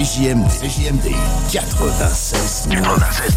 [0.00, 1.12] CJMD, CJMD
[1.52, 3.36] 96 96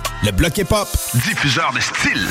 [0.23, 0.87] Le bloc hip-hop.
[1.25, 2.27] Diffuseur de style.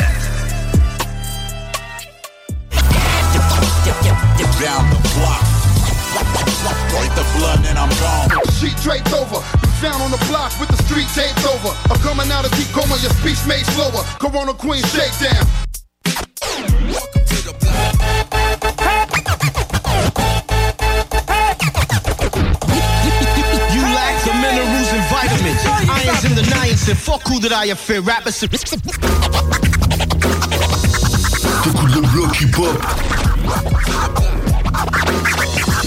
[4.60, 5.40] Down the block.
[6.90, 8.28] Break the blood and I'm gone.
[8.60, 9.36] Sheet draped over.
[9.36, 11.74] You found on the block with the street taped over.
[11.90, 14.04] I'm coming out of deep coma, your speech made slower.
[14.18, 15.46] Corona Queen shakedown.
[16.92, 18.29] Welcome to the block.
[26.00, 26.24] Vitamins.
[26.24, 26.96] Irons in the niacin.
[26.96, 28.06] Fuck who that I offend?
[28.06, 28.40] Rappers.
[31.62, 32.86] T'écoutes le bloc hip-hop.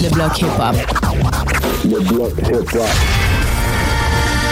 [0.02, 0.76] Le bloc hip-hop.
[1.84, 2.88] Le bloc hip-hop.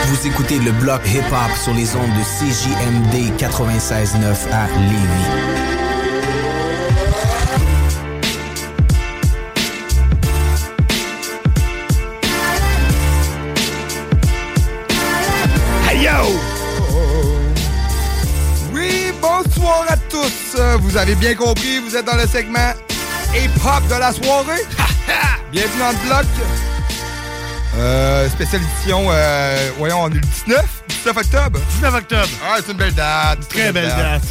[0.06, 5.81] Vous écoutez le bloc hip-hop sur les ondes de CJMD 96.9 à Lévis.
[19.72, 20.56] Bonsoir à tous.
[20.80, 22.72] Vous avez bien compris, vous êtes dans le segment
[23.34, 24.62] hip-hop de la soirée.
[25.52, 26.26] Bienvenue dans le bloc.
[27.76, 31.60] Euh, spéciale édition, euh, voyons, on est le 19, 19 octobre.
[31.76, 32.28] 19 octobre.
[32.44, 33.48] Ah, c'est une belle date.
[33.48, 34.22] Très belle date.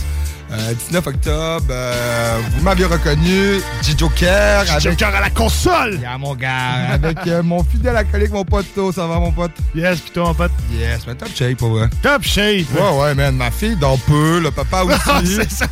[0.54, 4.66] Euh, 19 octobre, euh, vous m'avez reconnu, J-Joker.
[4.82, 5.98] Joker à la console!
[6.02, 9.54] Yeah, mon gars, avec euh, mon fidèle acolyte, mon pote, oh, ça va, mon pote?
[9.74, 10.52] Yes, pis toi, mon pote?
[10.74, 11.88] Yes, mais top shape, pour vrai.
[12.02, 12.66] Top shape!
[12.76, 15.00] Ouais, ouais, man, ma fille dort peu, le papa aussi.
[15.08, 15.68] Ah, c'est ça!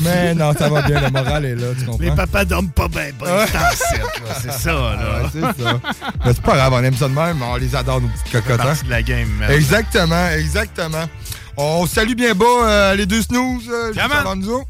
[0.00, 2.02] Mais non, ça va bien, le moral est là, tu comprends?
[2.02, 3.46] Les papas dorment pas bien, ben,
[4.42, 4.98] c'est ça, là.
[5.22, 5.80] Ouais, c'est ça.
[6.26, 8.60] Mais c'est pas grave, on aime ça de même, on les adore, nos petites cocottes.
[8.62, 8.64] hein?
[8.64, 9.50] partie de la game, man.
[9.52, 11.04] Exactement, exactement.
[11.60, 13.92] On salue bien bas euh, les deux snooze, euh.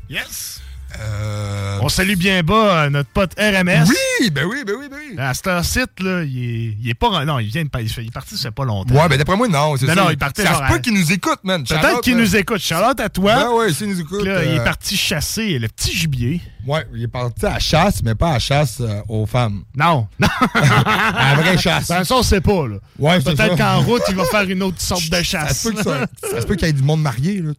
[0.09, 0.63] Yes!
[0.99, 2.55] Euh, On salue bien bas
[2.85, 3.85] euh, notre pote RMS.
[3.87, 5.19] Oui, ben oui, ben oui, ben oui.
[5.19, 7.27] À cet site, là, il est, il est pas.
[7.27, 7.69] Non, il vient de.
[7.79, 8.95] Il, est parti, ça fait pas longtemps.
[8.95, 10.03] Ouais, ben d'après moi, non, c'est Non, ça.
[10.05, 11.63] non, il partait Ça se peut qu'il nous écoute, man.
[11.63, 12.61] Peut-être qu'il nous écoute.
[12.61, 13.35] Charlotte à toi.
[13.35, 14.25] Ben ouais, s'il nous écoute.
[14.25, 16.41] Là, il est parti chasser le petit gibier.
[16.69, 19.63] Ouais, il est parti à la chasse, mais pas à la chasse euh, aux femmes.
[19.77, 20.07] Non.
[20.21, 20.29] Non.
[20.55, 21.89] à la vraie chasse.
[21.89, 22.77] Ben, ça, on sait pas, là.
[22.99, 23.65] Ouais, c'est Peut-être ça.
[23.65, 25.59] qu'en route, il va faire une autre sorte de Ça chasse.
[25.63, 27.53] se peut que ça- ça se peut qu'il y ait du monde marié, là.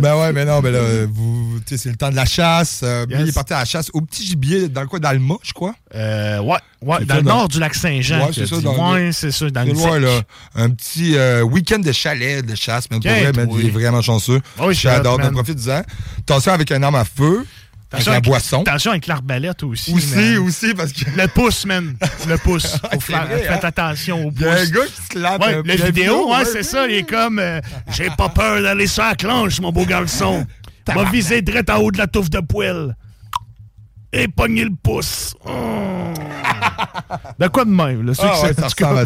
[0.00, 2.80] Ben ouais, mais non, ben là, vous, c'est le temps de la chasse.
[2.82, 3.20] Euh, Yes.
[3.22, 5.74] il est parti à la chasse au petit gibier, dans le coin d'Alma, je crois.
[5.94, 8.26] Euh, ouais, ouais, dans le dans- nord du lac Saint-Jean.
[8.26, 10.20] Ouais, c'est ça, dans le- c'est ça, dans loin, là.
[10.54, 13.00] Un petit euh, week-end de chalet, de chasse, man.
[13.00, 13.56] Pour Ok, vrai, oui.
[13.62, 14.40] il est vraiment chanceux.
[14.58, 15.34] Ah oui, J'adore, donc man.
[15.34, 15.82] profite-en.
[16.20, 17.44] Attention avec un arme à feu,
[17.90, 18.60] avec Attention la boisson.
[18.62, 19.92] Attention avec l'arbalète aussi.
[19.94, 20.38] Aussi, man.
[20.38, 21.04] aussi, parce que.
[21.16, 21.96] Le pouce, man.
[22.28, 22.66] Le pouce.
[22.82, 23.68] Faut C'est faire- vrai, Faites hein?
[23.68, 24.40] attention au pouce.
[24.40, 25.42] Il y a un gars qui se clappe.
[25.42, 26.86] Ouais, euh, la vidéo, ouais, c'est ça.
[26.86, 27.60] Il est comme euh,
[27.92, 30.46] J'ai pas peur d'aller sur la clenche, mon beau garçon.
[30.94, 32.96] Va viser direct en haut de la touffe de poêle.
[34.12, 35.34] Et pogner le pouce.
[35.44, 35.50] Oh.
[37.38, 38.14] de quoi de même, là?
[38.14, 38.98] ceux Ah qui ouais, savent- ça ressemble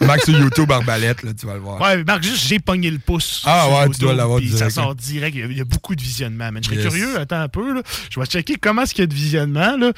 [0.00, 1.80] à Max sur YouTube, arbalète, là, tu vas le voir.
[1.80, 3.42] Ouais, marque juste, j'ai pogné le pouce.
[3.46, 4.72] Ah ouais, tu dois l'avoir puis Ça direct.
[4.74, 5.34] sort direct.
[5.36, 6.62] Il y a- il y, a beaucoup de visionnements, man.
[6.64, 6.88] Je serais Yes.
[6.88, 7.82] curieux, attends un peu, là.
[8.10, 9.92] Je vais checker comment est-ce qu'il y a de visionnements, là.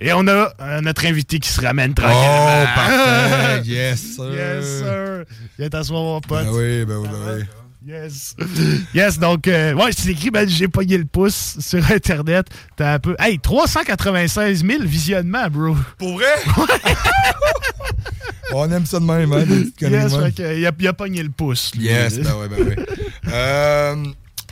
[0.00, 2.62] Et on a euh, notre invité qui se ramène tranquillement.
[2.62, 3.62] Oh, parfait.
[3.64, 4.32] Yes, sir.
[4.32, 5.24] Yes, sir.
[5.58, 6.44] Viens t'asseoir, mon pote.
[6.44, 7.44] Ben oui, ben oui, ben oui.
[7.86, 8.36] Yes.
[8.94, 12.46] Yes, donc, euh, ouais, c'est écrit, ben, j'ai pogné le pouce sur Internet.
[12.76, 13.16] T'as un peu.
[13.18, 15.76] Hey, 396 000 visionnements, bro.
[15.98, 16.26] Pour vrai?
[18.54, 21.22] On aime ça de même, hein, des Yes, fait que, il, a, il a pogné
[21.22, 21.72] le pouce.
[21.74, 21.86] lui.
[21.86, 22.84] Yes, ben oui, ben oui.
[23.32, 23.96] Euh,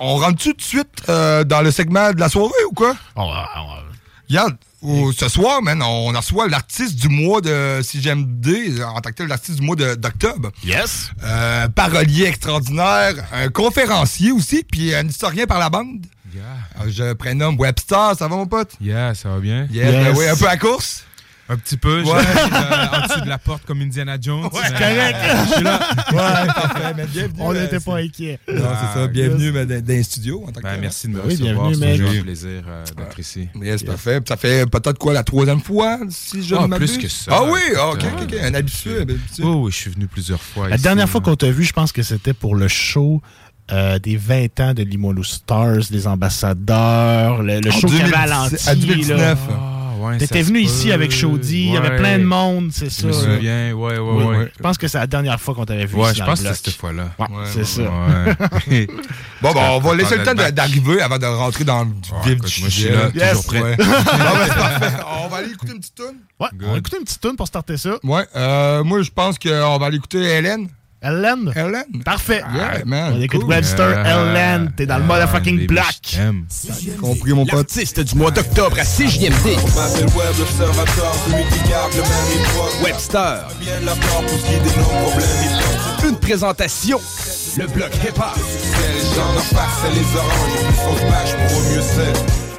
[0.00, 2.97] on rentre-tu tout de suite euh, dans le segment de la soirée ou quoi?
[3.17, 3.82] On va- on va-
[4.29, 9.15] Regarde, Ou ce soir, man, on reçoit l'artiste du mois de CGMD, en tant que
[9.17, 10.50] tel, l'artiste du mois d'octobre.
[10.65, 11.11] Yes.
[11.23, 16.06] Euh, parolier extraordinaire, un conférencier aussi, puis un historien par la bande.
[16.35, 18.73] Euh, Je prénomme Webster, ça va mon pote?
[18.81, 19.67] Yeah, ça va bien?
[19.71, 21.05] Yeah, ben oui, un peu à course.
[21.52, 22.06] Un petit peu, Ouais.
[22.06, 24.44] j'arrive, euh, en dessous de la porte comme Indiana Jones.
[24.44, 25.17] Ouais, mais, correct.
[25.20, 25.81] euh, je suis là.
[26.12, 27.35] Ouais, parfait, mais bienvenue.
[27.41, 28.38] On euh, n'était pas inquiets.
[28.47, 31.20] Non, c'est ça, bienvenue mais, dans, les studios en tant que Ben, merci de me
[31.23, 31.69] Oui, recevoir.
[31.70, 33.49] bienvenue, C'est toujours un plaisir euh, d'être ici.
[33.61, 34.20] Yes, parfait.
[34.29, 36.93] Ça fait peut-être quoi, la troisième fois, si je Ah, ne m'abuse?
[36.93, 37.32] plus que ça.
[37.35, 38.93] Ah oui, ah, ok, ok, ok, un habitué.
[39.43, 40.69] Oh, oui, je suis venu plusieurs fois.
[40.69, 43.20] La ici, dernière fois qu'on t'a vu, je pense que c'était pour le show
[43.73, 48.26] euh, des 20 ans de Limoilou Stars, des ambassadeurs, le, show qu'il y avait à
[48.26, 48.69] 2010 l'anti.
[48.69, 49.38] à 2019.
[49.49, 49.80] là.
[50.00, 50.64] Ouais, T'étais venu peut.
[50.64, 53.02] ici avec Chaudy, il y avait plein de monde, c'est ça.
[53.02, 54.52] Je me souviens, ouais, ouais, Oui, ouais.
[54.56, 56.52] Je pense que c'est la dernière fois qu'on t'avait vu Ouais, ici je pense que
[56.55, 57.11] c'était cette fois-là.
[57.19, 57.82] Ouais, c'est ça.
[57.82, 58.87] Ouais.
[59.43, 61.91] Bon, ben, on va laisser le temps d'arriver avant de rentrer dans le
[62.25, 62.93] vif du moi, je suis sujet.
[62.93, 63.31] là, Yes.
[63.31, 63.76] toujours prêt.
[63.79, 65.05] Bon, c'est.
[65.25, 66.17] On va aller écouter une petite tune.
[66.38, 67.91] Ouais, on va écouter une petite tune pour starter ça.
[68.03, 70.69] Ouais, euh, moi, je pense qu'on va aller écouter Hélène.
[71.02, 71.50] Hélène?
[71.56, 72.02] Hélène?
[72.05, 72.43] Parfait.
[72.55, 73.14] Yeah, man.
[73.17, 73.49] On écoute cool.
[73.50, 74.70] Webster, Hélène.
[74.76, 76.19] T'es dans le motherfucking block.
[77.00, 77.55] Compris, mon pote?
[77.55, 79.32] L'artiste du mois d'octobre à CJMD.
[79.75, 82.82] m'appelle Web, l'observateur, celui qui garde le même.
[82.85, 83.49] Webster.
[83.61, 86.08] Bien l'accord pour ce qui est nos problèmes.
[86.11, 87.00] Une présentation.
[87.56, 88.25] Le bloc hip-hop.
[88.37, 90.61] C'est les gens d'en face, c'est les oranges.
[90.69, 92.50] Plus on se bâche, pour au mieux c'est.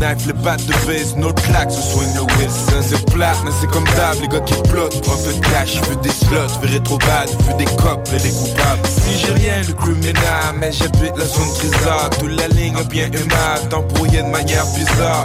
[0.00, 0.16] Le sol.
[0.26, 2.82] Les battes de base, nos claques, se swing le Wilson.
[2.82, 4.96] C'est plat, mais c'est comme d'hab, les gars qui plotent.
[4.96, 8.30] Un peu de cash, vu des slots, vu rétro bad, vu des cops et des
[8.30, 8.86] coupables.
[8.86, 10.14] Si j'ai rien de criminel,
[10.58, 12.10] mais j'habite la zone grisard.
[12.18, 15.24] Toute la ligne bien aimable, t'embrouillé de manière bizarre.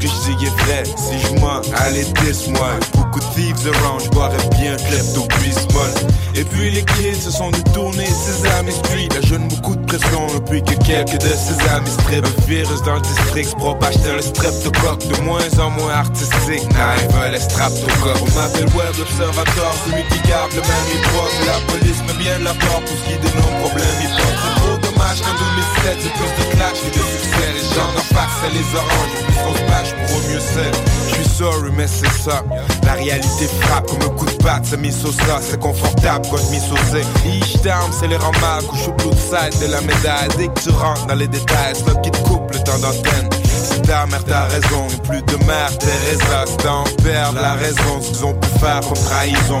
[0.00, 2.70] Que je dis est vrai, si je mens, allez, dis-moi.
[2.94, 5.92] Beaucoup de thieves around, je boirais bien klepto small.
[6.34, 9.08] Et puis les kids se sont détournés, Sesame Street.
[9.14, 12.24] La jeune beaucoup de pression, depuis que quelques de ses amis strip.
[12.24, 15.06] Un virus dans le district se propage tel streptocoque.
[15.06, 18.22] De moins en moins artistique, nah, ils veulent les streptocoques.
[18.22, 21.30] On m'appelle Web l'observateur, celui qui garde le même hip-hop.
[21.42, 24.59] Et la police met bien la porte pour ce qui est de nos
[25.00, 27.52] dommage qu'en 2007, c'est plus de clash que de succès.
[27.54, 29.56] Les gens d'en face, les oranges.
[29.56, 30.72] Se bâche, pour au mieux c'est.
[31.08, 32.42] Je suis sorry, mais c'est ça.
[32.84, 35.40] La réalité frappe comme un coup de patte, c'est mis au ça.
[35.40, 37.04] C'est confortable quand je mis au C.
[37.26, 40.28] Each down, c'est les ramades, couche au blue side de la médaille.
[40.36, 43.28] Dès que tu rentres dans les détails, c'est qui te coupe le temps d'antenne.
[43.44, 44.86] C'est ta mère, t'as raison.
[44.92, 48.00] Et plus de mère, Teresa, c'est d'en perdre la raison.
[48.00, 49.60] Ce qu'ils ont pu faire comme trahison.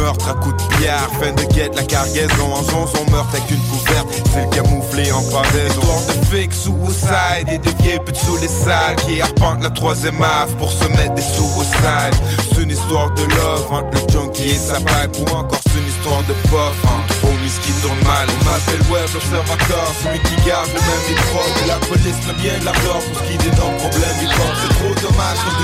[0.00, 2.54] Meurtre à coups de pierre, fin de guette, la cargaison.
[2.54, 5.80] En zone, son meurtre avec une couverte, c'est le camouflé en pendaison.
[5.80, 10.54] Histoire de fake suicide et de vieilles sous les salles qui arpentent la troisième ave
[10.56, 12.16] pour se mettre des suicides.
[12.50, 16.22] C'est une histoire de love le junkie et sa bague ou encore c'est une histoire
[16.22, 17.09] de puff entre
[17.40, 17.70] homies qui.
[17.90, 21.40] On m'appelle Web l'observateur, celui qui garde le même micro.
[21.64, 24.54] Et la police met bien de l'ardeur pour ce qui est d'énormes problèmes du corps.
[24.60, 25.54] C'est trop dommage qu'en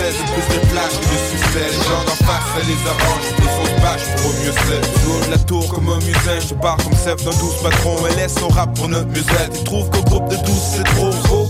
[0.00, 1.66] 2016, c'est plus de flash que de succès.
[1.70, 4.82] Les gens d'en face, ça les arrange, on se bâche pour au mieux c'est.
[5.26, 7.96] Je la tour comme un musin, je pars comme chef d'un douce patron.
[8.06, 9.52] Et laisse son rap pour notre musette.
[9.54, 11.10] Ils trouvent qu'au groupe de douze c'est trop.
[11.24, 11.45] Trop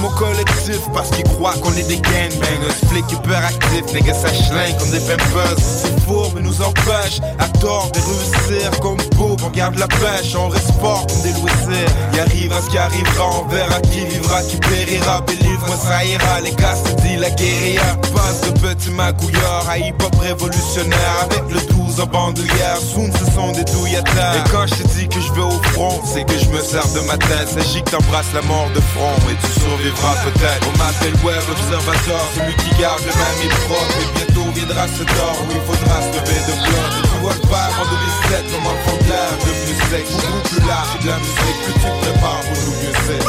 [0.00, 2.88] mon collectif, parce qu'ils croient qu'on est des gangbangers.
[2.88, 5.56] Flics hyperactifs, gars ça schlingue comme des pampers.
[5.58, 9.36] C'est faux, mais nous empêche à tort de réussir comme beau.
[9.44, 11.90] On garde la pêche, on reste fort comme des loisirs.
[12.14, 15.20] Y arrivera ce qui arrivera, on verra qui vivra, qui périra.
[15.22, 17.96] Bélivre, ça ira, les gars se dit la guérilla.
[18.14, 21.14] Passe de petits magouillards à hip-hop révolutionnaire.
[21.22, 24.44] Avec le 12 en bandoulière, soon ce sont des terre.
[24.46, 27.00] Et quand je dis que je vais au front, c'est que je me sers de
[27.06, 27.48] ma tête.
[27.48, 30.66] S'agit que t'embrasses la mort de front et tu survivras peut-être.
[30.66, 33.88] On m'appelle Web Observateur, celui qui garde le même hip-hop.
[34.02, 36.90] Et bientôt viendra ce tort où il faudra se lever de bloc.
[37.02, 40.06] Tu vois vibe en 2007 comme un fond de l'air devenu sec.
[40.10, 43.22] Beaucoup plus large de la musique, plus tu prépares pour nous mieux c'est.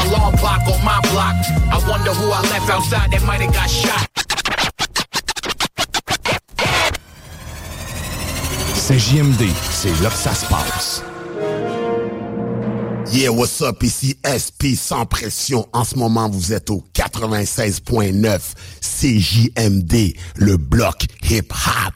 [0.00, 1.36] Alarm clock on my block.
[1.72, 4.09] I wonder who I left outside that might have got shot.
[8.90, 11.04] CJMD, c'est là que ça se passe.
[13.12, 13.80] Yeah, what's up?
[13.84, 15.64] Ici SP sans pression.
[15.72, 18.40] En ce moment, vous êtes au 96.9
[18.80, 21.94] CJMD, le bloc hip-hop.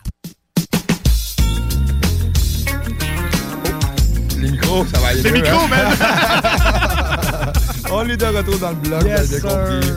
[4.39, 7.53] Les micros, ça va aller Les mieux, micros, hein?
[7.91, 9.49] on est de retour dans le bloc, Yes, j'ai sir.
[9.49, 9.91] compris.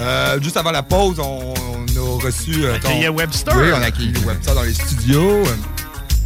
[0.00, 2.64] Euh, juste avant la pause, on, on a reçu...
[2.64, 3.52] euh, ton- accueillait Webster.
[3.56, 5.42] Oui, on a accueilli Webster dans les studios.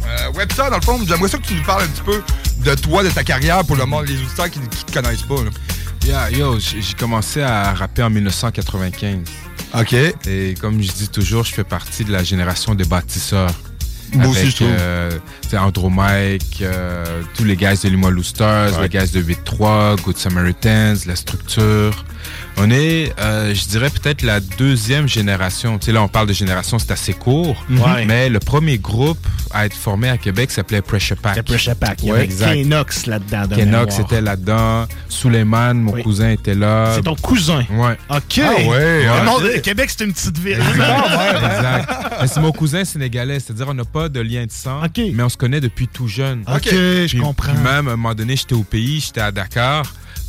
[0.05, 2.21] Euh, Webster, dans le fond, j'aimerais ça que tu nous parles un petit peu
[2.63, 5.43] de toi, de ta carrière, pour le monde, les auditeurs qui ne te connaissent pas.
[5.43, 5.49] là.
[6.05, 9.19] Yeah, yo, j'ai commencé à rapper en 1995.
[9.79, 9.93] OK.
[10.27, 13.49] Et comme je dis toujours, je fais partie de la génération des bâtisseurs.
[14.13, 14.67] Moi aussi, Avec, je trouve.
[14.77, 15.09] euh,
[15.53, 18.87] Andro Mike, euh, tous les guys de Limoilou Stars, Ouais.
[18.87, 22.05] les guys de 8-3, Good Samaritans, La Structure.
[22.57, 25.79] On est, euh, je dirais, peut-être la deuxième génération.
[25.79, 27.55] Tu sais, là, on parle de génération, c'est assez court.
[27.69, 28.05] Ouais.
[28.05, 29.17] Mais le premier groupe
[29.51, 31.35] à être formé à Québec s'appelait Pressure Pack.
[31.35, 31.99] C'était Pressure Pack.
[32.03, 32.53] Il y Ouais, avait exact.
[32.55, 33.47] Kenox là-dedans.
[33.47, 34.85] de Kenox était là-dedans.
[35.09, 36.03] Suleiman, mon Oui.
[36.03, 36.93] cousin, était là.
[36.95, 37.65] C'est ton cousin.
[37.71, 37.97] Ouais.
[38.09, 38.39] OK.
[38.43, 39.55] Ah ouais, ouais.
[39.55, 40.53] de Québec, c'est une petite ville.
[40.59, 41.89] Exact.
[42.21, 45.29] Mais c'est mon cousin sénégalais, c'est-à-dire on n'a pas de lien de sang, mais on
[45.29, 46.43] se connaît depuis tout jeune.
[46.47, 47.53] Ok, je comprends.
[47.53, 49.83] Puis même, à un moment donné, j'étais au pays, j'étais à Dakar.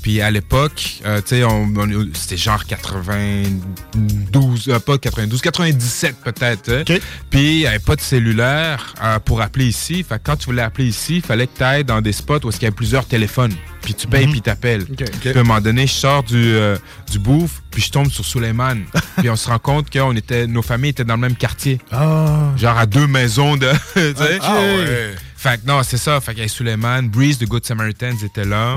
[0.05, 6.17] Puis à l'époque, euh, tu sais, on- on- c'était genre 92, euh, pas 92, 97
[6.23, 6.71] peut-être.
[6.71, 6.83] hein.
[7.31, 10.05] Puis il n'y avait pas de cellulaire euh, pour appeler ici.
[10.07, 12.41] Fait que quand tu voulais appeler ici, il fallait que tu ailles dans des spots
[12.45, 13.55] où il y avait plusieurs téléphones.
[13.81, 14.33] Puis tu payes, Mhm.
[14.33, 14.83] puis t'appelles.
[14.91, 15.05] Ok.
[15.21, 16.77] Puis à un moment donné, je sors du, euh,
[17.11, 18.77] du bouffe, puis je tombe sur Suleiman.
[19.17, 21.81] puis on se rend compte que on était, nos familles étaient dans le même quartier.
[21.91, 22.53] Ah.
[22.59, 23.71] Genre à deux maisons de.
[24.43, 25.15] Ah ouais.
[25.37, 26.21] Fait que non, c'est ça.
[26.23, 28.77] Fait qu'il y a Suleiman, Breeze de Good Samaritans était là.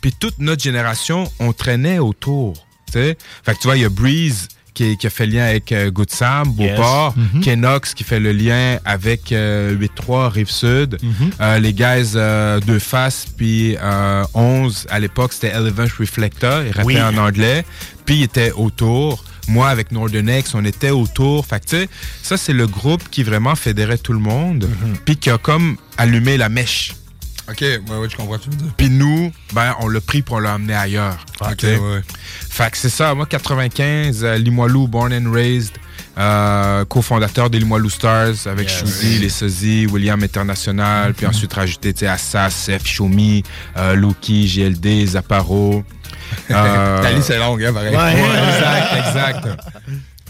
[0.00, 2.54] Puis toute notre génération, on traînait autour.
[2.92, 5.90] Fait que tu vois, il y a Breeze qui, qui a fait lien avec euh,
[5.90, 7.14] Good Sam, Beauport.
[7.16, 7.42] Mhm.
[7.42, 10.98] Kenox qui fait le lien avec euh, 8-3 Rive-Sud.
[11.02, 11.30] Mhm.
[11.40, 16.62] Euh, les guys euh, Deux Faces, puis euh, 11, à l'époque, c'était Eleven Reflector.
[16.74, 17.02] Rappaient Oui.
[17.02, 17.64] en anglais.
[18.04, 19.24] Puis ils étaient autour.
[19.48, 21.46] Moi, avec Northern X, on était autour.
[21.46, 21.88] Fait que, tu sais,
[22.22, 24.64] ça, c'est le groupe qui vraiment fédérait tout le monde.
[24.68, 24.96] Mhm.
[25.04, 26.94] Puis qui a comme allumé la mèche.
[27.48, 28.48] OK, ouais, ouais, je comprends dire.
[28.76, 31.16] Puis nous, ben, on l'a pris pour l'a amené ailleurs.
[31.40, 31.78] Ok, Tu sais.
[31.78, 32.02] ouais.
[32.50, 33.14] Fait que c'est ça.
[33.14, 35.74] Moi, 95, euh, Limoilou, born and raised,
[36.18, 38.80] euh, cofondateur des Limoilou Stars avec Yes.
[38.80, 43.44] Shuzi, Les Sozzy, William International, puis ensuite rajouté, tu sais, Assas, Sef, Shomi,
[43.76, 45.84] euh, Loki, GLD, Zapparo.
[46.50, 47.94] Euh, Ta liste est longue, hein, pareil.
[47.94, 48.12] Ouais.
[48.12, 49.48] exact, exact.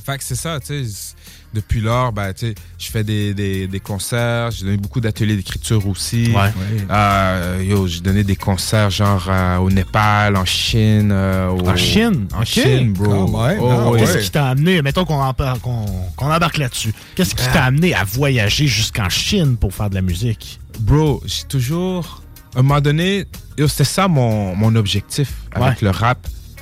[0.04, 1.14] Fait que c'est ça, tu sais.
[1.56, 5.36] Depuis lors, ben, tu sais, je fais des, des, des concerts, j'ai donné beaucoup d'ateliers
[5.36, 6.30] d'écriture aussi.
[6.36, 6.52] Ouais.
[6.90, 11.08] Euh, yo, j'ai donné des concerts genre euh, au Népal, en Chine.
[11.10, 12.28] euh, au- En Chine?
[12.34, 12.44] En.
[12.44, 13.32] Chine, bro.
[13.38, 14.00] Ah ouais, Oh, ah ouais.
[14.00, 15.34] Qu'est-ce qui t'a amené, mettons qu'on en
[16.18, 20.60] embarque là-dessus, qu'est-ce qui t'a amené à voyager jusqu'en Chine pour faire de la musique?
[20.80, 22.20] Bro, j'ai toujours.
[22.54, 23.24] À un moment donné,
[23.56, 25.76] yo, c'était ça mon, mon objectif avec Ouais.
[25.80, 26.18] le rap.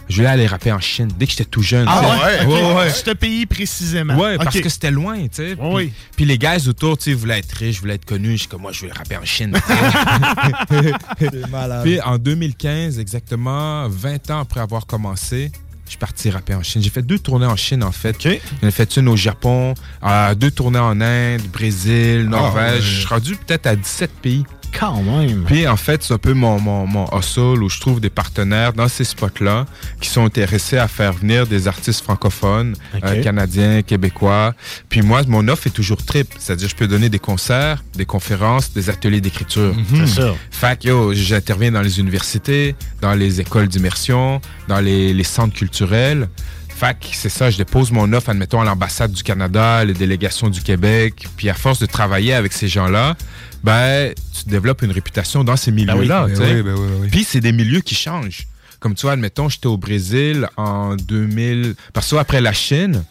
[0.08, 1.86] Je voulais aller rapper en Chine dès que j'étais tout jeune.
[1.88, 2.46] Ah ouais?
[2.46, 2.76] Ouais, Ok.
[2.78, 2.90] ouais.
[2.90, 4.16] Ce pays précisément.
[4.16, 5.56] Ouais, parce que c'était loin, tu sais.
[5.56, 5.92] Puis, Oui.
[6.14, 8.36] puis les gars autour, tu sais, voulaient être riches, voulaient être connus.
[8.38, 9.56] Je comme, moi, je veux rapper en Chine.
[11.18, 11.82] C'est malade.
[11.84, 15.50] Puis en 2015, exactement 20 ans après avoir commencé,
[15.84, 16.82] je suis parti rapper en Chine.
[16.82, 18.16] J'ai fait deux tournées en Chine, en fait.
[18.22, 22.74] J'en ai fait une au Japon, euh, deux tournées en Inde, Brésil, Norvège.
[22.74, 22.80] ouais.
[22.80, 24.44] Je suis rendu peut-être à 17 pays.
[24.78, 25.44] Quand même.
[25.44, 28.72] Puis en fait, c'est un peu mon, mon, mon hustle où je trouve des partenaires
[28.72, 29.66] dans ces spots-là
[30.00, 34.54] qui sont intéressés à faire venir des artistes francophones, euh, canadiens, québécois.
[34.88, 36.36] Puis moi, mon offre est toujours triple.
[36.38, 39.74] C'est-à-dire, je peux donner des concerts, des conférences, des ateliers d'écriture.
[39.94, 40.34] C'est ça.
[40.50, 45.54] Fait que, yo, j'interviens dans les universités, dans les écoles d'immersion, dans les, les centres
[45.54, 46.28] culturels.
[46.80, 50.60] Que c'est ça, je dépose mon offre, admettons, à l'ambassade du Canada, les délégations du
[50.60, 51.26] Québec.
[51.34, 53.16] Puis à force de travailler avec ces gens-là,
[53.64, 56.26] ben, tu développes une réputation dans ces milieux-là.
[56.26, 57.08] Ben oui, ben oui, ben oui.
[57.10, 58.46] Puis c'est des milieux qui changent.
[58.78, 61.74] Comme tu vois, admettons, j'étais au Brésil en 2000.
[61.94, 63.02] Parce que après la Chine,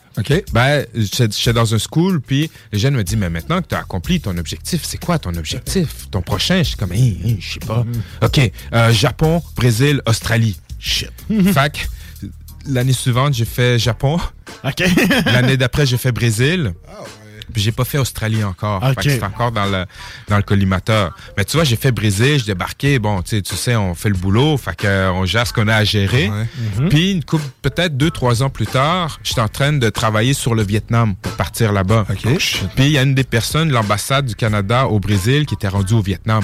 [0.53, 3.79] ben, j'étais dans un school, puis les jeunes me disent, mais maintenant que tu as
[3.79, 6.11] accompli ton objectif, c'est quoi ton objectif?
[6.11, 6.59] Ton prochain?
[6.59, 7.83] Je suis comme, Hey, hey, je sais pas.
[8.21, 10.59] OK, euh, Japon, Brésil, Australie.
[10.77, 11.09] Shit.
[11.27, 12.27] fait que
[12.67, 14.19] l'année suivante, j'ai fait Japon.
[14.63, 14.83] OK.
[15.25, 16.73] l'année d'après, j'ai fait Brésil.
[17.53, 18.81] Puis j'ai pas fait Australie encore.
[18.81, 18.95] Fait Ok.
[19.03, 19.85] que c'est encore dans le,
[20.27, 21.15] dans le collimateur.
[21.37, 22.99] Mais tu vois, j'ai fait Brésil, j'ai débarqué.
[22.99, 24.57] Bon, tu sais, tu sais, on fait le boulot.
[24.57, 26.29] Fait que, euh, on gère ce qu'on a à gérer.
[26.77, 26.89] Mhm.
[26.89, 30.55] Puis une couple, peut-être deux, trois ans plus tard, j'étais en train de travailler sur
[30.55, 32.05] le Vietnam pour partir là-bas.
[32.75, 35.67] Puis il y a une des personnes de l'ambassade du Canada au Brésil qui était
[35.67, 36.43] rendue au Vietnam.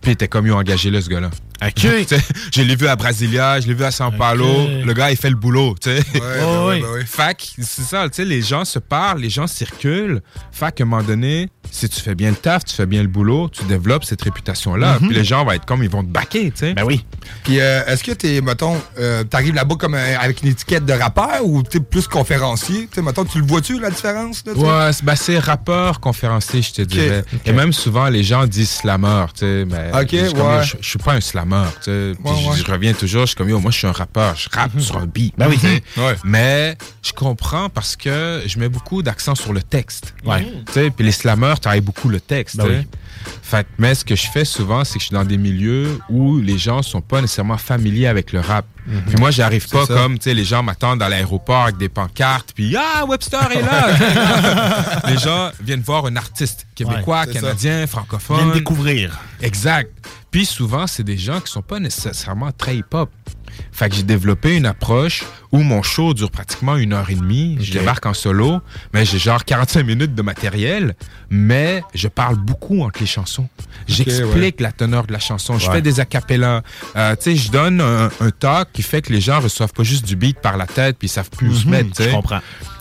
[0.00, 1.30] Puis il était comme, ils ont engagé là, ce gars-là.
[1.62, 1.82] OK.
[2.54, 4.66] Je l'ai vu à Brasilia, je l'ai vu à São Paulo.
[4.82, 6.02] Le gars, il fait le boulot, tu sais.
[6.14, 7.04] Ouais, ouais, ouais, ouais.
[7.04, 10.22] Fait que c'est ça, tu sais, les gens se parlent, les gens circulent.
[10.52, 13.08] Fait qu'à un moment donné, si tu fais bien le taf, tu fais bien le
[13.08, 14.94] boulot, tu développes cette réputation-là.
[15.00, 15.08] Mhm.
[15.08, 16.72] Puis les gens vont être comme, ils vont te baquer, tu sais.
[16.72, 17.04] Ben oui.
[17.44, 20.94] Puis euh, est-ce que t'es, mettons, euh, t'arrives là-bas comme euh, avec une étiquette de
[20.94, 22.88] rappeur ou t'es plus conférencier?
[22.90, 24.42] Tu sais, mettons, tu le vois-tu, la différence?
[24.46, 24.66] Là, tu sais?
[24.66, 27.22] Ouais, c'est- ben, c'est rappeur, conférencier, je te dirais.
[27.34, 27.40] ok.
[27.44, 29.64] Et même souvent, les gens disent slammer, tu sais.
[29.66, 30.64] Mais Ok, je, comme, ouais.
[30.64, 32.12] je, je suis pas un slammer, tu sais.
[32.14, 34.48] Puis Ouais, je- reviens toujours, je suis comme, yo, moi, je suis un rappeur, je
[34.50, 35.34] rappe sur un beat.
[35.38, 35.58] Ben oui.
[35.58, 35.82] tu sais.
[35.96, 36.16] Ouais.
[36.24, 40.14] Mais je comprends parce que je mets beaucoup d'accent sur le texte.
[40.24, 40.46] Ouais.
[40.66, 42.56] Tu sais, puis les slammers travaillent beaucoup le texte.
[42.56, 42.86] Ben oui.
[43.42, 46.38] Fait mais ce que je fais souvent, c'est que je suis dans des milieux où
[46.38, 48.66] les gens sont pas nécessairement familiers avec le rap.
[49.06, 49.94] Puis moi, j'arrive pas ça.
[49.94, 53.62] comme, tu sais, les gens m'attendent à l'aéroport avec des pancartes, puis ah, Webster est
[53.62, 55.02] là.
[55.08, 58.48] les gens viennent voir un artiste québécois, canadien, francophone.
[58.48, 59.18] de découvrir.
[59.40, 59.92] Exact.
[60.30, 63.10] Puis souvent, c'est des gens qui sont pas nécessairement très hip-hop.
[63.72, 67.56] Fait que j'ai développé une approche où mon show dure pratiquement une heure et demie.
[67.60, 68.60] Je débarque en solo,
[68.94, 70.94] mais j'ai genre 45 minutes de matériel,
[71.28, 73.48] mais je parle beaucoup entre les chansons.
[73.88, 75.58] J'explique la teneur de la chanson.
[75.58, 75.76] Je Ouais.
[75.76, 76.62] fais des acapellas.
[76.96, 79.82] Euh, tu sais, je donne un, un talk qui fait que les gens reçoivent pas
[79.82, 82.02] juste du beat par la tête puis ils savent plus où se Mhm, mettre.
[82.02, 82.40] je comprends.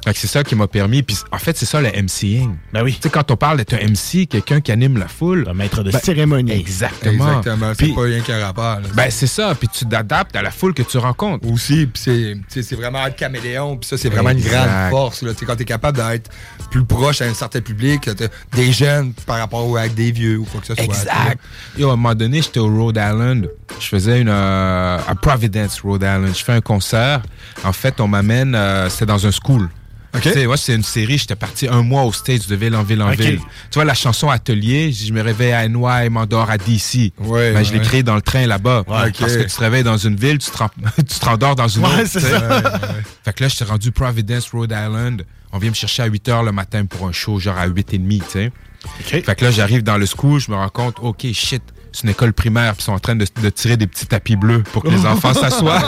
[0.09, 1.03] Fait que c'est ça qui m'a permis.
[1.03, 2.55] Puis en fait, c'est ça le MCing.
[2.73, 2.93] Ben oui.
[2.95, 5.45] Tu sais, quand on parle d'être un MC, quelqu'un qui anime la foule.
[5.47, 6.51] Un maître de Ben, cérémonie.
[6.51, 7.27] Exactement.
[7.37, 7.73] Exactement.
[7.77, 8.79] C'est Puis- pas rien qu'un rappeur.
[8.79, 8.87] là.
[8.95, 9.53] ben, c'est ça.
[9.53, 11.47] Puis tu t'adaptes à la foule que tu rencontres.
[11.47, 12.01] aussi, puis
[12.47, 15.21] c'est, c'est vraiment être caméléon, puis ça, c'est vraiment une grande force.
[15.21, 16.31] Là, Tu sais, quand tu es capable d'être
[16.71, 18.09] plus proche à un certain public,
[18.55, 20.83] des jeunes par rapport à des vieux ou quoi que ce soit.
[20.83, 21.39] Exact.
[21.77, 23.47] Yo, à un moment donné, j'étais au Rhode Island.
[23.79, 24.29] Je faisais une.
[24.29, 26.33] euh, à Providence, Rhode Island.
[26.35, 27.21] Je fais un concert.
[27.63, 28.55] En fait, on m'amène.
[28.55, 29.69] euh, C'était dans un school.
[30.15, 30.21] OK.
[30.21, 31.17] Tu sais, moi, c'est une série.
[31.19, 33.39] J'étais parti un mois aux States, de ville en ville en ville.
[33.69, 37.13] Tu vois, la chanson Atelier, je me réveille à NY, m'endors à DC.
[37.19, 37.85] Ouais, Ben, je l'ai ouais.
[37.85, 38.83] créé dans le train là-bas.
[38.87, 42.07] Parce que tu te réveilles dans une ville, tu te, rendors dans une autre.
[42.07, 42.19] ça.
[43.23, 45.25] Fait que là, j'étais rendu Providence, Rhode Island.
[45.51, 47.93] On vient me chercher à 8 h le matin pour un show, genre à 8
[47.93, 48.51] h 30, tu sais.
[49.23, 51.61] Fait que là, j'arrive dans le school, je me rends compte, OK, shit,
[51.91, 54.35] c'est une école primaire, puis ils sont en train de, de tirer des petits tapis
[54.35, 55.81] bleus pour que les enfants s'assoient.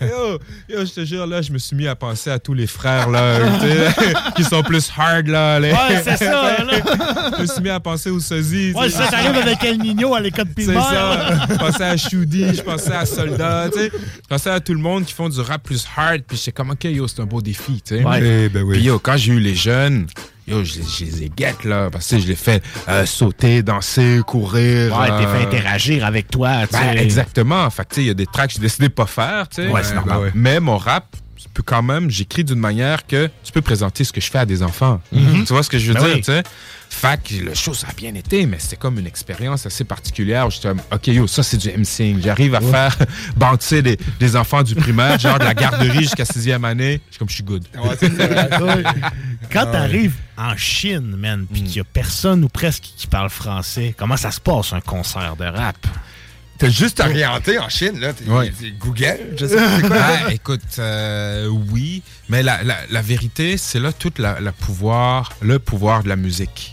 [0.00, 2.66] yo, yo, je te jure, là, je me suis mis à penser à tous les
[2.66, 5.60] frères, là, tu sais, qui sont plus hard, là.
[5.60, 6.32] les- Ouais, c'est ça,
[6.64, 7.30] là.
[7.36, 8.72] je me suis mis à penser aux sosies.
[8.74, 8.98] Ouais, sais.
[8.98, 10.82] ça, t'arrives avec El Nino à l'école C'est primaire.
[10.82, 11.46] ça.
[11.50, 13.90] Je pensais à Shudi, je pensais à Soldat, tu sais.
[13.92, 16.70] Je pensais à tout le monde qui font du rap plus hard, puis j'étais comme,
[16.70, 18.04] OK, yo, c'est un beau défi, tu sais.
[18.04, 18.20] Ouais.
[18.22, 18.76] Eh ben oui.
[18.76, 20.06] Puis yo, quand j'ai eu les jeunes,
[20.46, 24.20] yo, je, je les ai guettes, là, parce que je les fais euh, sauter, danser,
[24.26, 24.96] courir.
[24.98, 27.02] Ouais, t'es euh, fait interagir avec toi, tu ben, sais.
[27.02, 27.68] exactement.
[27.70, 29.62] Fait tu sais, il y a des tracks que j'ai décidé de pas faire, tu
[29.62, 29.68] sais.
[29.68, 30.16] Ouais, c'est normal.
[30.18, 30.30] ben ouais.
[30.34, 31.04] Mais mon rap,
[31.36, 34.38] tu peux quand même, j'écris d'une manière que tu peux présenter ce que je fais
[34.38, 35.00] à des enfants.
[35.12, 35.44] Mhm.
[35.44, 36.20] Tu vois ce que je veux Ben dire, oui.
[36.20, 36.42] tu sais?
[36.98, 40.46] Fait que le show, ça a bien été, mais c'était comme une expérience assez particulière
[40.46, 42.22] où j'étais comme, OK, yo, ça, c'est du MCing.
[42.22, 42.96] J'arrive à faire
[43.36, 47.00] bouncer des, des enfants du primaire, genre de la garderie jusqu'à sixième année.
[47.08, 47.64] Je suis comme, je suis good.
[47.74, 47.96] Ouais.
[48.66, 48.82] Ouais.
[49.52, 51.46] Quand t'arrives en Chine, man, Mm.
[51.54, 54.80] pis qu'il y a personne ou presque qui parle français, comment ça se passe un
[54.80, 55.76] concert de rap?
[56.58, 58.14] T'as juste orienté en Chine, là.
[58.14, 58.50] T'es- Ouais.
[58.58, 59.96] t'es Google, je sais pas quoi.
[60.00, 65.32] Ah, écoute, euh, oui, mais la, la- la vérité, c'est là tout la, la pouvoir,
[65.42, 66.72] le pouvoir de la musique.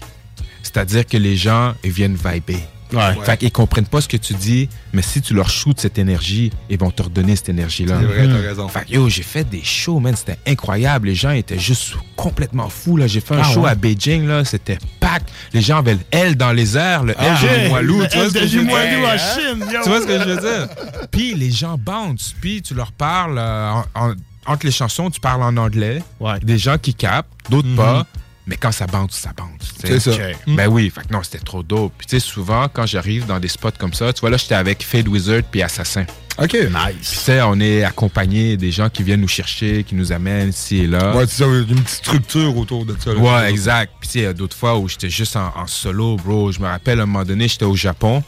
[0.73, 2.63] C'est-à-dire que les gens, ils viennent vibrer.
[2.91, 3.15] Ouais.
[3.23, 6.51] Fait qu'ils comprennent pas ce que tu dis, mais si tu leur shoots cette énergie,
[6.69, 7.97] ils vont te redonner cette énergie-là.
[7.99, 8.67] C'est vrai, t'as raison.
[8.67, 11.07] Fait que, yo, j'ai fait des shows, man, c'était incroyable.
[11.07, 13.07] Les gens étaient juste complètement fous, là.
[13.07, 13.71] J'ai fait un Ah, show ouais?
[13.71, 15.23] à Beijing, là, c'était pack.
[15.53, 18.05] Les gens avaient le L dans les airs, le L Ah, de Limoilou.
[18.12, 18.75] Tu vois L ce de que je veux dire?
[18.77, 19.79] Limoilou à Chine, yo.
[19.83, 20.67] Tu vois ce que je veux dire?
[21.09, 24.13] Puis les gens bounce, puis tu leur parles euh, en- en-
[24.45, 26.03] entre les chansons, tu parles en anglais.
[26.19, 26.39] Ouais.
[26.43, 28.05] Des gens qui capent, d'autres pas.
[28.45, 29.73] Mais quand ça bounce, ça bounce.
[29.79, 29.99] tu sais.
[29.99, 30.12] C'est ça.
[30.29, 30.36] Ok.
[30.56, 31.93] Ben oui, fait que non, c'était trop dope.
[31.97, 34.56] Puis tu sais, souvent, quand j'arrive dans des spots comme ça, tu vois, là, j'étais
[34.56, 36.06] avec Fade Wizard puis Assassin.
[36.38, 36.49] OK.
[36.49, 37.08] Puis tu Nice.
[37.08, 40.88] sais, on est accompagné des gens qui viennent nous chercher, qui nous amènent ici et
[40.88, 41.15] là.
[41.15, 43.13] Ouais, c'est ça, une petite structure autour de ça.
[43.13, 43.19] là.
[43.19, 43.93] Ouais, exact.
[44.01, 46.51] Puis tu sais, il y a d'autres fois où j'étais juste en, en solo, bro.
[46.51, 48.23] Je me rappelle, à un moment donné, j'étais au Japon.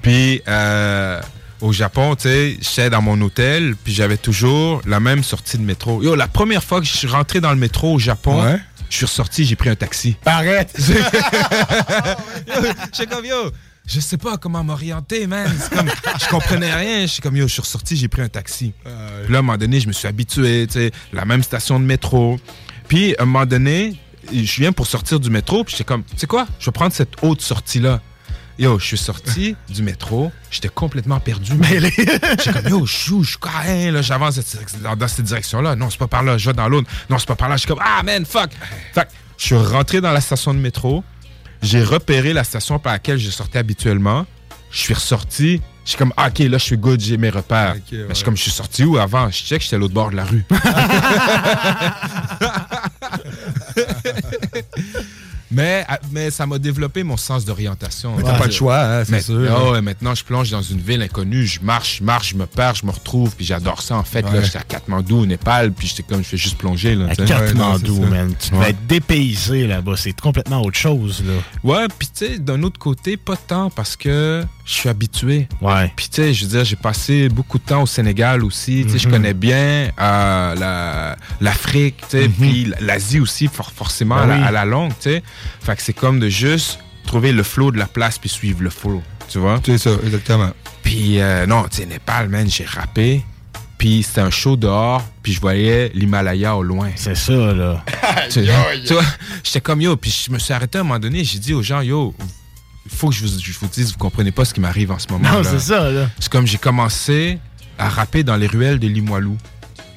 [0.00, 1.20] Puis euh,
[1.60, 5.62] au Japon, tu sais, j'étais dans mon hôtel, puis j'avais toujours la même sortie de
[5.62, 6.02] métro.
[6.02, 8.58] Yo, la première fois que je suis rentré dans le métro au Japon, Ouais.
[8.92, 10.16] Je suis ressorti, j'ai pris un taxi.
[10.26, 10.76] Arrête!
[12.92, 13.50] J'étais comme, yo,
[13.86, 15.50] je sais pas comment m'orienter, man.
[15.74, 17.00] Comme, je comprenais rien.
[17.02, 18.74] Je suis comme, yo, je suis ressorti, j'ai pris un taxi.
[19.24, 21.80] Puis là, à un moment donné, je me suis habitué, tu sais, la même station
[21.80, 22.38] de métro.
[22.86, 23.96] Puis, à un moment donné,
[24.30, 26.92] je viens pour sortir du métro, puis j'étais comme, tu sais quoi, je vais prendre
[26.92, 28.02] cette autre sortie-là.
[28.62, 31.50] Yo, je suis sorti du métro, j'étais complètement perdu.
[31.68, 34.38] J'étais comme, yo, je joue, je suis carré, là, j'avance
[34.80, 35.74] dans, cette direction-là.
[35.74, 36.88] Non, c'est pas par là, je vais dans l'autre.
[37.10, 37.56] Non, c'est pas par là.
[37.56, 38.50] Je suis comme, ah, man, fuck.
[38.94, 41.02] Fait je suis rentré dans la station de métro,
[41.60, 44.26] j'ai repéré la station par laquelle je sortais habituellement.
[44.70, 45.60] je suis ressorti.
[45.84, 47.74] Je suis comme, ah, OK, là, je suis good, j'ai mes repères.
[47.90, 49.28] Mais je suis comme, je suis sorti où avant?
[49.28, 50.44] Je check, j'étais à l'autre bord de la rue.
[55.52, 58.14] mais, ah, mais ça m'a développé mon sens d'orientation.
[58.16, 59.70] Mais t'as pas le choix, hein, c'est sûr.
[59.72, 62.74] ouais, maintenant, je plonge dans une ville inconnue, je marche, je marche, je me perds,
[62.76, 63.96] je me retrouve, puis j'adore ça.
[63.96, 66.94] En fait, là, j'étais à Katmandou, au Népal, puis j'étais comme, je fais juste plonger.
[66.94, 67.14] Là, À.
[67.16, 68.34] Katmandou, man.
[68.38, 68.70] Tu Ouais.
[68.70, 69.94] être dépaysé là-bas.
[69.96, 71.34] C'est complètement autre chose, là.
[71.64, 75.48] Ouais, puis tu sais, d'un autre côté, pas tant parce que je suis habitué.
[75.60, 75.92] Ouais.
[75.96, 78.82] Puis tu sais, je veux dire, j'ai passé beaucoup de temps au Sénégal aussi.
[78.84, 79.12] Tu sais, je Mhm.
[79.14, 84.36] connais bien euh, la- l'Afrique, tu sais, puis l'Asie aussi, for- forcément, Ben à, la,
[84.36, 84.42] oui.
[84.44, 85.22] à la longue, tu sais.
[85.60, 88.70] Fait que c'est comme de juste trouver le flow de la place puis suivre le
[88.70, 89.60] flow, tu vois.
[89.66, 90.50] C'est ça, exactement.
[90.82, 93.24] Puis euh, non, tu sais, Népal, man, j'ai rappé.
[93.78, 96.90] Puis c'était un show dehors, puis je voyais l'Himalaya au loin.
[96.94, 97.84] C'est ça, là.
[98.30, 98.44] tu,
[98.86, 99.02] tu vois,
[99.42, 101.62] j'étais comme yo, puis je me suis arrêté à un moment donné, j'ai dit aux
[101.64, 102.14] gens, yo,
[102.86, 104.98] il faut que je vous, je vous dise, vous comprenez pas ce qui m'arrive en
[104.98, 105.30] ce moment.
[105.30, 106.08] Non, c'est ça, là.
[106.18, 107.38] C'est comme j'ai commencé
[107.78, 109.36] à rapper dans les ruelles de Limoilou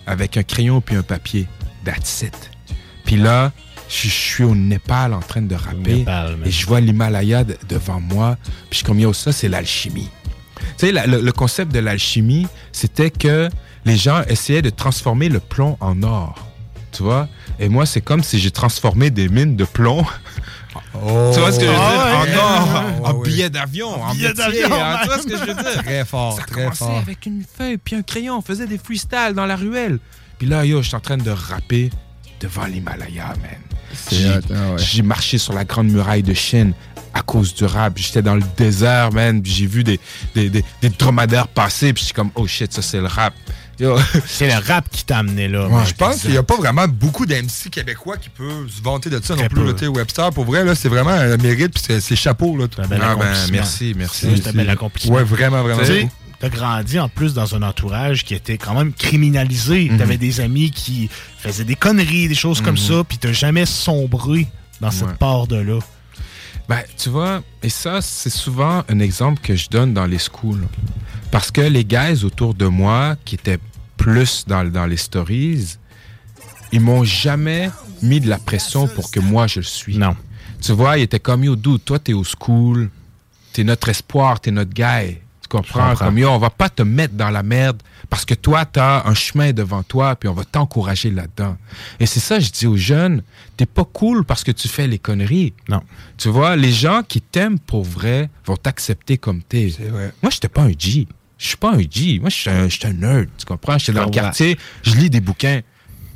[0.08, 1.48] avec un crayon puis un papier.
[1.84, 2.52] That's it.
[3.06, 3.52] Puis là,
[3.90, 7.58] je je suis au Népal en train de rapper Népal, et je vois l'Himalaya de-
[7.70, 8.38] devant moi.
[8.70, 10.10] Puis je suis ça c'est l'alchimie.
[10.78, 13.50] Tu sais, la- le, le concept de l'alchimie, c'était que
[13.86, 16.36] les gens essayaient de transformer le plomb en or.
[16.92, 17.28] Tu vois?
[17.60, 20.04] Et moi, c'est comme si j'ai transformé des mines de plomb.
[21.34, 21.80] Tu vois ce que je veux dire?
[21.82, 22.36] Ah ouais.
[22.36, 22.68] en or,
[23.02, 23.24] Ouais, en ouais.
[23.30, 25.84] billets d'avion, Billets métier, d'avion, hein, Tu vois ce que je veux dire?
[25.84, 26.98] Très fort, Ça très fort.
[26.98, 28.38] avec une feuille puis un crayon.
[28.38, 30.00] On faisait des freestyles dans la ruelle.
[30.38, 31.90] Puis là, yo, je suis en train de rapper
[32.40, 33.60] devant l'Himalaya, man.
[34.12, 34.78] Ah ouais.
[34.78, 36.74] j'ai marché sur la grande muraille de Chine
[37.14, 37.94] à cause du rap.
[37.98, 39.42] J'étais dans le désert, man.
[39.42, 40.00] puis J'ai vu des,
[40.34, 41.94] des, des, des dromadaires passer.
[41.94, 43.34] Puis je suis comme, oh shit, ça c'est le rap.
[44.26, 45.68] C'est le rap qui t'a amené là.
[45.68, 49.10] Ouais, je pense qu'il n'y a pas vraiment beaucoup d'MC québécois qui peuvent se vanter
[49.10, 49.66] de ça non plus.
[49.66, 52.56] là, Webster, pour vrai, c'est vraiment le mérite, puis c'est- chapeau.
[52.58, 52.82] Là, tout.
[52.82, 54.28] un bel Ah, ben, merci, merci.
[54.42, 55.16] C'est un bel accomplissement.
[55.16, 55.82] Ouais, vraiment, vraiment.
[56.40, 59.90] T'as grandi en plus dans un entourage qui était quand même criminalisé.
[59.90, 59.98] Mhm.
[59.98, 61.10] T'avais des amis qui
[61.40, 62.78] faisaient des conneries, des choses comme Mhm.
[62.78, 64.48] ça, puis t'as jamais sombré
[64.82, 65.14] dans cette Ouais.
[65.18, 65.80] part de là.
[66.68, 70.68] Ben, tu vois, et ça, c'est souvent un exemple que je donne dans les schools.
[71.32, 73.60] Parce que les guys autour de moi, qui étaient
[73.98, 75.78] plus dans, dans les stories,
[76.72, 77.70] ils m'ont jamais
[78.02, 79.98] mis de la pression pour que moi je le suis.
[79.98, 80.16] Non.
[80.62, 82.90] Tu vois, ils étaient comme yo, dude, toi t'es au school,
[83.54, 85.18] t'es notre espoir, t'es notre guy.
[85.62, 85.90] Tu comprends?
[85.90, 86.06] comprends.
[86.06, 89.14] Comme yo, on va pas te mettre dans la merde parce que toi, t'as un
[89.14, 91.58] chemin devant toi, puis on va t'encourager là-dedans.
[92.00, 93.24] Et c'est ça, je dis aux jeunes,
[93.58, 95.54] t'es pas cool parce que tu fais les conneries.
[95.70, 95.82] Non.
[96.18, 99.74] Tu vois, les gens qui t'aiment pour vrai vont t'accepter comme t'es.
[100.22, 101.08] Moi, j'étais pas un G.
[101.38, 102.20] Je suis pas un G.
[102.20, 103.30] Moi, je suis un, un nerd.
[103.38, 103.78] Tu comprends?
[103.78, 104.22] J'étais dans le comprends.
[104.22, 105.62] quartier, je lis des bouquins,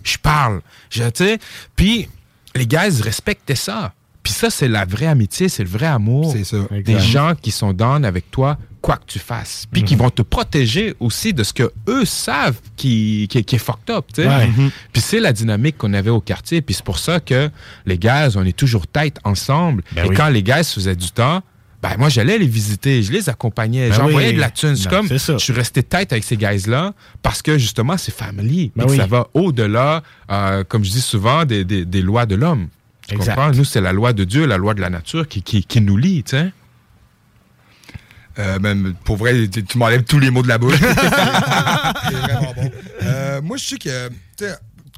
[0.03, 0.61] je parle.
[0.89, 1.39] Tu sais,
[1.75, 2.07] puis
[2.55, 3.93] les gars, ils respectaient ça.
[4.23, 6.31] Puis ça, c'est la vraie amitié, c'est le vrai amour.
[6.31, 6.57] C'est ça.
[6.85, 9.65] Des gens qui sont down avec toi, quoi que tu fasses.
[9.71, 13.59] Puis qui vont te protéger aussi de ce que eux savent qui, qui, qui est
[13.59, 14.05] fucked up.
[14.17, 14.49] Ouais.
[14.93, 16.61] Puis c'est la dynamique qu'on avait au quartier.
[16.61, 17.49] Puis c'est pour ça que
[17.85, 19.83] les gars, on est toujours tête ensemble.
[19.93, 20.15] Ben Et oui.
[20.15, 21.41] quand les gars se faisaient du temps,
[21.81, 24.35] ben moi, j'allais les visiter, je les accompagnais, Ben j'envoyais oui.
[24.35, 24.75] de la thune.
[24.75, 28.71] C'est Non, comme, je suis resté tête avec ces guys-là parce que justement, c'est family.
[28.75, 28.97] Ben oui.
[28.97, 32.67] Ça va au-delà, euh, comme je dis souvent, des, des- des lois de l'homme.
[33.07, 33.35] Tu Exact.
[33.35, 33.51] comprends?
[33.51, 35.97] Nous, c'est la loi de Dieu, la loi de la nature qui, qui, qui nous
[35.97, 36.51] lie, tu sais.
[38.39, 40.77] Euh, même, pour vrai, tu, tu m'enlèves tous les mots de la bouche.
[40.79, 42.71] c'est vraiment bon.
[43.03, 44.09] Euh, moi, je sais que,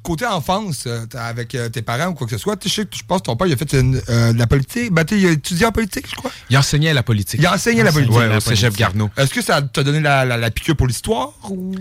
[0.02, 2.96] côté enfance, euh, avec euh, tes parents ou quoi que ce soit, tu sais, que
[2.96, 4.92] je pense que ton père, il a fait une, euh, de la politique.
[4.92, 6.32] Ben, il a étudié en politique, je crois.
[6.50, 7.40] Il enseignait la politique.
[7.40, 8.16] Il a enseigné la politique.
[8.16, 8.76] Ouais, au cégep.
[8.76, 9.10] Garneau.
[9.18, 11.34] Est-ce que ça t'a donné la, la, la piqûre pour l'histoire?
[11.50, 11.76] Ou...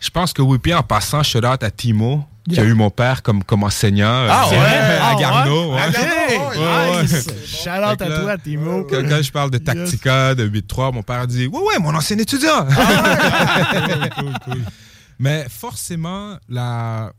[0.00, 0.58] Je pense que oui.
[0.58, 4.06] Puis en passant, shout out à Timo, qui a eu mon père comme, comme enseignant
[4.08, 4.56] euh, Ah ouais?
[4.56, 5.70] à Ah Garneau.
[5.72, 5.76] ouais?
[5.76, 5.82] ouais.
[5.82, 7.26] À Garneau, Ouais, nice.
[7.26, 7.46] ouais.
[7.46, 8.84] Shout out à toi, Timo.
[8.84, 12.18] Quand, quand je parle de Tactica, de 8-3, mon père dit Ouais, ouais, mon ancien
[12.18, 12.66] étudiant.
[15.18, 17.12] Mais forcément, la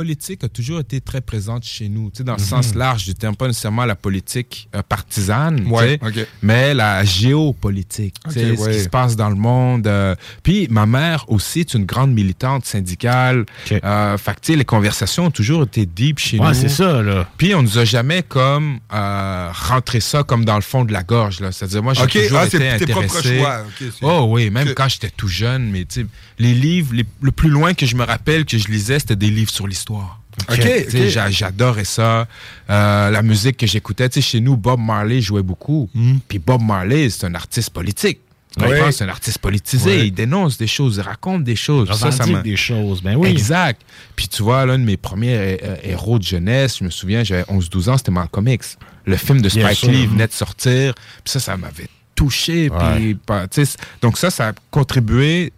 [0.00, 2.46] politique a toujours été très présente chez nous, tu sais, dans le Mhm.
[2.48, 5.98] sens large du terme, pas nécessairement la politique euh, partisane, Ouais,
[6.42, 8.72] mais la géopolitique, tu sais, Ok, ce ouais.
[8.76, 9.86] qui se passe dans le monde.
[9.86, 10.14] euh.
[10.42, 13.46] Puis ma mère aussi est une grande militante syndicale.
[13.72, 16.54] Euh, fait que, tu sais, les conversations ont toujours été deep chez Ouais, nous.
[16.54, 17.26] c'est ça, là.
[17.38, 21.02] Puis on nous a jamais comme euh, rentré ça comme dans le fond de la
[21.02, 21.40] gorge.
[21.40, 21.52] là.
[21.52, 23.38] C'est-à-dire, moi, j'ai toujours ah, été intéressé.
[23.38, 23.62] choix,
[24.02, 26.06] oh oui, même quand j'étais tout jeune, mais tu sais,
[26.38, 29.30] les livres, les- le plus loin que je me rappelle que je lisais, c'était des
[29.30, 29.85] livres sur l'histoire.
[29.94, 31.08] Ok, Tu sais, ok.
[31.08, 32.26] j'a- J'adorais ça.
[32.68, 35.88] Euh, la musique que j'écoutais, tu sais, chez nous, Bob Marley jouait beaucoup.
[36.28, 38.20] Puis Bob Marley, c'est un artiste politique.
[38.58, 38.90] Comprends?
[38.90, 40.06] C'est un artiste politisé.
[40.06, 41.88] Il dénonce des choses, il raconte des choses.
[41.98, 43.28] Ça, ça m'a- des choses, ben oui.
[43.28, 43.82] Exact.
[44.14, 47.88] Puis tu vois, l'un de mes premiers héros de jeunesse, je me souviens, j'avais 11-12
[47.90, 48.78] ans, c'était Malcolm X.
[49.04, 49.92] Le film de Spike.
[49.92, 50.94] Lee venait de sortir.
[51.22, 52.70] Puis ça, ça m'avait touché.
[52.70, 53.16] Ouais.
[53.50, 53.68] puis,
[54.00, 55.52] donc ça, ça a contribué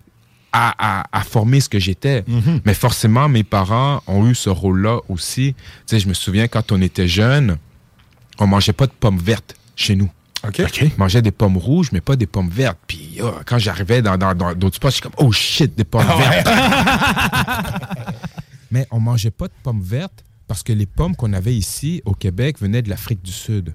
[0.52, 2.24] à, à- à former ce que j'étais.
[2.26, 2.60] Mhm.
[2.64, 5.54] Mais forcément, mes parents ont eu ce rôle-là aussi.
[5.54, 7.58] Tu sais, je me souviens quand on était jeunes,
[8.38, 10.10] on mangeait pas de pommes vertes chez nous.
[10.46, 10.62] OK.
[10.96, 12.78] On mangeait des pommes rouges, mais pas des pommes vertes.
[12.86, 15.84] Puis oh, quand j'arrivais dans dans- dans d'autres spots, je suis comme, oh shit, des
[15.84, 16.48] pommes vertes.
[18.70, 22.12] mais on mangeait pas de pommes vertes parce que les pommes qu'on avait ici au
[22.14, 23.74] Québec venaient de l'Afrique du Sud.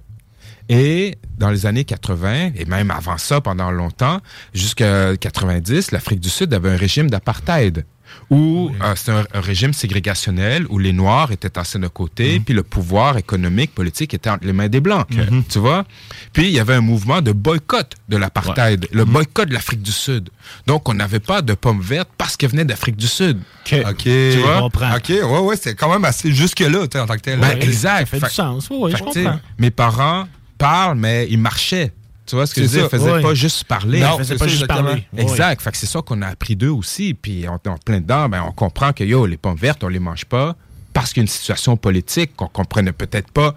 [0.68, 4.20] Et dans les années 80, et même avant ça, pendant longtemps,
[4.54, 7.84] jusqu'à 90, l'Afrique du Sud avait un régime d'apartheid.
[8.30, 12.54] Où euh, c'est un, un régime ségrégationnel où les Noirs étaient assis d'un côté, puis
[12.54, 15.06] le pouvoir économique, politique était entre les mains des Blancs.
[15.48, 15.84] Tu vois?
[16.32, 19.90] Puis il y avait un mouvement de boycott de l'apartheid, le boycott de l'Afrique du
[19.90, 20.30] Sud.
[20.66, 23.38] Donc on n'avait pas de pommes vertes parce qu'elles venaient d'Afrique du Sud.
[23.72, 23.96] OK.
[24.04, 24.64] Tu vois?
[24.64, 27.40] OK, ouais, ouais, c'est quand même assez jusque-là, tu sais, en tant que tel.
[27.40, 28.10] Ben, exact.
[28.10, 28.68] Ça fait du sens.
[28.70, 29.40] Oui, Fait je comprends.
[29.58, 30.26] Mes parents
[30.58, 31.92] parlent, mais ils marchaient.
[32.26, 32.80] Tu vois ce que je veux dire?
[32.86, 32.98] Ils ça.
[32.98, 33.22] faisaient Oui.
[33.22, 34.00] pas juste parler.
[34.00, 34.88] Non, Ils faisaient c'est pas ça, juste exactement.
[34.88, 35.06] parler.
[35.12, 35.20] Oui.
[35.22, 35.60] Exact.
[35.62, 37.12] Fait que c'est ça qu'on a appris d'eux aussi.
[37.14, 38.28] Puis on est en plein dedans.
[38.30, 40.56] Ben, on comprend que, yo, les pommes vertes, on les mange pas
[40.94, 43.56] parce qu'il y a une situation politique qu'on comprenait peut-être pas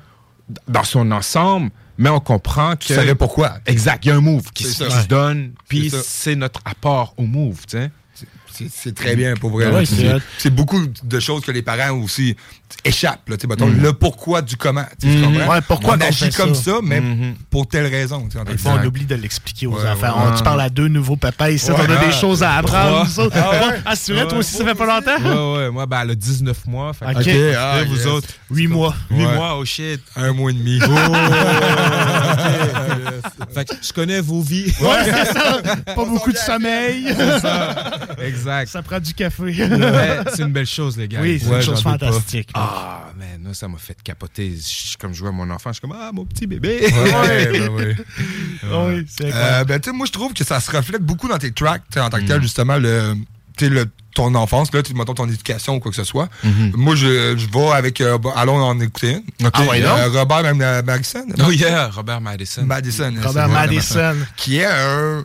[0.68, 2.84] dans son ensemble, mais on comprend que...
[2.86, 3.58] Tu savais pourquoi.
[3.66, 4.04] Exact.
[4.06, 4.88] Il y a un move qui, se- ça.
[4.88, 7.92] qui se donne, puis C'est notre apport au move, tu sais.
[8.72, 9.68] C'est- très bien pour vrai.
[9.72, 9.84] Ouais,
[10.40, 12.36] c'est beaucoup de choses que les parents aussi
[13.04, 13.16] Là,
[13.50, 13.82] mettons, Mhm.
[13.82, 14.84] Le pourquoi du comment.
[15.02, 15.52] tu comprends?
[15.54, 16.64] Ouais, pourquoi on agit comme ça?
[16.72, 17.36] ça, mais Mhm.
[17.50, 18.28] pour telle raison.
[18.46, 20.08] Des fois, on oublie de l'expliquer aux Ouais, enfants.
[20.08, 20.32] ouais.
[20.34, 23.06] On- tu parles à deux nouveaux papas ici, Ouais, on a des choses à apprendre.
[23.36, 23.80] Ah ouais?
[23.86, 25.22] Ah, c'est vrai, toi aussi, ça fait pas longtemps?
[25.22, 25.72] Ouais, ouais.
[25.72, 26.94] Moi, ben, elle a 19 mois.
[26.94, 27.28] Fait Ok.
[27.28, 28.06] Et ah, vous yes.
[28.06, 28.28] autres?
[28.52, 28.96] 8 mois.
[29.12, 29.36] 8 Ouais.
[29.36, 30.02] mois, oh shit.
[30.16, 30.80] Un mois et demi.
[33.54, 34.74] Fait que je connais vos vies.
[34.82, 35.62] Ouais, c'est ça.
[35.86, 37.06] Pas beaucoup de sommeil.
[37.16, 37.76] C'est ça.
[38.24, 38.70] Exact.
[38.70, 39.54] Ça prend du café.
[40.34, 41.20] C'est une belle chose, les gars.
[41.22, 42.50] Oui, c'est une chose fantastique.
[42.60, 44.56] Ah, man, moi, ça m'a fait capoter.
[44.56, 46.88] Je- Comme je vois mon enfant, je suis comme, ah, mon petit bébé.
[46.92, 47.96] Ouais, ben oui.
[48.64, 51.38] Oui, c'est Euh, ben, tu sais, moi, je trouve que ça se reflète beaucoup dans
[51.38, 52.42] tes tracks, en tant que tel, Mhm.
[52.44, 53.16] justement, le,
[53.62, 56.28] le, ton enfance, là, mettons ton éducation ou quoi que ce soit.
[56.44, 56.72] Mhm.
[56.76, 58.02] Moi, je, je vais avec.
[58.02, 59.48] euh, allons en écouter une.
[59.48, 59.54] Ok.
[59.58, 60.10] Ah ouais, Euh?
[60.10, 61.26] Robert Madison.
[61.46, 62.64] Oh yeah, Robert Madison.
[62.66, 63.14] Madison.
[63.24, 64.16] Robert Madison.
[64.36, 65.24] Qui est un.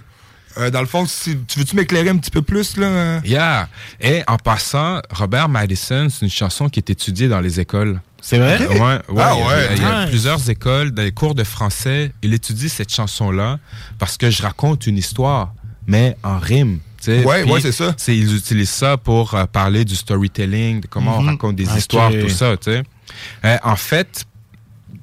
[0.58, 3.20] Euh, dans le fond, si- tu veux-tu m'éclairer un petit peu plus, là?
[3.24, 3.68] Yeah.
[4.00, 8.00] Et en passant, Robert Madison, c'est une chanson qui est étudiée dans les écoles.
[8.20, 8.58] C'est vrai?
[8.68, 11.34] Ouais, ouais, Ah il y a- ouais, Il y a plusieurs écoles, dans les cours
[11.34, 13.58] de français, il étudie cette chanson-là
[13.98, 15.52] parce que je raconte une histoire,
[15.86, 16.78] mais en rime.
[16.98, 17.24] tu sais.
[17.24, 17.94] Ouais, ouais, c'est ça.
[17.96, 21.28] c'est- Ils utilisent ça pour euh, parler du storytelling, de comment on Mhm.
[21.30, 22.56] raconte des histoires, tout ça.
[22.56, 22.82] tu sais.
[23.44, 24.24] Euh, en fait,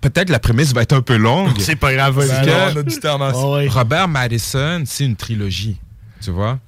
[0.02, 1.54] peut-être la prémisse va être un peu longue.
[1.60, 2.16] C'est pas grave.
[2.16, 2.46] Parce vas-y.
[2.46, 3.72] que on a du temps.
[3.74, 5.78] Robert Madison, c'est une trilogie,
[6.22, 6.60] tu vois?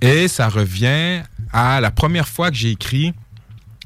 [0.00, 1.22] Et ça revient
[1.52, 3.12] à la première fois que j'ai écrit,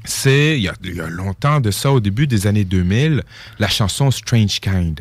[0.05, 3.23] c'est il y, a, il y a longtemps de ça, au début des années 2000,
[3.59, 4.99] la chanson Strange Kind.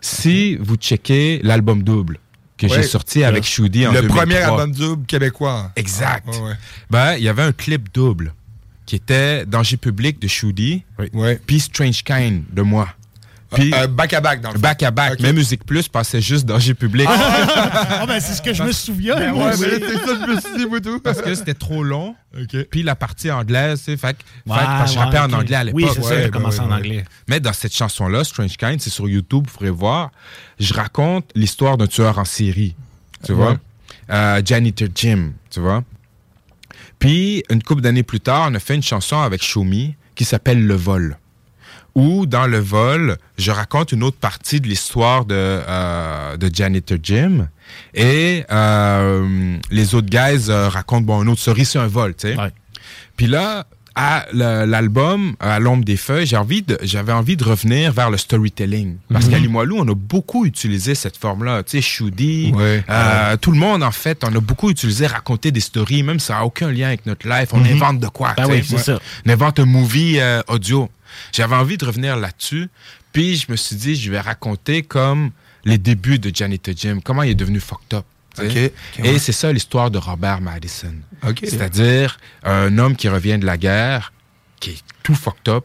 [0.00, 2.18] Si vous checkez l'album double
[2.58, 2.72] que Ouais.
[2.76, 5.72] j'ai sorti avec Shoudi en Le 2003, premier album double québécois.
[5.76, 6.28] Exact.
[6.28, 6.54] Ouais, ouais.
[6.90, 8.32] Ben, il y avait un clip double
[8.86, 11.40] qui était Danger public de Shoudi, Ouais.
[11.44, 12.88] puis Strange Kind de moi.
[13.54, 15.18] Puis Euh, back à back, dans le back à back, Ok.
[15.20, 17.06] mais Musique Plus passait juste Danger public.
[17.08, 19.14] Ah, ben, c'est ce que je me souviens.
[19.16, 22.14] Ben moi ouais, mais c'est ça, je me suis dit, parce que c'était trop long.
[22.36, 22.56] OK.
[22.70, 25.64] Puis la partie anglaise, tu sais, fait, fait parce que je rappais en anglais à
[25.64, 25.80] l'époque.
[25.80, 26.22] Oui, c'est ça, ouais.
[26.24, 26.74] j'ai commencé ouais, en ouais.
[26.76, 27.04] anglais.
[27.28, 30.10] Mais dans cette chanson-là, Strange Kind, c'est sur YouTube, vous pourrez voir,
[30.58, 32.74] je raconte l'histoire d'un tueur en série,
[33.24, 33.38] tu Ouais.
[33.38, 33.56] vois.
[34.10, 35.82] Euh, Janitor Jim, tu vois.
[36.98, 40.66] Puis, une couple d'années plus tard, on a fait une chanson avec Shomi qui s'appelle
[40.66, 41.18] Le Vol.
[41.96, 46.98] Où, dans Le Vol, je raconte une autre partie de l'histoire de, euh, de Janitor
[47.02, 47.48] Jim.
[47.94, 52.28] Et euh, les autres guys euh, racontent, bon, une autre story, c'est un vol, tu
[52.28, 52.36] sais.
[52.36, 52.52] Ouais.
[53.16, 57.92] Puis là, à l'album À l'ombre des feuilles, j'ai envie de- j'avais envie de revenir
[57.92, 58.96] vers le storytelling.
[59.12, 59.30] Parce Mhm.
[59.32, 61.62] qu'à Limoilou, on a beaucoup utilisé cette forme-là.
[61.62, 62.84] Tu sais, Shoudi, Ouais.
[62.90, 66.34] euh, tout le monde, en fait, on a beaucoup utilisé raconter des stories, même ça
[66.34, 67.48] n'a aucun lien avec notre life.
[67.52, 68.34] On invente de quoi.
[68.36, 68.98] Ben oui, c'est ça.
[69.26, 70.90] On invente un movie euh, audio.
[71.32, 72.68] J'avais envie de revenir là-dessus.
[73.12, 75.30] Puis je me suis dit, je vais raconter comme
[75.64, 78.04] les débuts de Janita Jim, comment il est devenu fucked up.
[79.02, 80.94] Et c'est ça l'histoire de Robert Madison.
[81.42, 84.12] C'est-à-dire un homme qui revient de la guerre,
[84.60, 85.64] qui est tout fucked up,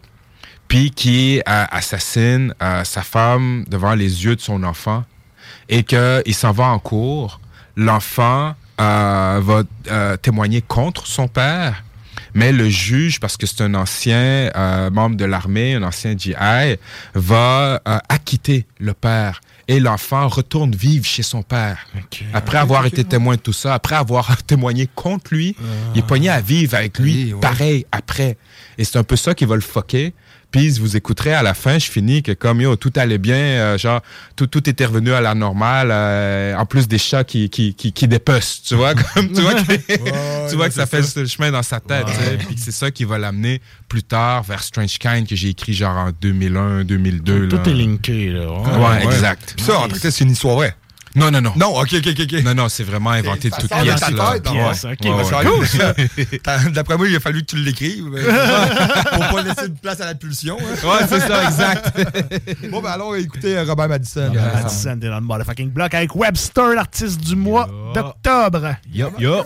[0.67, 5.03] puis qui euh, assassine euh, sa femme devant les yeux de son enfant,
[5.67, 7.41] et qu'il s'en va en cours.
[7.75, 11.83] L'enfant euh, va euh, témoigner contre son père,
[12.33, 14.49] mais le juge, parce que c'est un ancien
[14.91, 16.33] membre de l'armée, un ancien GI,
[17.13, 19.41] va acquitter le père.
[19.67, 21.77] Et l'enfant retourne vivre chez son père.
[22.33, 25.55] Après avoir été témoin de tout ça, après avoir témoigné contre lui,
[25.95, 27.39] il est pogné à vivre avec lui, Oui, ouais.
[27.39, 28.37] pareil, après.
[28.77, 30.13] Et c'est un peu ça qui va le fucker.
[30.51, 33.77] Puis vous écouterez à la fin, je finis que comme yo, tout allait bien, euh,
[33.77, 34.01] genre
[34.35, 37.93] tout, tout était revenu à la normale, euh, en plus des chats qui, qui, qui,
[37.93, 41.51] qui dépecent, tu vois, comme tu vois que, tu vois que ça fait le chemin
[41.51, 44.61] dans sa tête, tu sais, puis que c'est ça qui va l'amener plus tard vers
[44.61, 47.47] Strange Kind que j'ai écrit genre en 2001, 2002.
[47.47, 47.63] Tout là.
[47.65, 48.51] est linké, là.
[48.51, 49.53] Ouais, exact.
[49.55, 50.75] Puis ça, en tout cas, c'est une histoire vraie.
[51.15, 51.53] Non, non, non.
[51.57, 52.19] Non, ok, ok, ok.
[52.33, 52.43] ok.
[52.43, 53.55] Non, non, c'est vraiment inventé de
[55.43, 55.93] cool, ça.
[56.43, 58.05] T'as- D'après moi, il a fallu que tu l'écrives.
[59.13, 60.57] pour pas laisser de place à la pulsion.
[60.59, 60.87] hein.
[60.87, 61.97] Ouais, c'est ça, exact.
[62.71, 64.31] bon, ben allons écouter euh, Robert Madison.
[64.33, 68.75] Madison, t'es dans le motherfucking block avec Webster, l'artiste du mois d'octobre.
[68.93, 69.45] Yup, yup.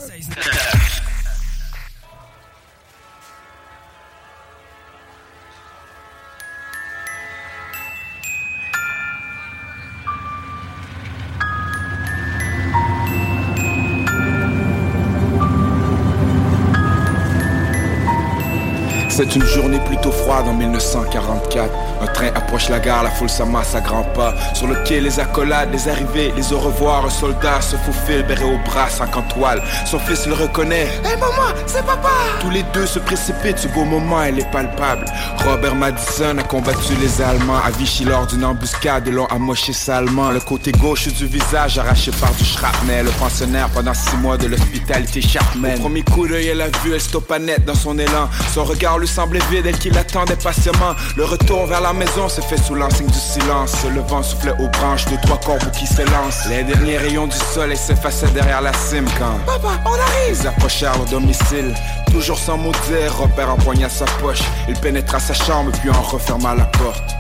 [19.18, 21.72] C'est une journée plutôt froide en 1944.
[22.02, 24.36] Un train approche la gare, la foule s'amasse à grands pas.
[24.54, 27.06] Sur le quai, les accolades, les arrivées, les au revoir.
[27.06, 29.64] Un soldat se faufile, béret au bras, cinq en toile.
[29.86, 30.90] Son fils le reconnaît.
[31.06, 32.10] Hé maman, c'est papa
[32.42, 35.06] Tous les deux se précipitent, ce beau moment, elle est palpable.
[35.46, 40.32] Robert Madison a combattu les Allemands à Vichy lors d'une embuscade et l'ont amoché salement.
[40.32, 43.06] Le côté gauche du visage arraché par du shrapnel.
[43.06, 45.76] Le pensionnaire pendant six mois de l'hospitalité Chapman.
[45.78, 48.30] Au premier coup d'œil, elle a vu, elle stoppa net dans son élan.
[48.54, 50.96] Son regard lui semblait vide, elle qui l'attendait patiemment.
[51.16, 53.76] Le retour vers la maison s'est fait sous l'ensigne du silence.
[53.94, 56.48] Le vent soufflait aux branches, deux, trois corbeaux qui s'élancent.
[56.50, 59.40] Les derniers rayons du soleil s'effaçaient derrière la cime quand.
[59.46, 60.40] Papa, on arrive!
[60.40, 61.74] Ils approchèrent leur domicile.
[62.12, 64.44] Toujours sans mot dire, Robert empoigna sa poche.
[64.68, 67.16] Il pénétra sa chambre puis en referma la porte.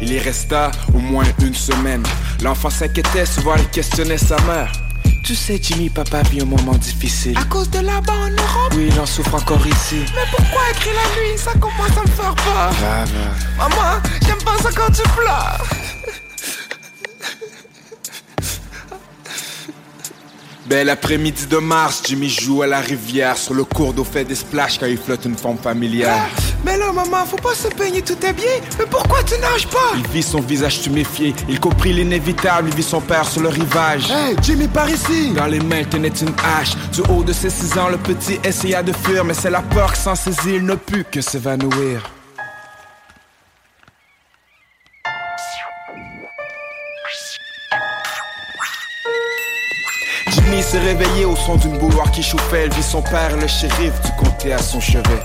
[0.00, 2.02] Il y resta au moins une semaine.
[2.42, 4.72] L'enfant s'inquiétait, souvent il questionnait sa mère.
[5.26, 7.36] Tu sais, Jimmy, papa vit un moment difficile.
[7.36, 10.04] À cause de là-bas en Europe Oui, il en souffre encore ici.
[10.14, 11.36] Mais pourquoi écrire la nuit?
[11.36, 12.72] Ça commence à me faire peur.
[13.58, 15.64] Maman, j'aime pas ça quand tu pleures.
[20.68, 23.36] Bel après-midi de mars, Jimmy joue à la rivière.
[23.36, 26.28] Sur le cours d'eau fait des splashs quand il flotte une forme familière.
[26.64, 28.46] Mais là, maman, faut pas se peigner, tout est bien.
[28.76, 29.92] Mais pourquoi tu nages pas?
[29.96, 31.34] Il vit son visage tuméfié.
[31.48, 32.68] Il comprit l'inévitable.
[32.70, 34.10] Il vit son père sur le rivage.
[34.10, 36.74] Hey, Jimmy, par ici Dans les mains, il tenait une hache.
[36.92, 39.24] Du haut de ses six ans, le petit essaya de fuir.
[39.24, 40.56] Mais c'est la peur qui s'en saisit.
[40.56, 42.02] Il ne put que s'évanouir.
[50.66, 52.64] S'est réveillé au son d'une bouilloire qui chauffait.
[52.64, 55.22] Elle vit son père, le shérif du comté à son chevet.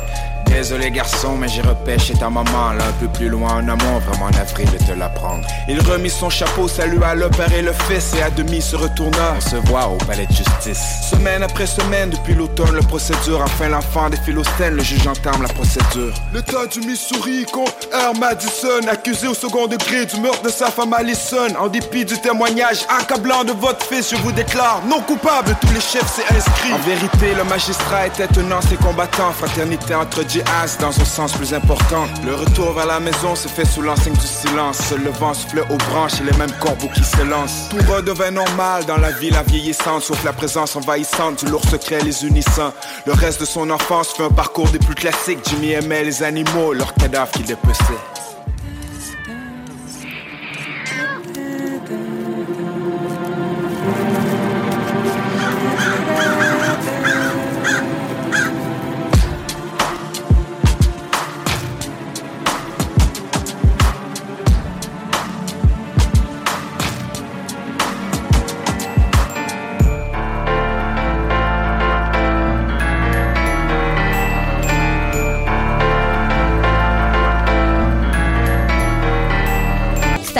[0.51, 4.29] Désolé garçon, mais j'ai repêché ta maman là un peu plus loin en amont, vraiment
[4.29, 5.47] navré de te l'apprendre.
[5.67, 9.39] Il remit son chapeau, salua le père et le fils et à demi se retourna
[9.39, 11.09] se voir au palais de justice.
[11.09, 13.41] Semaine après semaine, depuis l'automne, le procédure.
[13.43, 16.13] Enfin l'enfant des Philistènes, le juge entame la procédure.
[16.33, 18.13] L'État du Missouri contre R.
[18.19, 21.55] Madison, accusé au second degré du meurtre de sa femme Allison.
[21.59, 25.81] En dépit du témoignage accablant de votre fils, je vous déclare non coupable, tous les
[25.81, 26.73] chefs c'est inscrit.
[26.73, 31.53] En vérité, le magistrat était un ancien combattant, fraternité entre jihad dans un sens plus
[31.53, 32.05] important.
[32.25, 34.91] Le retour vers la maison se fait sous l'enseigne du silence.
[34.91, 37.69] Le vent soufflait aux branches et les mêmes corbeaux qui s'élancent.
[37.69, 42.25] Tout redevint normal dans la ville vieillissante, sauf la présence envahissante du lourd secret les
[42.25, 42.73] unissant.
[43.05, 45.39] Le reste de son enfance fait un parcours des plus classiques.
[45.49, 48.20] Jimmy aimait les animaux, leurs cadavres qu'il dépeçait.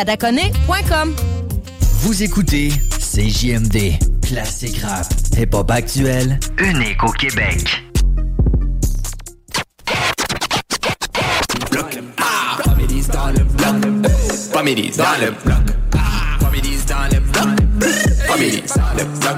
[0.01, 1.13] Stadaconé.com
[1.99, 5.05] Vous écoutez CJMD, classique rap,
[5.37, 7.83] hip-hop actuel, unique au Québec.
[11.51, 12.01] Dans le bloc.
[12.63, 14.11] Comédies dans le bloc.
[14.51, 15.57] Comédies dans le bloc.
[16.39, 17.47] Comédies dans le bloc.
[18.27, 19.37] Comédies dans le bloc.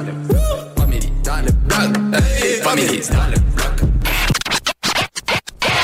[2.64, 3.43] Comédies dans le bloc.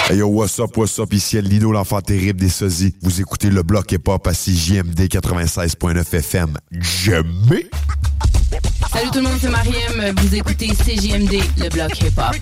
[0.09, 2.95] Hey yo, what's up, what's up, ici El Lino, l'enfant terrible des sosies.
[3.03, 6.57] Vous écoutez le bloc hip-hop à CJMD 96.9 FM.
[6.71, 7.69] Jamais!
[8.91, 10.15] Salut tout le monde, c'est Mariem.
[10.17, 12.35] Vous écoutez CJMD, le bloc hip-hop.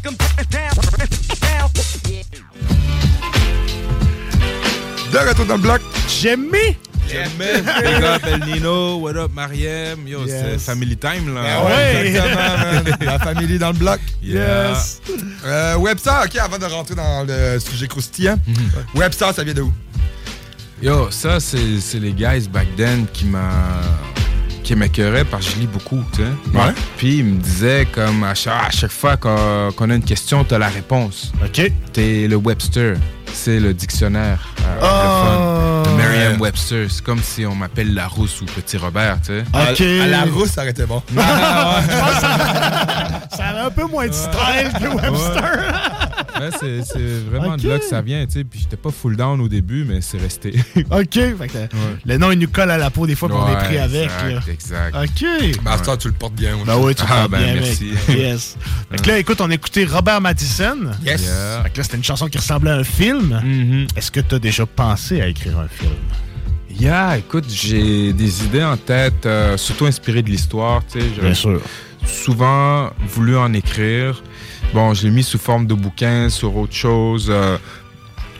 [5.11, 5.81] De retour dans le bloc.
[6.07, 6.77] Jimmy!
[7.07, 7.61] Jimmy!
[7.81, 10.07] Big up El Nino, what up Mariem?
[10.07, 10.41] Yo, Yes.
[10.41, 11.41] c'est family time là.
[11.41, 12.97] Ben ouais, exactement, man.
[13.01, 13.99] La famille dans le bloc.
[14.21, 14.69] Yeah.
[14.71, 15.01] Yes.
[15.45, 18.37] Euh, Webstar, OK, avant de rentrer dans le sujet croustillant.
[18.95, 19.73] Webstar, ça vient de où?
[20.81, 23.81] Yo, ça, c'est c'est les guys back then qui m'a
[24.67, 26.27] qui m'écœuraient parce que je lis beaucoup, tu sais.
[26.57, 26.73] Ouais.
[26.97, 30.43] Puis ils me disaient comme à chaque, à chaque fois qu'on qu'on a une question,
[30.43, 31.31] t'as la réponse.
[31.41, 31.71] OK.
[31.93, 32.95] T'es le Webster.
[33.33, 34.85] C'est le dictionnaire euh, Oh.
[34.85, 35.91] anglophone.
[35.91, 36.87] Le Merriam-Webster.
[36.89, 39.43] C'est comme si on m'appelle Larousse ou Petit Robert, tu sais.
[39.53, 39.81] OK.
[40.01, 41.01] À, à la rousse, ça aurait été bon.
[43.37, 45.43] Ça avait un peu moins de style que Webster.
[45.43, 46.16] Ouais,
[46.59, 48.43] c'est c'est vraiment de là que ça vient, tu sais.
[48.43, 50.53] Puis j'étais pas full down au début, mais c'est resté.
[50.91, 51.13] OK.
[51.13, 51.57] Fait que
[52.05, 54.09] Le nom, il nous colle à la peau des fois qu'on est Ouais, pris avec.
[54.47, 55.03] exact, là.
[55.03, 55.61] OK.
[55.63, 56.55] Master, tu le portes bien.
[56.65, 57.91] Ben oui, tu Ah, parles ben, bien, merci.
[58.09, 58.57] Yes.
[58.91, 60.77] Fait que là, écoute, on a écouté Robert Madison.
[61.05, 61.23] Yes.
[61.23, 61.63] Yeah.
[61.63, 63.39] Fait que là, c'était une chanson qui ressemblait à un film.
[63.43, 63.97] Mm-hmm.
[63.97, 65.93] Est-ce que tu as déjà pensé à écrire un film?
[66.79, 71.05] Yeah, écoute, j'ai des idées en tête, euh, surtout inspirées de l'histoire, tu sais.
[71.15, 71.61] J'aurais Bien sûr.
[72.05, 74.21] Souvent voulu en écrire.
[74.73, 77.27] Bon, je l'ai mis sous forme de bouquin, sur autre chose.
[77.29, 77.57] euh,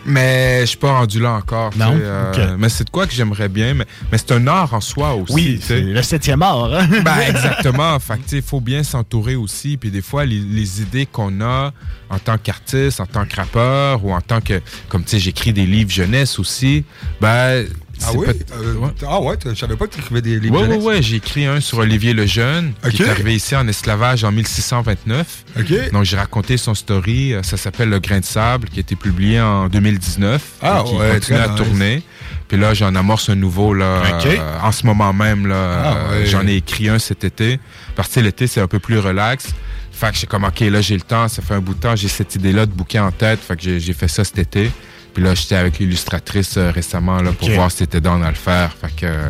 [0.06, 1.70] mais je suis pas rendu là encore.
[1.76, 1.92] Non?
[2.00, 2.56] euh.
[2.58, 3.74] Mais c'est de quoi que j'aimerais bien.
[3.74, 5.34] Mais, mais c'est un art en soi aussi.
[5.34, 6.72] Oui, c'est le septième art.
[6.72, 6.88] Hein?
[7.04, 7.98] Ben, exactement.
[7.98, 9.76] fait que, tu sais, il faut bien s'entourer aussi.
[9.76, 11.72] Puis des fois, les, les idées qu'on a
[12.08, 14.62] en tant qu'artiste, en tant que rappeur ou en tant que.
[14.88, 16.84] Comme tu sais, j'écris des livres jeunesse aussi.
[17.20, 17.66] Ben.
[18.06, 18.26] Ah oui?
[18.52, 18.90] Euh, Ouais.
[19.06, 20.84] Ah ouais, je savais pas que tu écrivais des livres Ouais, ouais, jeunesse.
[20.84, 24.30] ouais, j'ai écrit un sur Olivier le Jeune, qui est arrivé ici en esclavage en
[24.32, 25.44] 1629.
[25.58, 25.90] OK.
[25.92, 27.34] Donc, j'ai raconté son story.
[27.34, 30.42] euh, Ça s'appelle Le Grain de Sable, qui a été publié en 2019.
[30.62, 31.56] Ah, qui ouais, continue à nice.
[31.56, 32.02] tourner.
[32.46, 35.82] Puis là, j'en amorce un nouveau, là, euh, en ce moment même, là.
[35.84, 36.26] Ah, euh, ouais.
[36.26, 37.58] J'en ai écrit un cet été.
[37.96, 39.48] Parce que l'été, c'est un peu plus relax.
[39.92, 41.26] Fait que j'ai comme, OK, là, j'ai le temps.
[41.28, 41.96] Ça fait un bout de temps.
[41.96, 43.40] J'ai cette idée-là de bouquin en tête.
[43.40, 44.70] Fait que j'ai fait ça cet été.
[45.14, 48.34] Puis là, j'étais avec l'illustratrice euh, récemment là, pour voir si c'était dans à le
[48.36, 48.74] faire.
[48.80, 49.28] Fait que euh,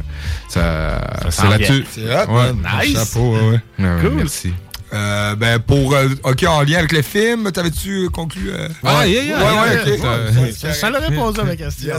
[0.48, 1.86] ça, Ça c'est là-dessus.
[1.90, 2.52] C'est Ouais.
[2.52, 2.94] Nice.
[2.94, 3.60] Chapeau, ouais, ouais.
[3.78, 4.12] Ouais, ouais, Cool.
[4.14, 4.52] Merci.
[4.92, 5.94] Euh, ben, pour.
[5.94, 8.50] euh, OK, en lien avec le film, t'avais-tu conclu.
[8.50, 9.10] euh, Ah, ouais.
[9.10, 9.94] yeah, yeah, ouais, yeah, ouais, yeah.
[9.94, 10.00] ok.
[10.00, 11.94] Ça- Ouais, Ça, ça l'aurait posé à ma question.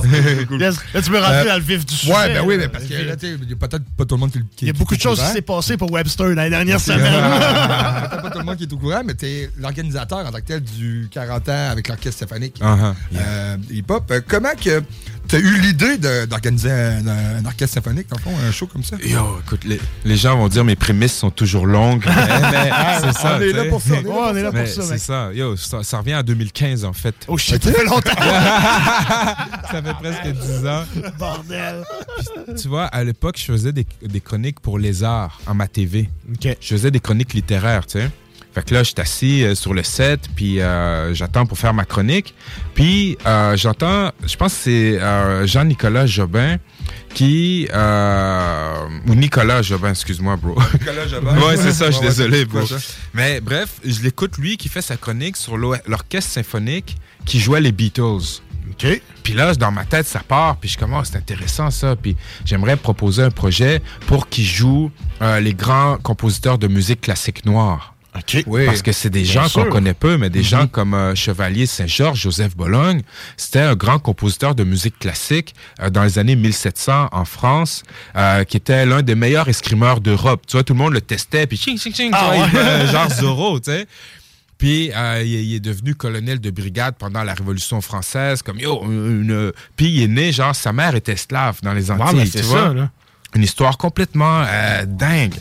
[0.48, 0.62] Cool.
[0.62, 0.76] Yes.
[0.94, 2.12] Là, tu veux rentrer Euh, dans le vif du sujet.
[2.14, 4.16] Ouais, ben oui, mais parce que là, tu sais, il y a peut-être pas tout
[4.16, 6.42] le monde qui Il y a beaucoup de choses qui s'est passé pour Webster dans
[6.44, 7.00] les dernières semaines.
[8.10, 10.46] Peut-être pas tout le monde qui est au courant, mais t'es l'organisateur en tant que
[10.46, 14.04] tel du 40 ans avec l'orchestre symphonique Uh-huh, euh, hip-hop.
[14.12, 14.82] Euh, comment que
[15.30, 18.98] t'as eu l'idée d'organiser un, un orchestre symphonique, dans le fond, un show comme ça?
[18.98, 22.04] Yo, écoute, les, les gens vont dire mes prémices sont toujours longues.
[22.06, 22.72] mais, mais
[23.02, 23.38] c'est ça.
[23.38, 24.74] on est là pour ça, on est là Ouais, pour on est là Mais pour
[24.74, 25.32] ça, c'est ça.
[25.34, 27.16] Yo, ça, ça revient à 2015, en fait.
[27.28, 28.12] Oh shit, ça fait longtemps.
[29.72, 30.84] ça fait presque 10 ans.
[31.18, 31.84] Bordel.
[32.60, 36.10] Tu vois, à l'époque, je faisais des, des chroniques pour les arts en ma TV.
[36.34, 36.58] OK.
[36.60, 38.10] Je faisais des chroniques littéraires, tu sais.
[38.54, 41.74] Fait que là, je suis assis euh, sur le set, puis euh, j'attends pour faire
[41.74, 42.34] ma chronique.
[42.74, 46.58] Puis euh, j'entends, je pense que c'est Jean-Nicolas Jobin
[47.14, 47.68] qui...
[49.08, 50.56] ou Nicolas Jobin, excuse-moi, bro.
[50.74, 51.38] Nicolas Jobin.
[51.42, 52.62] ouais, c'est ça, je suis Ouais, désolé, bro.
[53.14, 57.62] Mais bref, je l'écoute, lui, qui fait sa chronique sur l'o- l'orchestre symphonique qui jouait
[57.62, 58.42] les Beatles.
[58.72, 59.02] OK.
[59.24, 60.58] Puis là, dans ma tête, ça part.
[60.58, 61.96] Puis je commence, c'est intéressant ça.
[61.96, 64.92] Puis j'aimerais proposer un projet pour qu'ils jouent
[65.22, 67.96] euh, les grands compositeurs de musique classique noire.
[68.48, 68.66] Oui.
[68.66, 72.20] Parce que c'est des gens qu'on connaît peu, mais des gens comme euh, Chevalier Saint-Georges,
[72.22, 73.02] Joseph Bologne.
[73.38, 77.84] C'était un grand compositeur de musique classique euh, dans les années 1700 en France,
[78.16, 80.44] euh, qui était l'un des meilleurs escrimeurs d'Europe.
[80.48, 82.88] Tu vois, tout le monde le testait, puis ching, ching, ching, Ah ouais.
[82.92, 83.86] genre Zorro, tu sais.
[84.58, 88.82] Puis euh, il, est- devenu colonel de brigade pendant la Révolution française, comme yo.
[88.84, 92.28] Une, une- puis il est né, genre, sa mère était esclave dans les Antilles, mais
[92.28, 92.68] tu vois.
[92.68, 92.90] ça, là.
[93.36, 95.36] Une histoire complètement euh, dingue.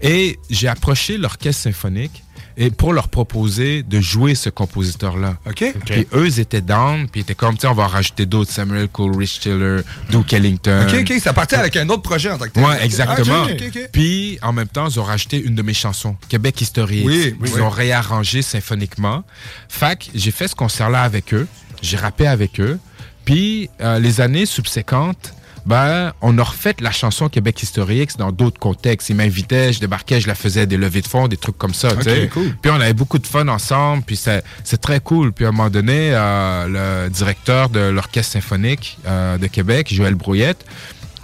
[0.00, 2.22] Et j'ai approché l'orchestre symphonique
[2.56, 5.36] et pour leur proposer de jouer ce compositeur-là.
[5.46, 5.74] OK.
[5.86, 8.26] Puis eux, ils étaient down, puis ils étaient comme, tu sais, on va en rajouter
[8.26, 9.80] d'autres, Samuel Coleridge Tiller,
[10.10, 10.86] Duke Ellington.
[10.88, 12.64] OK, OK, ça partait avec un autre projet en tant que tel.
[12.64, 13.44] Ouais, exactement.
[13.48, 13.88] Ah, OK, OK, OK.
[13.92, 17.04] Puis, en même temps, ils ont rajouté une de mes chansons, Québec historique.
[17.04, 17.60] Oui, oui, Ils oui.
[17.60, 19.24] ont réarrangé symphoniquement.
[19.68, 21.48] Fait que j'ai fait ce concert-là avec eux.
[21.82, 22.78] J'ai rappé avec eux.
[23.24, 25.34] Puis, euh, les années subséquentes,
[25.66, 29.08] ben, on a refait la chanson Québec historique dans d'autres contextes.
[29.08, 31.90] Ils m'invitaient, je débarquais, je la faisais des levées de fonds, des trucs comme ça.
[31.92, 32.28] tu Ok, sais.
[32.32, 32.54] cool.
[32.60, 35.32] Puis on avait beaucoup de fun ensemble, puis c'est c'est très cool.
[35.32, 40.14] Puis à un moment donné, euh, le directeur de l'Orchestre symphonique euh, de Québec, Joël
[40.14, 40.64] Brouillette,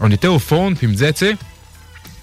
[0.01, 1.37] on était au fond, puis il me disait, tu sais,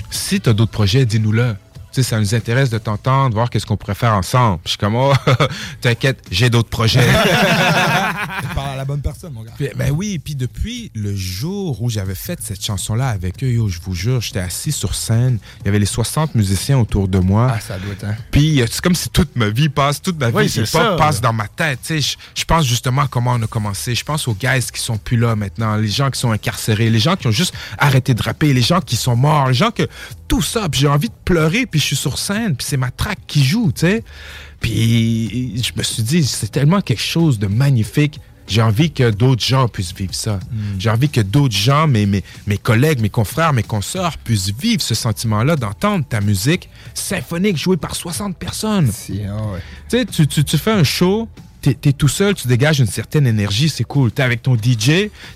[0.09, 1.55] si tu as d'autres projets, dis-nous-le.
[1.93, 4.57] Tu sais, ça nous intéresse de t'entendre, voir qu'est-ce qu'on pourrait faire ensemble.
[4.63, 5.13] Puis je suis comme, oh,
[5.81, 6.99] t'inquiète, j'ai d'autres projets.
[8.77, 9.53] La bonne personne, mon gars.
[9.57, 13.67] Puis, ben oui, puis depuis le jour où j'avais fait cette chanson-là avec eux, yo,
[13.69, 17.17] je vous jure, j'étais assis sur scène, il y avait les 60 musiciens autour de
[17.17, 17.53] moi.
[17.55, 18.15] Ah, ça doit être, hein.
[18.29, 20.97] Puis euh, c'est comme si toute ma vie passe, toute ma Oui, vie c'est hip-hop
[20.97, 21.79] passe dans ma tête.
[21.81, 23.95] Tu sais, je, je pense justement à comment on a commencé.
[23.95, 26.99] Je pense aux guys qui sont plus là maintenant, les gens qui sont incarcérés, les
[26.99, 29.87] gens qui ont juste arrêté de rapper, les gens qui sont morts, les gens que
[30.27, 30.69] tout ça.
[30.69, 33.43] Puis j'ai envie de pleurer, puis je suis sur scène, puis c'est ma track qui
[33.43, 34.03] joue, tu sais.
[34.59, 38.19] Puis je me suis dit, c'est tellement quelque chose de magnifique.
[38.47, 40.39] J'ai envie que d'autres gens puissent vivre ça.
[40.79, 44.81] J'ai envie que d'autres gens, mes, mes, mes collègues, mes confrères, mes consorts puissent vivre
[44.81, 48.89] ce sentiment-là d'entendre ta musique symphonique jouée par 60 personnes.
[49.89, 51.27] Tu sais, tu, tu, tu fais un show,
[51.61, 54.11] t'es es tout seul, tu dégages une certaine énergie, c'est cool.
[54.13, 54.87] T'es avec ton DJ,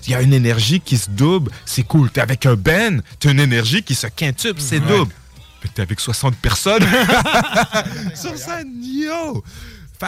[0.06, 2.10] il y a une énergie qui se double, c'est cool.
[2.10, 4.88] T'es avec un band, t'as une énergie qui se quintuple, c'est Ouais.
[4.98, 5.12] double.
[5.62, 6.82] Mais t'es avec 60 personnes
[8.14, 9.42] sur scène, yo!
[10.00, 10.06] Que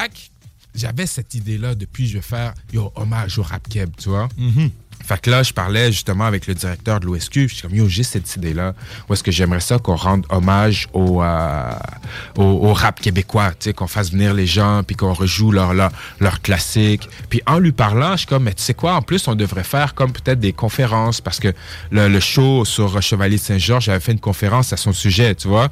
[0.75, 4.29] j'avais cette idée-là depuis je vais faire yo, hommage au rap keb, tu vois?
[5.05, 7.49] Fait que là, je parlais justement avec le directeur de l'OSQ.
[7.49, 8.75] Je suis comme, yo, j'ai cette idée-là.
[9.07, 11.73] Où est-ce que j'aimerais ça qu'on rende hommage au, euh,
[12.39, 15.75] au, au rap québécois, tu sais, qu'on fasse venir les gens, puis qu'on rejoue leur,
[15.75, 17.07] leur, leur classique.
[17.29, 19.65] Puis en lui parlant, je suis comme, mais tu sais quoi, en plus, on devrait
[19.65, 21.53] faire comme peut-être des conférences, parce que
[21.91, 25.49] le, le show sur Chevalier de Saint-Georges, j'avais fait une conférence à son sujet, tu
[25.49, 25.69] vois.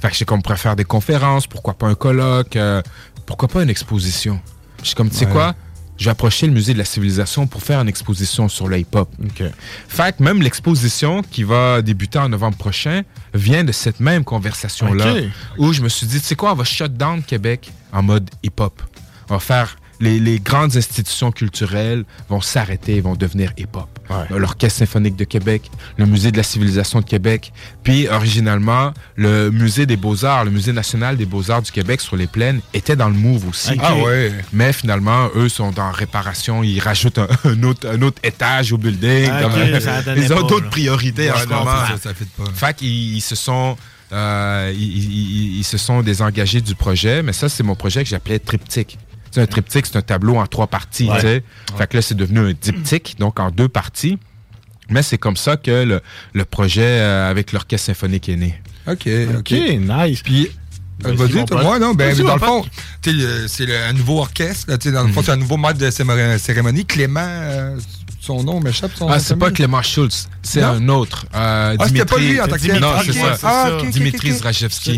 [0.00, 2.80] Fait que je sais qu'on pourrait faire des conférences, pourquoi pas un colloque, euh,
[3.28, 4.40] pourquoi pas une exposition?
[4.82, 5.32] Je suis comme, tu sais Ouais.
[5.32, 5.54] quoi,
[5.98, 9.10] j'ai approché le musée de la civilisation pour faire une exposition sur le hip-hop.
[9.88, 13.02] Fait que même l'exposition qui va débuter en novembre prochain
[13.34, 15.14] vient de cette même conversation-là.
[15.58, 18.30] Où je me suis dit, tu sais quoi, on va shut down Québec en mode
[18.42, 18.82] hip-hop.
[19.28, 19.76] On va faire.
[20.00, 23.97] Les, les grandes institutions culturelles vont s'arrêter, vont devenir hip-hop.
[24.30, 27.52] L'Orchestre symphonique de Québec, le Musée de la civilisation de Québec,
[27.82, 32.26] puis originalement, le Musée des beaux-arts, le Musée national des beaux-arts du Québec sur les
[32.26, 33.76] plaines était dans le move aussi.
[33.82, 34.32] Ah ouais.
[34.52, 36.62] Mais finalement, eux sont en réparation.
[36.62, 39.28] Ils rajoutent un, un autre, un autre étage au building.
[39.30, 41.70] Ah, Comme- ils ont d'autres priorités en Ouais, ce non, moment.
[41.86, 42.44] c'est ça, ça fit pas.
[42.54, 43.76] Fait qu'ils ils se sont...
[44.12, 48.38] euh, ils- ils se sont désengagés du projet, mais ça, c'est mon projet que j'appelais
[48.38, 48.96] triptyque.
[49.30, 51.08] Tu sais, un triptyque, c'est un tableau en trois parties.
[51.08, 51.16] Ouais.
[51.16, 51.42] tu sais.
[51.76, 54.18] Fait que là, c'est devenu un diptyque, donc en deux parties.
[54.90, 56.00] Mais c'est comme ça que le,
[56.32, 58.60] le projet euh, avec l'orchestre symphonique est né.
[58.86, 59.06] OK,
[59.38, 59.50] OK.
[59.50, 60.22] nice.
[60.22, 60.48] Puis,
[61.04, 61.62] euh, Vas-y, pote.
[61.62, 62.64] moi, non, ben, dans le fond,
[63.06, 66.86] le- c'est un nouveau orchestre, là, dans le fond, c'est un nouveau maître de cérémonie.
[66.86, 67.76] Clément, euh,
[68.20, 69.50] son nom m'échappe, son Ah, c'est pas.
[69.50, 71.24] Clément Schultz, c'est un autre.
[71.34, 72.80] Euh, Ah, c'était pas Dimitri- lui en tant que tel.
[72.80, 73.34] Non, c'est ça.
[73.34, 73.76] c'est ça.
[73.76, 74.32] ok, ok, Dimitri.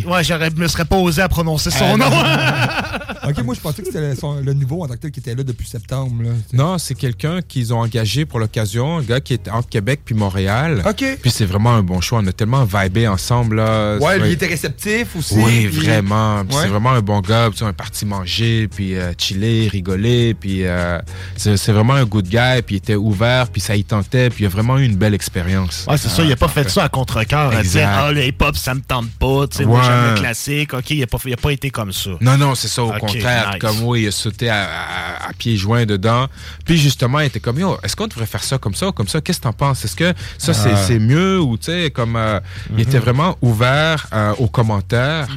[0.06, 2.06] Ouais, j'aurais, me serais pas osé à prononcer son Euh, nom.
[3.28, 4.00] OK, moi, je pensais que c'était
[4.42, 6.22] le, nouveau en tant que tel qui était là depuis septembre.
[6.22, 6.30] Là.
[6.52, 10.14] Non, c'est quelqu'un qu'ils ont engagé pour l'occasion, un gars qui est entre Québec puis
[10.14, 10.82] Montréal.
[10.88, 11.04] OK.
[11.20, 12.20] Puis c'est vraiment un bon choix.
[12.22, 13.56] On a tellement vibé ensemble.
[13.56, 13.98] Là.
[13.98, 15.34] Ouais, il était réceptif aussi.
[15.36, 16.44] Oui, puis- vraiment.
[16.44, 16.62] Puis Ouais.
[16.62, 17.48] C'est vraiment un bon gars.
[17.50, 20.34] Puis on est parti manger, puis euh, chiller, rigoler.
[20.34, 20.98] Puis euh,
[21.36, 22.62] c'est c'est vraiment un good guy.
[22.66, 24.30] Puis il était ouvert, puis ça y tentait.
[24.30, 25.84] Puis il a vraiment eu une belle expérience.
[25.88, 27.88] Ouais, c'est ça, il a pas fait ça à contre-cœur, à dire.
[27.92, 30.74] Ah, le hip-hop, ça me tente pas, tu sais, moi j'aime le classique.
[30.74, 32.10] OK, il a pas, il a pas été comme ça.
[32.20, 33.50] Non, non, c'est ça, au contraire.
[33.52, 33.58] nice.
[33.60, 36.26] Comme oui, il a sauté à, à- à pieds joints dedans.
[36.64, 39.08] Puis justement, il était comme, yo, est-ce qu'on devrait faire ça comme ça ou comme
[39.08, 39.20] ça?
[39.20, 39.84] Qu'est-ce que t'en penses?
[39.84, 40.76] Est-ce que ça, c'est Ah.
[40.76, 42.40] c'est mieux ou, tu sais, comme, euh,
[42.70, 42.80] il Mhm.
[42.80, 45.28] était vraiment ouvert euh, aux commentaires.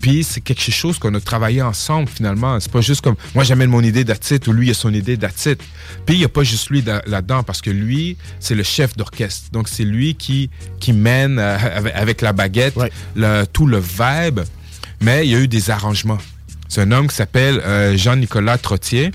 [0.00, 2.58] Puis c'est quelque chose qu'on a travaillé ensemble finalement.
[2.58, 5.16] C'est pas juste comme moi j'amène mon idée d'attitude ou lui il a son idée
[5.16, 5.58] d'attitude.
[6.06, 8.96] Puis il n'y a pas juste lui da- là-dedans parce que lui c'est le chef
[8.96, 9.50] d'orchestre.
[9.52, 10.48] Donc c'est lui qui
[10.80, 12.74] qui mène euh, avec, avec la baguette
[13.14, 14.40] le, tout le vibe.
[15.02, 16.18] Mais il y a eu des arrangements.
[16.68, 19.10] C'est un homme qui s'appelle euh, Jean-Nicolas Trottier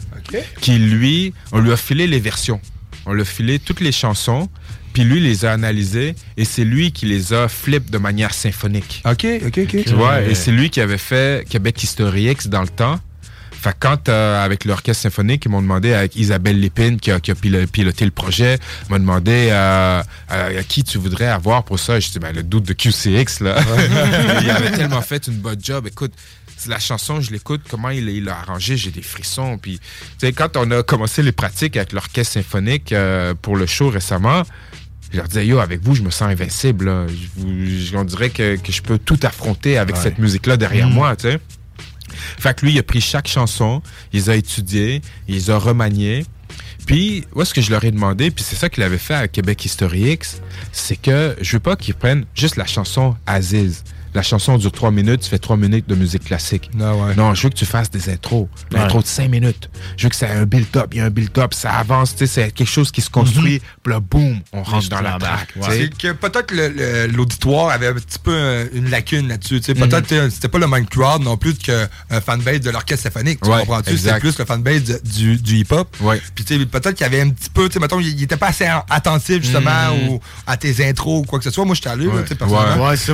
[0.61, 2.61] qui lui on lui a filé les versions.
[3.07, 4.49] On lui a filé toutes les chansons.
[4.95, 9.03] Puis lui les a analysées et c'est lui qui les a flip de manière symphonique.
[9.05, 9.83] OK, OK, OK.
[9.85, 12.97] Tu vois, et c'est lui qui avait fait Québec History X dans le temps.
[13.51, 17.31] Fait quand, euh, avec l'orchestre symphonique, ils m'ont demandé, avec Isabelle Lépine, qui a, qui
[17.31, 18.57] a pilo- piloté le projet,
[18.89, 21.99] m'ont demandé euh, euh, qui tu voudrais avoir pour ça.
[21.99, 23.57] Je dis, ben, le doute de QCX, là.
[24.43, 25.87] il avait tellement fait une bonne job.
[25.87, 26.13] Écoute,
[26.67, 29.57] la chanson, je l'écoute, comment il l'a arrangé, j'ai des frissons.
[29.57, 33.65] Puis, tu sais, quand on a commencé les pratiques avec l'orchestre symphonique euh, pour le
[33.65, 34.43] show récemment,
[35.15, 36.85] je leur disais, yo, avec vous, je me sens invincible.
[36.85, 37.07] là.
[37.07, 40.01] Je vous- je- on dirait que, que je peux tout affronter avec Ouais.
[40.01, 40.93] cette musique-là derrière Mm.
[40.93, 41.39] moi, tu sais.
[42.37, 43.81] Fait que lui, il a pris chaque chanson,
[44.13, 46.25] il les a étudiées, il les a remaniées.
[46.85, 49.27] Puis, où est-ce que je leur ai demandé, puis c'est ça qu'il avait fait à
[49.27, 50.39] Québec History X,
[50.71, 53.83] c'est que je veux pas qu'ils prennent juste la chanson Aziz.
[54.15, 56.71] La chanson dure trois minutes, tu fais trois minutes de musique classique.
[56.73, 58.47] Non, je veux que tu fasses des intros.
[58.71, 59.03] L'intro Ouais.
[59.03, 59.69] de cinq minutes.
[59.97, 62.27] Je veux que ait un build-up, il y a un build-up, ça avance, tu sais,
[62.27, 65.49] c'est quelque chose qui se construit, puis là, boum, on rentre je dans la track.
[65.53, 65.59] tu.
[65.69, 69.59] C'est que peut-être le- l'auditoire avait un petit peu euh, une lacune là-dessus.
[69.59, 69.73] tu sais.
[69.73, 69.89] Mhm.
[69.89, 71.87] Peut-être que c'était pas le même crowd non plus qu'un
[72.25, 73.41] fanbase de l'orchestre symphonique.
[73.41, 73.89] Tu Ouais, comprends-tu?
[73.91, 74.09] exact.
[74.15, 75.95] C'était plus le fanbase du, du hip-hop.
[76.33, 78.37] Puis tu sais, peut-être qu'il y avait un petit peu, tu sais, mettons, il était
[78.37, 80.09] pas assez attentif justement Mhm.
[80.09, 81.65] au- à tes intros ou quoi que ce soit.
[81.65, 82.21] Moi, allé, Ouais.
[82.23, 82.91] tu sais, personnellement.
[82.95, 83.13] C'est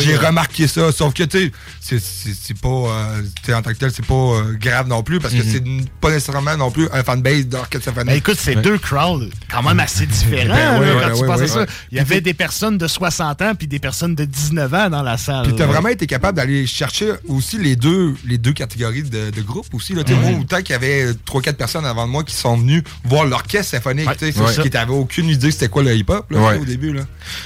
[0.00, 0.16] j'ai
[0.56, 0.92] j'ai trouvé, j'ai euh, marqué ça.
[0.92, 2.68] Sauf que, tu sais, c'est- pas.
[2.68, 3.22] euh,
[3.54, 5.50] en tant que tel, c'est pas euh, grave non plus parce que Mhm.
[5.52, 8.06] c'est n- pas nécessairement non plus un fanbase d'orchestre symphonique.
[8.08, 10.54] Ben, écoute, c'est deux crowds quand même assez différents.
[10.54, 11.66] Ben là, ouais, quand tu penses à ça.
[11.90, 15.02] Il y avait des personnes de 60 ans puis des personnes de 19 ans dans
[15.02, 15.46] la salle.
[15.46, 19.42] Puis t'as vraiment été capable d'aller chercher aussi les deux, les deux catégories de, de
[19.42, 19.94] groupes aussi.
[19.94, 20.02] Là.
[20.08, 20.20] Mhm.
[20.20, 23.72] Moi, autant qu'il y avait 3-4 personnes avant de moi qui sont venues voir l'orchestre
[23.72, 26.26] symphonique, tu sais, qui n'avaient aucune idée c'était quoi le hip-hop
[26.60, 26.92] au début.
[26.92, 27.02] Là.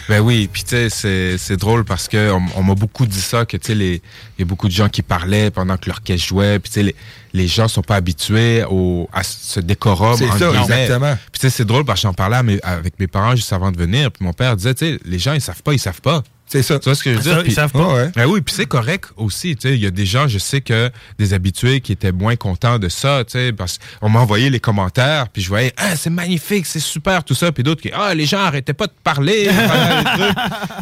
[0.08, 3.44] Ben oui, puis tu sais, c'est, drôle parce que on, on m'a beaucoup dit ça,
[3.44, 4.00] que tu sais, il
[4.38, 6.96] y a beaucoup de gens qui parlaient pendant que l'orchestre jouait, puis tu sais, les,
[7.32, 10.16] les gens sont pas habitués au, à ce décorum.
[10.16, 11.14] C'est ça, exactement.
[11.30, 13.70] Puis tu sais, c'est drôle parce que j'en parlais mes- avec mes parents juste avant
[13.70, 16.00] de venir, puis mon père disait, tu sais, les gens, ils savent pas, ils savent
[16.00, 16.22] pas.
[16.52, 16.78] C'est ça.
[16.80, 17.38] Tu vois ce que je veux C'est dire?
[17.40, 18.06] ça, ils savent pas.
[18.16, 19.54] Ben oui, puis c'est correct aussi.
[19.54, 22.34] Tu sais, il y a des gens, je sais que des habitués qui étaient moins
[22.34, 25.94] contents de ça, tu sais, parce qu'on m'a envoyé les commentaires, puis je voyais, ah,
[25.94, 28.92] c'est magnifique, c'est super, tout ça, puis d'autres qui, ah, les gens arrêtaient pas de
[29.04, 29.48] parler.
[29.48, 30.36] pendant les trucs.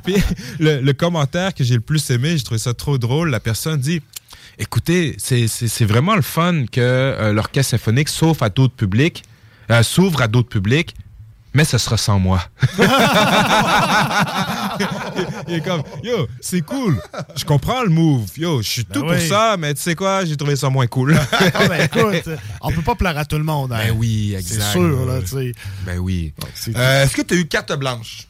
[0.05, 0.15] puis
[0.59, 3.29] le, le commentaire que j'ai le plus aimé, j'ai trouvé ça trop drôle.
[3.31, 4.01] La personne dit.
[4.61, 9.23] Écoutez, c'est- c'est c'est vraiment le fun que euh, l'orchestre symphonique s'ouvre à d'autres publics,
[9.71, 10.95] euh, s'ouvre à d'autres publics,
[11.59, 12.41] mais ce sera sans moi.
[15.49, 17.01] Il est comme, yo, c'est cool.
[17.35, 18.31] Je comprends le move.
[18.37, 21.19] Yo, je suis tout pour ça, mais tu sais quoi, j'ai trouvé ça moins cool.
[21.33, 22.29] Ah, ben, écoute,
[22.61, 23.73] on peut pas plaire à tout le monde.
[23.73, 23.79] hein.
[23.89, 24.71] Ben oui, C'est exact.
[24.71, 25.53] sûr, là, tu sais.
[25.85, 26.33] Ben oui.
[26.77, 28.29] Euh, Est-ce que tu as eu carte blanche?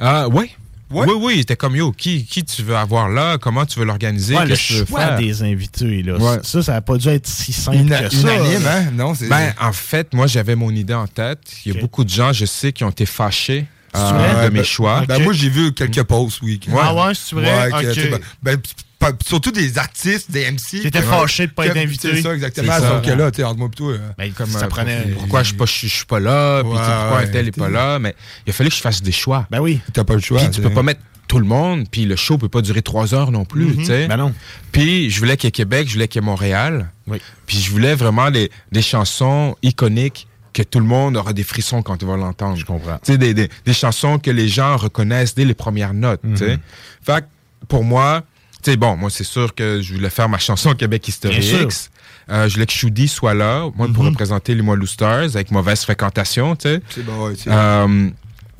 [0.00, 0.50] Ah, ouais.
[0.90, 1.06] Ouais.
[1.06, 3.36] Oui, oui, c'était comme, yo, qui, qui tu veux avoir là?
[3.38, 4.34] Comment tu veux l'organiser?
[4.36, 5.18] Ouais, le que tu veux choix faire?
[5.18, 6.38] des invités, là, Ouais.
[6.42, 8.34] ça, ça n'a pas dû être si simple Ina- que ça.
[8.34, 8.90] unanime, hein?
[8.94, 9.12] Non.
[9.28, 11.40] Ben, en fait, moi, j'avais mon idée en tête.
[11.66, 14.44] Il y a beaucoup de gens, je sais, qui ont été fâchés Vrai?
[14.46, 15.04] de mes ben- choix.
[15.06, 16.58] Ben, moi, j'ai vu quelques posts, oui.
[16.60, 17.72] que- Ah ouais, c'est vrai?
[17.72, 18.58] Ouais, que, ben,
[19.00, 20.80] ben, surtout des artistes, des MC.
[20.80, 22.10] Qui étaient que- fâchés de pas être invités.
[22.16, 22.72] C'est ça, exactement.
[22.74, 22.88] C'est ça.
[22.88, 23.92] Sauf que là, tu entre moi et toi.
[23.92, 25.02] euh, Ben, Comme, ça euh, prenait.
[25.18, 25.54] Pourquoi je
[25.86, 27.30] suis pas, là, puis Ouais, pourquoi un ouais.
[27.30, 28.14] tel est pas là, mais
[28.46, 29.46] il a fallu que je fasse des choix.
[29.50, 29.80] Ben oui.
[29.92, 30.40] T'as pas le choix.
[30.40, 33.14] Puis tu peux pas mettre tout le monde, puis le show peut pas durer trois
[33.14, 34.06] heures non plus, tu sais.
[34.08, 34.32] Ben non.
[34.72, 36.90] Puis je voulais qu'il y ait Québec, je voulais qu'il y ait Montréal.
[37.06, 37.20] Oui.
[37.46, 40.26] Puis je voulais vraiment des, des chansons iconiques
[40.64, 42.56] que tout le monde aura des frissons quand il va l'entendre.
[42.56, 42.98] Je comprends.
[43.04, 46.36] Tu sais, des, des, des chansons que les gens reconnaissent dès les premières notes, tu
[46.36, 46.58] sais.
[47.02, 47.26] Fait que
[47.68, 48.22] pour moi,
[48.62, 51.48] tu sais, bon, moi c'est sûr que je voulais faire ma chanson Québec History Bien
[51.48, 51.62] sûr.
[51.62, 51.90] X.
[52.30, 55.82] Euh, je voulais que Choudi soit là, moi, pour représenter les Moilou Stars avec mauvaise
[55.82, 56.80] fréquentation, tu sais.
[56.90, 57.50] C'est bon, ouais, tu sais.
[57.52, 58.10] Euh,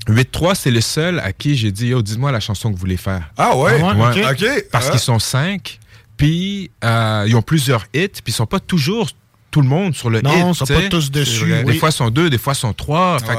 [0.09, 2.97] 8-3, c'est le seul à qui j'ai dit, yo, dis-moi la chanson que vous voulez
[2.97, 3.31] faire.
[3.37, 3.79] Ah ouais?
[3.83, 4.65] Ah ouais, ok.
[4.73, 4.91] Parce Ah.
[4.93, 5.79] qu'ils sont cinq,
[6.17, 9.09] puis euh, ils ont plusieurs hits, puis ils sont pas toujours
[9.59, 10.65] tout le monde sur le Non, hit.
[10.65, 11.65] tu pas tous dessus, oui.
[11.65, 13.19] Des fois, ils sont deux, des fois, ils sont trois.
[13.19, 13.35] Fait,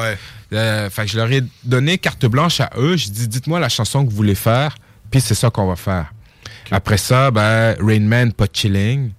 [0.50, 2.98] que- euh, fait que je leur ai donné carte blanche à eux.
[2.98, 4.76] J'ai dit, dites-moi la chanson que vous voulez faire,
[5.10, 6.12] puis c'est ça qu'on va faire.
[6.72, 9.12] Après ça, ben, Rain Man, pas de chilling.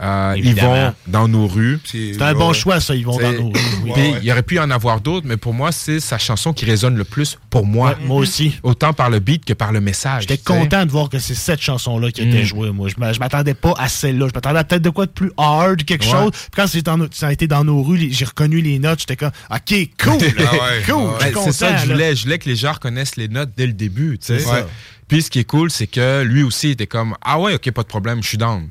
[0.00, 1.78] Euh, ils vont dans nos rues.
[1.84, 3.60] C'est un bon choix, ça, ils vont dans nos rues.
[3.84, 4.14] oui.
[4.20, 6.64] Il y aurait pu y en avoir d'autres, mais pour moi, c'est sa chanson qui
[6.64, 7.90] résonne le plus pour moi.
[7.90, 8.58] Ouais, moi aussi.
[8.62, 10.22] Autant par le beat que par le message.
[10.28, 12.46] J'étais content de voir que c'est cette chanson-là qui était Mm.
[12.46, 12.70] jouée.
[12.72, 14.26] Moi, je m'a- je m'attendais pas à celle-là.
[14.28, 16.10] Je m'attendais à peut-être de quoi de plus hard, quelque Ouais.
[16.10, 16.30] chose.
[16.32, 19.00] Puis quand dans ça a été dans nos rues, j'ai reconnu les notes.
[19.00, 20.94] J'étais comme, OK, cool, Ah ouais, cool.
[20.96, 21.10] ouais.
[21.20, 22.16] je suis Ben, c'est ça que je voulais.
[22.16, 24.18] Je voulais que les gens reconnaissent les notes dès le début.
[24.18, 24.38] tu sais.
[24.40, 24.66] C'est ça.
[25.06, 27.82] Puis ce qui est cool, c'est que lui aussi était comme Ah ouais, ok, pas
[27.82, 28.68] de problème, je suis down.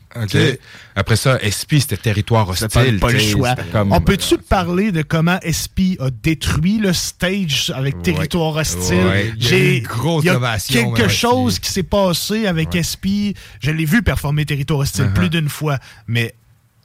[0.95, 2.67] Après ça, SP, c'était territoire hostile.
[2.71, 3.55] C'était pas, pas le choix.
[3.71, 8.95] comme- On peut-tu parler de comment SP a détruit le stage avec Territoire Hostile?
[9.05, 9.33] Ouais.
[9.37, 11.71] Il y a eu J'ai une grosse il y a ovation, quelque ouais, chose qui
[11.71, 13.33] s'est passé avec SP.
[13.61, 15.13] Je l'ai vu performer Territoire Hostile Uh-huh.
[15.13, 16.33] plus d'une fois, mais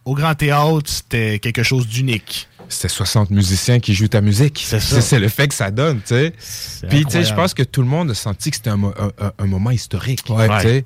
[0.05, 2.49] au Grand Théâtre, c'était quelque chose d'unique.
[2.69, 4.62] C'était 60 musiciens qui jouent ta musique.
[4.66, 5.01] C'est ça.
[5.01, 6.33] C'est le fait que ça donne, tu sais.
[6.89, 8.95] Puis, tu sais, je pense que tout le monde a senti que c'était un, mo-
[8.99, 10.25] un- un- un moment historique.
[10.29, 10.49] Ouais.
[10.61, 10.85] tu sais.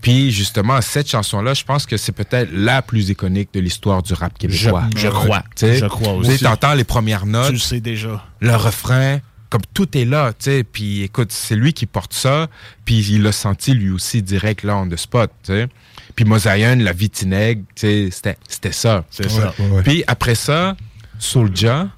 [0.00, 4.12] Puis, justement, cette chanson-là, je pense que c'est peut-être la plus iconique de l'histoire du
[4.14, 4.84] rap québécois.
[4.94, 5.42] Je- je crois.
[5.56, 5.76] Tu sais.
[5.78, 6.42] Je crois Tu aussi.
[6.44, 7.52] t'entends les premières Tu notes.
[7.52, 8.24] le sais déjà.
[8.40, 10.64] le refrain, comme tout est là, tu sais.
[10.64, 12.48] Puis écoute, c'est lui qui porte ça,
[12.84, 15.68] puis il l'a senti lui aussi direct là on the spot, tu sais.
[16.16, 19.04] Puis Mosaïen, la Vitinègre, tu sais, c'était, ça.
[19.10, 19.54] C'est ça.
[19.58, 19.82] Ouais.
[19.82, 20.76] Puis après ça,
[21.22, 21.88] Soulja,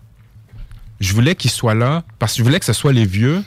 [1.00, 3.42] je voulais qu'il soit là parce que je voulais que ce soit les vieux,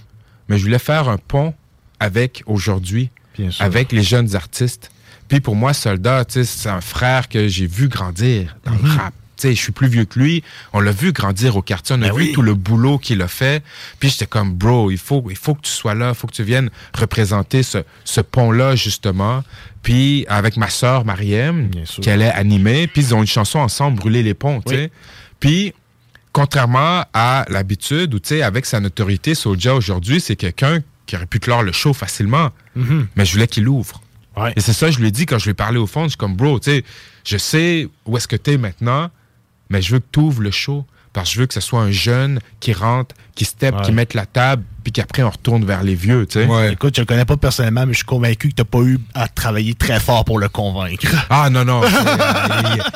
[0.50, 1.54] mais je voulais faire un pont
[2.00, 3.12] avec aujourd'hui,
[3.60, 4.90] avec les jeunes artistes.
[5.28, 8.80] Puis pour moi, Soldat, c'est un frère que j'ai vu grandir dans Mhm.
[8.84, 9.14] le rap.
[9.36, 10.44] Tu sais, je suis plus vieux que lui.
[10.74, 11.96] On l'a vu grandir au quartier.
[11.96, 12.32] On a Ben vu oui.
[12.34, 13.64] tout le boulot qu'il a fait.
[14.00, 16.10] Puis j'étais comme, bro, il faut, il faut que tu sois là.
[16.10, 19.44] Il faut que tu viennes représenter ce, ce pont-là, justement.
[19.84, 21.70] Puis avec ma sœur, Mariem,
[22.02, 22.88] qui allait animer.
[22.88, 24.90] Puis ils ont une chanson ensemble, Brûler les ponts, Oui.
[25.40, 25.74] Puis
[26.34, 31.26] contrairement à l'habitude, ou tu sais, avec sa notoriété, Soulja aujourd'hui, c'est quelqu'un qui aurait
[31.26, 32.52] pu clore le show facilement.
[32.76, 33.08] Mhm.
[33.16, 34.02] Mais je voulais qu'il ouvre.
[34.36, 34.54] Ouais.
[34.56, 36.10] Et c'est ça, je lui ai dit quand je lui ai parlé au fond, je
[36.10, 36.84] suis comme, bro, tu sais,
[37.26, 39.10] je sais où est-ce que tu es maintenant,
[39.70, 40.86] mais je veux que tu ouvres le show.
[41.14, 43.82] Parce que je veux que ce soit un jeune qui rentre, qui step, Ouais.
[43.84, 46.72] qui mettent la table, puis qu'après on retourne vers les vieux, tu sais.
[46.72, 49.28] Écoute, je le connais pas personnellement, mais je suis convaincu que t'as pas eu à
[49.28, 51.06] travailler très fort pour le convaincre.
[51.30, 51.88] Ah non, non, euh,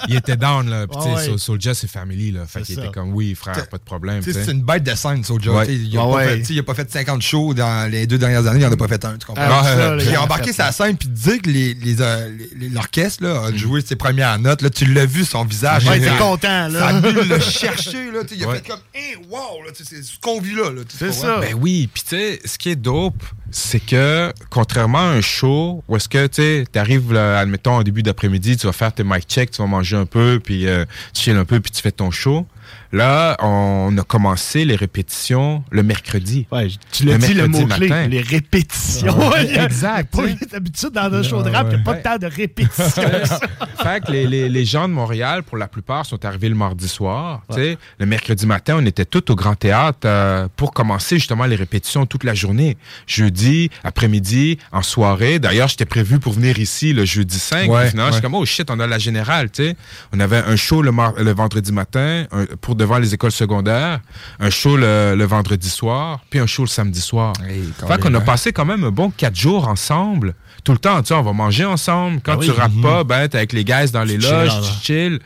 [0.08, 0.88] il, il était down, là.
[0.88, 1.26] Puis, tu sais, Ah ouais.
[1.26, 2.42] Soul- Soulja, c'est family, là.
[2.48, 4.22] Fait qu'il était comme, oui, frère, pas de problème.
[4.24, 5.66] C'est une bête de scène, Soulja.
[5.66, 6.38] Sais, Il n'a Ah pas, ouais.
[6.44, 8.78] fait- il a pas fait 50 shows dans les deux dernières années, il n'en a
[8.78, 9.18] pas fait un.
[9.18, 9.44] Tu comprends?
[9.48, 12.30] Ah, Puis il en a a embarqué sa scène, puis dire que les- les, euh,
[12.36, 14.62] les- les- l'orchestre là, a joué ses premières notes.
[14.62, 15.86] Là, tu l'as vu, son visage.
[15.86, 16.80] Ouais, il était content, là.
[16.80, 18.12] Ça a dû le chercher.
[18.12, 20.42] Là, tu sais, il a fait comme, hey, wow, là, tu sais, c'est ce qu'on
[20.42, 20.70] vit là.
[20.72, 21.52] là, tu sais, C'est vrai?
[21.52, 25.84] Ben oui, puis tu sais, ce qui est dope, c'est que contrairement à un show
[25.88, 29.04] où est-ce que tu sais, t'arrives, là, admettons, au début d'après-midi, tu vas faire tes
[29.04, 31.82] mic checks, tu vas manger un peu, puis euh, tu chilles un peu, puis tu
[31.82, 32.46] fais ton show.
[32.94, 36.46] Là, on a commencé les répétitions le mercredi.
[36.92, 39.18] Tu l'as dit le mot-clé, les répétitions.
[39.32, 40.14] Ouais, Il y a- exact,
[40.52, 43.04] d'habitude dans un show de rap, il n'y a pas de temps de répétition.
[43.84, 46.88] fait que les, les- les gens de Montréal, pour la plupart, sont arrivés le mardi
[46.88, 47.42] soir.
[47.50, 47.78] tu sais.
[48.00, 52.06] Le mercredi matin, on était tous au Grand Théâtre euh, pour commencer justement les répétitions
[52.06, 52.78] toute la journée.
[53.08, 55.40] Jeudi, après-midi, en soirée.
[55.40, 57.70] D'ailleurs, j'étais prévu pour venir ici le jeudi 5.
[57.70, 58.22] Ouais, finalement, je suis ouais.
[58.22, 59.50] comme, oh shit, on a la générale.
[59.50, 59.76] tu sais.
[60.14, 60.92] On avait un show le,
[61.24, 64.00] le vendredi matin un- pour devant les écoles secondaires,
[64.40, 67.34] un show le, le vendredi soir, puis un show le samedi soir.
[67.40, 68.22] fait qu'on a hein.
[68.22, 70.34] passé quand même un bon quatre jours ensemble.
[70.64, 72.22] Tout le temps, tu sais, on va manger ensemble.
[72.24, 74.62] Quand Ah tu rappes pas, ben, t'es avec les guys dans les Tu loges, chill,
[74.62, 75.20] tu chill.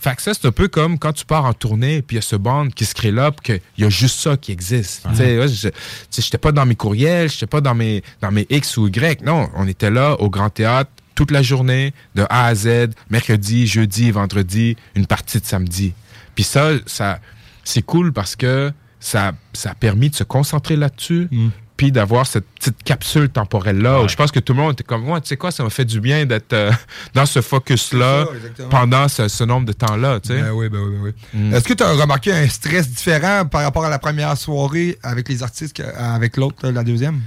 [0.00, 2.20] Fait que ça, c'est un peu comme quand tu pars en tournée, puis il y
[2.20, 5.06] a ce band qui se crée là, puis qu'il y a juste ça qui existe.
[5.10, 5.72] Tu sais, ouais,
[6.14, 9.22] j'étais pas dans mes courriels, j'étais pas dans mes, dans mes X ou Y.
[9.22, 13.66] Non, on était là au Grand Théâtre toute la journée, de A à Z, mercredi,
[13.66, 15.92] jeudi, vendredi, une partie de samedi.
[16.38, 17.18] Puis ça, ça
[17.64, 18.70] c'est cool parce que
[19.00, 21.28] ça, ça a permis de se concentrer là-dessus.
[21.76, 25.08] Puis d'avoir cette petite capsule temporelle-là, où je pense que tout le monde était comme,
[25.08, 26.70] ouais, tu sais quoi, ça m'a fait du bien d'être euh,
[27.14, 28.26] dans ce focus-là
[28.70, 30.40] pendant ce, ce nombre de temps-là, tu sais.
[30.40, 31.12] Ben oui, ben oui, ben oui.
[31.34, 31.54] Mm.
[31.54, 35.28] Est-ce que tu as remarqué un stress différent par rapport à la première soirée avec
[35.28, 37.20] les artistes qu'avec l'autre, la deuxième?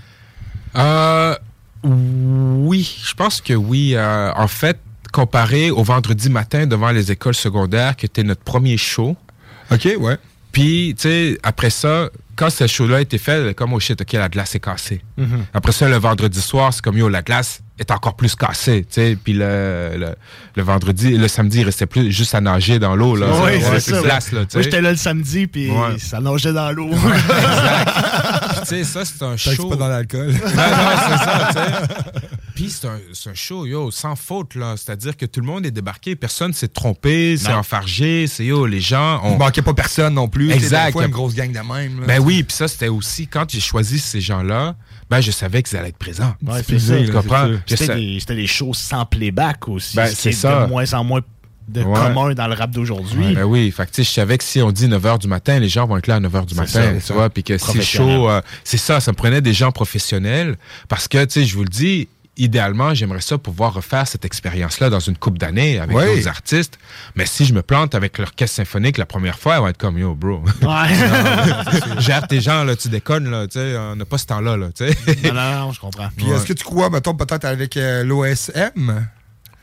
[0.78, 1.36] Euh,
[1.84, 3.92] oui, je pense que oui.
[3.94, 4.80] Euh, en fait,
[5.12, 9.16] comparé au vendredi matin devant les écoles secondaires, qui était notre premier show.
[9.72, 10.18] OK, ouais.
[10.52, 14.12] Puis, tu sais, après ça, quand ce show-là a été fait, comme, oh shit, OK,
[14.14, 15.02] la glace est cassée.
[15.18, 15.46] Mhm.
[15.54, 18.96] Après ça, le vendredi soir, c'est comme, yo, la glace est encore plus cassée, tu
[19.02, 19.18] sais.
[19.22, 20.10] Puis le, le,
[20.56, 23.28] le vendredi, le samedi, il restait plus juste à nager dans l'eau, là.
[23.32, 25.98] Oui, Ouais, c'est glace, là, tu Moi, j'étais là le samedi, puis Ouais.
[26.00, 26.90] ça nageait dans l'eau.
[28.62, 29.70] Tu sais, ça, c'est un show.
[29.70, 30.28] pas dans l'alcool.
[30.28, 32.28] Non, non, c'est ça, tu sais.
[32.62, 34.76] Puis c'est un, c'est un show, yo, sans faute, là.
[34.78, 37.58] C'est-à-dire que tout le monde est débarqué, personne s'est trompé, s'est Non.
[37.58, 39.34] enfargé, c'est yo, les gens ont.
[39.34, 40.52] Il manquait pas personne non plus.
[40.52, 40.88] Exact.
[40.88, 42.02] Des fois, une grosse gang de même.
[42.02, 42.08] là.
[42.08, 44.76] Ben oui, puis ça, c'était aussi, quand j'ai choisi ces gens-là,
[45.10, 46.36] ben je savais qu'ils allaient être présents.
[46.46, 46.98] Ouais, c'est ça.
[47.04, 47.50] Tu comprends?
[47.66, 49.96] C'était des, des shows sans playback aussi.
[49.96, 50.64] Ben, c'est est ça.
[50.64, 51.22] de moins en moins
[51.68, 51.94] de Ouais.
[52.00, 53.34] commun dans le rap d'aujourd'hui.
[53.34, 55.58] Ben oui, fait que, tu sais, je savais que si on dit 9h du matin,
[55.58, 57.14] les gens vont être là à 9h du C'est matin, ça, tu ça.
[57.14, 60.58] vois, puis que c'est chaud, euh, c'est ça, ça me prenait des gens professionnels,
[60.90, 64.90] parce que, tu sais, je vous le dis, idéalement, j'aimerais ça pouvoir refaire cette expérience-là
[64.90, 66.06] dans une coupe d'années avec Oui.
[66.06, 66.80] d'autres artistes,
[67.16, 69.98] mais si je me plante avec l'orchestre symphonique la première fois, ils vont être comme,
[69.98, 70.44] yo, bro.
[72.00, 74.68] Gère tes gens, là, tu déconnes, là, tu sais, on n'a pas ce temps-là, là,
[74.76, 74.96] tu sais.
[75.28, 76.10] Non, non, non, je comprends.
[76.16, 79.08] Puis est-ce que tu crois, mettons, peut-être avec euh, l'OSM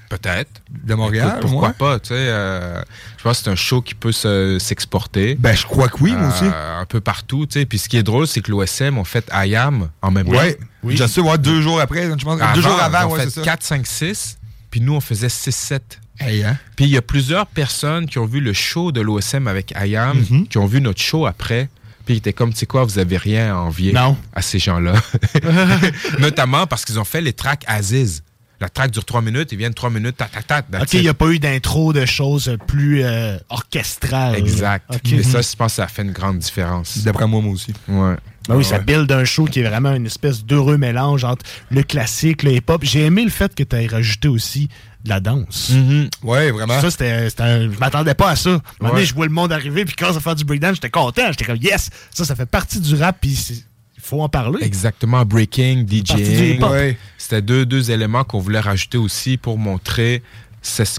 [0.08, 0.50] Peut-être.
[0.70, 1.34] de Montréal?
[1.38, 2.14] Écoute, pourquoi pas, tu sais.
[2.16, 2.80] euh,
[3.18, 5.34] je pense que c'est un show qui peut se- s'exporter.
[5.34, 6.44] Ben, je crois que oui, moi aussi.
[6.44, 7.66] Euh, un peu partout, tu sais.
[7.66, 10.32] Puis ce qui est drôle, c'est que l'OSM ont fait IAM en même temps.
[10.32, 10.58] Ouais.
[10.84, 12.40] Je sais, ouais, deux jours après, je pense.
[12.54, 13.42] deux jours avant, ont ouais, c'est ça.
[13.42, 14.38] 4, 5, 6.
[14.70, 15.98] Puis nous, on faisait 6, 7.
[16.20, 16.56] Hey, hein?
[16.76, 20.24] Puis il y a plusieurs personnes qui ont vu le show de l'OSM avec IAM,
[20.30, 20.48] Mhm.
[20.48, 21.68] qui ont vu notre show après.
[22.06, 24.16] Puis ils étaient comme, tu sais quoi, vous avez rien à envier Non.
[24.34, 24.94] à ces gens-là.
[26.18, 28.22] Notamment parce qu'ils ont fait les tracks Aziz.
[28.60, 30.62] La track dure 3 minutes, ils viennent 3 minutes, ta ta ta.
[30.62, 34.34] that's OK, il n'y a pas eu d'intro de choses plus euh, orchestrales.
[34.36, 34.84] Exact.
[35.12, 36.98] Et ça, je pense que ça fait une grande différence.
[36.98, 37.72] D'après moi, moi aussi.
[37.86, 38.16] Ouais.
[38.48, 38.64] Ben oui, Ouais.
[38.64, 42.52] ça build un show qui est vraiment une espèce d'heureux mélange entre le classique, le
[42.54, 42.80] hip-hop.
[42.82, 44.68] J'ai aimé le fait que tu aies rajouté aussi
[45.04, 45.70] de la danse.
[45.70, 46.08] Mhm.
[46.24, 46.80] Ouais, vraiment.
[46.80, 47.28] Ça, c'était.
[47.30, 48.50] Je m'attendais pas à ça.
[48.50, 49.04] À un moment donné, Ouais.
[49.06, 51.26] je vois le monde arriver, puis quand ça fait du breakdown, j'étais content.
[51.30, 51.90] J'étais comme, yes!
[52.10, 53.64] Ça, ça fait partie du rap, puis c'est-
[53.98, 54.62] il faut en parler.
[54.64, 56.62] Exactement, breaking, DJing.
[56.64, 56.96] Ouais.
[57.18, 60.22] C'était deux, deux éléments qu'on voulait rajouter aussi pour montrer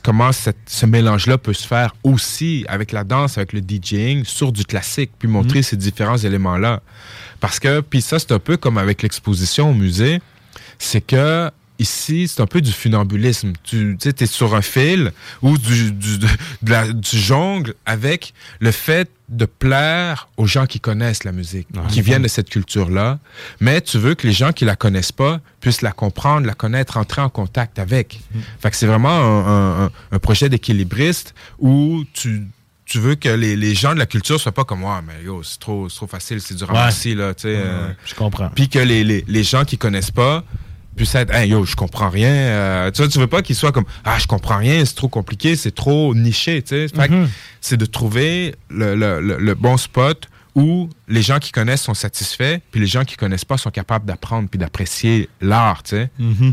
[0.03, 4.51] comment cette- ce mélange-là peut se faire aussi avec la danse, avec le DJing, sur
[4.51, 6.81] du classique, puis montrer ces différents éléments-là.
[7.39, 10.21] Parce que, puis ça, c'est un peu comme avec l'exposition au musée,
[10.77, 11.49] c'est que
[11.79, 13.53] ici, c'est un peu du funambulisme.
[13.63, 15.11] Tu es sur un fil
[15.41, 16.27] ou du, du, de
[16.65, 22.01] la- du jongle avec le fait de plaire aux gens qui connaissent la musique, qui
[22.01, 23.19] viennent de cette culture-là,
[23.59, 26.97] mais tu veux que les gens qui la connaissent pas puissent la comprendre, la connaître,
[26.97, 28.21] entrer en contact avec.
[28.59, 29.09] Fait que c'est vraiment
[29.47, 32.43] un, un- projet d'équilibriste où tu
[32.85, 35.43] tu veux que les, les gens de la culture soient pas comme moi, mais yo,
[35.43, 37.49] c'est trop, trop facile, c'est du ramassis, là, tu sais.
[37.49, 38.49] Ouais, euh, ouais, je comprends.
[38.55, 40.43] Puis que les, les, les gens qui connaissent pas
[40.99, 42.27] puissent être, hey, yo, je comprends rien.
[42.29, 45.07] euh, tu vois, tu veux pas qu'ils soient comme, ah, je comprends rien, c'est trop
[45.07, 47.07] compliqué, c'est trop niché, tu sais.
[47.09, 47.29] Mhm.
[47.61, 51.93] c'est de trouver le, le, le, le bon spot où les gens qui connaissent sont
[51.93, 56.09] satisfaits, puis les gens qui connaissent pas sont capables d'apprendre puis d'apprécier l'art, tu sais.
[56.19, 56.51] Mm.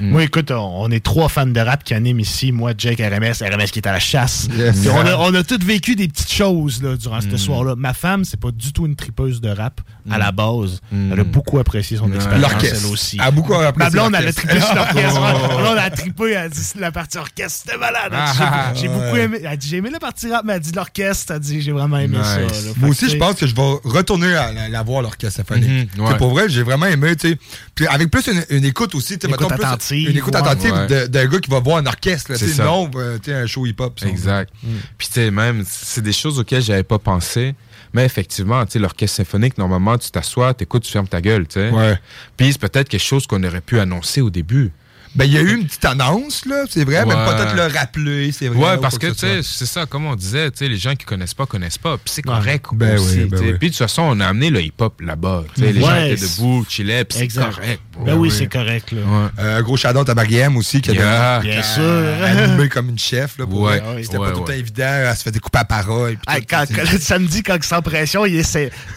[0.00, 2.52] Moi, écoute, on, on est trois fans de rap qui animent ici.
[2.52, 4.48] Moi, Jake, RMS, RMS qui est à la chasse.
[4.56, 4.86] Yes.
[4.92, 7.38] On, a, on a tous vécu des petites choses là, durant ce Mm.
[7.38, 7.74] soir-là.
[7.76, 9.80] Ma femme, c'est pas du tout une tripeuse de rap
[10.10, 10.80] à la base.
[10.92, 12.84] Elle a beaucoup apprécié son expérience, L'orchestre.
[12.86, 13.16] elle aussi.
[13.20, 15.20] Elle a beaucoup apprécié Ma blonde, elle a trippé sur l'orchestre.
[15.20, 15.48] Oh.
[15.48, 18.12] Ma blonde, elle a trippé, elle a dit la partie orchestre, c'était malade.
[18.12, 19.38] Ah, J'ai beaucoup aimé.
[19.40, 21.26] Elle a dit, j'ai aimé la partie rap, mais elle a dit l'orchestre.
[21.30, 22.40] Elle a dit, j'ai vraiment aimé ça.
[22.40, 22.46] là.
[22.76, 25.68] Moi aussi, je pense que je vais retourner à la, la voir, l'orchestre symphonique.
[25.68, 26.16] Mhm, sais, ouais.
[26.18, 27.38] Pour vrai, j'ai vraiment aimé, tu sais.
[27.74, 31.08] Puis avec plus une, une écoute aussi, tu sais, Une écoute attentive, Une écoute attentive
[31.08, 33.98] d'un gars qui va voir un orchestre, C'est non, euh, un show hip-hop.
[34.04, 34.52] Exact.
[34.98, 37.54] Puis tu sais, même, c'est des choses auxquelles j'avais pas pensé.
[37.92, 41.54] Mais effectivement, tu sais, l'orchestre symphonique, normalement, tu t'assois, t'écoutes, tu fermes ta gueule, tu
[41.54, 41.70] sais.
[41.70, 41.98] Ouais.
[42.36, 44.70] Puis c'est peut-être quelque chose qu'on aurait pu annoncer au début.
[45.16, 48.30] Ben, il y a eu une petite annonce, là, c'est vrai, mais peut-être le rappeler,
[48.30, 48.58] c'est vrai.
[48.58, 50.94] Ouais, ou parce que, tu sais, c'est ça, comme on disait, tu sais, les gens
[50.94, 51.96] qui connaissent pas, connaissent pas.
[51.98, 53.18] Puis c'est correct Ben aussi.
[53.18, 53.52] oui, ben oui.
[53.58, 55.44] Puis de toute façon, on a amené le hip-hop là-bas.
[55.54, 57.82] tu sais, Les gens Ouais, étaient debout, chillaient, puis c'est correct.
[58.04, 58.92] Ben oui, c'est correct.
[58.92, 59.00] Là.
[59.02, 59.28] Ouais.
[59.40, 61.40] Euh, gros shout-out à Mariam aussi, qui a Yeah.
[61.40, 61.82] Bien sûr.
[62.24, 64.02] animé comme une chef, là, pour Ouais, vrai.
[64.04, 64.58] C'était ouais, pas tout le temps ouais.
[64.60, 66.16] évident, elle se fait découper à parole.
[66.48, 66.64] quand,
[67.00, 68.42] samedi, quand sans pression, il,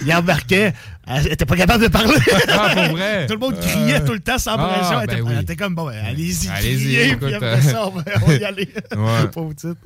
[0.05, 0.74] il embarquait,
[1.08, 2.16] elle était pas capable de parler.
[2.47, 3.26] Ah, pour vrai?
[3.28, 5.01] tout le monde criait tout le temps sans Ah, pression.
[5.01, 5.32] Elle, ben était, oui.
[5.36, 8.04] elle était comme, bon, ben, allez-y, Allez-y, criez, écoute, puis après euh, ça, on va,
[8.22, 8.70] on va y aller.
[8.95, 9.28] Ouais.
[9.32, 9.78] Pauvre petite.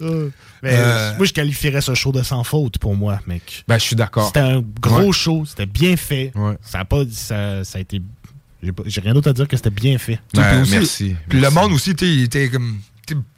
[0.00, 0.28] Euh,
[0.62, 3.64] Mais Euh, moi, je qualifierais ce show de sans faute pour moi, mec.
[3.66, 4.26] Ben, je suis d'accord.
[4.26, 5.12] C'était un gros Ouais.
[5.12, 6.32] show, c'était bien fait.
[6.34, 6.54] Ouais.
[6.62, 8.00] Ça a pas, ça, ça a été.
[8.86, 10.20] J'ai rien d'autre à dire que c'était bien fait.
[10.34, 11.54] Ben, aussi- merci, Puis merci.
[11.56, 12.78] le monde aussi, tu sais, il était comme.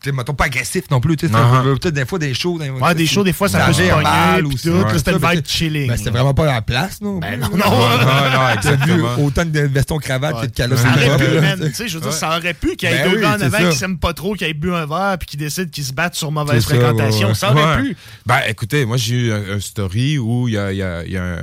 [0.04, 1.16] Sais, mettons, pas agressif non plus.
[1.16, 1.78] tu sais, c'était Uh-huh.
[1.78, 2.58] Peut-être des fois des shows.
[2.58, 4.50] des- Ouais, des shows, des fois, ça peut se mal Ouais.
[4.82, 7.18] là, c'était mais vibe chilling, Ben, c'était vraiment pas la place, non?
[7.18, 7.56] Ben non, non.
[7.58, 10.78] non, non, T'as vu autant de veston cravate que de calottes.
[10.78, 11.58] Ça aurait pu, man.
[11.60, 11.88] tu sais.
[11.88, 12.16] Je veux dire, Ouais.
[12.16, 14.12] ça aurait pu qu'il y ait Ben deux oui, gars en avant qui s'aiment pas
[14.12, 17.28] trop, qui aient bu un verre, puis qui décident qu'ils se battent sur mauvaise fréquentation.
[17.28, 17.34] ouais, ouais.
[17.34, 17.82] Ça aurait Ouais.
[17.82, 17.96] pu.
[18.26, 20.68] Ben, écoutez, moi, j'ai eu un, story où il y a,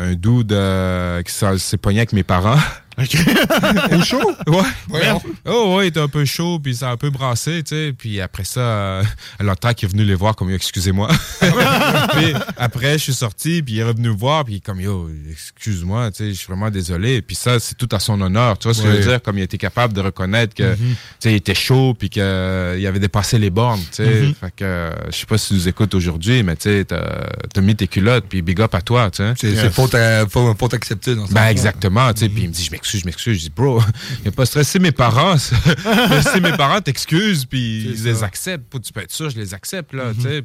[0.04, 2.60] un, dude euh, qui s'est pogné avec mes parents.
[3.92, 4.20] Au show?
[4.48, 4.62] Ouais.
[4.88, 5.22] Voyons.
[5.46, 7.94] Oh, ouais, il était un peu chaud, puis ça a un peu brassé, tu sais.
[7.98, 9.04] Puis après ça, euh,
[9.40, 11.08] l'autre qui est venu les voir, comme, excusez-moi.
[11.42, 16.12] puis après, je suis sorti, puis il est revenu me voir, puis comme, yo, excuse-moi,
[16.12, 17.22] tu sais, je suis vraiment désolé.
[17.22, 19.22] Puis ça, c'est tout à son honneur, tu vois ce que je veux dire?
[19.22, 20.78] Comme il était capable de reconnaître que, Mhm.
[20.78, 24.22] tu sais, il était chaud, puis qu'il avait dépassé les bornes, tu sais.
[24.22, 24.34] Mhm.
[24.36, 27.62] Fait que, euh, je sais pas si tu nous écoutes aujourd'hui, mais tu sais, t'as
[27.62, 29.34] mis tes culottes, puis big up à toi, tu sais.
[29.56, 32.54] C'est faute, à- faut, faut t'accepter dans ce Ben exactement, tu sais, puis il me
[32.54, 33.82] dit je m'excuse, je m'excuse, je dis bro,
[34.24, 38.26] il a pas stressé mes parents, stressé mes parents t'excuses puis C'est je les ça.
[38.26, 40.44] accepte, Faut- tu peux être sûr je les accepte là, tu sais.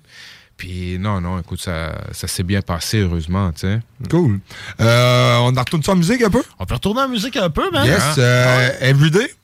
[0.57, 3.81] Puis non non, écoute ça ça s'est bien passé heureusement, tu sais.
[4.11, 4.41] Cool.
[4.81, 6.43] Euh, on en retourne sur la musique un peu?
[6.59, 7.85] On peut retourner en musique un peu, man.
[7.87, 8.03] Yes.
[8.19, 9.35] euh, Everyday?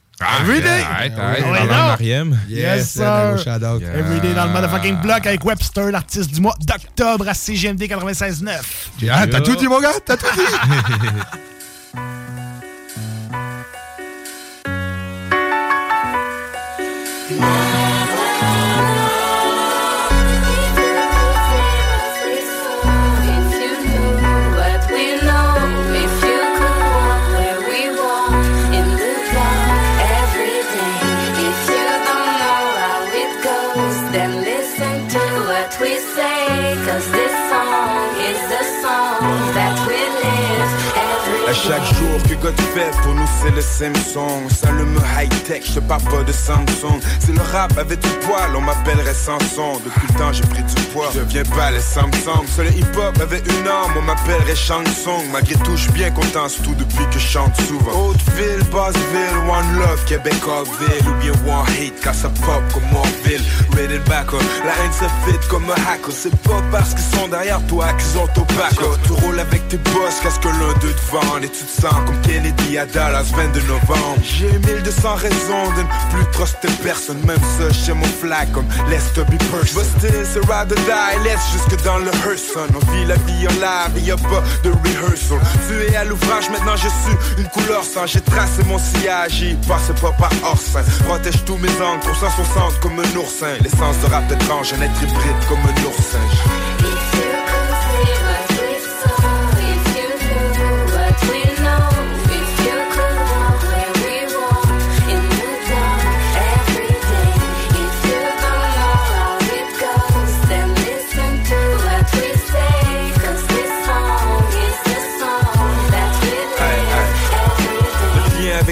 [0.40, 0.82] Everyday.
[0.82, 1.68] Arrête, Ah arrête.
[1.68, 2.38] Mariem.
[2.48, 3.36] Yes, sir.
[3.44, 3.56] Yeah.
[3.98, 8.60] Everyday dans le motherfucking block avec Webster, l'artiste du mois d'octobre à CGMD 96.9.
[9.10, 9.90] Ah, t'as tout dit, mon gars?
[10.06, 11.96] T'as tout dit?
[41.52, 46.02] À chaque jour que God fait, pour nous c'est le Samsung S'allume high-tech, je parle
[46.04, 47.00] pas de Samsung.
[47.20, 49.80] Si le rap avait du poil, on m'appellerait Samson.
[49.84, 52.44] Depuis le temps j'ai pris du poids, je deviens pas les Samsung.
[52.46, 56.74] Si le hip-hop avait une arme, on m'appellerait Shansung Malgré tout, je bien content, surtout
[56.74, 58.08] depuis que je chante souvent.
[58.08, 63.42] Hauteville, Basseville, One Love, Québec, Orville Ou bien One Hate, car ça pop comme Orville
[63.72, 64.26] Rated back,
[64.64, 66.12] la haine se fit comme un hacker.
[66.12, 69.78] C'est pas parce qu'ils sont derrière toi qu'ils ont ton back Tu roules avec tes
[69.78, 71.38] boss, qu'est-ce que l'un d'eux te vend?
[71.42, 74.18] Et tu te sens comme Kennedy à Dallas, 22 novembre.
[74.22, 79.12] J'ai 1200 raisons de ne plus truster personne Même ça, chez mon flag comme Let's
[79.14, 83.04] to be person Busted, c'est ride or die, laisse jusque dans le Hearson On vit
[83.04, 85.38] la vie en live, y a pas de rehearsal.
[85.68, 88.06] Tu es à l'ouvrage, maintenant je suis une couleur sans.
[88.06, 92.98] J'ai tracé mon sillage, y passez pas par orsin Protège tous mes angles, 360 comme
[92.98, 93.54] un oursin.
[93.62, 96.91] L'essence de rap étrange, un être hybride comme un oursin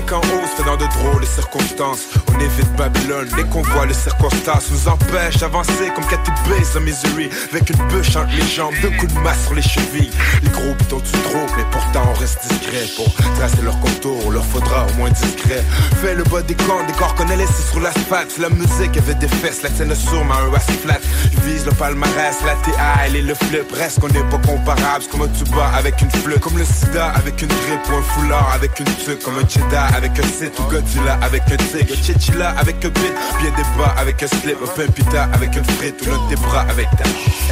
[0.06, 0.39] Come on
[0.70, 2.06] dans de drôles circonstances.
[2.32, 6.80] On évite Babylone dès qu'on voit les circonstances nous empêchent d'avancer comme Cathy Bates dans
[6.80, 7.28] Missouri.
[7.50, 10.10] Avec une bûche entre les jambes, deux coups de masse sur les chevilles.
[10.42, 12.86] Les groupes dont tu trop, mais pourtant on reste discret.
[12.96, 15.64] Pour tracer leur contour, leur faudra au moins discret.
[16.00, 18.38] Fais le bas des camps, des corps qu'on a laissés sur l'asphalte.
[18.38, 21.00] La musique avait des fesses, la scène sûrement un ass flat.
[21.32, 23.72] Je vise le palmarès, la TAL et le flip.
[23.72, 26.40] Reste qu'on n'est pas comparable, comme un tuba avec une flûte.
[26.40, 29.22] Comme le sida avec une grippe ou un foulard avec une tuque.
[29.24, 31.94] Comme un cheddar avec un site Godzilla avec un tigre.
[32.02, 34.56] Chichilla avec un bit, bien des bas avec un slip.
[34.60, 37.04] Un pita avec une frite ou l'un de tes bras avec ta.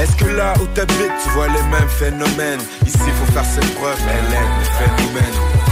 [0.03, 2.61] Est-ce que là où t'habites, tu vois les mêmes phénomènes?
[2.87, 5.68] Ici, faut faire ses preuves, Hélène, le phénomène.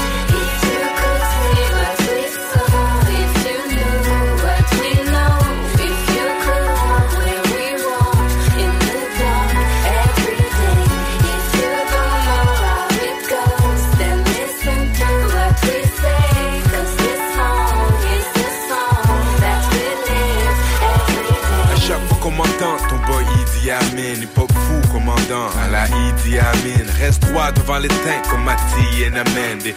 [26.27, 26.76] see I mean
[27.07, 29.59] Reste droit devant les teintes comme Mati et Namen.
[29.63, 29.77] Des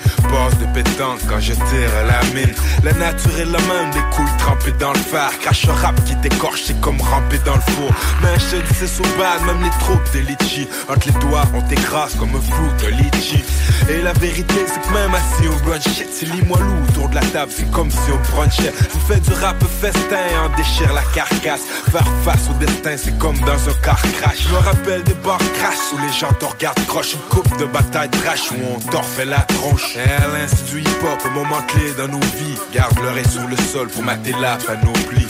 [0.60, 2.54] de pétanque quand je tire la mine.
[2.84, 5.38] La nature est la même, des couilles trempées dans le phare.
[5.40, 7.92] Crache un rap qui t'écorche, c'est comme ramper dans le four.
[8.24, 10.68] Mais je te dis, c'est so bad, même les troupes des litchis.
[10.88, 13.44] Entre les doigts, on t'écrase comme un de litchi.
[13.90, 17.22] Et la vérité, c'est que même assis au brunch, c'est lis-moi loup autour de la
[17.22, 18.74] table, c'est comme si on brunchait.
[18.94, 21.62] Je fais du rap festin, en déchire la carcasse.
[21.92, 24.48] Faire face au destin, c'est comme dans un car crash.
[24.48, 27.19] Je me rappelle des bars crash où les gens te regardent croche.
[27.30, 29.98] Coupe de bataille trash où on t'en fait la tronche.
[30.48, 32.58] C'est du hip-hop, moment clé dans nos vies.
[32.74, 35.28] Garde l'oreille sur le sol pour mater la panoplie.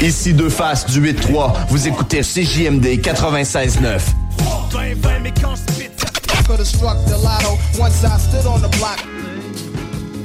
[0.00, 1.52] Ici deux faces du 8-3.
[1.68, 4.00] Vous écoutez CJMD 96.9.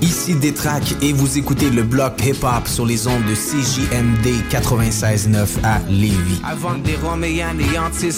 [0.02, 5.80] Ici Détrac et vous écoutez le bloc hip-hop sur les ondes de CJMD 96.9 à
[5.90, 6.42] Lévis.
[6.50, 7.54] Avant des Roméens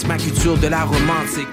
[0.08, 1.48] ma culture de la romantique.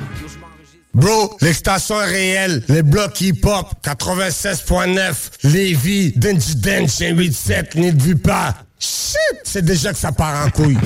[0.95, 2.63] Bro, l'extension est réelle.
[2.69, 5.15] Les blocs hip-hop, 96.9,
[5.45, 8.55] Lévis, Denji Dench, 187, n'y vu pas.
[8.79, 10.77] Shit, c'est déjà que ça part en couille.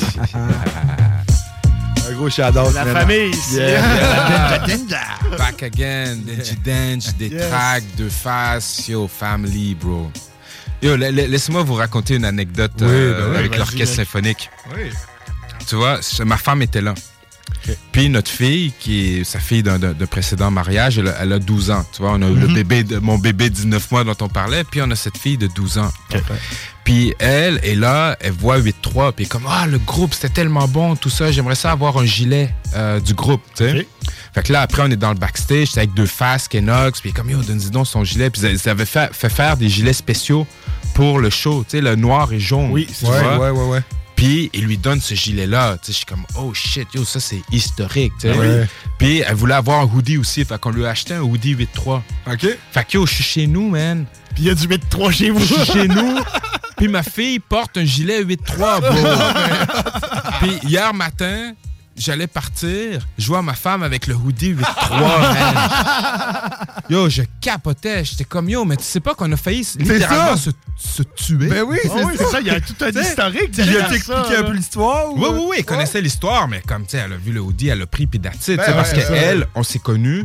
[2.08, 2.72] Un gros shout-out.
[2.74, 3.56] La famille, ici.
[3.56, 4.58] Yeah.
[5.38, 7.48] Back again, Denji Dench, des Yes.
[7.48, 10.10] tracks, de face, yo, family, bro.
[10.82, 14.50] Yo, la- la- laissez-moi vous raconter une anecdote Oui, euh, ben oui, avec l'orchestre symphonique.
[14.76, 14.90] Oui.
[15.66, 16.94] Tu vois, ma femme était là.
[17.92, 19.78] Puis notre fille, qui est sa fille d'un
[20.08, 21.84] précédent mariage, elle a, elle a 12 ans.
[21.92, 22.54] Tu vois, on a le Mhm.
[22.54, 25.36] bébé, de, mon bébé de 19 mois dont on parlait, puis on a cette fille
[25.38, 25.90] de 12 ans.
[26.84, 30.94] Puis elle est là, elle voit 8-3, puis comme Ah, le groupe, c'était tellement bon,
[30.94, 33.88] tout ça, j'aimerais ça avoir un gilet euh, du groupe, tu sais.
[34.32, 37.12] Fait que là, après, on est dans le backstage, c'est avec deux faces, Kenox, puis
[37.12, 38.30] comme Yo, donne-y donc son gilet.
[38.30, 40.46] Puis ils avaient fait, fait faire des gilets spéciaux
[40.94, 42.70] pour le show, tu sais, le noir et jaune.
[42.70, 43.38] Oui, c'est ça.
[43.38, 43.80] Ouais, ouais, ouais.
[44.16, 45.76] Puis il lui donne ce gilet-là.
[45.86, 48.12] Je suis comme, oh shit, yo, ça c'est historique.
[48.24, 48.66] Ouais.
[48.98, 50.44] Puis elle voulait avoir un hoodie aussi.
[50.44, 52.00] Fait qu'on lui a acheté un hoodie 8-3.
[52.32, 52.46] OK.
[52.72, 54.06] Fait que yo, je suis chez nous, man.
[54.34, 55.40] Puis il y a du 8-3 chez vous.
[55.40, 56.18] Je suis chez nous.
[56.76, 60.40] Puis ma fille porte un gilet 8-3, bro.
[60.40, 61.52] Puis hier matin,
[61.96, 63.06] j'allais partir.
[63.18, 66.50] Je vois ma femme avec le hoodie 8-3, man.
[66.90, 68.04] Yo, je capotais.
[68.04, 71.48] J'étais comme, yo, mais tu sais pas qu'on a failli littéralement se, se tuer?
[71.48, 73.94] Ben oui, c'est Ah oui, c'est ça, il y a tout un historique t'ai ça,
[73.94, 75.12] expliqué un peu l'histoire.
[75.12, 77.40] ou- Oui, oui, oui, elle connaissait l'histoire, mais comme, tu sais, elle a vu le
[77.40, 80.24] hoodie, elle a pris, puis it, Ben parce ouais, qu'elle, on s'est connus,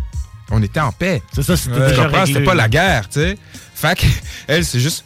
[0.52, 1.22] on était en paix.
[1.34, 1.96] C'est ça, c'était
[2.26, 3.38] C'était pas la guerre, tu sais.
[3.74, 4.06] Fait que,
[4.48, 5.06] elle, c'est juste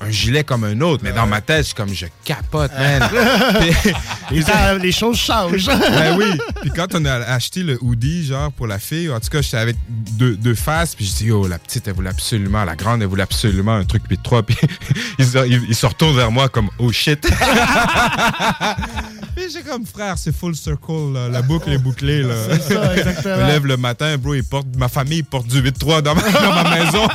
[0.00, 3.08] un gilet comme un autre, mais dans ma tête, je suis comme, je capote, man.
[4.28, 4.44] Puis-
[4.82, 5.66] Les, choses changent.
[5.66, 6.26] ben oui.
[6.60, 9.56] Puis quand on a acheté le hoodie, genre, pour la fille, en tout cas, j'étais
[9.56, 13.02] avec deux, deux faces, puis je dis, oh, la petite, elle voulait absolument, la grande,
[13.02, 14.56] elle voulait absolument un truc 8-3, puis
[15.18, 17.26] ils, se- ils, ils se retournent vers moi comme, oh shit.
[19.36, 21.28] Mais j'ai comme frère, c'est full circle, là.
[21.28, 22.22] la boucle est bouclée.
[22.22, 22.34] Là.
[22.50, 23.34] C'est ça, exactement.
[23.36, 26.22] Je me lève le matin, bro, il porte, ma famille porte du 8-3 dans ma,
[26.22, 27.06] dans ma maison.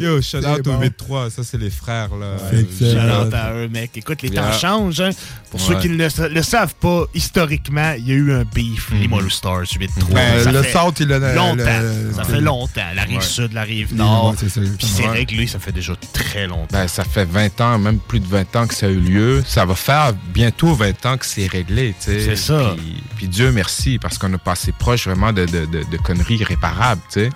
[0.00, 0.78] Yo, shout out bon.
[0.78, 0.82] au
[1.26, 2.10] 8-3, ça c'est les frères.
[2.14, 2.36] là.
[2.78, 3.90] Shout-out à eux, mec.
[3.96, 5.00] Écoute, les temps changent.
[5.00, 5.10] hein.
[5.50, 8.44] Pour ceux qui ne le, sa- le savent pas, historiquement, il y a eu un
[8.44, 10.14] beef, les Molo Stars 8-3.
[10.14, 11.56] Ben, Ça le fait South, il le- Longtemps.
[11.56, 12.80] le- ça fait longtemps.
[12.94, 13.22] La rive Ouais.
[13.22, 14.34] sud, la rive nord.
[14.38, 14.50] Puis
[14.86, 16.66] c'est réglé, ça fait déjà très longtemps.
[16.78, 19.42] Ben, ça fait 20 ans, même plus de 20 ans que ça a eu lieu.
[19.46, 21.94] Ça va faire bientôt 20 ans que c'est réglé.
[21.98, 22.20] tu sais.
[22.20, 22.74] C'est ça.
[22.76, 26.36] Puis, puis Dieu merci, parce qu'on a passé proche vraiment de, de- de- de conneries
[26.36, 27.02] irréparables.
[27.12, 27.30] tu sais.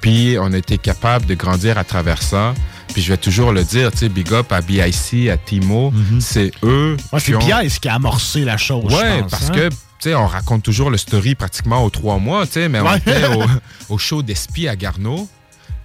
[0.00, 2.54] Puis on a été capable de grandir à travers ça.
[2.92, 6.50] Puis je vais toujours le dire, tu sais, big up à BIC, à Timo, c'est
[6.64, 7.38] eux Moi, c'est ont...
[7.38, 8.92] Pièce qui a amorcé la chose.
[8.94, 9.54] Ouais, pense, parce hein?
[9.54, 12.80] que, tu sais, on raconte toujours le story pratiquement aux trois mois, tu sais, mais
[12.80, 12.98] on Ouais.
[12.98, 13.44] était au,
[13.94, 15.28] au show d'Espi à Garneau.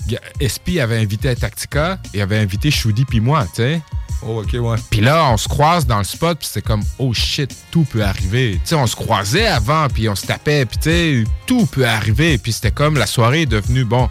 [0.08, 3.82] Ga- Espi avait invité Tactica et avait invité Shudi puis moi, tu sais.
[4.26, 4.78] Oh, ok, ouais.
[4.90, 8.04] Puis là, on se croise dans le spot, puis c'est comme, oh shit, tout peut
[8.04, 8.54] arriver.
[8.64, 11.86] Tu sais, on se croisait avant, puis on se tapait, puis tu sais, tout peut
[11.86, 12.38] arriver.
[12.38, 14.10] Puis c'était comme, la soirée est devenue, bon,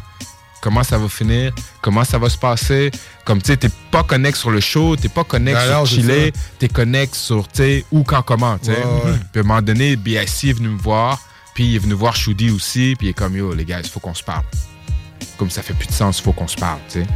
[0.62, 1.52] comment ça va finir?
[1.82, 2.90] Comment ça va se passer?
[3.26, 5.94] Comme, tu sais, t'es pas connecté sur le show, t'es pas connecté Ben sur c'est
[5.96, 6.40] chiller, ça.
[6.58, 8.72] t'es connecté sur, tu sais, où, quand, comment, tu sais.
[8.78, 9.12] Ouais.
[9.32, 11.20] Puis à un moment donné, BIC est venu me voir,
[11.54, 13.88] puis il est venu voir Shudi aussi, puis il est comme, yo, les gars, il
[13.88, 14.44] faut qu'on se parle.
[15.36, 17.06] Comme ça fait plus de sens, il faut qu'on se parle, tu sais.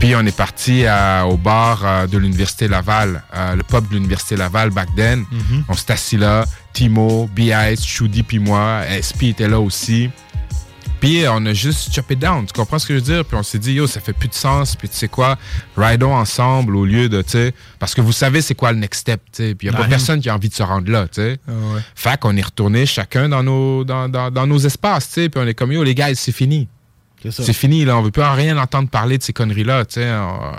[0.00, 0.84] Puis on est parti
[1.26, 5.24] au bar euh, de l'Université Laval, euh, le pub de l'Université Laval back then.
[5.30, 5.64] Mhm.
[5.68, 6.44] On s'est assis là,
[6.74, 10.10] Timo, B.I.S., Shudi puis moi, SP était là aussi.
[11.00, 13.24] Puis on a juste chopé down, tu comprends ce que je veux dire?
[13.24, 15.36] Puis on s'est dit, yo, ça fait plus de sens, puis tu sais quoi,
[15.76, 19.02] ridons ensemble au lieu de, tu sais, parce que vous savez c'est quoi le next
[19.02, 19.54] step, tu sais.
[19.54, 21.38] Puis il n'y a pas personne qui a envie de se rendre là, tu sais.
[21.46, 21.80] Ah ouais.
[21.94, 25.28] Fait qu'on est retourné chacun dans nos, dans, dans- dans nos espaces, tu sais.
[25.28, 26.66] Puis on est comme, yo, les gars, c'est fini.
[27.44, 27.96] C'est fini, là.
[27.96, 30.10] On veut plus en rien entendre parler de ces conneries-là, tu sais.
[30.12, 30.52] On-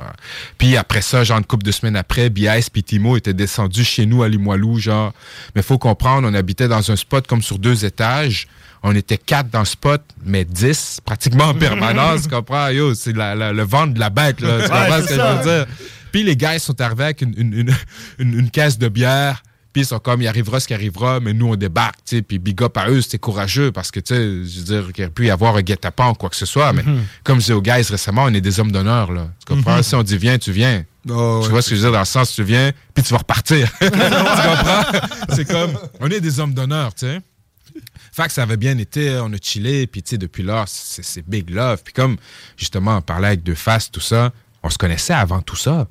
[0.58, 4.06] Puis après ça, genre, une couple de semaines après, BIS puis Timo étaient descendus chez
[4.06, 5.14] nous à Limoilou, genre.
[5.56, 8.48] Mais faut comprendre, on habitait dans un spot comme sur deux étages.
[8.84, 12.70] On était quatre dans le spot, mais dix, pratiquement en permanence, tu comprends?
[12.70, 14.62] Yo, c'est la- la- le ventre de la bête, là.
[14.64, 15.32] Tu comprends ce que ça.
[15.44, 15.66] je veux dire?
[16.12, 17.76] Puis les gars, ils sont arrivés avec une, une- une-
[18.20, 19.44] une- une caisse de bière.
[19.74, 22.22] Puis ils sont comme, il arrivera ce qui arrivera, mais nous, on débarque, tu sais.
[22.24, 25.04] Puis big up à eux, c'était courageux parce que, tu sais, je veux dire, qu'il
[25.04, 26.74] aurait pu y avoir un guet-apens ou quoi que ce soit.
[26.74, 27.04] Mais Mhm.
[27.24, 29.28] comme je dis aux guys récemment, on est des hommes d'honneur, là.
[29.46, 29.76] Tu comprends?
[29.78, 29.84] Mhm.
[29.84, 30.84] Si on dit viens, tu viens.
[31.10, 31.52] Oh, tu ouais.
[31.52, 31.94] vois ce que je veux dire?
[31.94, 33.70] Dans le sens, tu viens, puis tu vas repartir.
[33.80, 34.84] tu comprends?
[35.36, 37.20] C'est comme, on est des hommes d'honneur, tu sais.
[38.18, 41.24] Fait que ça avait bien été, on a chillé, puis tu sais, depuis là, c'est
[41.30, 41.84] big love.
[41.84, 42.18] Puis comme,
[42.58, 44.32] justement, on parlait avec Deux Faces, tout ça,
[44.64, 45.88] on se connaissait avant tout ça.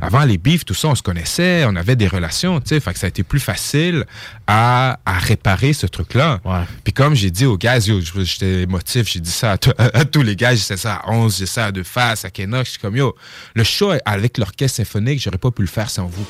[0.00, 2.80] Avant les bifs, tout ça, on se connaissait, on avait des relations, tu sais.
[2.80, 4.04] Fait que ça a été plus facile
[4.46, 6.40] à, à réparer ce truc-là.
[6.84, 10.22] Puis comme j'ai dit aux gars, yo, j'étais émotif, j'ai dit ça à, à tous
[10.22, 12.66] les gars, j'ai dit ça à 11, j'ai dit ça à Deux Faces, à Kenox,
[12.66, 13.16] je suis comme, yo,
[13.56, 16.26] le show avec l'orchestre symphonique, j'aurais pas pu le faire sans vous.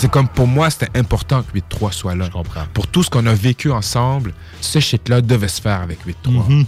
[0.00, 2.28] C'est comme pour moi, c'était important que 8-3 soit là.
[2.72, 6.66] Pour tout ce qu'on a vécu ensemble, ce shit-là devait se faire avec 8-3.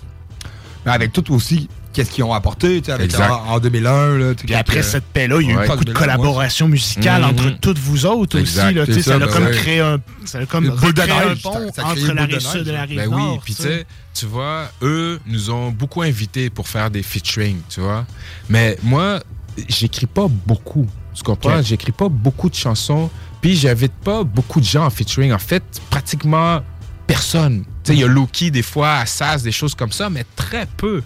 [0.84, 4.16] Mais avec tout aussi, qu'est-ce qu'ils ont apporté, tu sais, avec en, en 2001.
[4.18, 5.66] Là, Puis après cette paix-là, il y a eu Ouais.
[5.68, 7.28] beaucoup de collaboration musicale Mhm.
[7.28, 8.74] entre toutes vous autres Exact, aussi.
[8.74, 9.50] Là, tu sais, c'est ça, ça, a ben comme ouais.
[9.52, 10.74] créé un, ça a comme de un
[11.36, 13.32] pont ça- ça a créé entre la rive sud et la rive Ben nord.
[13.34, 13.68] oui, puis tu ça.
[13.68, 18.06] sais, tu vois, eux nous ont beaucoup invités pour faire des featuring, tu vois.
[18.48, 19.20] Mais moi,
[19.68, 20.86] j'écris pas beaucoup.
[21.14, 21.58] Tu comprends?
[21.58, 21.64] Ok.
[21.64, 25.32] J'écris pas beaucoup de chansons, puis j'invite pas beaucoup de gens en featuring.
[25.32, 26.60] En fait, pratiquement
[27.06, 27.64] personne.
[27.82, 30.66] Tu sais, il y a Loki des fois, Assas, des choses comme ça, mais très
[30.76, 31.02] peu.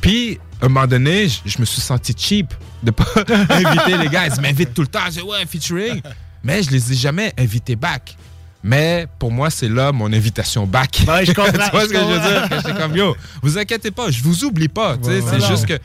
[0.00, 3.04] Puis, à un moment donné, je- je me suis senti cheap de pas
[3.50, 4.26] inviter les gars.
[4.28, 5.00] Ils m'invitent tout le temps.
[5.06, 6.00] Je dis, ouais, featuring.
[6.44, 8.16] Mais je les ai jamais invités back.
[8.62, 11.02] Mais pour moi, c'est là mon invitation back.
[11.06, 12.62] Ouais, je comprends, tu vois ce que je veux dire?
[12.62, 14.96] Que comme, yo, vous inquiétez pas, je vous oublie pas.
[14.96, 15.78] tu sais, Ouais, c'est juste que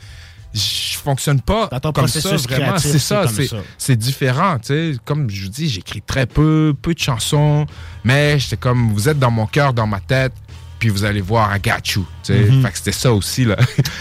[0.54, 2.78] je fonctionne pas ton comme ça, vraiment.
[2.78, 4.58] C'est c'est ça, c'est c'est différent.
[4.58, 4.92] tu sais.
[5.04, 7.66] Comme je vous dis, j'écris très peu, peu de chansons,
[8.04, 10.32] mais j'étais comme, vous êtes dans mon cœur, dans ma tête,
[10.78, 12.06] puis vous allez voir I got you.
[12.22, 12.38] tu sais.
[12.50, 12.62] Mhm.
[12.62, 13.56] Fait que c'était ça aussi, là,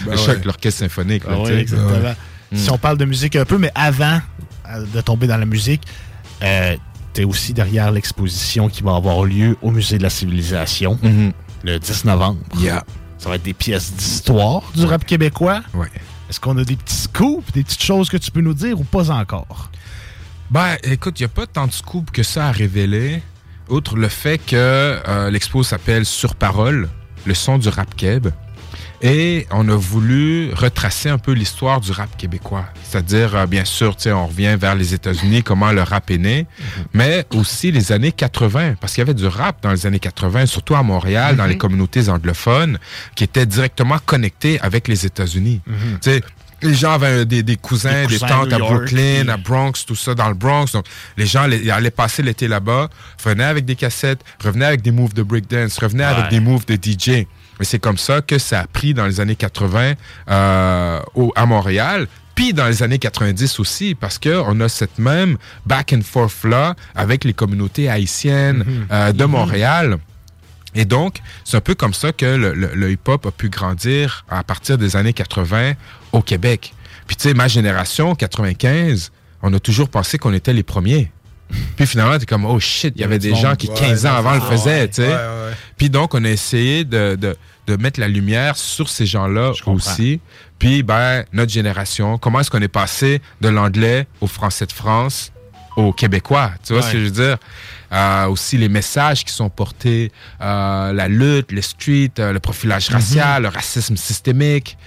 [0.05, 0.41] Ben le choc ouais.
[0.45, 1.23] l'orchestre symphonique.
[1.25, 2.13] là, Ah exactement.
[2.51, 2.57] Mm.
[2.57, 4.19] Si on parle de musique un peu, mais avant
[4.69, 5.81] euh, de tomber dans la musique,
[6.43, 6.75] euh,
[7.13, 11.31] t'es aussi derrière l'exposition qui va avoir lieu au Musée de la Civilisation Mhm.
[11.63, 12.39] le 10 novembre.
[12.59, 12.83] Yeah.
[13.17, 15.61] Ça va être des pièces d'histoire du rap québécois.
[15.73, 15.87] Ouais.
[16.33, 18.83] Est-ce qu'on a des petits scoops, des petites choses que tu peux nous dire ou
[18.83, 19.69] pas encore?
[20.49, 23.21] Ben, écoute, il n'y a pas tant de scoop que ça à révéler,
[23.69, 26.89] outre le fait que euh, l'expo s'appelle Sur Parole,
[27.27, 28.29] le son du rap keb.
[29.05, 32.63] Et on a voulu retracer un peu l'histoire du rap québécois.
[32.83, 36.17] C'est-à-dire, euh, bien sûr, tu sais, on revient vers les États-Unis, comment le rap est
[36.17, 36.47] né,
[36.93, 40.45] mais aussi les années 80, parce qu'il y avait du rap dans les années 80,
[40.45, 42.77] surtout à Montréal, dans les communautés anglophones,
[43.15, 45.59] qui étaient directement connectées avec les États-Unis.
[46.01, 46.21] Tu sais,
[46.61, 50.15] Les gens avaient des, des cousins, Des cousins tantes à Brooklyn, à Bronx, tout ça,
[50.15, 50.67] dans le Bronx.
[50.71, 50.85] Donc,
[51.17, 52.87] les gens les- allaient passer l'été là-bas,
[53.21, 56.13] revenaient avec des cassettes, revenaient avec des moves de breakdance, revenaient Ouais.
[56.13, 57.27] avec des moves de DJ.
[57.59, 59.93] Et c'est comme ça que ça a pris dans les années 80
[60.29, 62.07] euh, au- à Montréal.
[62.35, 67.23] Puis dans les années 90 aussi, parce qu'on a cette même back and forth-là avec
[67.25, 69.97] les communautés haïtiennes euh, de Montréal.
[70.75, 74.25] Et donc, c'est un peu comme ça que le, le- le hip-hop a pu grandir
[74.29, 75.73] à partir des années 80
[76.11, 76.73] au Québec.
[77.05, 79.11] Puis tu sais, ma génération, 95,
[79.43, 81.11] on a toujours pensé qu'on était les premiers.
[81.75, 84.15] Puis finalement, t'es comme, oh shit, il y avait des gens qui, Ouais, 15 ans
[84.15, 85.09] avant, le faisaient, tu sais.
[85.77, 87.35] Puis donc, on a essayé de, de-
[87.65, 90.19] de mettre la lumière sur ces gens-là aussi.
[90.59, 95.31] Puis, ben, notre génération, comment est-ce qu'on est passé de l'anglais au français de France
[95.77, 96.51] au québécois?
[96.65, 97.37] Tu vois ce que je veux dire?
[97.91, 100.11] Euh, aussi les messages qui sont portés,
[100.41, 104.77] euh, la lutte, le street, euh, le profilage racial, le racisme systémique.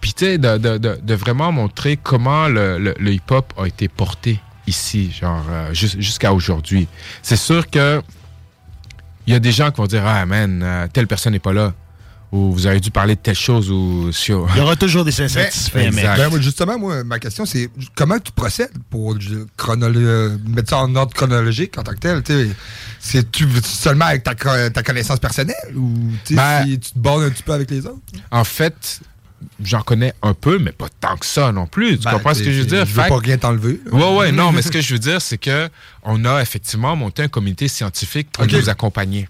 [0.00, 3.66] Puis, tu sais, de, de- de- de vraiment montrer comment le, le- le hip-hop a
[3.66, 4.40] été porté
[4.70, 6.88] ici, genre, euh, jus- jusqu'à aujourd'hui.
[7.22, 8.00] C'est sûr que
[9.26, 11.52] il y a des gens qui vont dire Ah, man, euh, telle personne n'est pas
[11.52, 11.74] là.
[12.32, 13.72] Ou vous avez dû parler de telle chose.
[13.72, 14.46] Ou sur...
[14.54, 16.02] Il y aura toujours des insatisfaits, mais.
[16.02, 16.30] Exact.
[16.30, 19.16] Ben, justement, moi, ma question, c'est comment tu procèdes pour
[19.58, 22.22] chronolo- mettre ça en ordre chronologique en tant que tel?
[22.22, 22.50] tu sais?
[23.00, 24.34] C'est-tu seulement avec ta,
[24.70, 25.92] ta connaissance personnelle ou
[26.24, 27.98] tu Ben- si tu te bornes un petit peu avec les autres?
[28.30, 29.00] En fait,
[29.62, 31.98] j'en connais un peu, mais pas tant que ça non plus.
[31.98, 32.84] Tu Ben, comprends ce que je veux dire?
[32.86, 33.80] Je veux Fait pas rien t'enlever.
[33.86, 33.92] là.
[33.92, 35.68] Ouais, ouais, non, mais ce que je veux dire, c'est que
[36.02, 39.28] on a effectivement monté un comité scientifique pour nous accompagner.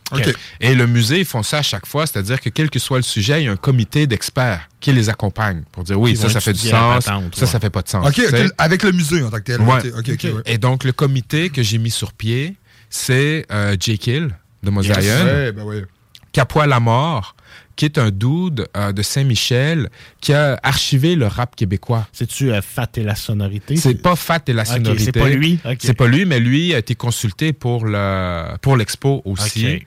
[0.61, 3.03] Et le musée, ils font ça à chaque fois, c'est-à-dire que quel que soit le
[3.03, 6.41] sujet, il y a un comité d'experts qui les accompagne pour dire oui, ça, ça
[6.41, 7.47] fait du sens, patente, ça, ouais.
[7.51, 8.07] ça fait pas de sens.
[8.07, 8.21] OK,
[8.59, 9.61] avec le musée en tant que tel.
[9.61, 9.83] Ouais.
[9.93, 10.43] Ouais.
[10.47, 12.57] Et donc, le comité que j'ai mis sur pied,
[12.89, 15.87] c'est euh, de Mosaïen, Ouais, ben.
[16.33, 17.35] Capois la mort,
[17.81, 19.89] qui est un dude euh, de Saint-Michel
[20.21, 22.07] qui a archivé le rap québécois.
[22.13, 23.75] C'est-tu euh, Fat et la sonorité?
[23.77, 25.05] C'est pas Fat et la sonorité.
[25.05, 25.59] c'est pas lui?
[25.79, 29.77] C'est pas lui, mais lui a été consulté pour le pour l'expo aussi.
[29.77, 29.87] Ok.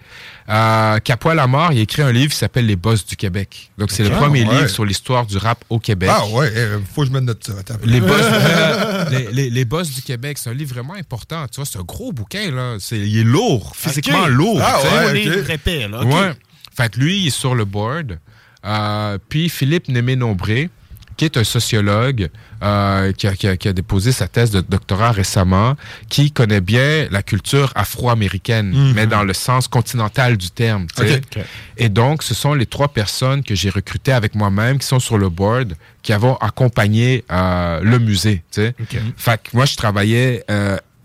[0.50, 3.70] Euh, Capois la mort, il a écrit un livre qui s'appelle Les Boss du Québec.
[3.78, 4.56] Donc c'est le Ah, premier ouais.
[4.56, 6.10] livre sur l'histoire du rap au Québec.
[6.12, 7.54] Ah ouais, eh, faut que je mette note ça.
[7.86, 11.46] Les boss, euh, les, les- les boss du Québec, c'est un livre vraiment important.
[11.48, 12.78] Tu vois, c'est un gros bouquin, là.
[12.80, 14.60] C'est, il est lourd, physiquement lourd.
[14.64, 14.80] Ah
[15.12, 16.04] ouais, épais, là.
[16.04, 16.32] Ouais.
[16.76, 18.20] Fait que lui, il est sur le board.
[18.66, 20.70] Euh, puis Philippe Némé-Nombré,
[21.18, 22.30] qui est un sociologue
[22.64, 25.76] euh, qui, a, qui a- qui a déposé sa thèse de doctorat récemment,
[26.10, 28.94] qui connaît bien la culture afro-américaine, Mhm.
[28.96, 30.88] mais dans le sens continental du terme.
[31.78, 35.18] Et donc, ce sont les trois personnes que j'ai recrutées avec moi-même qui sont sur
[35.18, 38.42] le board, qui vont accompagner euh, le musée.
[38.50, 38.74] sais.
[39.18, 40.44] Fait que moi, je travaillais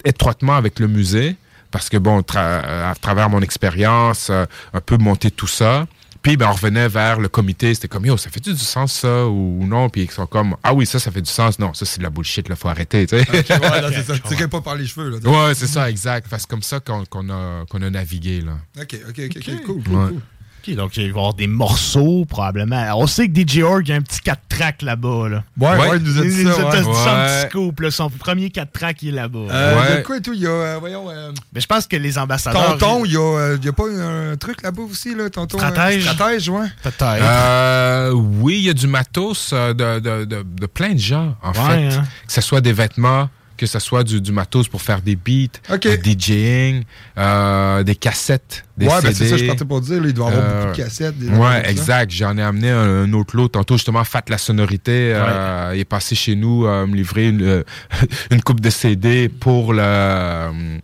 [0.05, 1.37] étroitement avec le musée
[1.71, 5.87] parce que, bon, tra- à travers mon expérience, euh, un peu monter tout ça.
[6.21, 7.73] Puis, ben, on revenait vers le comité.
[7.75, 9.89] C'était comme, yo, ça fait-tu du sens, ça, ou non?
[9.89, 11.59] Puis, ils sont comme, ah oui, ça, ça fait du sens.
[11.61, 13.23] Non, ça, c'est de la bullshit, là, faut arrêter, tu sais.
[13.23, 14.05] Ok, ouais,
[14.37, 15.11] c'est pas par les cheveux.
[15.11, 15.19] Là,
[15.49, 16.27] Ouais, c'est ça, exact.
[16.29, 18.53] Fait que c'est comme ça qu'on qu'on a, qu'on a navigué, là.
[18.81, 19.83] OK, OK, OK, ok, cool.
[19.85, 20.09] cool, Ouais.
[20.09, 20.21] cool.
[20.67, 22.85] Ok, donc il va y avoir des morceaux, probablement.
[22.97, 25.29] On sait que DJ Org a un petit 4 tracks là-bas.
[25.29, 25.45] Là.
[25.59, 25.97] Ouais, ouais, Ouais.
[25.99, 26.63] il nous a dit Il nous ça.
[26.69, 26.79] a ouais.
[26.83, 27.81] dit ça, un petit scoop.
[27.81, 27.91] là.
[27.91, 29.39] Son premier 4 tracks, il est là-bas.
[29.51, 29.83] Euh, Ouais.
[29.89, 30.33] il y a quoi et tout?
[30.35, 32.79] Il y a, euh, voyons, euh, Mais je pense que les ambassadeurs.
[32.79, 35.59] Tonton, il y, a, euh, il y a pas un truc là-bas aussi, là, Tonton?
[35.59, 36.03] euh, Stratège.
[36.11, 36.67] Stratège, ouais.
[36.83, 37.03] Peut-être.
[37.03, 41.37] Euh, oui, il y a du matos euh, de, de, de, de plein de gens,
[41.43, 41.97] en Ouais, fait.
[41.97, 42.05] hein.
[42.27, 43.29] Que ce soit des vêtements,
[43.59, 46.85] que ce soit du, du matos pour faire des beats, du DJing,
[47.19, 49.07] euh, des cassettes, des ouais, CD.
[49.09, 50.01] ben c'est ça, je partais pour dire.
[50.01, 51.19] là, il doit y avoir Euh, beaucoup de cassettes.
[51.19, 52.11] des affaires Ouais, exact.
[52.13, 53.49] J'en ai amené un, un autre lot.
[53.49, 55.13] Tantôt, justement, Fat la sonorité.
[55.15, 57.63] euh, il est passé chez nous euh, me livrer une, euh,
[58.31, 60.79] une coupe de CD pour le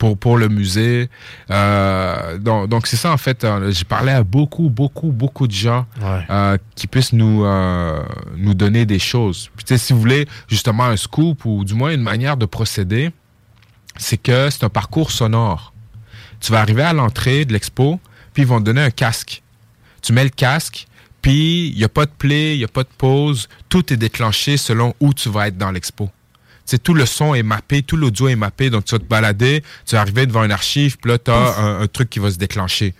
[0.00, 1.10] pour, pour le musée.
[1.50, 3.44] Euh, donc, donc c'est ça, en fait.
[3.44, 6.24] euh, J'ai parlé à beaucoup, beaucoup, beaucoup de gens Ouais.
[6.30, 8.02] euh, qui puissent nous, euh,
[8.36, 9.50] nous donner des choses.
[9.56, 13.10] Puis, si vous voulez justement un scoop ou du moins une manière de procéder,
[13.98, 15.74] c'est que c'est un parcours sonore.
[16.40, 18.00] Tu vas arriver à l'entrée de l'expo,
[18.32, 19.42] puis ils vont te donner un casque.
[20.00, 20.86] Tu mets le casque,
[21.20, 23.48] puis il n'y a pas de play, il n'y a pas de pause.
[23.68, 26.08] Tout est déclenché selon où tu vas être dans l'expo.
[26.70, 29.62] Sais, tout le son est mappé, tout l'audio est mappé, donc tu vas te balader,
[29.86, 32.30] tu vas arriver devant une archive, puis là, tu as un, un truc qui va
[32.30, 32.94] se déclencher.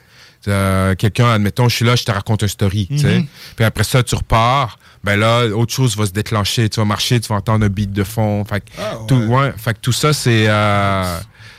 [0.48, 2.88] Euh, Quelqu'un, admettons, je suis là, je te raconte une story.
[2.90, 3.26] Mhm.
[3.56, 6.68] Puis après ça, tu repars, ben là, autre chose va se déclencher.
[6.70, 8.44] Tu vas marcher, tu vas entendre un beat de fond.
[8.44, 9.06] Fait que, Ah, ouais.
[9.06, 11.18] tout, ouais, fait que tout ça, c'est euh,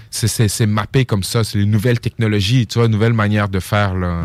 [0.10, 1.44] c'est- c'est c'est mappé comme ça.
[1.44, 3.94] C'est les nouvelles technologies, tu vois, nouvelles manières de faire.
[3.94, 4.24] Là.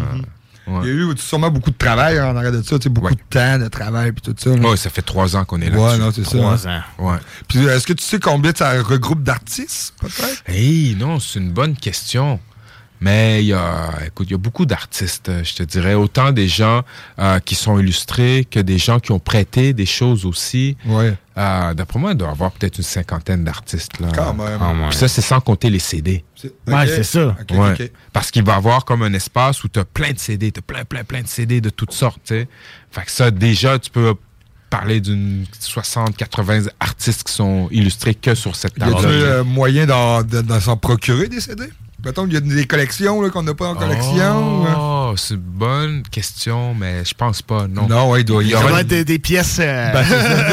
[0.66, 0.80] Ouais.
[0.82, 3.06] Il y a eu sûrement beaucoup de travail en arrière de ça, tu sais, beaucoup
[3.08, 3.14] Ouais.
[3.14, 4.50] de temps de travail puis tout ça.
[4.56, 4.68] là.
[4.68, 5.78] Ouais, ça fait trois ans qu'on est là.
[5.78, 6.36] Ouais, non, c'est ça.
[6.38, 6.80] Trois ans.
[6.98, 7.18] Ouais.
[7.48, 10.42] Puis est-ce que tu sais combien ça regroupe d'artistes, peut-être?
[10.46, 12.40] Hey, non, c'est une bonne question.
[13.00, 15.94] Mais il y a, écoute, il y a beaucoup d'artistes, je te dirais.
[15.94, 16.82] Autant des gens
[17.18, 20.76] euh, qui sont illustrés que des gens qui ont prêté des choses aussi.
[20.86, 21.14] Ouais.
[21.36, 24.00] Euh, D'après moi, il doit y avoir peut-être une cinquantaine d'artistes.
[24.00, 24.08] là.
[24.14, 24.58] Quand même.
[24.88, 26.24] Puis ça, c'est sans compter les CD.
[26.66, 27.36] Ouais, c'est ça.
[27.50, 27.92] Ouais.
[28.14, 30.60] Parce qu'il va y avoir comme un espace où tu as plein de CD, tu
[30.60, 32.20] as plein, plein, plein de CD de toutes sortes.
[32.24, 32.48] tu sais.
[32.90, 34.14] Fait que ça, déjà, tu peux
[34.70, 39.06] parler d'une 60, 80 artistes qui sont illustrés que sur cette Y a-t-il table.
[39.12, 41.64] euh, moyen d'en de- d'en s'en procurer des CD?
[42.06, 44.64] Mettons qu'il y a des collections là, qu'on n'a pas en collection.
[44.66, 44.76] hein.
[44.78, 47.88] Oh, c'est une bonne question, mais je pense pas, non.
[47.88, 49.58] Non, ouais, il doit y être des, des pièces.
[49.60, 50.04] euh, Ben,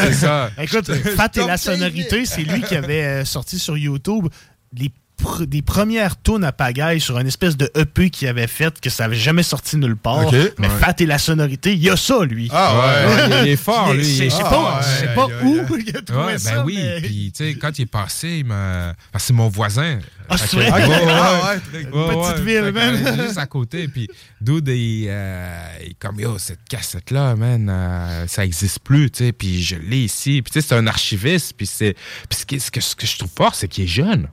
[0.08, 0.50] c'est ça.
[0.58, 4.28] Écoute, Fat et la sonorité, c'est lui qui avait euh, sorti sur YouTube
[4.76, 4.92] les
[5.24, 8.90] pr- des premières tunes à pagaille sur une espèce de EP qu'il avait fait que
[8.90, 10.32] ça avait jamais sorti nulle part.
[10.32, 10.80] Mais Ouais.
[10.80, 12.50] Fat et la sonorité, il y a ça, lui.
[12.52, 14.04] Ah ouais, il est- il est fort, lui.
[14.04, 16.56] Je sais Ah pas, ouais, je sais pas où il a trouvé Ouais, ça.
[16.56, 20.00] ben oui, mais- puis tu sais, quand il est passé, parce que c'est mon voisin.
[20.30, 20.72] Ah, c'est vrai?
[20.72, 21.34] Ouais, ouais, Ah,
[21.74, 21.78] ouais.
[21.78, 22.62] ouais, une Ouais, petite ouais.
[22.62, 22.96] ville, man.
[23.20, 24.08] euh, Juste à côté, puis
[24.42, 29.26] Dude, il, euh, il est comme, yo, cette cassette-là, man, euh, ça existe plus, tu
[29.26, 30.42] sais, puis je l'ai ici.
[30.42, 31.96] Puis tu sais, c'est un archiviste, puis c'est...
[32.30, 34.28] Puis ce que, ce que je trouve fort, c'est qu'il est jeune.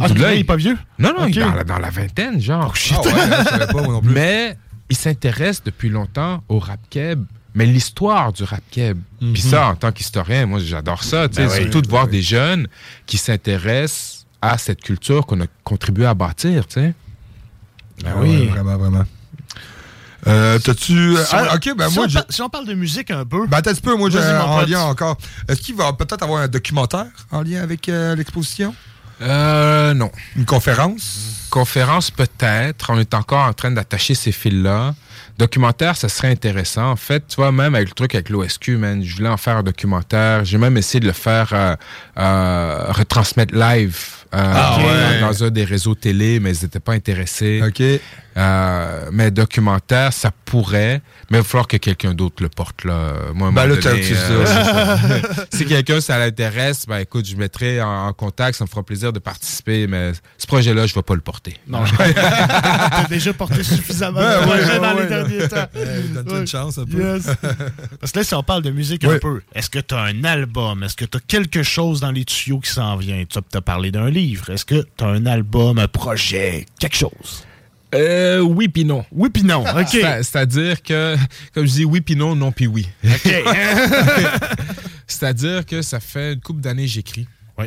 [0.00, 0.76] Ah, là, il est pas vieux?
[0.98, 2.72] Non, non, il est dans la, dans la vingtaine, genre.
[2.92, 3.12] Ah ouais,
[3.44, 4.10] je savais pas, moi non plus.
[4.14, 4.56] Mais
[4.88, 8.98] il s'intéresse depuis longtemps au rap keb, mais l'histoire du rap keb.
[9.18, 9.36] Puis Mhm.
[9.36, 11.28] ça, en tant qu'historien, moi, j'adore ça.
[11.28, 11.62] tu sais, Ben oui.
[11.62, 12.68] surtout de voir des jeunes
[13.06, 16.94] qui s'intéressent à cette culture qu'on a contribué à bâtir, tu sais.
[18.04, 18.46] Ben oui.
[18.46, 19.04] vraiment, vraiment.
[20.26, 21.16] Euh, T'as-tu.
[21.16, 23.46] Si ah, ok, ben si moi, on par- si on parle de musique un peu.
[23.46, 25.16] Ben, attends un petit peu, moi, j'ai en lien encore.
[25.48, 28.74] Est-ce qu'il va peut-être avoir un documentaire en lien avec euh, l'exposition?
[29.22, 30.10] Euh, non.
[30.36, 31.46] Une conférence?
[31.50, 32.90] Conférence, peut-être.
[32.90, 34.94] On est encore en train d'attacher ces fils-là.
[35.38, 36.90] Documentaire, ça serait intéressant.
[36.90, 39.56] En fait, tu vois, même avec le truc avec l'OSQ, man, je voulais en faire
[39.56, 40.44] un documentaire.
[40.44, 41.76] J'ai même essayé de le faire euh,
[42.18, 45.20] euh, retransmettre live Ah ouais.
[45.20, 47.62] dans, un des réseaux télé, mais ils n'étaient pas intéressés.
[47.66, 47.82] OK.
[48.36, 52.84] Euh, mais documentaire, ça pourrait, mais il va falloir que quelqu'un d'autre le porte.
[52.84, 53.14] Là.
[53.34, 58.56] Moi, Ben là, euh, si quelqu'un, ça l'intéresse, ben écoute, je mettrai en, en contact,
[58.56, 61.56] ça me fera plaisir de participer, mais ce projet-là, je ne vais pas le porter.
[61.66, 65.66] Non, je T'as déjà porté suffisamment Ben de ouais, ouais, dans ouais, les derniers temps.
[66.14, 66.98] Donne-toi une chance un peu.
[66.98, 67.26] Yes.
[68.00, 69.16] Parce que là, si on parle de musique Oui.
[69.16, 70.84] un peu, est-ce que tu as un album?
[70.84, 73.24] Est-ce que tu as quelque chose dans les tuyaux qui s'en vient?
[73.28, 74.19] Tu as parlé d'un livre.
[74.48, 77.44] Est-ce que tu as un album, un projet, quelque chose?
[77.94, 79.04] Euh, oui puis non.
[79.10, 79.88] Oui puis non, OK.
[79.90, 81.16] C'est- C'est-à-dire que,
[81.54, 82.86] comme je dis, oui puis non, non puis oui.
[83.04, 83.34] OK.
[85.06, 87.26] C'est-à-dire que ça fait une couple d'années que j'écris.
[87.58, 87.66] Oui.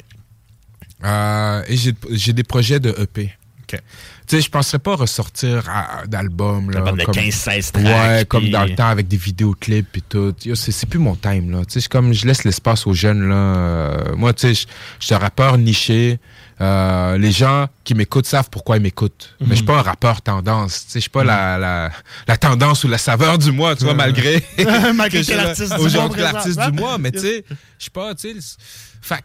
[1.03, 1.75] Euh, et
[2.11, 3.33] j'ai- des projets de EP.
[3.63, 3.79] OK.
[4.25, 5.63] Tu sais, je penserais pas ressortir
[6.07, 10.33] D'album de comme- 15-16 tracks, Ouais, comme dans le temps avec des vidéoclips et tout.
[10.55, 11.65] C'est plus mon time, là.
[11.65, 13.35] Tu sais, je- comme je laisse l'espace aux jeunes, là.
[13.35, 14.65] Euh, moi, tu sais, je
[14.99, 16.19] je suis un rappeur niché.
[16.61, 19.35] Euh, les gens qui m'écoutent savent pourquoi ils m'écoutent.
[19.41, 20.85] Mais je suis pas un rappeur tendance.
[20.93, 21.91] Je suis pas la, la,
[22.27, 24.43] la tendance ou la saveur du mois, tu vois, malgré.
[24.95, 26.97] Malgré l'artiste du aujourd'hui l'artiste du mois.
[26.97, 27.45] Mais tu sais,
[27.77, 28.55] je suis pas, tu sais.
[29.01, 29.23] Fait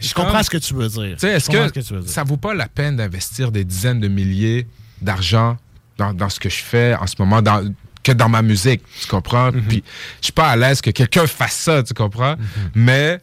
[0.00, 1.24] Je comprends ce que tu veux dire.
[1.24, 2.10] est-ce que, que tu veux dire.
[2.10, 4.66] ça vaut pas la peine d'investir des dizaines de milliers
[5.00, 5.56] d'argent
[5.98, 7.72] dans, dans ce que je fais en ce moment, dans,
[8.02, 9.52] que dans ma musique, tu comprends?
[9.52, 9.62] Mhm.
[9.62, 9.84] Puis
[10.20, 12.36] je suis pas à l'aise que quelqu'un fasse ça, tu comprends?
[12.74, 13.20] Mais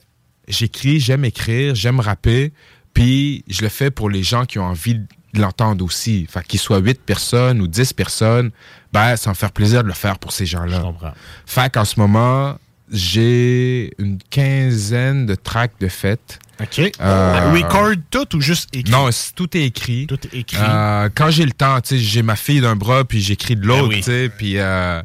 [0.48, 2.52] j'écris, j'aime écrire, j'aime rapper,
[2.94, 6.28] puis je le fais pour les gens qui ont envie de l'entendre aussi.
[6.30, 8.52] Fait qu'ils soient 8 personnes ou 10 personnes,
[8.92, 10.78] ben, ça va me faire plaisir de le faire pour ces gens-là.
[10.78, 11.14] Je comprends.
[11.46, 12.58] Fait qu'en ce moment,
[12.92, 16.40] j'ai une quinzaine de tracks de fête.
[16.62, 16.92] OK.
[17.02, 18.92] Euh, Record tout ou juste écrit?
[18.92, 20.06] Non, tout est écrit.
[20.06, 20.58] Tout est écrit.
[20.62, 23.66] Euh, quand j'ai le temps, tu sais, j'ai ma fille d'un bras, puis j'écris de
[23.66, 23.98] l'autre, Ben oui.
[23.98, 25.02] tu sais, puis euh,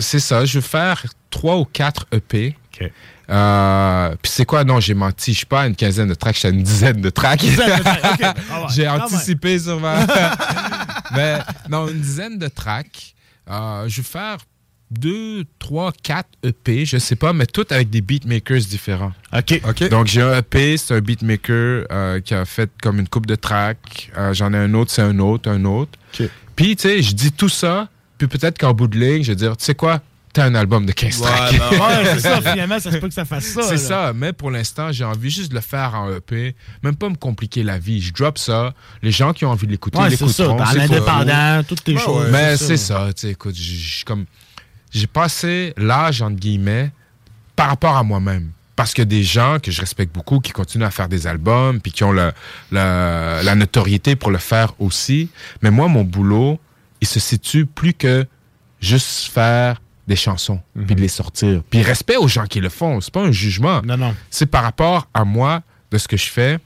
[0.00, 0.44] c'est ça.
[0.44, 2.54] Je vais faire trois ou quatre EP.
[2.80, 2.90] OK.
[3.30, 4.64] Euh, puis c'est quoi?
[4.64, 5.32] Non, j'ai menti.
[5.32, 7.44] Je suis pas à une quinzaine de tracks, je suis à une dizaine de tracks.
[8.50, 10.06] Ah j'ai anticipé sur ma...
[11.14, 11.38] Mais
[11.68, 13.14] non, une dizaine de tracks.
[13.50, 14.38] Euh, je vais faire
[14.90, 19.12] deux, trois, quatre EP, je sais pas, mais toutes avec des beatmakers différents.
[19.32, 19.60] OK.
[19.66, 19.88] OK.
[19.88, 23.34] Donc, j'ai un EP, c'est un beatmaker euh, qui a fait comme une coupe de
[23.34, 24.10] tracks.
[24.16, 25.98] Euh, J'en ai un autre, c'est un autre, un autre.
[26.54, 27.88] Puis, tu sais, je dis tout ça,
[28.18, 30.00] puis peut-être qu'en bout de ligne, je vais dire, tu sais quoi,
[30.32, 31.52] t'as un album de 15 tracks.
[31.52, 33.62] Ouais, c'est ça, finalement, ça se peut que ça fasse ça.
[33.62, 37.08] C'est ça, mais pour l'instant, j'ai envie juste de le faire en EP, même pas
[37.08, 38.00] me compliquer la vie.
[38.00, 40.44] Je drop ça, les gens qui ont envie de l'écouter Ouais, c'est ça.
[40.44, 40.66] l'écouteront.
[40.72, 41.74] C'est l'indépendant, tout.
[41.74, 42.24] toutes tes Ouais, choses.
[42.26, 42.30] ouais.
[42.32, 43.54] Mais c'est ça, tu sais, écoute,
[44.92, 46.90] j'ai passé l'âge entre guillemets
[47.56, 48.50] par rapport à moi-même.
[48.74, 51.92] Parce que des gens que je respecte beaucoup, qui continuent à faire des albums, puis
[51.92, 52.32] qui ont le,
[52.70, 55.28] le- la notoriété pour le faire aussi.
[55.60, 56.58] Mais moi, mon boulot,
[57.02, 58.26] il se situe plus que
[58.80, 61.62] juste faire des chansons, puis de les sortir.
[61.70, 63.80] Puis respect aux gens qui le font, c'est pas un jugement.
[63.84, 64.14] Non, non.
[64.30, 66.58] C'est par rapport à moi, de ce que je fais,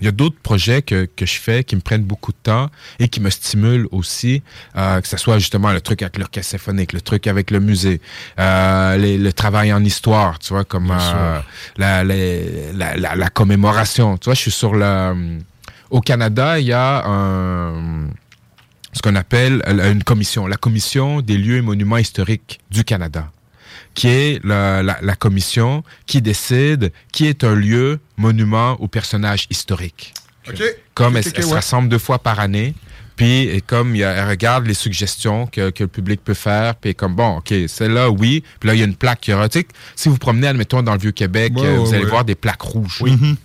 [0.00, 2.70] il y a d'autres projets que, que je fais qui me prennent beaucoup de temps
[3.00, 4.42] et qui me stimulent aussi,
[4.76, 8.00] euh, que ce soit justement le truc avec l'orchestre symphonique, le truc avec le musée,
[8.38, 11.40] euh, les- le travail en histoire, tu vois, comme euh,
[11.78, 14.16] la, les- la, la, la commémoration.
[14.18, 15.38] Tu vois, je suis sur le...
[15.90, 18.08] Au Canada, il y a un
[18.92, 23.30] ce qu'on appelle euh, une commission, la commission des lieux et monuments historiques du Canada,
[23.94, 29.46] qui est la, la- la commission qui décide qui est un lieu, monument ou personnage
[29.50, 30.14] historique.
[30.94, 32.74] Comme elle, se rassemble deux fois par année.
[33.16, 36.94] Puis, et comme il elle regarde les suggestions que, que le public peut faire, puis
[36.94, 38.44] comme, bon, OK, celle-là, oui.
[38.60, 39.48] Puis là, il y a une plaque qui aura.
[39.48, 39.66] Tu sais,
[39.96, 42.62] si vous promenez, admettons, dans le Vieux-Québec, Ouais, euh, vous ouais, allez voir des plaques
[42.62, 42.98] rouges.
[43.00, 43.10] Oui.
[43.10, 43.36] Mhm.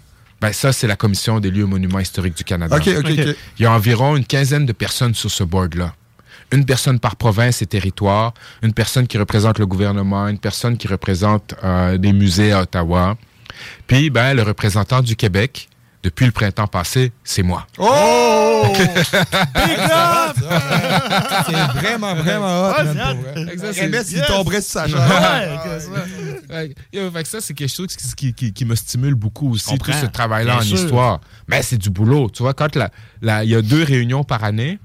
[0.43, 2.77] Ben, ça, c'est la commission des lieux et monuments historiques du Canada.
[2.85, 5.93] Il y a environ une quinzaine de personnes sur ce board-là.
[6.51, 10.89] Une personne par province et territoire, une personne qui représente le gouvernement, une personne qui
[10.89, 13.15] représente euh, des musées à Ottawa.
[13.87, 15.69] Puis, ben, le représentant du Québec,
[16.03, 17.65] depuis le printemps passé, c'est moi.
[17.77, 18.63] Oh!
[18.75, 20.35] Big up!
[21.45, 22.83] C'est vraiment, vraiment hot, hot.
[22.83, 23.53] vrai.
[23.53, 24.27] Exact, Remets c'est- s'il yes.
[24.27, 24.87] tomberait sur sa.
[26.49, 29.77] Fait fait que ça, c'est quelque chose qui, qui- qui- qui me stimule beaucoup aussi,
[29.77, 30.77] tout ce travail-là en sûr.
[30.77, 31.21] histoire.
[31.47, 32.29] Mais c'est du boulot.
[32.29, 32.89] Tu vois, quand la-
[33.21, 34.79] la- il y a deux réunions par année,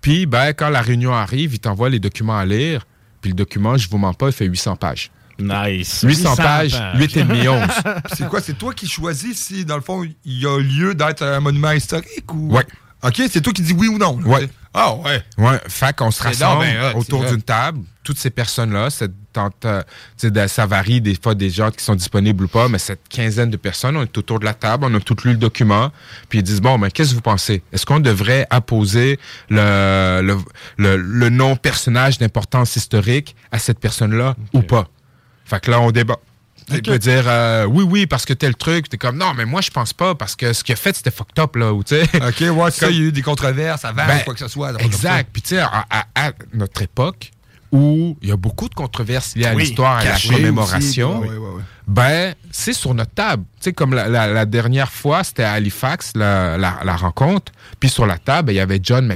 [0.00, 2.86] puis ben, quand la réunion arrive, ils t'envoient les documents à lire,
[3.20, 5.10] puis le document, je vous mens pas, il fait 800 pages.
[5.38, 6.00] Nice.
[6.02, 7.60] 800 pages, 8 et demi 11.
[8.16, 8.40] C'est quoi?
[8.40, 11.72] C'est toi qui choisis si, dans le fond, il y a lieu d'être un monument
[11.72, 12.50] historique ou?
[12.54, 12.64] Ouais.
[13.02, 14.18] OK, c'est toi qui dis oui ou non.
[14.18, 14.26] là.
[14.26, 14.48] Ouais.
[14.78, 15.22] Ah, ouais.
[15.38, 19.64] Ouais, fait qu'on se rassemble ben hot, autour d'une table, toutes ces personnes-là, cette tente,
[19.64, 19.82] euh,
[20.48, 23.56] ça varie des fois des gens qui sont disponibles ou pas, mais cette quinzaine de
[23.56, 25.90] personnes, on est autour de la table, on a tout lu le document,
[26.28, 27.62] puis ils disent, bon, ben, qu'est-ce que vous pensez?
[27.72, 30.36] Est-ce qu'on devrait apposer le, le,
[30.76, 34.88] le, le nom personnage d'importance historique à cette personne-là ou pas?
[35.46, 36.18] Fait que là, on débat.
[36.68, 38.88] Tu peux dire euh, oui, oui, parce que tel truc.
[38.88, 41.10] T'es comme non, mais moi, je pense pas, parce que ce qu'il a fait, c'était
[41.10, 41.72] fucked up, là.
[41.72, 42.02] Ou, tu sais.
[42.16, 44.48] OK, ouais, ça, il y a eu des controverses avant Ben, ou quoi que ce
[44.48, 44.72] soit.
[44.82, 45.30] Exact.
[45.32, 47.30] Puis, tu sais, à, à- à notre époque,
[47.72, 51.20] où il y a beaucoup de controverses liées à Oui, l'histoire et à la commémoration,
[51.20, 53.44] aussi, ouais, ben, c'est sur notre table.
[53.60, 57.52] Tu sais, comme la, la- la dernière fois, c'était à Halifax, la, la- rencontre.
[57.78, 59.14] Puis sur la table, il y avait John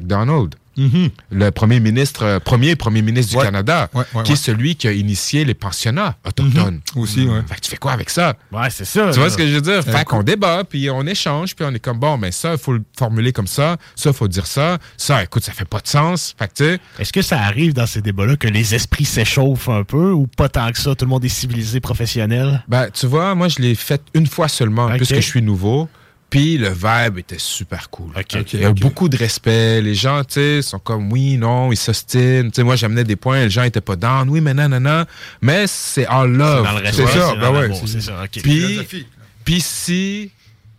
[0.77, 1.11] MacDonald.
[1.31, 4.33] Le premier ministre, euh, premier premier ministre du Canada, ouais, qui ouais.
[4.33, 6.81] est celui qui a initié les pensionnats autochtones.
[6.97, 7.41] Aussi, ouais.
[7.49, 8.35] Fait que tu fais quoi avec ça?
[8.53, 9.11] Ouais, c'est ça.
[9.11, 9.31] Tu vois là.
[9.31, 9.79] ce que je veux dire?
[9.79, 12.59] Euh, Fait qu'on débat, puis on échange, puis on est comme, bon, mais ça, il
[12.59, 15.81] faut le formuler comme ça, ça, il faut dire ça, ça, écoute, ça fait pas
[15.81, 16.35] de sens.
[16.39, 19.69] Fait que, tu sais, Est-ce que ça arrive dans ces débats-là que les esprits s'échauffent
[19.69, 20.95] un peu ou pas tant que ça?
[20.95, 22.63] Tout le monde est civilisé, professionnel?
[22.69, 25.89] Ben, tu vois, moi, je l'ai fait une fois seulement, puisque je suis nouveau.
[26.31, 28.13] Puis le vibe était super cool.
[28.53, 29.83] Il y a beaucoup de respect.
[29.83, 32.51] Les gens, tu sais, sont comme oui, non, ils s'ostinent.
[32.51, 34.29] Tu sais, moi, j'amenais des points, les gens étaient pas down.
[34.31, 35.05] Oui, mais non, non, non.
[35.43, 36.67] Mais c'est en love.
[36.67, 37.81] C'est le C'est respect, ça, c'est ben ouais.
[37.87, 38.43] c'est ça, ok.
[38.43, 39.07] Puis,
[39.45, 40.31] puis si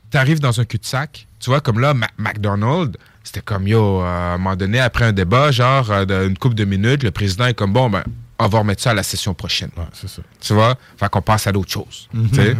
[0.09, 4.33] t'arrives dans un cul-de-sac, tu vois, comme là, Ma- McDonald's, c'était comme, yo, euh, à
[4.33, 7.53] un moment donné, après un débat, genre, euh, d'une couple de minutes, le président est
[7.53, 8.03] comme, bon, ben,
[8.39, 9.69] on va remettre ça à la session prochaine.
[9.93, 10.21] c'est ça.
[10.39, 10.75] Tu vois?
[10.97, 12.07] Fait qu'on passe à d'autres choses.
[12.13, 12.29] Mhm.
[12.29, 12.55] tu sais?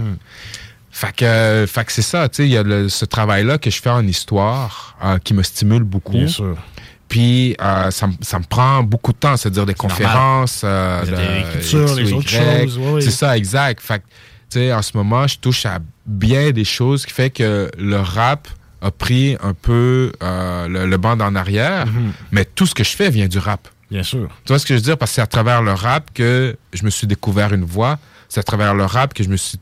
[0.91, 3.69] Fait que, fait que c'est ça, tu sais, il y a le- ce travail-là que
[3.69, 6.11] je fais en histoire euh, qui me stimule beaucoup.
[6.11, 6.57] Bien sûr.
[7.07, 11.03] Puis euh, ça, me- ça me prend beaucoup de temps, c'est-à-dire des conférences, euh,
[11.95, 13.01] les autres choses, ouais, ouais.
[13.01, 13.81] C'est ça, exact.
[13.81, 14.03] Fait que,
[14.49, 17.97] tu sais, en ce moment, je touche à bien des choses qui fait que le
[17.99, 18.47] rap
[18.81, 22.11] a pris un peu euh, le, le banc en arrière, Mhm.
[22.31, 23.67] mais tout ce que je fais vient du rap.
[23.89, 24.27] Bien sûr.
[24.45, 24.97] Tu vois ce que je veux dire?
[24.97, 27.99] Parce que c'est à travers le rap que je me suis découvert une voix.
[28.29, 29.57] C'est à travers le rap que je me suis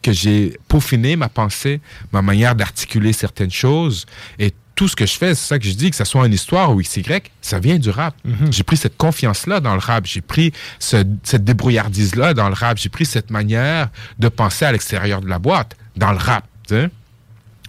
[0.00, 1.80] que j'ai peaufiné ma pensée,
[2.12, 4.06] ma manière d'articuler certaines choses.
[4.38, 6.32] Et tout ce que je fais, c'est ça que je dis, que ce soit une
[6.32, 7.04] histoire ou XY,
[7.42, 8.14] ça vient du rap.
[8.50, 10.06] J'ai pris cette confiance-là dans le rap.
[10.06, 12.78] J'ai pris ce- cette débrouillardise-là dans le rap.
[12.78, 16.44] J'ai pris cette manière de penser à l'extérieur de la boîte dans le rap.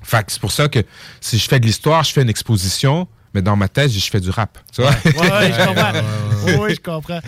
[0.02, 0.80] Fait c'est pour ça que
[1.22, 4.20] si je fais de l'histoire, je fais une exposition, mais dans ma tête, je fais
[4.20, 4.58] du rap.
[4.74, 4.92] Tu vois?
[4.92, 5.92] Ouais, ouais, je comprends.
[6.46, 7.20] Oui, oui, je comprends.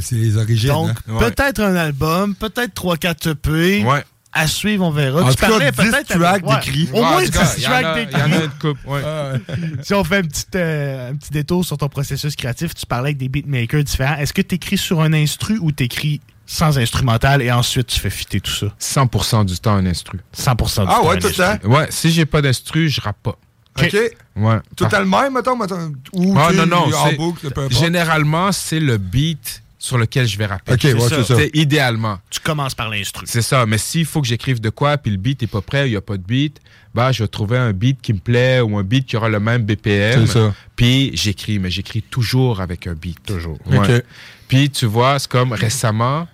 [0.00, 0.68] C'est les origines.
[0.70, 1.18] Donc, hein.
[1.18, 3.84] peut-être un album, peut-être 3-4 EP.
[3.84, 4.04] Ouais.
[4.38, 5.22] À suivre, on verra.
[5.22, 6.18] En tu tout parlais 10 peut-être.
[6.18, 6.88] tracks d'écrits.
[6.92, 8.24] Au Ouais, moins en 10 tout cas, il y en a- tracks il y en
[8.24, 8.44] a d'écrits.
[8.44, 9.02] une couple, ouais.
[9.82, 13.08] si on fait un petit, euh, un petit détour sur ton processus créatif, tu parlais
[13.08, 14.16] avec des beatmakers différents.
[14.16, 17.98] Est-ce que tu écris sur un instru ou tu écris sans instrumental et ensuite tu
[17.98, 18.66] fais fitter tout ça?
[18.78, 20.18] 100% du temps un instru.
[20.36, 21.08] 100% du Ah temps.
[21.08, 21.56] ouais, un tout temps?
[21.64, 23.36] Ouais, si j'ai pas d'instru, je rappe pas.
[23.78, 23.94] OK.
[24.36, 24.56] Ouais.
[24.76, 27.78] Tout à le même, mettons, mettons, ou Ah, non, non, en boucle, peu importe.
[27.82, 30.72] Généralement, c'est le beat sur lequel je vais rapper.
[30.72, 30.78] Ouais,
[31.08, 31.36] c'est ça.
[31.52, 32.18] idéalement.
[32.30, 33.26] Tu commences par l'instru.
[33.28, 33.66] C'est ça.
[33.66, 35.96] Mais s'il faut que j'écrive de quoi, puis le beat est pas prêt, il n'y
[35.96, 36.60] a pas de beat,
[36.94, 39.38] bah, je vais trouver un beat qui me plaît ou un beat qui aura le
[39.40, 40.26] même BPM.
[40.26, 40.54] C'est ça.
[40.76, 43.22] Puis j'écris, mais j'écris toujours avec un beat.
[43.24, 43.58] Toujours.
[43.66, 43.78] Ouais.
[43.78, 44.02] Ok.
[44.48, 46.26] Puis tu vois, c'est comme récemment,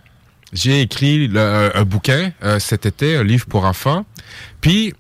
[0.53, 4.07] j'ai écrit le- un bouquin euh, cet été, un livre pour enfants.
[4.61, 4.95] Puis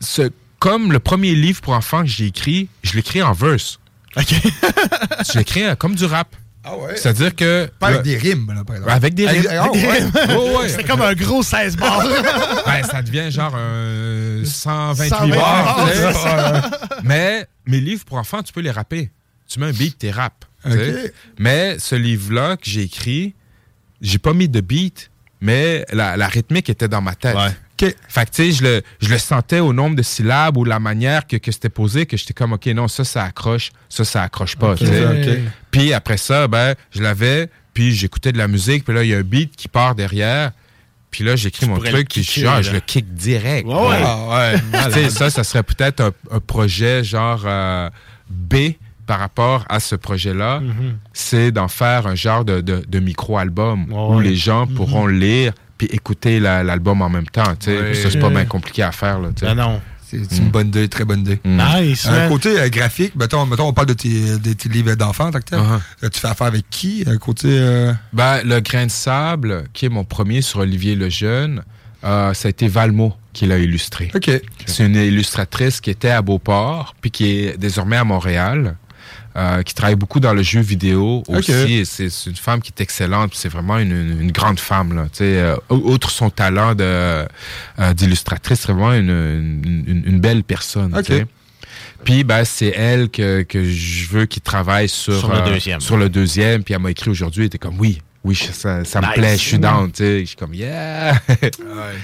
[0.00, 3.78] ce, comme le premier livre pour enfants que j'ai écrit, je l'écris en verse.
[4.16, 4.32] OK.
[5.32, 6.34] je l'écris euh, comme du rap.
[6.62, 6.96] Ah ouais?
[6.96, 7.70] C'est-à-dire que.
[7.78, 8.92] Pas avec le- des rimes, là, par exemple.
[8.94, 9.44] Avec des rimes.
[9.50, 10.00] Ah, ouais.
[10.36, 10.68] Oh, ouais.
[10.68, 12.02] C'est comme un gros 16 bars.
[12.66, 15.76] Ben, ça devient genre un 128 128 bars.
[16.12, 16.70] bars.
[17.02, 19.10] Mais mes livres pour enfants, tu peux les rapper.
[19.48, 20.44] Tu mets un beat, t'es rap.
[20.64, 21.04] tu sais.
[21.06, 21.12] Ok.
[21.38, 23.34] Mais ce livre-là que j'ai écrit,
[24.00, 25.10] j'ai pas mis de beat,
[25.40, 27.34] mais la, la rythmique était dans ma tête.
[27.36, 27.96] OK.
[28.08, 30.78] Fait que, tu sais, je le, je le sentais au nombre de syllabes ou la
[30.78, 34.22] manière que, que c'était posé, que j'étais comme, OK, non, ça, ça accroche, ça, ça
[34.22, 34.74] accroche pas.
[35.70, 39.14] Puis après ça, ben, je l'avais, puis j'écoutais de la musique, puis là, il y
[39.14, 40.52] a un beat qui part derrière.
[41.10, 43.66] Puis là, j'écris mon truc, puis genre, je le kick direct.
[43.66, 44.02] Ouais, ouais.
[44.04, 47.90] Ah, Puis, tu sais, ça, ça serait peut-être un, un projet genre euh,
[48.28, 48.54] B
[49.06, 50.60] par rapport à ce projet-là.
[50.60, 50.98] Mhm.
[51.12, 54.24] C'est d'en faire un genre de, de- de micro-album où ouais.
[54.24, 57.42] les gens pourront lire puis écouter la- l'album en même temps.
[57.58, 57.70] Ça,
[58.10, 59.18] c'est pas bien compliqué à faire.
[59.18, 59.30] Là.
[59.40, 59.80] Ben non.
[60.10, 61.40] C'est une bonne idée, très bonne idée.
[61.44, 61.62] Mm.
[61.80, 65.26] Nice, Un côté euh, graphique, mettons, mettons, on parle de tes, de tes livres d'enfants,
[65.26, 65.58] en tant que tel.
[65.58, 65.80] Uh-huh.
[66.04, 67.04] Euh, Tu fais affaire avec qui?
[67.06, 67.48] Un côté.
[67.50, 71.62] euh, Ben, le grain de sable, qui est mon premier sur Olivier Lejeune,
[72.04, 74.10] euh, ça a été Valmo qui l'a illustré.
[74.14, 74.30] OK.
[74.66, 78.76] C'est une illustratrice qui était à Beauport, puis qui est désormais à Montréal,
[79.36, 81.86] euh, qui travaille beaucoup dans le jeu vidéo aussi.
[81.86, 84.94] C'est une femme qui est excellente, c'est vraiment une, une- une grande femme.
[84.94, 87.26] Là, euh, outre son talent euh,
[87.94, 90.94] d'illustratrice, c'est vraiment une, une, une- une belle personne.
[90.94, 91.04] Ok.
[91.04, 91.26] tu sais.
[92.04, 95.80] Puis ben, c'est elle que, que je veux qu'il travaille sur, Sur le euh, deuxième.
[95.80, 96.64] sur le deuxième.
[96.64, 98.00] Puis elle m'a écrit aujourd'hui, elle était comme oui.
[98.22, 100.20] Oui, je- ça, ça me plaît, je suis down, tu sais.
[100.20, 101.14] Je suis comme, yeah!
[101.40, 101.50] Ouais,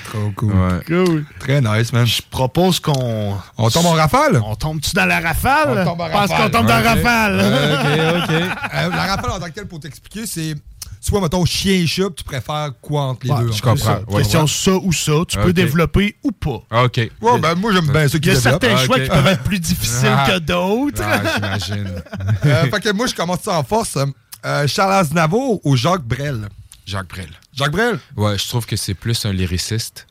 [0.09, 0.53] trop cool.
[0.55, 0.81] Ouais.
[0.87, 1.25] Cool.
[1.39, 2.07] Très nice, man.
[2.07, 3.37] Je propose qu'on.
[3.59, 4.41] On tombe en rafale?
[4.45, 5.79] On tombe-tu dans la rafale?
[5.81, 6.29] On tombe en rafale.
[6.45, 7.41] qu'on tombe dans la rafale.
[7.41, 8.31] OK, OK.
[8.75, 10.55] Euh, la rafale en tant que telle, pour t'expliquer, c'est
[11.01, 13.53] soit, mettons, chien et chat, puis tu préfères quoi entre les Ouais, deux?
[13.53, 13.77] je comprends.
[13.77, 14.01] Ça.
[14.09, 14.23] Ouais.
[14.23, 15.13] Question ça ou ça.
[15.29, 16.63] Tu peux développer ou pas.
[16.85, 16.97] OK.
[17.21, 19.27] Ouais, ben moi, j'aime bien ceux Il qui y a certains Ah, choix qui peuvent
[19.27, 20.27] être plus difficiles Ah.
[20.31, 21.03] que d'autres.
[21.05, 21.91] Ah, j'imagine.
[22.47, 23.97] Euh, fait que moi, je commence ça en force.
[24.45, 26.49] Euh, Charles Aznavour ou Jacques Brel?
[26.87, 27.29] Jacques Brel.
[27.55, 27.99] Jacques Brel?
[28.17, 30.07] Ouais, je trouve que c'est plus un lyriciste.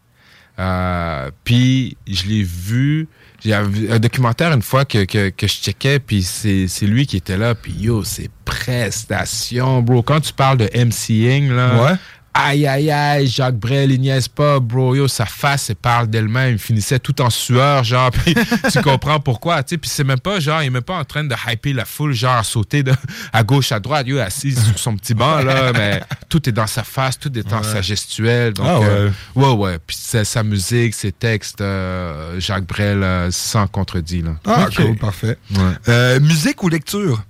[0.59, 3.07] Euh, puis je l'ai vu.
[3.43, 6.87] Il y a un documentaire une fois que, que, que je checkais, puis c'est c'est
[6.87, 10.01] lui qui était là, puis yo, ses prestations, bro.
[10.01, 11.95] Quand tu parles de MCing, là, Ouais.
[12.35, 14.93] Aïe, aïe, aïe, Jacques Brel, il niaise pas, bro.
[14.93, 16.53] Yo, sa face, elle parle d'elle-même.
[16.53, 18.35] Il finissait tout en sueur, genre, puis
[18.71, 19.77] tu comprends pourquoi, tu sais.
[19.77, 22.13] Puis c'est même pas, genre, il est même pas en train de hyper la foule,
[22.13, 22.93] genre, à sauter de,
[23.33, 24.05] à gauche, à droite.
[24.07, 27.47] Yo, assis sur son petit banc, là, mais tout est dans sa face, tout est
[27.47, 28.53] dans sa gestuelle.
[28.53, 28.85] Donc, Ah ouais.
[28.89, 29.77] euh, ouais, ouais.
[29.87, 34.31] Puis sa, sa musique, ses textes, euh, Jacques Brel, euh, sans contredit, là.
[34.45, 35.37] Ah, cool, parfait.
[35.87, 36.19] Ouais.
[36.19, 37.23] Musique ou lecture?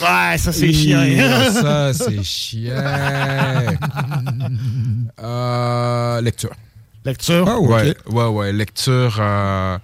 [0.00, 1.52] Ouais, ça c'est Hi, chiant.
[1.52, 2.72] Ça, c'est chiant.
[5.20, 6.50] Euh, lecture.
[7.04, 7.44] Lecture?
[7.48, 7.94] Ah, ouais.
[8.06, 8.52] Ouais, ouais, ouais.
[8.52, 9.16] Lecture.
[9.20, 9.78] euh,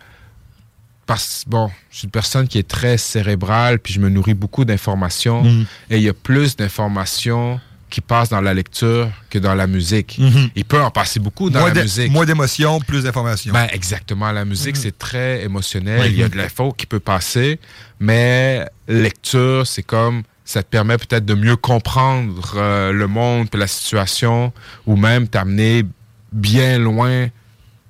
[1.07, 4.65] parce bon, je suis une personne qui est très cérébrale, puis je me nourris beaucoup
[4.65, 5.43] d'informations.
[5.43, 5.67] Mhm.
[5.91, 7.61] Et il y a plus d'informations
[7.91, 10.17] qui passent dans la lecture que dans la musique.
[10.19, 10.51] Mhm.
[10.57, 12.11] Il peut en passer beaucoup dans Moins la musique.
[12.11, 13.53] Moins d'émotions, plus d'informations.
[13.53, 14.31] Ben, exactement.
[14.33, 16.11] La musique, c'est très émotionnel.
[16.13, 17.61] Il y a de l'info qui peut passer.
[18.01, 23.67] Mais lecture, c'est comme ça te permet peut-être de mieux comprendre euh, le monde la
[23.67, 24.53] situation
[24.87, 25.85] ou même t'amener
[26.33, 27.29] bien loin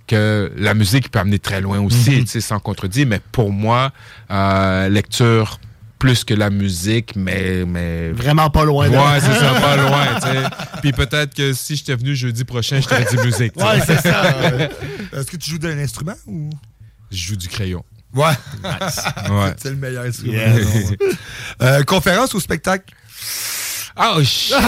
[0.07, 2.27] que la musique peut amener très loin aussi, Mhm.
[2.27, 3.07] sais, sans contredit.
[3.07, 3.91] Mais pour moi,
[4.31, 5.59] euh, lecture
[6.05, 7.65] plus que la musique, mais...
[7.67, 8.13] mais...
[8.13, 8.91] Vraiment pas loin.
[8.91, 10.45] de- Ouais, c'est ça, pas loin, tu sais.
[10.83, 13.57] Puis peut-être que si j'étais venu jeudi prochain, je t'aurais dit musique.
[13.57, 14.31] Ouais, c'est ça.
[15.17, 16.51] Est-ce que tu joues d'un instrument ou?
[17.11, 17.83] Je joue du crayon.
[18.15, 18.27] Ouais.
[18.63, 19.55] Ouais.
[19.57, 20.35] C'est le meilleur instrument.
[20.35, 20.51] Yeah.
[20.53, 20.99] non, ouais.
[21.63, 22.93] Euh, conférence ou spectacle?
[23.97, 24.55] Oh shit!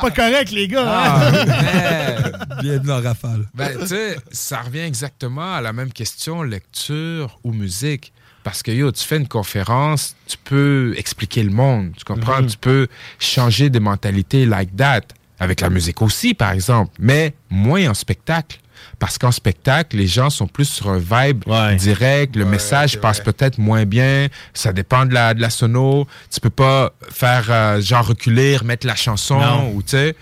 [0.00, 0.84] pas correct, les gars.
[0.86, 1.46] Ah, hein?
[1.46, 2.58] man.
[2.60, 3.48] Bienvenue en rafale.
[3.54, 8.12] Ben, tu sais, ça revient exactement à la même question, lecture ou musique.
[8.42, 12.40] Parce que, yo, tu fais une conférence, tu peux expliquer le monde, tu comprends?
[12.40, 12.46] Mhm.
[12.48, 12.88] Tu peux
[13.18, 15.02] changer des mentalités like that.
[15.38, 18.58] Avec la musique aussi, par exemple, mais moins en spectacle.
[18.98, 21.76] Parce qu'en spectacle, les gens sont plus sur un vibe Ouais.
[21.76, 26.06] direct, le message passe peut-être moins bien, ça dépend de la, de la sono.
[26.30, 29.72] Tu peux pas faire euh, genre reculer, remettre la chanson, Non.
[29.74, 30.14] ou tu sais.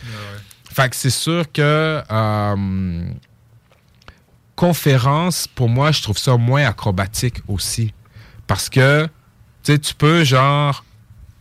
[0.72, 3.04] Fait que c'est sûr que euh,
[4.56, 7.92] conférence, pour moi, je trouve ça moins acrobatique aussi.
[8.48, 9.04] Parce que,
[9.62, 10.84] tu sais, tu peux, genre,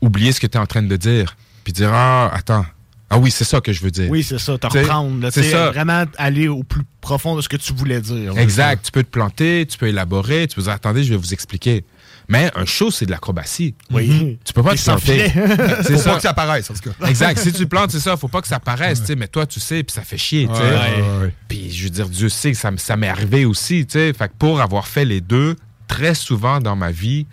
[0.02, 1.36] oublier ce que tu es en train de dire.
[1.64, 2.66] Puis dire, ah, attends.
[3.10, 4.10] Ah oui, c'est ça que je veux dire.
[4.12, 4.58] Oui, c'est ça.
[4.58, 5.30] Te reprendre.
[5.32, 5.72] c'est ça.
[5.72, 8.38] Vraiment aller au plus profond de ce que tu voulais dire.
[8.38, 8.84] Exact.
[8.86, 11.86] Tu peux te planter, tu peux élaborer, tu peux dire, attendez, je vais vous expliquer.
[12.28, 13.76] Mais un show, c'est de l'acrobatie.
[13.92, 14.10] Oui.
[14.10, 14.38] Mhm.
[14.44, 15.30] Tu peux pas Et te planter.
[15.84, 17.08] C'est Faut pas que ça apparaisse, en tout cas.
[17.08, 17.40] Exact.
[17.40, 18.18] Si tu plantes, c'est ça.
[18.18, 18.60] Faut pas que ça
[18.96, 19.16] sais.
[19.16, 20.62] Mais toi, tu sais, puis ça fait chier, tu sais.
[20.62, 21.34] Ouais, ouais, ouais.
[21.48, 24.12] Puis je veux dire, Dieu sait que ça, m- ça m'est arrivé aussi, tu sais.
[24.12, 25.56] Fait que pour avoir fait les deux,
[25.88, 27.26] très souvent dans ma vie,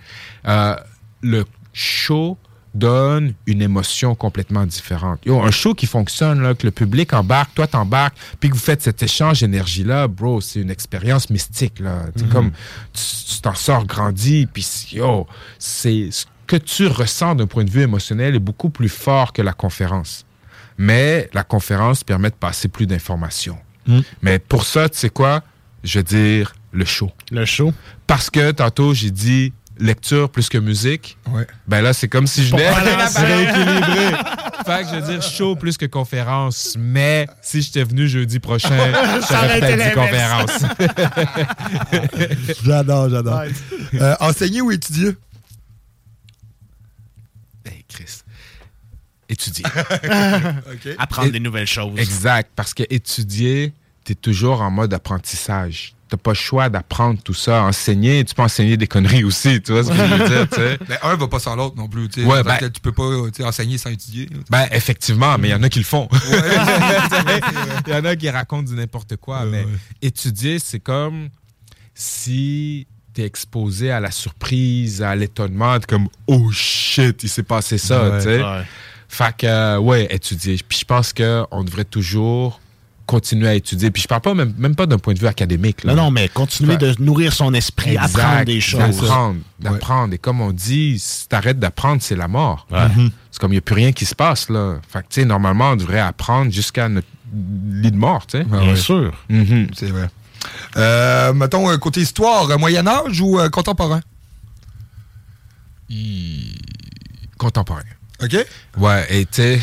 [0.47, 0.77] euh,
[1.23, 2.39] le show
[2.75, 5.21] donne une émotion complètement différente.
[5.25, 8.61] Yo, un show qui fonctionne, là, que le public embarque, toi t'embarques, puis que vous
[8.61, 12.03] faites cet échange d'énergie-là, bro, c'est une expérience mystique, là.
[12.17, 12.33] C'est Mhm.
[12.33, 12.51] comme,
[12.93, 13.03] tu
[13.35, 15.27] tu t'en sors grandi, puis yo,
[15.59, 19.41] c'est ce que tu ressens d'un point de vue émotionnel est beaucoup plus fort que
[19.43, 20.25] la conférence.
[20.77, 23.59] Mais la conférence permet de passer plus d'informations.
[23.87, 24.03] Mhm.
[24.23, 25.43] Mais pour ça, tu sais quoi?
[25.85, 27.11] Je veux dire le show.
[27.31, 27.73] Le show.
[28.07, 31.17] Parce que tantôt, j'ai dit lecture plus que musique.
[31.31, 31.47] Ouais.
[31.67, 33.21] Ben là, c'est comme si je venais balancer.
[33.21, 34.17] rééquilibrer.
[34.67, 36.75] fait que je veux dire show plus que conférence.
[36.79, 38.69] Mais si j'étais venu jeudi prochain,
[39.31, 40.65] j'aurais peut-être dit conférence.
[42.65, 43.43] j'adore, j'adore.
[43.95, 45.17] Euh, enseigner ou étudier?
[47.65, 48.21] Hey, Chris.
[49.29, 49.65] Étudier.
[50.99, 51.99] Apprendre Et- des nouvelles choses.
[51.99, 52.51] Exact.
[52.55, 53.73] Parce que étudier,
[54.05, 55.95] tu es toujours en mode apprentissage.
[56.17, 57.63] Tu pas le choix d'apprendre tout ça.
[57.63, 59.61] Enseigner, tu peux enseigner des conneries aussi.
[59.63, 60.49] Tu vois ce que je veux dire?
[60.49, 60.79] tu sais?
[60.89, 62.09] Ben, un va pas sans l'autre non plus.
[62.09, 62.27] tu sais.
[62.27, 64.29] Ouais, ben- tu peux pas sais, enseigner sans étudier.
[64.51, 66.09] Ben, effectivement, mais il y en a qui le font.
[67.87, 69.45] Il y en a qui racontent du n'importe quoi.
[69.45, 69.67] mais
[70.03, 71.29] étudier, c'est comme
[71.95, 77.43] si tu es exposé à la surprise, à l'étonnement, t'es comme oh shit, il s'est
[77.43, 78.43] passé ça, tu sais.
[79.09, 80.59] Fait que, euh, ouais, étudier.
[80.69, 82.61] Puis je pense qu'on devrait toujours
[83.07, 83.91] continuer à étudier.
[83.91, 85.85] Puis je parle pas même, même pas d'un point de vue académique.
[85.85, 85.95] Là.
[85.95, 89.01] Non, non, mais continuer de nourrir son esprit, Exact, apprendre des choses.
[89.01, 90.15] D'apprendre, d'apprendre.
[90.15, 92.67] Et comme on dit, si t'arrêtes d'apprendre, c'est la mort.
[92.71, 92.89] Ouais.
[92.89, 93.11] Mhm.
[93.31, 94.77] C'est comme il n'y a plus rien qui se passe, là.
[94.89, 98.45] Fait que, tu sais, normalement, on devrait apprendre jusqu'à notre lit de mort, tu sais.
[98.45, 98.77] Bien ouais.
[98.77, 99.13] sûr.
[99.29, 99.69] Mhm.
[99.75, 100.09] C'est vrai.
[100.77, 104.01] Euh, mettons, euh, côté histoire, euh, Moyen-Âge ou euh, contemporain?
[107.39, 107.83] Contemporain.
[108.23, 108.37] OK.
[108.79, 109.61] Ouais, et tu sais,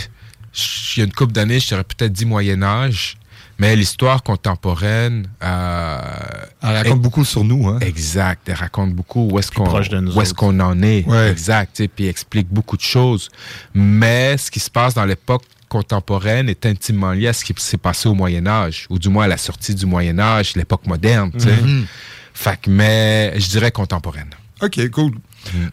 [0.95, 3.17] il y a une couple d'années, je t'aurais peut-être dit Moyen-Âge,
[3.61, 5.27] mais l'histoire contemporaine.
[5.43, 5.99] euh,
[6.63, 7.67] Elle raconte est- beaucoup sur nous.
[7.67, 7.77] Hein?
[7.81, 8.49] Exact.
[8.49, 9.65] Elle raconte beaucoup où est-ce qu'on
[10.31, 10.35] autres.
[10.35, 11.05] qu'on en est.
[11.07, 11.29] Ouais.
[11.29, 11.81] Exact.
[11.95, 13.29] Puis elle explique beaucoup de choses.
[13.75, 17.77] Mais ce qui se passe dans l'époque contemporaine est intimement lié à ce qui s'est
[17.77, 21.31] passé au Moyen Âge, ou du moins à la sortie du Moyen Âge, l'époque moderne.
[21.33, 21.85] Mhm.
[22.33, 24.31] Fait que, mais je dirais contemporaine.
[24.61, 25.13] OK, cool.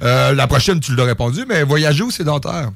[0.03, 2.71] Euh, la prochaine, tu l'as répondu, mais voyager ou sédentaire?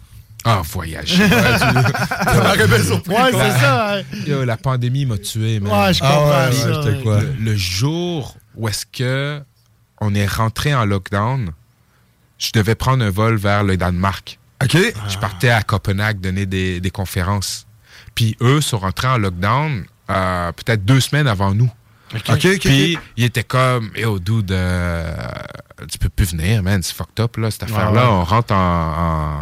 [0.45, 1.29] Ah, voyager.
[1.29, 3.15] Ça m'aurait bien surpris.
[3.15, 3.95] Ouais, c'est ça.
[3.99, 4.03] hein.
[4.27, 5.73] Yo, la pandémie m'a tué, man.
[5.73, 6.81] Ouais, je comprends Ah ouais, ça.
[6.81, 7.03] ouais, ouais.
[7.03, 7.21] quoi?
[7.21, 9.41] Le, le jour où est-ce que
[10.01, 11.51] on est rentré en lockdown,
[12.39, 14.39] je devais prendre un vol vers le Danemark.
[14.65, 14.77] OK.
[15.09, 17.67] Je partais à Copenhague donner des, des conférences.
[18.15, 21.71] Puis eux sont rentrés en lockdown euh, peut-être deux semaines avant nous.
[22.15, 25.15] OK, OK, Puis ils étaient comme, yo, dude, euh,
[25.91, 28.03] tu peux plus venir, man, c'est fucked up, là, cette affaire-là.
[28.03, 28.09] ouais.
[28.11, 28.57] On rentre en,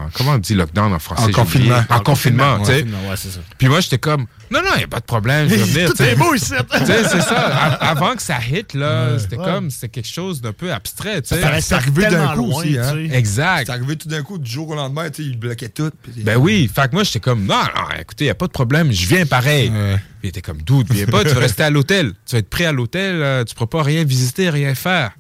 [0.07, 1.25] en- Comment on dit lockdown en français?
[1.25, 1.83] En confinement.
[1.89, 2.83] En, confinement, tu sais.
[2.83, 3.41] Ouais, c'est ça.
[3.59, 5.89] Puis moi, j'étais comme, non, non, il n'y a pas de problème, je vais venir.
[5.91, 6.13] Tout tu sais.
[6.13, 6.53] est beau ici.
[6.79, 7.39] Tu sais, c'est ça.
[7.47, 9.45] A- avant que ça hit, là, c'était ouais.
[9.45, 11.61] comme, c'était quelque chose d'un peu abstrait, tu sais.
[11.61, 12.97] C'est arrivé d'un coup loin, aussi, hein?
[13.13, 13.67] Exact.
[13.67, 15.91] C'est arrivé tout d'un coup, du jour au lendemain, tu sais, il bloquait tout.
[16.19, 18.53] Ben oui, fait que moi, j'étais comme, non, non, écoutez, il n'y a pas de
[18.53, 19.71] problème, je viens pareil.
[19.71, 22.13] Puis il était comme, doute, viens pas, tu vas rester à l'hôtel.
[22.27, 25.13] Tu vas être pris à l'hôtel, euh, tu pourras pas rien visiter, rien faire.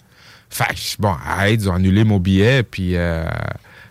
[0.51, 3.25] Fait que, bon, arrête, ils ont annulé mon billet, puis euh,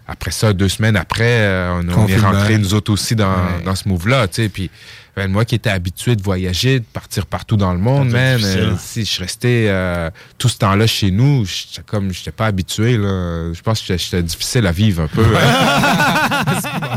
[0.07, 3.63] après ça, deux semaines après, euh, on, on est rentrés, nous autres aussi, dans, Ouais.
[3.63, 4.69] dans ce move-là, tu sais, puis
[5.15, 8.59] ben, moi qui étais habitué de voyager, de partir partout dans le monde, man, difficile.
[8.61, 12.97] euh, si je restais euh, tout ce temps-là chez nous, j'étais comme, j'étais pas habitué,
[12.97, 13.51] là.
[13.53, 15.25] Je pense que j'étais- difficile à vivre un peu.
[15.25, 16.45] hein.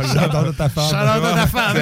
[0.14, 0.88] J'adore ta femme.
[0.88, 1.76] Shout-out à ta femme.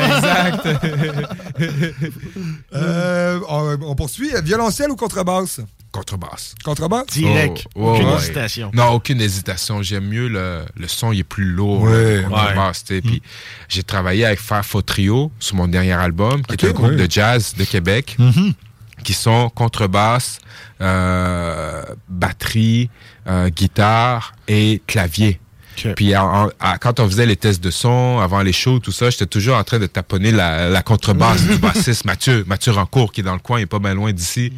[2.75, 4.31] Euh, on, on poursuit.
[4.43, 5.61] Violoncelle ou contrebasse?
[5.93, 6.55] Contrebasse.
[6.65, 7.07] Contrebasse?
[7.09, 7.67] Direct.
[7.75, 8.17] Oh, oh, Aucune ouais.
[8.17, 8.71] hésitation.
[8.75, 9.83] Non, aucune hésitation.
[9.83, 11.83] J'aime mieux le, le son, il est plus lourd.
[11.83, 12.25] Ouais,
[12.73, 13.01] sais.
[13.01, 13.23] Puis
[13.69, 16.97] j'ai travaillé avec Faux Trio sur mon dernier album, qui est un groupe ouais.
[16.97, 18.17] de jazz de Québec,
[19.03, 20.39] qui sont contrebasse,
[20.81, 22.91] euh, batterie,
[23.27, 25.41] euh, guitare et clavier.
[25.97, 28.93] Puis en- en- à- quand on faisait les tests de son, avant les shows, tout
[28.93, 33.13] ça, j'étais toujours en train de taponner la, la contrebasse du bassiste Mathieu, Mathieu Rancourt,
[33.13, 34.53] qui est dans le coin, il est pas bien loin d'ici.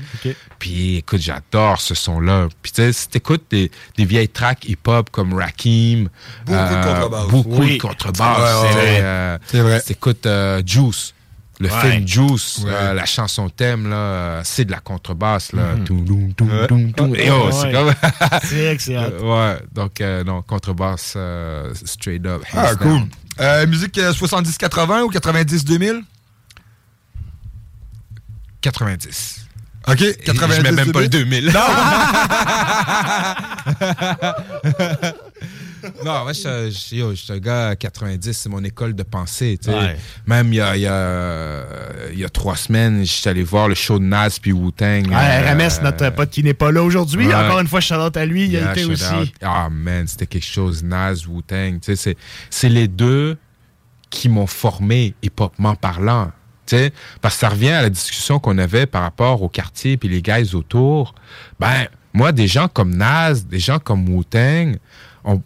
[0.59, 2.48] Puis écoute, j'adore ce son-là.
[2.62, 6.09] Puis tu sais, si t'écoutes des, des vieilles tracks hip-hop comme Rakim,
[6.47, 7.28] Beaucoup de contrebasse.
[7.28, 7.76] Beaucoup Oui.
[7.76, 8.39] de contrebasse.
[8.39, 9.80] Ouais, ouais, C'est, euh, vrai.
[9.80, 11.14] si t'écoutes euh, Juice,
[11.62, 11.90] le Ouais.
[11.93, 12.70] film Juice, Ouais.
[12.72, 15.52] euh, la chanson thème, là, euh, c'est de la contrebasse.
[15.52, 15.74] Là.
[15.76, 16.34] Mhm.
[16.34, 17.14] Toum.
[17.16, 17.72] Et oh, c'est Ouais.
[17.72, 17.94] comme...
[18.78, 19.01] C'est hot.
[19.01, 22.43] Euh, ouais, donc euh, non, contrebasse euh, straight up.
[22.52, 23.02] Ah, cool.
[23.40, 26.02] Euh, musique euh, 70-80 ou 90-2000?
[28.60, 29.47] 90.
[29.89, 31.52] OK, Je 90 mets même pas le 2000.
[31.52, 31.52] 2000.
[36.05, 39.03] non, moi, je, je, yo, je suis un gars à 90, c'est mon école de
[39.03, 39.59] pensée.
[39.63, 39.77] tu sais.
[39.77, 39.97] Ouais.
[40.27, 41.65] Même il y a, il y, a,
[42.13, 45.09] il y a trois semaines, je suis allé voir le show de Nas puis Wu-Tang.
[45.09, 47.27] Ouais, euh, RMS, notre pote qui n'est pas là aujourd'hui.
[47.27, 47.35] ouais.
[47.35, 49.33] Encore une fois, shout à lui, il a été aussi.
[49.43, 50.83] Ah, man, c'était quelque chose.
[50.83, 51.81] Nas, Wu-Tang.
[51.81, 52.17] tu sais,
[52.51, 53.37] C'est les deux
[54.11, 56.31] qui m'ont formé hip-hopment parlant.
[57.21, 60.23] Parce que ça revient à la discussion qu'on avait par rapport au quartier puis les
[60.23, 61.15] guys autour.
[61.61, 64.77] Ben, moi, des gens comme Nas, des gens comme Wu-Tang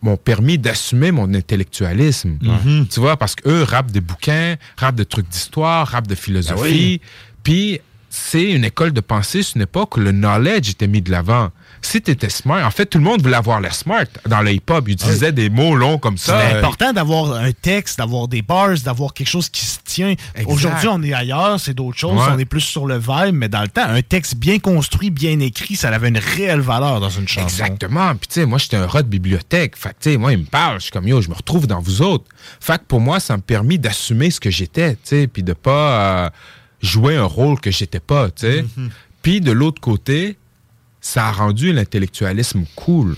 [0.02, 2.38] m'ont permis d'assumer mon intellectualisme.
[2.40, 2.86] Mhm.
[2.88, 7.00] Tu vois, parce qu'eux rappent des bouquins, rappent des trucs d'histoire, rappent de philosophie.
[7.42, 7.80] Puis,
[8.10, 11.50] c'est une école de pensée, c'est une époque où le knowledge était mis de l'avant.
[11.86, 14.50] Si tu étais smart, en fait, tout le monde voulait avoir l'air smart dans le
[14.50, 14.88] hip-hop.
[14.88, 16.36] Ils utilisaient des mots longs comme ça.
[16.40, 20.14] C'est important d'avoir un texte, d'avoir des bars, d'avoir quelque chose qui se tient.
[20.46, 22.18] Aujourd'hui, on est ailleurs, c'est d'autres choses.
[22.18, 22.32] Ouais.
[22.34, 25.38] On est plus sur le vibe, mais dans le temps, un texte bien construit, bien
[25.38, 27.46] écrit, ça avait une réelle valeur dans une chanson.
[27.46, 28.16] Exactement.
[28.16, 29.76] Puis, tu sais, moi, j'étais un rat de bibliothèque.
[29.76, 30.78] Fait que, tu sais, moi, il me parle.
[30.78, 32.24] Je suis comme, yo, je me retrouve dans vous autres.
[32.58, 35.52] Fait que pour moi, ça m'a permis d'assumer ce que j'étais, tu sais, puis de
[35.52, 36.30] pas euh,
[36.82, 38.64] jouer un rôle que j'étais pas, tu sais.
[38.76, 38.90] Mhm.
[39.22, 40.36] Puis, de l'autre côté,
[41.06, 43.16] ça a rendu l'intellectualisme cool.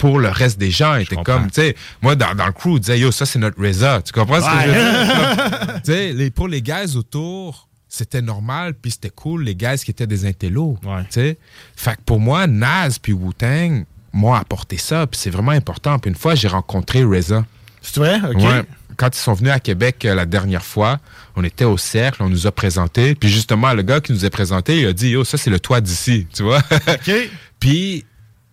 [0.00, 2.78] Pour le reste des gens, était comme, tu sais, moi, dans, dans le crew, on
[2.78, 4.02] disait, yo, ça, c'est notre Reza.
[4.02, 5.82] Tu comprends ce que je veux dire?
[5.82, 9.90] tu sais, les- pour les guys autour, c'était normal, puis c'était cool, les guys qui
[9.90, 10.78] étaient des intellos.
[10.82, 11.38] tu sais.
[11.74, 15.98] Fait que pour moi, Nas puis Wu-Tang m'ont apporté ça, puis c'est vraiment important.
[15.98, 17.44] Puis une fois, j'ai rencontré Reza.
[17.80, 18.20] C'est vrai?
[18.28, 18.42] OK.
[18.42, 18.62] Ouais.
[19.02, 21.00] Quand ils sont venus à Québec euh, la dernière fois,
[21.34, 23.16] on était au cercle, on nous a présenté.
[23.16, 25.58] Puis justement, le gars qui nous a présenté, il a dit Yo, ça, c'est le
[25.58, 26.28] toit d'ici.
[26.32, 26.62] Tu vois
[27.58, 28.04] Puis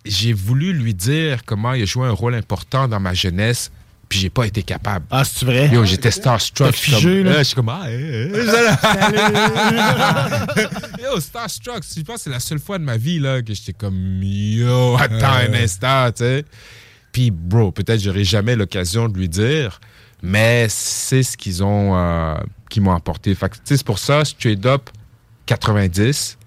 [0.05, 3.69] j'ai voulu lui dire comment il a joué un rôle important dans ma jeunesse.
[4.09, 5.05] Puis j'ai pas été capable.
[5.11, 5.69] Ah, c'est vrai?
[5.71, 6.71] Yo, j'étais starstruck.
[6.71, 7.31] T'as figé, comme- là?
[7.31, 8.39] Euh, Je suis comme, ah, eh, eh,
[10.97, 11.03] eh.
[11.03, 11.83] Yo, starstruck.
[11.95, 14.97] Je pense que c'est la seule fois de ma vie là, que j'étais comme, yo,
[14.99, 15.63] attends un Euh.
[15.63, 16.43] instant, tu sais.
[17.11, 19.79] Puis, bro, peut-être j'aurai jamais l'occasion de lui dire,
[20.21, 22.35] mais c'est ce qu'ils ont, euh,
[22.69, 23.33] qui m'ont apporté.
[23.35, 24.89] Fait c'est pour ça, straight up,
[25.45, 26.37] 90.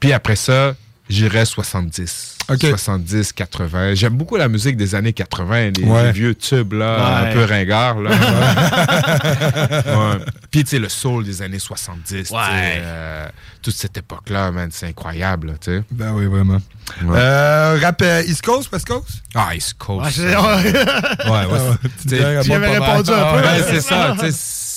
[0.00, 0.74] Puis après ça,
[1.14, 2.30] j'irais 70.
[2.60, 3.94] 70, 80.
[3.94, 6.04] J'aime beaucoup la musique des années 80, les, Ouais.
[6.04, 7.30] les vieux tubes, là, Ouais.
[7.30, 8.10] un peu ringards, là.
[9.86, 10.24] Ouais.
[10.50, 13.28] Puis, tu sais, le soul des années 70, tu sais, euh,
[13.62, 15.82] toute cette époque-là, man, c'est incroyable, là, tu sais.
[15.90, 16.60] Ben oui, vraiment.
[17.02, 17.16] Ouais.
[17.18, 19.22] Euh, rap euh, East Coast, West Coast?
[19.34, 20.10] Ah, East Coast.
[20.10, 21.46] C'est- ouais, ouais,
[22.78, 23.42] répondu un peu.
[23.70, 24.14] C'est ça.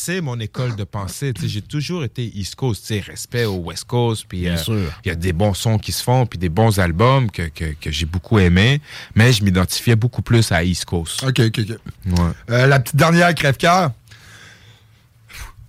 [0.07, 1.33] C'est mon école de pensée.
[1.37, 2.85] J'ai toujours été East Coast.
[2.85, 4.23] t'sais, Respect au West Coast.
[4.29, 5.01] Puis Bien euh, sûr.
[5.03, 7.73] il y a des bons sons qui se font, puis des bons albums que, que,
[7.73, 8.79] que j'ai beaucoup aimés.
[9.15, 11.25] Mais je m'identifiais beaucoup plus à East Coast.
[11.25, 12.19] OK, OK, OK.
[12.19, 12.31] Ouais.
[12.51, 13.91] Euh, la petite dernière crève-cœur.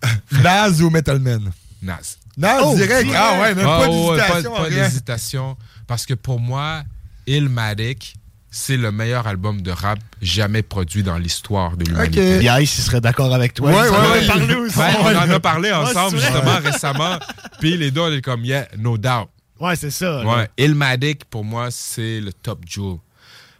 [0.30, 1.50] Naz ou Metal Man?
[1.82, 2.16] Nas.
[2.36, 3.10] Naz, Oh, direct.
[3.16, 4.54] Ah ouais, même pas ouais, d'hésitation.
[4.54, 5.56] Pas, d'hésitation.
[5.88, 6.84] Parce que pour moi,
[7.26, 8.14] Illmatic,
[8.50, 12.40] c'est le meilleur album de rap jamais produit dans l'histoire de l'humanité.
[12.62, 13.70] Ice, il serait d'accord avec toi.
[13.70, 14.26] Ouais, ouais, ouais.
[14.26, 14.78] parlé aussi.
[14.78, 17.18] Ouais, on en a parlé ensemble justement récemment.
[17.60, 19.28] Puis les deux, on est comme, yeah, no doubt.
[19.60, 20.24] Ouais, c'est ça.
[20.24, 22.98] Ouais, Illmatic, pour moi, c'est le top jewel.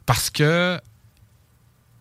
[0.06, 0.80] Parce que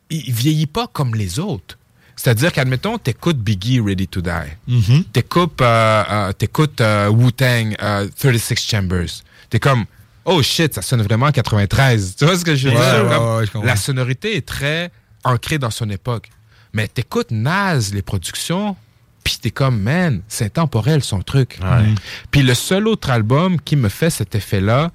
[0.10, 1.78] il vieillit pas comme les autres.
[2.16, 4.30] C'est-à-dire qu'admettons, t'écoutes Biggie Ready to Die.
[4.68, 5.04] Mhm.
[5.14, 9.10] T'écoutes, euh, euh, t'écoutes euh, Wu-Tang euh, 36 Chambers.
[9.50, 9.86] T'es comme,
[10.28, 12.16] oh shit, ça sonne vraiment 93.
[12.18, 13.06] Tu vois ce que je veux Ouais, dire?
[13.06, 13.68] ouais, Comme, ouais, je comprends.
[13.68, 14.92] la sonorité est très
[15.24, 16.30] ancrée dans son époque.
[16.74, 18.76] Mais t'écoutes Nas, les productions,
[19.24, 21.58] puis t'es comme, man, c'est intemporel son truc.
[22.32, 24.92] Puis le seul autre album qui me fait cet effet-là,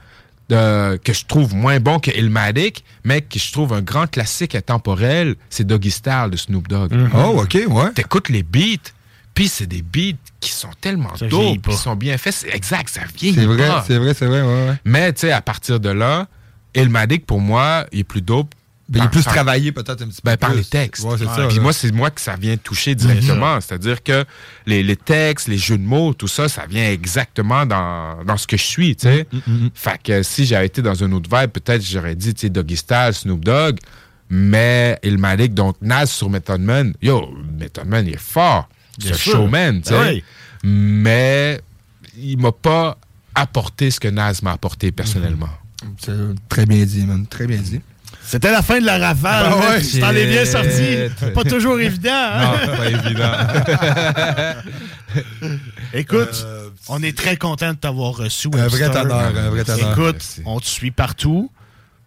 [0.49, 5.35] que je trouve moins bon que Illmatic, mais que je trouve un grand classique intemporel,
[5.51, 6.93] c'est Doggy Style de Snoop Dogg.
[7.15, 7.91] Oh, OK, ouais.
[7.95, 8.91] T'écoutes les beats,
[9.35, 12.35] puis c'est des beats qui sont tellement dope, qui sont bien faits.
[12.35, 14.75] C'est exact, ça vieillit C'est vrai, c'est vrai, c'est vrai, ouais, ouais.
[14.85, 16.27] Mais, tu sais, à partir de là,
[16.75, 18.55] Illmatic, pour moi, il est plus dope.
[18.89, 20.59] Ben, il est par- plus par- travaillé peut-être un petit ben, peu par plus.
[20.59, 21.05] les textes.
[21.05, 21.47] Ouais, c'est ça.
[21.49, 23.59] Puis moi, c'est moi que ça vient toucher directement.
[23.61, 24.25] C'est-à-dire que
[24.67, 28.47] les, les textes, les jeux de mots, tout ça, ça vient exactement dans, dans ce
[28.47, 29.27] que je suis, tu sais.
[29.73, 32.77] Fait que si j'avais été dans un autre vibe, peut-être j'aurais dit, tu sais, Doggy
[32.77, 33.79] Style, Snoop Dogg,
[34.29, 38.69] mais Illmatic, donc Nas sur Method Man, yo, Method Man, il est fort.
[38.99, 39.33] C'est Bien un sûr.
[39.33, 39.95] showman, tu sais.
[39.95, 40.25] Ben oui.
[40.65, 41.61] Mais
[42.19, 42.97] il m'a pas
[43.35, 45.49] apporté ce que Nas m'a apporté personnellement.
[45.99, 46.13] C'est
[46.49, 47.27] très bien dit, man.
[47.27, 47.81] Très bien dit.
[48.25, 49.51] C'était la fin de la rafale.
[49.51, 49.59] Man.
[49.59, 49.83] ouais.
[49.83, 51.31] Tu t'en es bien sorti.
[51.35, 52.11] Pas toujours évident.
[52.13, 52.53] hein?
[52.67, 53.33] Non, pas évident.
[55.95, 56.47] Écoute,
[56.89, 58.49] on est très content de t'avoir reçu.
[58.55, 59.93] Un vrai honneur, un vrai honneur.
[59.93, 60.43] Écoute, Merci.
[60.45, 61.51] on te suit partout.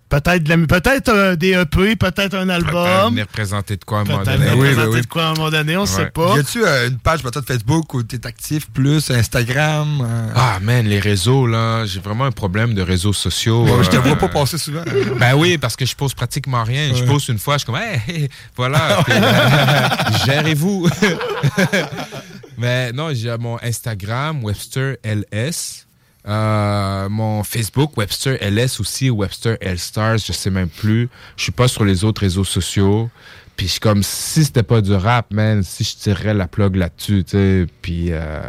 [0.07, 3.09] Peut-être de la- peut-être euh, des EP, peut-être un album.
[3.09, 4.51] venir présenter de quoi à un moment Peut-être donné.
[4.51, 6.11] venir présenter de quoi à un moment donné, on ne sait Ouais.
[6.11, 6.35] pas.
[6.35, 10.01] Y a-tu euh, une page peut-être Facebook où t'es actif plus, Instagram?
[10.07, 10.27] euh?
[10.35, 13.65] Ah, man, les réseaux, là, j'ai vraiment un problème de réseaux sociaux.
[13.81, 14.83] Je te vois pas passer souvent.
[15.19, 16.93] Ben oui, parce que je pose pratiquement rien.
[16.93, 20.87] Je pose une fois, je suis comme, hey, hey, voilà, euh, gérez-vous.
[22.57, 25.84] Mais non, j'ai mon Instagram, Webster LS.
[26.27, 31.09] Euh, mon Facebook, Webster LS aussi, Webster L Stars, je sais même plus.
[31.37, 33.09] Je suis pas sur les autres réseaux sociaux.
[33.55, 36.75] Puis je suis comme, si c'était pas du rap, man, si je tirerais la plug
[36.75, 37.65] là-dessus, tu sais.
[37.81, 38.41] Puis euh,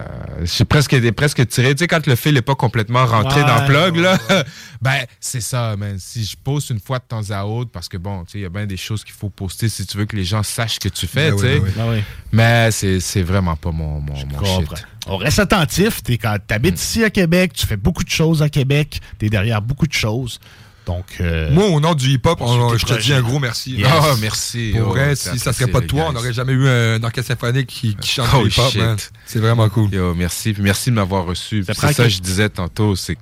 [0.43, 1.75] j'ai presque, presque tiré.
[1.75, 4.19] Tu sais, quand le fil est pas complètement rentré Ouais, dans le plug, là,
[4.83, 5.97] ben, c'est ça, man.
[5.99, 8.43] Si je poste une fois de temps à autre, parce que bon, tu sais, il
[8.43, 10.75] y a bien des choses qu'il faut poster si tu veux que les gens sachent
[10.75, 11.61] ce que tu fais, Ben tu sais.
[11.61, 11.71] ben oui.
[11.77, 12.03] Ben oui.
[12.33, 14.85] Mais c'est vraiment pas mon, mon, shit.
[15.07, 16.03] On reste attentif.
[16.03, 19.63] T'es quand t'habites ici à Québec, tu fais beaucoup de choses à Québec, t'es derrière
[19.63, 20.41] beaucoup de choses.
[20.87, 22.39] Donc, euh, Moi, au nom du hip-hop,
[22.79, 23.73] je te dis un gros merci.
[23.73, 23.89] Yes.
[23.91, 24.73] Ah, merci.
[24.77, 27.29] Pour Oh, vrai, si ça serait pas de toi, on n'aurait jamais eu un orchestre
[27.33, 28.97] symphonique qui, qui chante Oh, du hip-hop, man.
[29.27, 29.91] C'est vraiment cool.
[29.93, 30.53] Yo, merci.
[30.53, 31.65] Puis merci de m'avoir reçu.
[31.67, 32.95] C'est ça que- je disais tantôt.
[32.95, 33.21] C'est que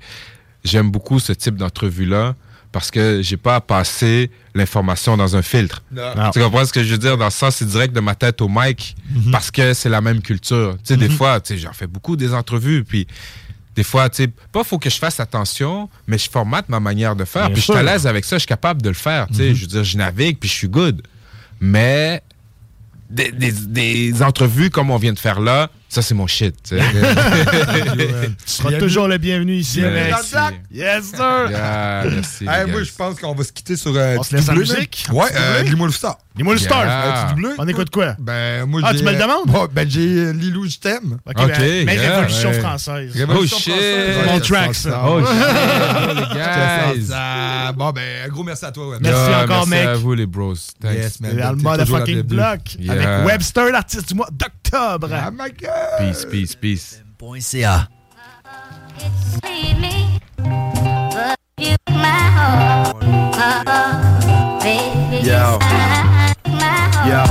[0.63, 2.35] j'aime beaucoup ce type d'entrevue-là
[2.71, 5.83] parce que j'ai pas à passer l'information dans un filtre.
[5.91, 6.03] Non.
[6.17, 6.31] Non.
[6.33, 7.17] Tu comprends ce que je veux dire?
[7.17, 9.31] Dans le sens, c'est direct de ma tête au mic Mhm.
[9.31, 10.75] parce que c'est la même culture.
[10.85, 12.85] Tu sais, des fois, tu sais, j'en fais beaucoup des entrevues.
[12.85, 13.07] Puis
[13.77, 17.17] des fois, tu sais, pas faut que je fasse attention, mais je formate ma manière
[17.17, 17.47] de faire.
[17.47, 19.27] Bien puis je suis à l'aise avec ça, je suis capable de le faire.
[19.29, 19.55] Tu sais, Mhm.
[19.55, 21.03] je veux dire, je navigue, puis je suis good.
[21.61, 22.23] Mais
[23.11, 26.55] des, des- des entrevues comme on vient de faire là, ça, c'est mon shit.
[26.63, 26.83] tu sais.
[28.47, 30.35] tu seras toujours le bienvenu ici, Merci.
[30.37, 30.59] Alex.
[30.73, 31.51] Yes, sir.
[31.51, 34.37] Yeah, merci, Hey, moi, je pense qu'on va se quitter sur euh, On se du
[34.37, 35.07] laisse doublé, musique?
[35.13, 36.19] Ouais, euh, le star.
[36.37, 36.57] Yeah.
[36.57, 37.55] Euh, du doublé?
[37.59, 38.17] On écoute quoi?
[38.19, 39.47] Ben, moi, Ah, j'ai, tu me le demandes?
[39.47, 41.19] bon, ben, j'ai euh, Lilou, je t'aime.
[41.27, 42.61] Ok, Ok, ben, mais yeah, Révolution ouais.
[42.61, 43.13] française.
[43.17, 43.73] Révolution Oh, shit.
[43.73, 44.27] française.
[44.27, 45.03] Mon track, ça.
[45.07, 47.73] Oh, shit, guys.
[47.77, 48.97] Bon, ben, un gros merci à toi.
[49.01, 49.87] Merci encore, merci mec.
[49.87, 50.55] à vous, les bros.
[50.81, 50.93] Thanks.
[50.95, 51.37] Yes, man.
[51.37, 52.37] Dans le T'es mode toujours la fucking bienvenue.
[52.37, 52.61] block
[52.99, 55.09] avec Webster, l'artiste du mois d'octobre.
[55.13, 55.71] Ah, my God.
[55.99, 57.03] Peace, peace, peace.
[57.41, 57.89] .ca.
[58.97, 59.01] Oh,
[65.23, 65.59] Yo.
[67.07, 67.23] Yo.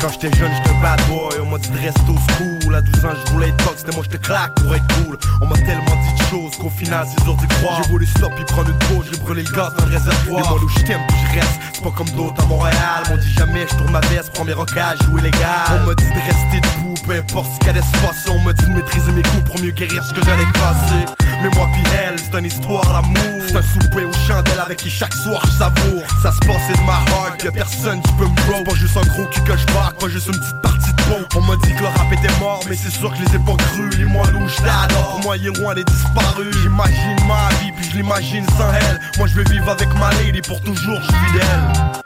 [0.00, 1.34] Quand j'étais jeune, j'étais bad boy.
[1.42, 2.74] On m'a dit de rester au school.
[2.74, 3.84] À 12 ans, je voulais être tox.
[3.94, 5.18] Moi, je te claque pour être cool.
[5.40, 7.80] On m'a tellement dit de choses qu'au final, c'est dur d'y croire.
[7.82, 9.06] J'ai voulu stop et prendre une pause.
[9.10, 10.56] J'ai brûlé le gaz dans le réservoir.
[10.58, 11.58] Les où je t'aime, je reste.
[11.72, 13.02] C'est pas comme d'autres à Montréal.
[13.08, 14.32] M'ont dit jamais, je tourne ma veste.
[14.32, 15.48] Premier rocage, jouer légal.
[15.70, 18.30] On m'a dit de rester debout, peu importe ce qu'allait se passer.
[18.30, 21.04] On m'a dit de maîtriser mes coups pour mieux guérir ce que j'allais passer.
[21.42, 23.42] Mais moi, puis elle, c'est une histoire d'amour.
[23.46, 26.02] C'est un souper aux chandelles avec qui chaque soir je savoure.
[26.22, 28.64] Ça se passait de ma heart, y'a personne qui peut me bro.
[28.64, 31.38] Pas juste un gros cul que je barre, pas juste une petite partie de peau.
[31.38, 33.38] On m'a dit que le rap était mort, mais c'est sûr que je les ai
[33.38, 33.96] pas crus.
[33.98, 35.10] Les mois t'adore.
[35.10, 36.50] Pour moi, il est loin d'être disparu.
[36.62, 39.00] J'imagine ma vie, puis je l'imagine sans elle.
[39.18, 42.03] Moi, je vais vivre avec ma lady pour toujours, je suis fidèle.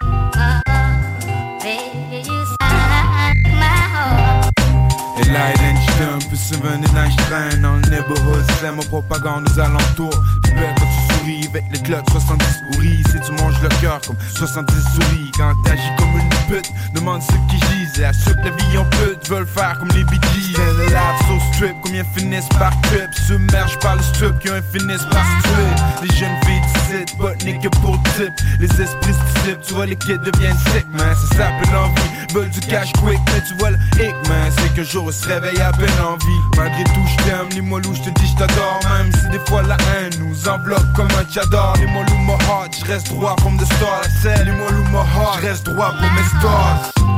[5.29, 8.45] Et il est un peu souvenir d'un train dans le neighborhood.
[8.61, 10.23] C'est ma propagande aux alentours.
[10.45, 13.03] Tu peux quand tu souris avec les clottes 70 souris.
[13.07, 15.31] Si tu manges le cœur comme 70 souris.
[15.37, 18.01] Quand t'agis comme une pute, demande ceux qui gisent.
[18.01, 20.57] Et à ceux que la vie en pute veulent faire comme les Gees.
[20.57, 23.09] C'est life so strip, combien finissent par trip?
[23.27, 26.03] Submergent par le strip, qui un finissent par tuer.
[26.03, 26.78] Les jeunes filles
[27.19, 28.33] but n'est que pour type.
[28.61, 31.15] Les esprits se tu vois, les kids deviennent sick, man.
[31.21, 32.35] C'est ça, peu l'envie.
[32.35, 34.53] Veulent du cash quick, mais tu vois le hic, man.
[34.59, 36.41] C'est que jour se réveille à peine en vie.
[36.57, 38.81] Malgré tout, je t'aime, les molous, je te dis, je t'adore.
[38.91, 41.75] Même si des fois la haine nous enveloppe comme un tchador.
[41.79, 44.09] Les molous, my heart, je reste droit from the start.
[44.45, 47.18] Les molous, my heart, je reste droit pour mes stars.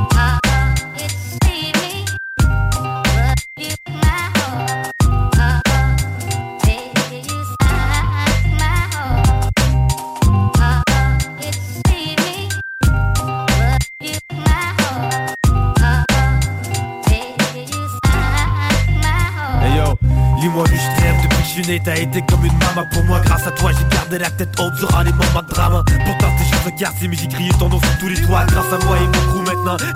[21.62, 23.20] T'as été comme une maman pour moi.
[23.20, 25.84] Grâce à toi, j'ai gardé la tête haute durant les moments de drame.
[26.04, 28.44] Pourtant, t'es juste un quartier, mais j'ai crié ton nom sur tous les toits.
[28.46, 29.44] Grâce à moi et mon crew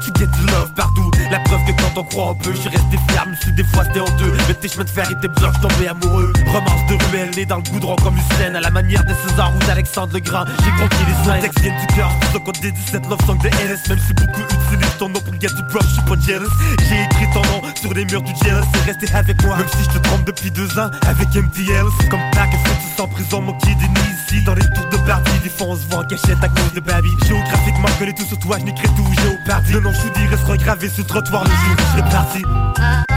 [0.01, 1.11] tu get du love partout.
[1.31, 3.65] La preuve que quand on croit on peut, je suis resté fier, même si des
[3.65, 4.33] fois c'était honteux.
[4.47, 6.33] Mais tes chemins de fer étaient je tombé amoureux.
[6.47, 9.59] Romance de ruelle, né dans le goudron comme Hussein, à la manière des César ou
[9.67, 10.45] d'Alexandre le Grand.
[10.47, 13.37] J'ai conquis les scènes, textes viennent du cœur, c'est ce code des 17 love songs
[13.37, 13.89] de LS.
[13.89, 16.51] Même si beaucoup utilisent ton nom pour get du prof, je suis pas jealous.
[16.89, 19.57] J'ai écrit ton nom sur les murs du jealous, c'est resté avec moi.
[19.57, 22.97] Même si je te trompe depuis deux ans, avec MTL, c'est comme plaque, fait tu
[22.97, 24.45] sans prison, mon kid ici.
[24.45, 26.81] Dans les tours de partie, des fois on se voit en cachette à cause de
[26.81, 27.11] Baby.
[27.27, 29.05] Géographiquement, connais tout sur toi, je n'écris tout,
[29.55, 29.73] géopardi.
[29.73, 33.14] Le nom Choudi restera gravé sur le trottoir le jour où je parti.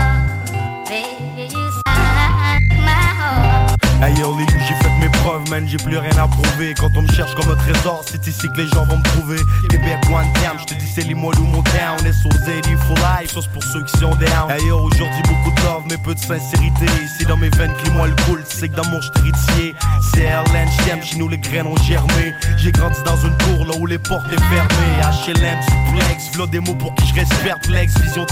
[4.00, 6.74] Oh, les loups, j'ai fait mes preuves, man, j'ai plus rien à prouver.
[6.76, 9.38] Quand on me cherche comme un trésor, c'est ici que les gens vont me trouver.
[9.70, 12.46] Québec one time, je te dis c'est Limoilou mon town SOZ,
[12.88, 14.48] full life, chose pour ceux qui sont down.
[14.50, 16.86] D'ailleurs aujourd'hui beaucoup de love mais peu de sincérité.
[17.04, 19.74] Ici dans mes veines, crie-moi le cool, sais que dans mon j'tritier
[20.14, 22.34] C'est Erlen, j'aime, chez nous les graines ont germé.
[22.58, 24.98] J'ai grandi dans une cour là où les portes est fermées.
[25.26, 28.26] HLM, suplex, v'là des mots pour qui je reste perplexe Vision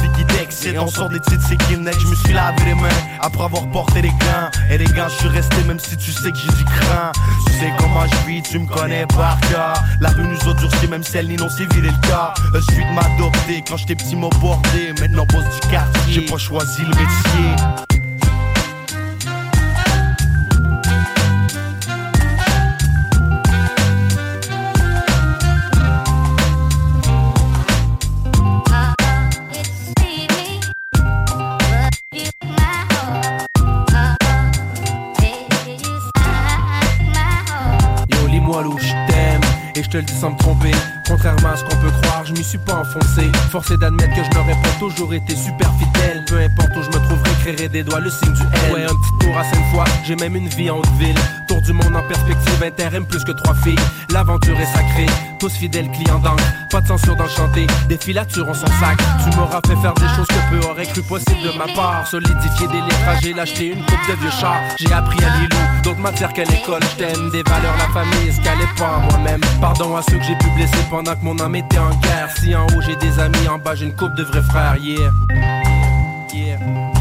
[0.65, 2.89] et on sort des titres c'est qui je me suis lavé les mains
[3.19, 6.31] après avoir porté les gants Et les gars je suis resté même si tu sais
[6.31, 7.11] que du cran
[7.47, 9.73] Tu sais comment je vis, tu me connais par cœur.
[10.01, 12.33] La rue nous a durci même celle ni non c'est viré le cas.
[12.53, 16.13] Je suis m'adopter quand j'étais petit m'a bordé Maintenant boss du quartier.
[16.13, 17.94] J'ai pas choisi le métier
[39.85, 40.71] je te le dis sans me tromper.
[41.07, 43.29] Contrairement à ce qu'on peut croire, je m'y suis pas enfoncé.
[43.51, 46.23] Forcé d'admettre que je n'aurais pas toujours été super fidèle.
[46.27, 48.73] Peu importe où je me trouverai, créerai des doigts le signe du L.
[48.73, 51.17] Ouais, un petit tour à cinq fois, j'ai même une vie en haute ville.
[51.47, 53.79] Tour du monde en perspective, intérim plus que trois filles.
[54.11, 55.05] L'aventure est sacrée,
[55.39, 56.43] tous fidèles clients d'angle.
[56.71, 58.97] Pas de censure dans le chanté, des filatures en son sac.
[59.23, 62.07] Tu m'auras fait faire des choses que peu auraient cru possible de ma part.
[62.07, 64.57] Solidifier des liens fragiles, acheter une coupe de vieux char.
[64.77, 66.81] J'ai appris à Lilou, d'autres matières qu'à l'école.
[66.83, 69.41] Je t'aime, des valeurs, la famille, ce qu'elle est pas moi-même.
[69.61, 71.91] Pardon à ceux que j'ai pu blesser pendant que mon âme était en
[72.37, 75.11] Si en haut j'ai des amis, en bas j'ai une coupe de vrais frères, yeah.
[76.33, 76.94] Yeah.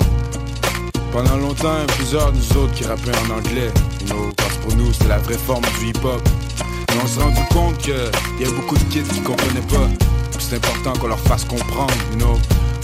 [1.11, 3.71] pendant longtemps, il y a plusieurs de nous autres qui rappaient en anglais.
[4.01, 6.27] You know, parce que pour nous, c'était la vraie forme du hip-hop.
[6.89, 7.93] Mais on s'est rendu compte qu'il
[8.39, 9.87] y a beaucoup de kids qui comprenaient pas.
[10.39, 12.37] C'est important qu'on leur fasse comprendre, you know.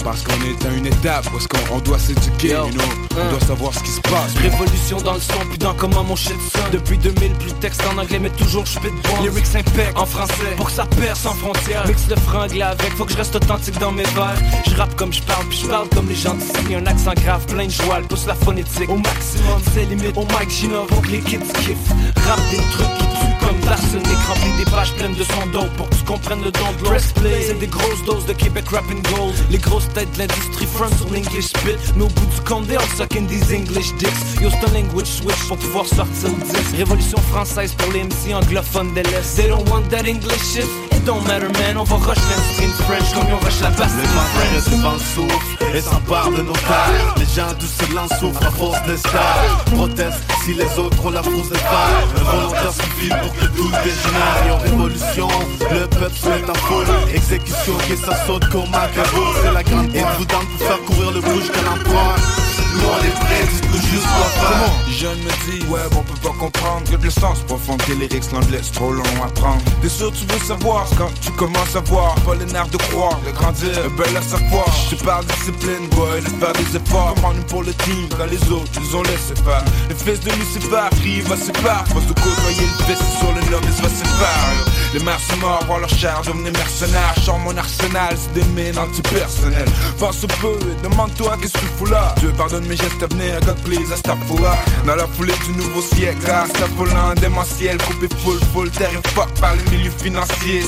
[0.04, 2.84] Parce qu'on est à une étape où est-ce qu'on on doit s'éduquer, you know?
[3.12, 4.36] On doit savoir ce qui se passe.
[4.42, 6.72] Révolution dans le son, dans comment mon shit sonne.
[6.72, 10.06] Depuis 2000, plus de texte en anglais, mais toujours je de bon Lyrics impec en
[10.06, 11.88] français, pour que ça perce sans frontières.
[11.88, 14.36] Mix le franglais avec, faut que je reste authentique dans mes vers.
[14.68, 16.76] Je rappe comme je parle, puis je parle comme les gens d'ici.
[16.76, 18.90] Un accent grave, plein de joie, pousse la phonétique.
[18.90, 21.78] Au maximum, c'est limite, au mic j'innove, pour que les kids kiffent
[22.28, 25.90] Rap des trucs qui tuent comme d'arsenic Remplis des pages pleines de son don, pour
[25.90, 27.04] que tu comprennes le don de l'autre.
[27.22, 29.34] c'est des grosses doses de Québec rap and gold.
[29.50, 31.78] Les grosses têtes de l'industrie front sur l'English spit.
[31.96, 34.42] Mais au bout du compte, they all sucking these English dicks.
[34.42, 36.78] Yo, c'est un language switch pour pouvoir sortir le disque.
[36.78, 39.36] Révolution française pour les MC anglophones de l'Est.
[39.36, 40.68] They don't want that English shit,
[41.06, 41.78] don't matter man.
[41.78, 45.00] On va rush l'instream French comme on rush la basse Le mandarin est devant le
[45.00, 49.66] souffle et s'empare de nos terres Les gens du silence souffrent à force de stars.
[49.76, 53.72] Proteste si les autres ont la force de faire Un volontaire suffit pour que tout
[53.84, 54.48] dégénère.
[54.48, 55.28] Et en révolution,
[55.72, 56.86] le peuple met en foule.
[57.14, 61.22] Exécution qui ça saute comme un cadeau C'est la grande dans pour faire courir le
[61.22, 62.16] bouge qu'un empereur
[62.74, 64.74] Nous on est prêts, dites-nous juste quoi faire.
[64.88, 68.08] Les jeunes me disent, ouais, on peut pas comprendre que de l'essence profonde que les
[68.08, 69.62] lyrics, l'anglais, c'est trop long à prendre.
[69.82, 73.20] T'es sûr, tu veux savoir quand tu commences à voir, pas les nerfs de croire,
[73.26, 74.66] de grandir, le bel à savoir.
[74.90, 77.14] Je parle discipline, boy, de faire des efforts.
[77.16, 79.64] Comment nous pour le team, quand les autres, ils ont laissé faire.
[79.90, 81.86] Le fils de Lucifer, rive ses parts.
[81.88, 84.74] Faut se côtoyer le fils sur le nom, il va faire.
[84.94, 87.16] Les mères sont morts, voir leur chair devenir mercenaires.
[87.26, 89.70] Chant mon arsenal, c'est des mines antipersonnelles.
[90.00, 92.14] Pense peu et demande-toi qu'est-ce que tu fous là.
[92.20, 94.56] Dieu pardonne mes gestes à venir, God please, à Stapfoula.
[94.86, 98.08] Dans la foulée du nouveau siècle, à Stapfoula, démentiel, coupé
[98.54, 100.62] full, terre et fuck par le milieu financier.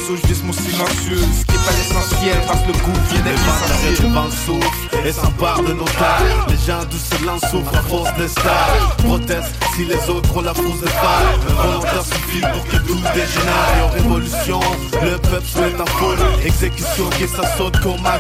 [0.46, 4.10] Mon silencieux, ce qui est pas l'essentiel, parce que le coup vient d'être essentiel.
[4.10, 8.16] devant le souffle et s'emparent de nos terres Les gens du silence souffrent à force
[8.18, 8.96] de stars.
[8.98, 13.02] Proteste si les autres ont la force de faire Un volontaire suffit pour que tout
[13.14, 13.78] dégénère.
[13.78, 14.60] Et en révolution,
[15.04, 16.18] le peuple se met en foule.
[16.46, 18.20] Exécution qui ça saute comme un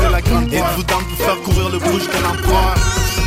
[0.00, 2.74] C'est la grande Êtes-vous dans pour faire courir le bouge qu'un empereur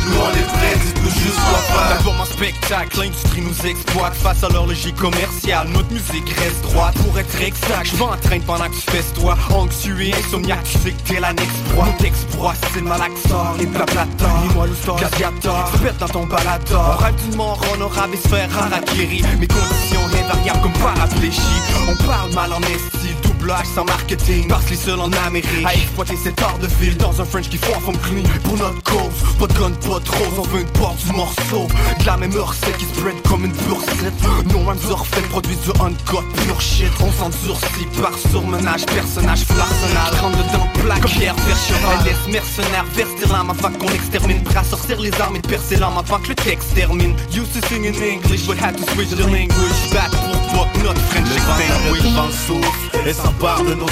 [0.06, 4.44] nous on est prêts, dites-nous juste quoi faire Ça commence spectacle, l'industrie nous exploite face
[4.44, 5.68] à leur logique commerciale.
[5.68, 7.84] Notre musique reste droite pour être exact.
[7.84, 11.32] Je m'entraîne pendant que tu fesses toi, anxieux et insomniaque, tu sais que t'es la
[11.32, 11.86] next proie.
[11.86, 16.96] Notre exploit, c'est le malaxor, les blablators, dis-moi l'histoire, gladiator, se perdre dans ton balador.
[16.98, 19.22] On rêve d'une mort honorable et se faire harakiri.
[19.38, 21.40] Mes conditions invariables comme paraplégie.
[21.88, 23.14] On parle mal en esti,
[23.46, 24.48] doublage sans marketing.
[24.48, 27.58] Parce les seuls en Amérique à exploiter cet art de ville dans un French qui
[27.58, 28.22] foire from clean.
[28.42, 31.68] Pour notre cause, pas de gun, pas de rose, on veut une porte du morceau.
[32.00, 34.14] De la même recette qui spread comme une bursette.
[34.52, 36.90] No one's refait produit du uncut, pure shit.
[37.00, 40.20] On s'endurcit par surmenage, personnage flarsonnal.
[40.20, 41.98] Rentre dedans, plaque, comme Pierre Vercheral.
[42.00, 44.42] Elle laisse mercenaire, verser l'âme avant qu'on extermine.
[44.42, 47.14] Bras sortir les armes et de percer l'âme avant que le texte termine.
[47.32, 49.92] Used to sing in English, but had to switch the language.
[49.92, 53.86] Back pour fuck notre French Le vent, souffle et de nos.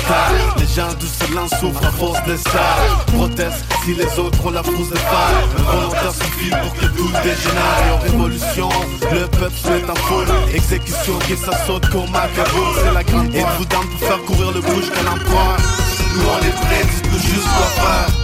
[0.58, 2.76] Les gens du silence souffrent à force de ça.
[3.14, 5.48] Proteste si les autres ont la force de faire.
[5.58, 7.86] Un volontaire suffit pour que tout dégénère.
[7.86, 8.68] Et en révolution,
[9.12, 10.26] le peuple met en foule.
[10.54, 12.74] Exécution qui ça saute comme Macabre.
[12.82, 15.60] C'est la grande Êtes-vous down pour faire courir le bouche qu'elle emprunte
[16.14, 18.23] Nous on est prêts, dites-nous juste quoi faire.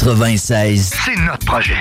[0.00, 0.94] 96.
[1.04, 1.76] C'est notre projet.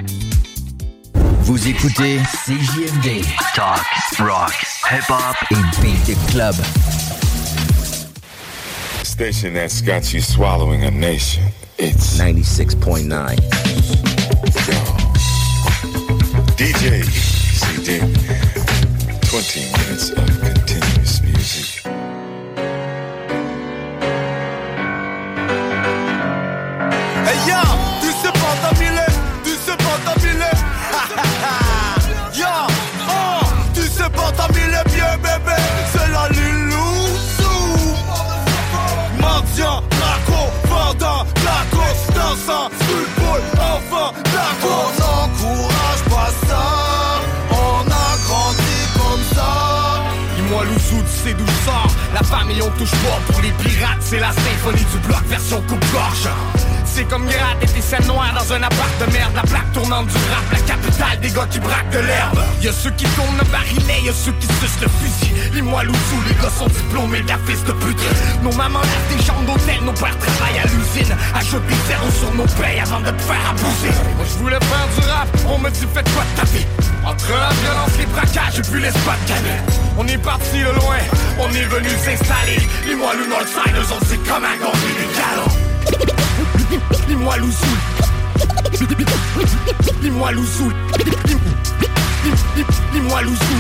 [1.44, 3.24] Vous écoutez CJMD.
[3.56, 3.80] Talk,
[4.20, 4.52] rock,
[4.92, 6.54] hip-hop et beat the club.
[9.04, 11.44] Station that's got you swallowing a nation.
[11.78, 13.38] It's 96.9.
[16.58, 17.04] DJ
[17.56, 18.00] CD.
[19.30, 20.39] 20 minutes of
[52.30, 56.30] famille on touche pas pour les pirates C'est la symphonie du bloc version coupe-gorge.
[56.86, 60.18] C'est comme gratter tes scènes noires dans un appart de merde La plaque tournante du
[60.32, 62.40] rap, la capitale des gars qui braquent de l'herbe.
[62.62, 65.34] Y'a ceux qui tournent le barillet, y'a ceux qui sucent le fusil.
[65.54, 68.00] Les moi Louzou, les gars sont diplômés de la fils de pute.
[68.44, 71.16] Nos mamans lavent des chambres d'hôtel, nos pères travaillent à l'usine.
[71.36, 73.94] Ajoute des zéros sur nos payes avant de te faire abuser.
[74.18, 76.66] Moi je voulais faire du rap, on me dit faites quoi de ta vie
[77.06, 80.96] entre la violence, les braquages et puis les spots On est parti de loin,
[81.42, 82.58] on est venu s'installer.
[82.88, 85.52] Les moi le Northsiders, on sait comment gagner les galons
[87.06, 87.78] Dis-moi Louzou.
[90.02, 90.72] Dis-moi Louzou.
[92.94, 93.60] Dis-moi Louzou.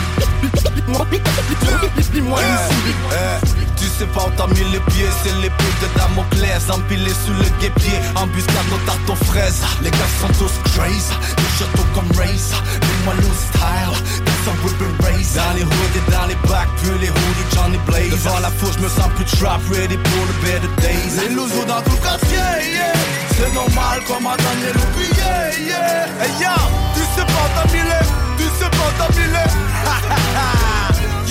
[2.13, 7.11] Dis-moi Louzou Tu sais pas où t'as mis les pieds, c'est l'épée de Damoclès Empilé
[7.11, 9.61] sous le guépier, embuscade nos tartes aux fraises.
[9.81, 12.51] Les gars sont tous crazy, les châteaux comme Race
[12.81, 13.95] Dis-moi loose style,
[14.25, 17.79] that's some whipping race Dans les hoods et dans les bacs, puis les hoodies Johnny
[17.87, 18.11] Blaze.
[18.11, 21.15] Devant la foule, je me sens plus trap, ready pour le better days.
[21.21, 22.93] Les loups dans tout le quartier, yeah.
[23.35, 26.07] C'est normal comme à Daniel oublié, yeah.
[26.19, 26.55] Hey yo,
[26.95, 28.03] tu sais pas t'habiller,
[28.37, 29.47] tu sais pas t'habiller.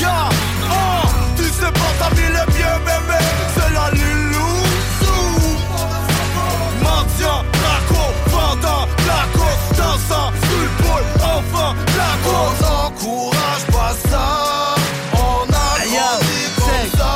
[0.01, 0.09] Yo,
[0.71, 0.98] oh,
[1.49, 5.59] tu sais pas t'habiller bien bébé, c'est la lilouzou.
[6.83, 12.29] Mendiant, narco, vendant, tacos, dansant, football, enfant, tacos.
[12.29, 14.75] On n'encourage pas ça,
[15.15, 17.13] on a grandi comme ça.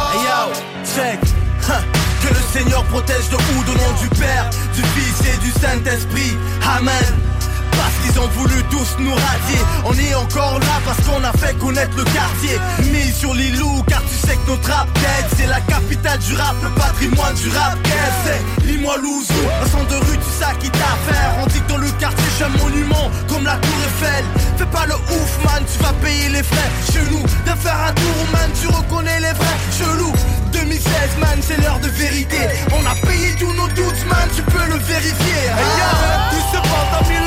[0.94, 1.20] check.
[1.68, 1.82] Huh.
[2.22, 6.36] Que le Seigneur protège de Oud au nom du Père, du Fils et du Saint-Esprit.
[6.76, 7.41] Amen.
[7.76, 9.60] Parce qu'ils ont voulu tous nous radier.
[9.84, 12.58] On est encore là parce qu'on a fait connaître le quartier.
[12.92, 16.54] Mis sur l'îlou car tu sais que notre rap tête C'est la capitale du rap,
[16.62, 20.70] le patrimoine du rap Qu'est-ce c'est Lis-moi Louzou, un son de rue tu sais qui
[20.70, 23.78] t'as affaire On dit que dans le quartier je suis un monument comme la tour
[23.86, 24.24] Eiffel.
[24.56, 26.70] Fais pas le ouf man, tu vas payer les frais.
[26.92, 29.58] Chelou, de faire un tour man, tu reconnais les vrais.
[29.78, 30.12] Chelou,
[30.52, 32.38] 2016 man, c'est l'heure de vérité.
[32.72, 35.42] On a payé tous nos doutes man, tu peux le vérifier.
[35.58, 35.90] Hey yo,
[36.30, 37.21] tu sais pas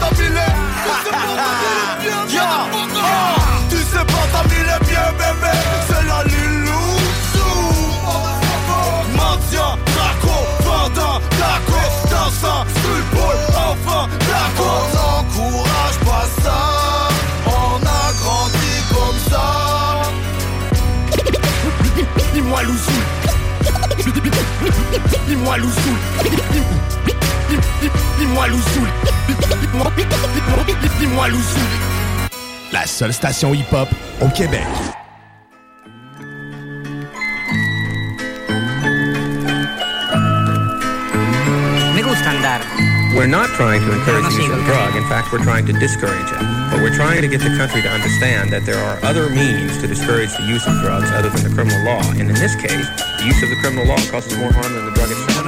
[0.00, 0.50] t'habiller,
[0.84, 2.42] tu sais pas t'habiller.
[2.94, 3.40] Oh,
[3.70, 5.54] tu sais pas t'habiller bien bébé,
[5.88, 7.56] c'est la lilouzou.
[9.16, 14.04] Mendiant, narco, vendant, tacos, dansant, football, enfant.
[14.60, 14.62] On
[14.96, 16.58] n'encourage pas ça,
[17.46, 19.46] on a grandi comme ça.
[22.34, 23.00] Dis-moi Louzou
[25.26, 25.94] Dis-moi Louzou
[28.18, 28.86] Dis-moi Louzou
[31.08, 31.60] Dis-moi Louzou
[32.72, 33.88] La seule station hip-hop
[34.20, 34.66] au Québec.
[41.94, 42.60] Me gusta andar.
[43.14, 44.94] We're not trying to encourage the use of drug.
[44.96, 46.40] In fact, we're trying to discourage it.
[46.70, 49.86] But we're trying to get the country to understand that there are other means to
[49.86, 52.02] discourage the use of drugs other than the criminal law.
[52.12, 52.86] And in this case,
[53.18, 55.44] the use of the criminal law causes more harm than the drug itself.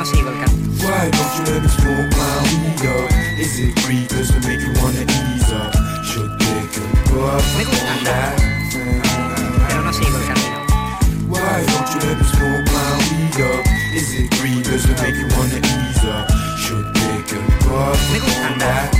[0.83, 3.11] Why don't you let me smoke my weed up?
[3.39, 4.09] Is it greed?
[4.09, 5.73] Does it make you wanna ease up?
[6.03, 7.47] Should take a puff
[7.87, 8.35] on that?
[11.31, 13.63] Why don't you let me smoke my weed up?
[13.95, 14.65] Is it greed?
[14.65, 16.27] Does it make you wanna ease up?
[16.59, 18.01] Should take a puff
[18.51, 18.91] on that?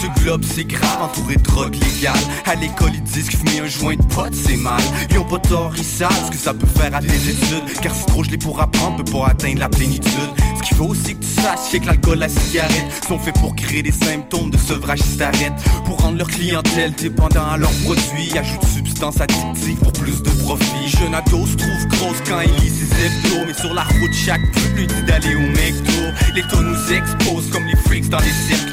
[0.00, 2.14] Ce globe c'est grave, entouré de drogue légale.
[2.46, 4.80] À l'école ils disent que fumer un joint de pote c'est mal.
[5.10, 7.80] Ils ont pas tort, ils savent ce que ça peut faire à tes études.
[7.82, 10.30] Car si trop je l'ai pour apprendre, peut pas atteindre la plénitude.
[10.56, 13.54] Ce qu'il faut aussi que tu saches, c'est que l'alcool, la cigarette Sont faits pour
[13.56, 15.54] créer des symptômes de sevrage starette
[15.86, 20.88] Pour rendre leur clientèle dépendant à leurs produits Ajoute substance addictive pour plus de profit.
[20.98, 23.46] Jeune ado se trouve grosse quand il lit ses hebdos.
[23.46, 26.12] Mais sur la route chaque pub lui dit d'aller au McDo.
[26.34, 28.70] Les taux nous exposent comme les freaks dans les cirques.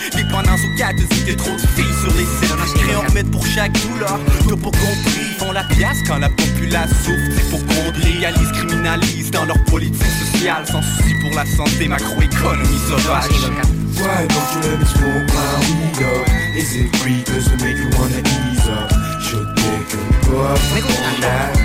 [0.77, 2.57] 4 vide trop de filles sur les scènes.
[2.67, 5.35] Je crée un remède pour chaque douleur, tout pour compris.
[5.39, 8.19] Font la pièce quand la populace souffre d'hypocondrie.
[8.19, 10.65] Réalise, criminalise dans leur politique sociale.
[10.65, 13.51] Sans souci pour la santé, macroéconomie sauvage.
[13.97, 16.27] Why don't you let me smoke my weed up?
[16.55, 18.91] Is it weed does it make you wanna ease up?
[19.21, 21.57] Should take a puff on that.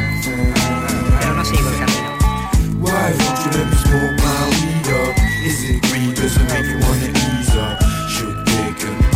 [2.80, 5.12] Why don't you let me smoke my weed up?
[5.44, 7.41] Is it weed does it make you wanna ease up?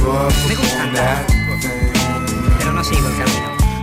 [0.06, 1.26] Should take a puff on that?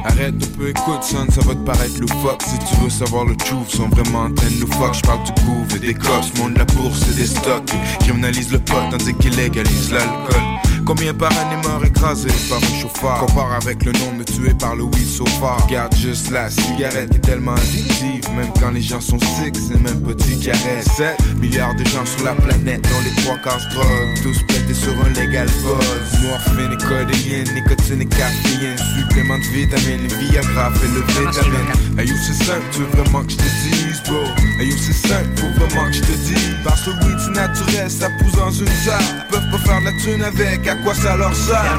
[0.06, 2.42] Arrête de peu, écoute, son, ça va te paraître loufoque.
[2.44, 4.94] Si tu veux savoir le truth, sont vraiment nous fuck.
[4.94, 7.72] J'parle du couvre et des cops, monde de la bourse et des stocks.
[7.74, 10.42] Ils criminalisent le pot tandis qu'ils légalisent l'alcool.
[10.86, 14.76] Combien par année morts écrasés par un chauffeur Compare avec le nombre de tués par
[14.76, 15.66] le weed so far.
[15.66, 18.30] Regarde juste la cigarette est tellement addictive.
[18.36, 22.06] Même quand les gens sont sick, c'est même pas 10 caresses 7 milliards de gens
[22.06, 26.22] sur la planète dont les trois quarts se droguent Tous pétés sur un légal buzz.
[26.22, 28.78] Morphine et codéine, nicotine et caféine.
[29.00, 33.24] Supplément de vitamines, les Viagra fait le vitamine Hey yo c'est simple, tu veux vraiment
[33.24, 34.24] que je te dise bro
[34.60, 37.32] Hey yo c'est simple, faut vraiment que je te dise Parce que le weed c'est
[37.32, 40.76] naturel, ça pousse dans une salle Ils peuvent pas faire de la thune avec, à
[40.78, 41.78] quoi ça leur sert?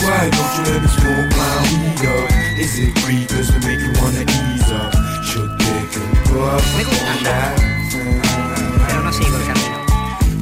[0.00, 2.30] Why don't you let me smoke my weed up?
[2.58, 3.28] Is it greed?
[3.28, 4.92] Does it make you wanna ease up?
[5.22, 6.64] Should take a puff?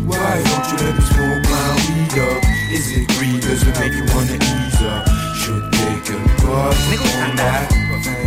[0.06, 2.44] Why don't you let me smoke my weed up?
[2.70, 3.40] Is it greed?
[3.42, 5.17] Does it make you wanna ease up?
[6.08, 8.17] Should take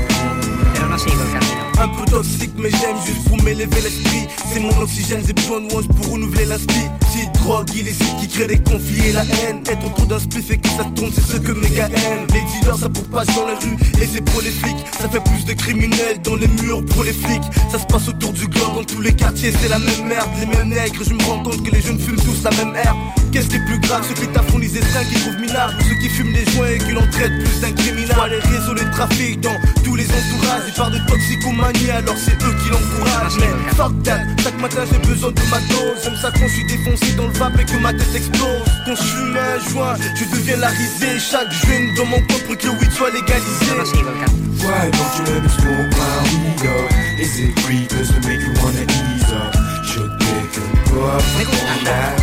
[0.94, 4.28] Un peu toxique mais j'aime juste pour m'élever l'esprit.
[4.52, 6.82] C'est mon oxygène, j'ai besoin de once pour renouveler l'inspi
[7.12, 9.64] Si drogue illicite qui crée des conflits et la haine.
[9.70, 12.78] Être autour d'un spliff et que ça tourne c'est ce que méga aime Les dealers
[12.78, 14.86] ça propage dans les rues et c'est pour les flics.
[15.00, 17.44] Ça fait plus de criminels dans les murs pour les flics.
[17.72, 20.30] Ça se passe autour du globe dans tous les quartiers c'est la même merde.
[20.40, 22.98] Les mêmes nègres je me rends compte que les jeunes fument tous la même herbe.
[23.32, 24.06] Qu'est-ce qui est plus grave?
[24.10, 26.78] Ceux qui taffont les estreintes qui trouvent minables Ou ceux qui fument les joints et
[26.80, 30.84] qui l'en traitent plus d'un criminel les réseaux, les trafics dans tous les entourages Ils
[30.84, 35.30] parlent de toxicomanie alors c'est eux qui l'encouragent Mais fuck that, chaque matin j'ai besoin
[35.30, 37.94] de ma dose J'aime ça quand je suis défoncé dans le vape et que ma
[37.94, 42.18] tête explose Quand je fume un joint, je deviens la risée Chaque jeune dans mon
[42.18, 46.66] coin pour que le weed soit légalisé Why don't you let me smoke my weed
[46.66, 46.90] up?
[47.20, 47.88] Is it greed?
[47.90, 49.54] Does it make you wanna ease up?
[49.86, 52.18] Should take a puff on that?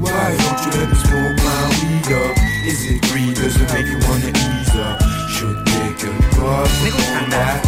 [0.00, 2.36] Why don't you let me smoke my weed up?
[2.66, 3.34] Is it greed?
[3.36, 4.71] Does it make you wanna ease up?
[6.42, 7.62] Should take a puff on that?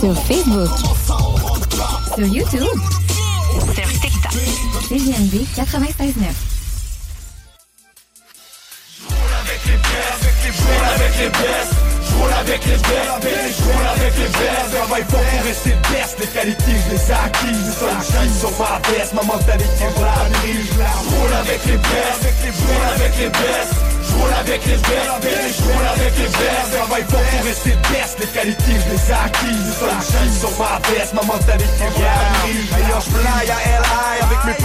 [0.00, 0.70] Sur Facebook.
[2.14, 2.62] Sur YouTube.
[3.74, 4.77] Sur TikTok.
[4.88, 6.48] CGMD 96.9.
[9.28, 9.74] avec les
[12.48, 12.74] avec
[14.16, 14.34] les
[21.36, 23.97] avec les les sur avec les.
[24.08, 26.70] Je roule avec les baby, je roule avec les baisses.
[26.76, 29.66] Travaille fort pour rester best, les qualités je les ai acquises.
[29.68, 32.70] Le sunshine sur ma veste, ma mentalité brise.
[32.70, 34.58] D'ailleurs je fly à LI avec mes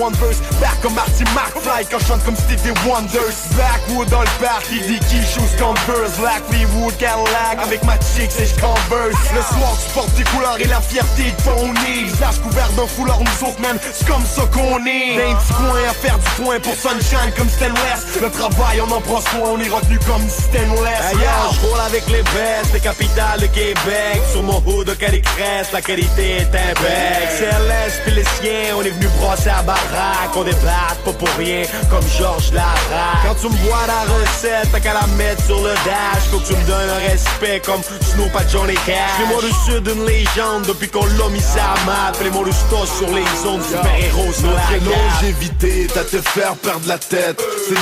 [0.00, 1.84] Converse Back comme Marty McFly.
[1.90, 6.16] Quand je chante comme Stevie Wonders Backwood dans le parc, il dit qui shoes Converse.
[6.18, 9.20] Blackwood Cadillac avec ma chick c'est je converse.
[9.34, 12.86] Le soir tu portes tes couleurs et la fierté de ton nez Visage couvert d'un
[12.86, 15.16] foulard, nous autres man, c'est comme ça qu'on est.
[15.16, 19.00] D'un petit coin à faire du coin pour Sunshine comme Stan West travail on en
[19.00, 23.40] prend soin, on est retenu comme Stainless Ailleurs, je roule avec les bestes, les capitales
[23.40, 24.22] de Québec.
[24.32, 28.82] Sur mon hood de Calicresse, la qualité est un bec CLS puis les siens, on
[28.82, 30.34] est venu brosser à baraque.
[30.36, 33.20] On débatte pas pour rien, comme Georges Larac.
[33.26, 36.24] Quand tu me vois la recette, t'as qu'à la mettre sur le dash.
[36.30, 39.18] Faut que tu me donnes un respect comme Snoop à Johnny Cash.
[39.20, 42.12] Les mots du sud, une légende depuis qu'on l'a mis à map.
[42.22, 46.98] Les mots du sur les zones, super-héros sur la longévité, t'as te faire perdre la
[46.98, 47.40] tête.
[47.68, 47.74] C'est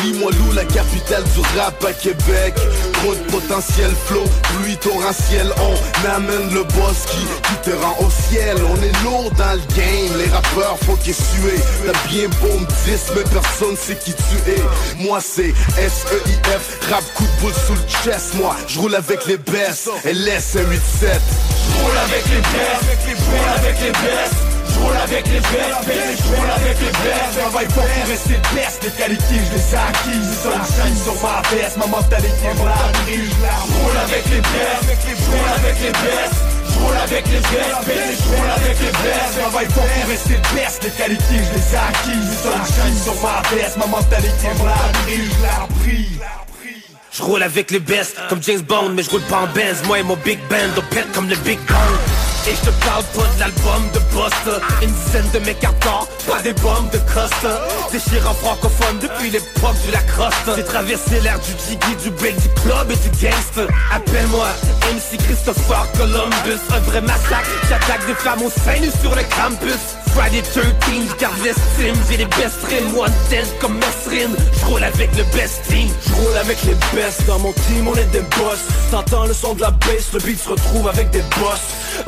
[0.54, 2.54] La capitale du rap à Québec.
[2.94, 5.52] Trop de potentiel, flow, pluie torrentielle.
[5.60, 8.56] On amène le boss qui, qui te rend au ciel.
[8.68, 11.62] On est lourd dans le game, les rappeurs faut qu'ils suent.
[11.86, 12.66] T'as bien beau me
[13.14, 15.04] mais personne sait qui tu es.
[15.04, 18.34] Moi c'est S-E-I-F, rap coup de boule sous le chest.
[18.34, 21.20] Moi, je roule avec les best, LS 187.
[21.78, 26.80] J'roule avec les best, j'roule avec les best J'roule avec les best, best, j'roule avec
[26.80, 30.96] les best Travaille pas pour rester best, les qualités je les ai acquises Ça shine
[30.96, 33.32] sur ma veste, ma mentalité me l'a prise
[33.68, 34.82] J'roule avec les best,
[35.24, 36.34] j'roule avec les best
[36.72, 40.90] J'roule avec les best, best, j'roule avec les best Travaille pas pour rester best, les
[40.90, 44.74] qualités je les ai acquises Ça shine sur ma veste, ma mentalité me l'a
[45.04, 46.08] prise Je l'ai appris
[47.12, 50.00] Je roule avec les best comme James Bond Mais je roule pas en Benz Moi
[50.00, 53.34] et mon Big Band On pète comme le Big Kong et je te parle pas
[53.34, 58.34] de l'album de Buster Une dizaine de mes cartons, pas des bombes de Costa Déchirant
[58.34, 60.56] francophone depuis l'époque du Lacoste.
[60.56, 63.66] J'ai traversé l'ère du jiggy, du break, du club et du gangster.
[63.92, 64.46] Appelle-moi
[64.92, 66.60] MC Christopher Columbus.
[66.74, 71.94] Un vrai massacre, j'attaque des femmes au sein sur le campus Friday 13, garde l'estime.
[72.10, 75.88] J'ai les best rims, one ten comme Mesrine J'roule avec le best team.
[76.06, 78.60] J'roule avec les best, dans mon team on est des boss.
[78.90, 81.60] T'entends le son de la bass, le beat se retrouve avec des boss.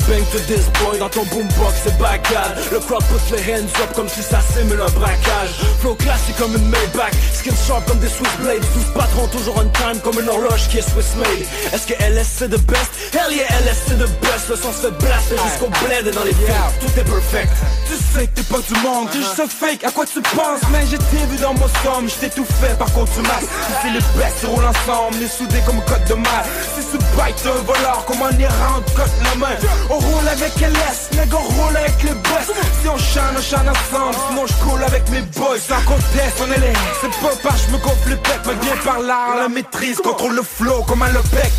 [0.07, 3.91] Bang to this boy, dans ton boombox c'est bagade Le crowd put les hands up
[3.93, 5.51] comme si ça simule un braquage.
[5.81, 8.63] Flow classique comme une Maybach, skin sharp comme des Swiss Blades.
[8.73, 11.45] 12 patrons toujours on time comme une horloge qui est Swiss made.
[11.73, 12.91] Est-ce que LS c'est the best?
[13.13, 16.33] Hell yeah LS c'est the best, le son se blast jusqu'au bled et dans les
[16.33, 17.51] films Tout est perfect
[17.91, 20.63] Tu sais que t'es pas du monde, t'es juste un fake, à quoi tu penses?
[20.71, 23.51] Mais j'ai t'ai vu dans mon somme, j't'ai tout fait par contre tu masses
[23.81, 27.51] C'est les ils roulent ensemble, les soudés comme code de masse Si ce bike d'un
[27.67, 29.55] voleur, comme un errant, cote la main.
[29.89, 33.67] On roule avec LS, nègre on roule avec les boss Si on chante, on chante
[33.67, 35.59] ensemble, sinon je coule avec mes boys.
[35.59, 38.75] Sans conteste, on est les, c'est pas par je me gonfle les pecs Mais bien
[38.85, 41.51] par là, la maîtrise, contrôle le flow comme un lepec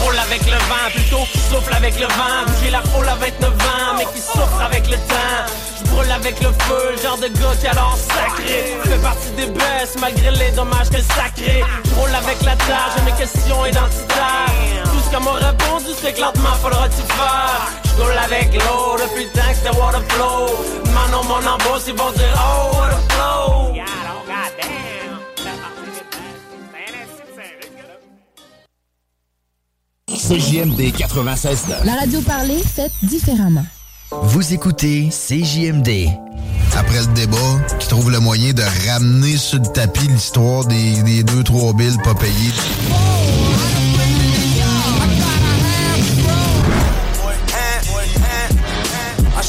[0.00, 2.48] Roule avec le vent, plutôt souffle avec le vent.
[2.62, 6.48] J'ai la roule à 29 ans, mais qui souffre avec le temps brûle avec le
[6.48, 10.50] feu, le genre de gars qui a l'air sacré Fais partie des baisses, malgré les
[10.52, 11.62] dommages que sacré.
[11.84, 16.20] Je roule avec la tâche, mes questions identitaires Tout ce qu'elle m'a répondu, c'est que
[16.20, 17.70] lentement faudra-tu faire.
[17.84, 21.94] Je roule avec l'eau, depuis le temps que c'était water flow Maintenant mon embauche, ils
[21.94, 23.72] vont dire oh a flow.
[30.08, 33.64] CJMD 96 La radio parlée, faite différemment.
[34.10, 36.08] Vous écoutez CJMD.
[36.76, 37.36] Après le débat,
[37.78, 41.98] qui trouve le moyen de ramener sur le tapis l'histoire des, des deux, trois billes
[42.04, 42.52] pas payées?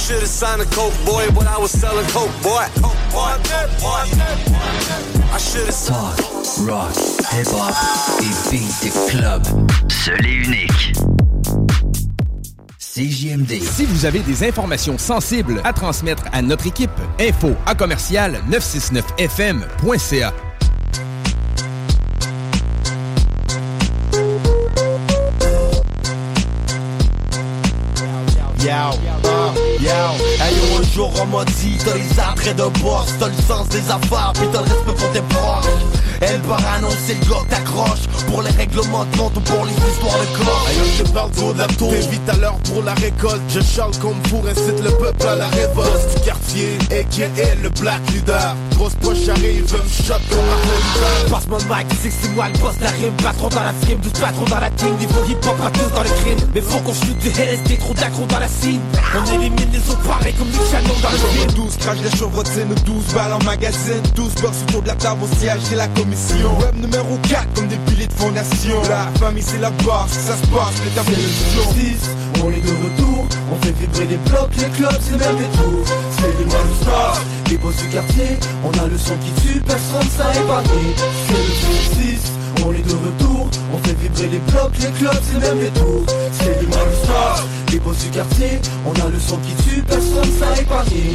[0.07, 2.63] Should have signed a coke boy, but I was selling coke boy.
[5.33, 6.17] I should have Talk,
[6.65, 6.95] rock,
[7.29, 7.75] hip-hop
[8.21, 9.43] et beat the club.
[9.91, 11.16] Seul et unique.
[12.97, 13.61] CJMD.
[13.61, 20.33] Si vous avez des informations sensibles à transmettre à notre équipe, info à commercial 969fm.ca.
[28.59, 29.99] Yo, uh, yo,
[30.41, 33.69] hey yo, un jour on m'a dit T'as les attraits de boss, t'as le sens
[33.69, 38.07] des affaires Pis t'as le respect pour tes proches Elle part annoncer le que t'accroches
[38.27, 40.67] Pour les règlements de compte ou pour les histoires de corps.
[40.69, 43.41] Hey, yo, je parle trop de la tour T'es vite à l'heure pour la récolte.
[43.49, 46.15] Je charle comme pour incite le peuple à la révolte.
[46.15, 47.55] Du quartier A.K.A.
[47.61, 48.55] le black leader.
[48.75, 52.57] Grosse poche arrive, me shot comme un Passe mon mic, sais que c'est moi le
[52.59, 54.95] boss de la rime Patron dans la frime, 12 patrons dans la team.
[54.97, 56.49] Niveau hip-hop, pas tous dans les crimes.
[56.53, 58.81] Mais faut qu'on chute du LSD, trop d'accro dans la cible
[59.15, 61.51] On élimine les autres pareils comme du canon dans le film.
[61.51, 64.01] 12 crash les chevrotines, 12 balles en magazine.
[64.15, 67.67] 12 box autour de la table au siège et la commission Web numéro 4 comme
[67.67, 68.81] des piliers de fondation.
[68.89, 72.71] La famille c'est la base, ça se passe, les tables de 6, on est de
[72.71, 75.85] retour, on fait vibrer des blocs, les clubs c'est même des tours
[76.17, 76.49] C'est des
[76.81, 78.37] stars, des les boss du quartier.
[78.63, 80.95] On a le son qui tue, personne ça épargné
[81.27, 82.31] C'est le 6
[82.65, 86.05] on est de retour, on fait vibrer les blocs, les clubs et même les tours
[86.31, 88.59] C'est du Star, les boss du quartier.
[88.85, 91.13] On a le son qui tue, personne ça épargné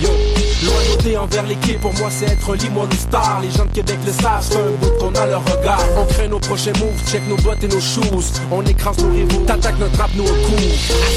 [0.64, 4.46] Loyauté envers l'équipe, pour moi c'est être limon star Les gens de Québec le savent,
[4.48, 5.82] c'est un bout qu'on a leur regard.
[5.96, 8.40] On crée nos prochains moves, check nos bottes et nos shoes.
[8.50, 10.54] On écrase nos rivaux, t'attaques notre rap, nous au cou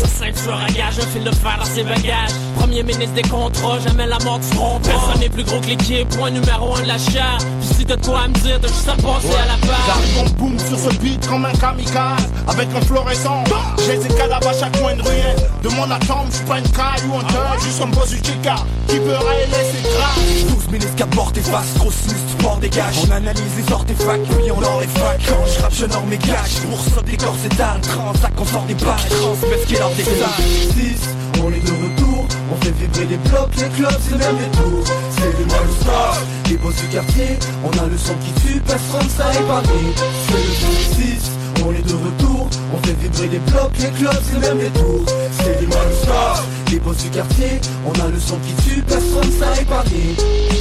[0.03, 2.31] Assassin, tueur à gage, un fil de fer dans ses bagages.
[2.57, 4.79] Premier ministre des contrats, jamais la mort du front.
[4.79, 7.37] Personne n'est plus gros que l'équipe, point numéro un de la chair
[7.85, 10.77] de quoi à me dire, t'as juste à passer à la barre on boom sur
[10.77, 13.43] ce beat comme un kamikaze Avec un fluorescent
[13.85, 15.35] J'ai des cadavres à chaque coin de ruelle.
[15.61, 18.55] De mon atome, j'suis pas une caille ou un thug Juste un boss du chica
[18.87, 22.95] qui peut révéler ses traces 12 ministres qu'à bord des faces, trop sinistre, sport dégage.
[23.07, 26.17] On analyse les artefacts, puis on leur les fac Quand je rappe, je norme mes
[26.17, 26.55] gages.
[26.61, 29.09] Pour des corps c'est transac, on sort des pages.
[29.09, 30.09] Transmets ce qui est leur des 6,
[31.43, 32.27] on est de retour.
[32.51, 34.85] On fait vibrer les blocs, les clubs, c'est même les tours.
[35.11, 35.49] C'est les
[35.81, 39.93] stars, les boss du quartier On a le son qui tue, personne ça épargné
[40.27, 41.31] C'est le 6
[41.63, 45.05] on est de retour, on fait vibrer les blocs, les clubs et même les tours.
[45.31, 46.43] C'est les stars,
[46.75, 50.15] les boss du quartier On a le son qui tue, personne ça épargné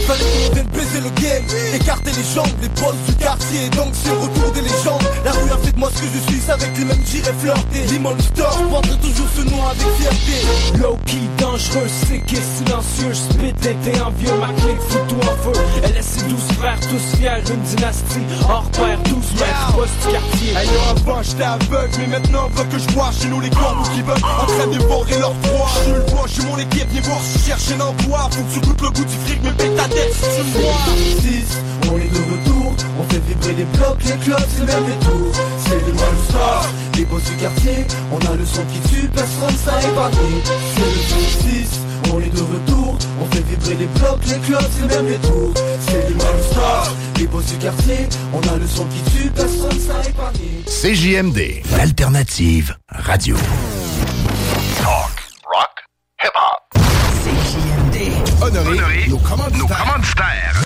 [0.06, 4.10] Fallait qu'on vienne baiser le game, écarter les jambes Les boss du quartier, donc c'est
[4.10, 6.84] retour des légendes La rue a fait de moi ce que je suis, avec les
[6.84, 7.86] mêmes j'irai flirter.
[7.92, 10.78] Les monsters, portent toujours ce nom avec fierté.
[10.80, 13.12] Low-key, dangereux, et silencieux.
[13.12, 15.60] J'spit t'es envieux, ma clique fout tout en feu.
[15.82, 20.12] Elle laisse ses douze frères, tous fiers Une dynastie, hors pair, douze mètres, boss du
[20.12, 20.54] quartier.
[20.90, 24.24] Avant j'étais aveugle Mais maintenant veut que je vois chez nous les corps qui veulent.
[24.24, 25.70] En train de dévorer leur proie
[26.06, 28.28] Je le vois, j'ai mon équipe, viens voir si cherche un emploi.
[28.30, 30.62] Faut que tu goûtes le goût du fric, mais paye ta dette si tu me
[30.62, 30.80] vois.
[31.20, 35.06] 6, on est de retour On fait vibrer les blocs, les clubs, c'est même les
[35.06, 35.32] tours.
[35.66, 35.98] C'est les
[36.28, 40.42] stars, les boss du quartier On a le son qui tue, personne ça épargné
[40.74, 44.94] C'est le 6 on est de retour, on fait vibrer les blocs, les clubs et
[44.94, 45.54] même les tours.
[45.86, 50.08] C'est les stars, les boss du quartier On a le son qui tue, personne ça
[50.08, 53.36] épargné CJMD, l'alternative radio.
[54.82, 55.13] Talk,
[56.24, 56.64] hip-hop
[58.40, 59.58] Honoré nos commanditaires.
[59.58, 60.63] nos commanditaires.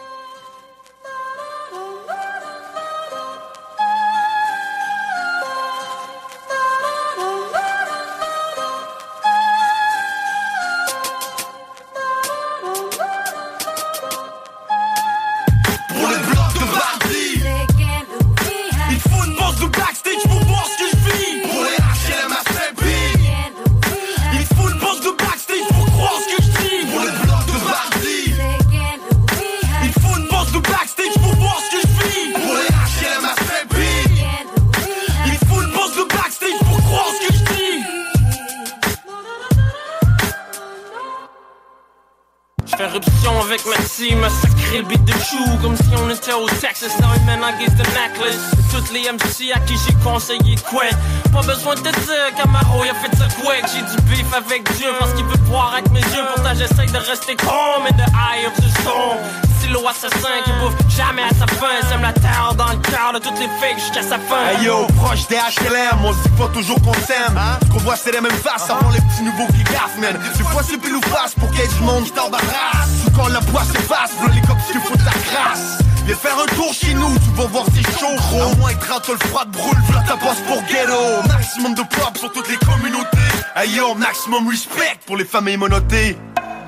[49.13, 50.85] MC à qui j'ai conseillé quoi?
[51.33, 54.71] Pas besoin de te dire, Camaro il a fait ça quoi J'ai du beef avec
[54.77, 56.25] Dieu parce qu'il veut voir avec mes yeux.
[56.35, 59.17] Pourtant j'essaye de rester calm in the eye of the storm
[59.61, 61.81] Silo assassin qui bouffe jamais à sa faim.
[61.89, 64.45] Sème la terre dans le cœur de toutes les fakes jusqu'à sa fin.
[64.53, 67.97] Hey yo, proche des HLM, on se dit pas toujours qu'on s'aime Ce qu'on voit
[67.97, 70.19] c'est les mêmes faces avant les petits nouveaux qui gaffent man.
[70.37, 73.07] Des fois c'est pile ou face pour qu'il y ait du monde qui race.
[73.07, 76.47] Ou quand la poisse s'efface, v'là les cops qui foutent la crasse Viens faire un
[76.57, 78.57] tour chez nous, tu vas voir c'est chaud gros.
[78.57, 81.29] Moins que 30 le froid brûle, v'là ta passe pour ghetto.
[81.29, 83.19] Maximum de pop sur toutes les communautés.
[83.55, 86.17] Hey yo, maximum respect pour les familles monotées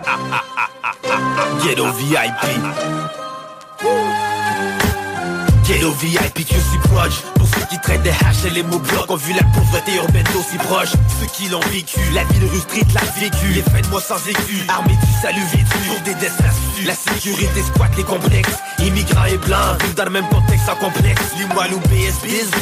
[1.65, 2.35] Ghetto VIP
[5.67, 9.11] Ghetto VIP, je suis proche Pour ceux qui traitent des haches et les mots blocs
[9.11, 10.93] Ont vu la pauvreté urbaine d'aussi proche.
[11.21, 12.61] Ceux qui l'ont vécu, la vie de rue
[12.95, 16.45] l'a vécu Les de mois sans écu, armés du salut vêtu Pour des destins
[16.87, 18.59] La sécurité squatte les complexes.
[18.79, 21.23] Immigrants et blancs, vivent dans le même contexte sans complexe.
[21.39, 21.81] Les moelleux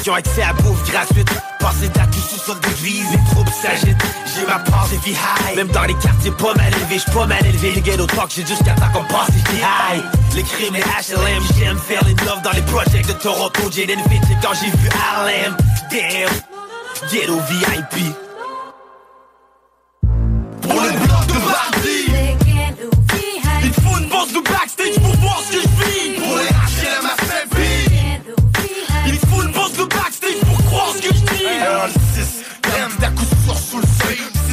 [0.02, 1.28] qui ont accès à bouffe gratuite
[1.58, 3.96] Passer date du sous-sol d'église, les troupes s'agitent.
[4.34, 5.56] J'ai ma de vie high.
[5.56, 7.72] Même dans les quartiers pas mal élevés, j'suis pas mal élevé.
[7.72, 10.04] Les ghetto talk, j'ai jusqu'à temps qu'on passe les high.
[10.34, 13.62] Les crimes et HLM, j'aime faire les love dans les projets de Toronto.
[13.70, 15.56] Jaden Fitch quand j'ai vu Harlem.
[15.90, 18.27] Damn, ghetto VIP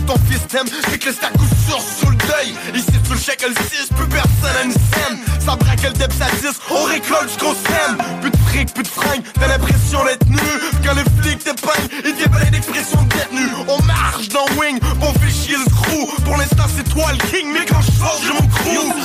[0.06, 1.30] ton fils t'aime, c'est que ta
[1.68, 2.54] sûr sous le deuil.
[2.74, 6.12] Ici sous le chèque le 6, plus personne a une scène Ça braque le dep
[6.14, 7.98] ça 10, on récolte jusqu'au sème.
[8.22, 10.38] Plus de fric, plus de fringues, t'as l'impression d'être nu.
[10.84, 15.14] Quand les flics t'épinglent, ils tiennent plein d'expressions de détenu On marche dans Wing, on
[15.20, 16.24] fait chier le crew.
[16.24, 17.92] Pour l'instant c'est toi le king, mais quand je
[18.26, 18.96] j'ai mon crew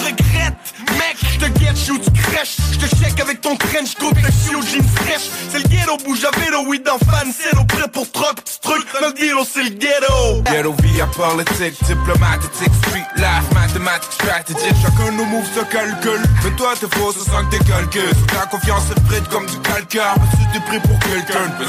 [1.91, 5.31] Yo, tu regrettes, trench coat, flexi au jeans fresh.
[5.51, 8.87] C'est le ghetto, bouge à vélo, oui, dans fan, c'est prêt pour truck, truc.
[9.01, 10.43] Le deal, c'est le ghetto.
[10.45, 14.77] Ghetto via politique, diplomatique, street life, mathématiques, stratégique.
[14.83, 16.23] Chacun nos moves se calcule.
[16.45, 18.03] Mais toi, t'es faux, ça sent que t'es calqué.
[18.35, 20.15] La confiance est frite comme du calcaire.
[20.21, 21.67] Mais si t'es pris pour quelqu'un de.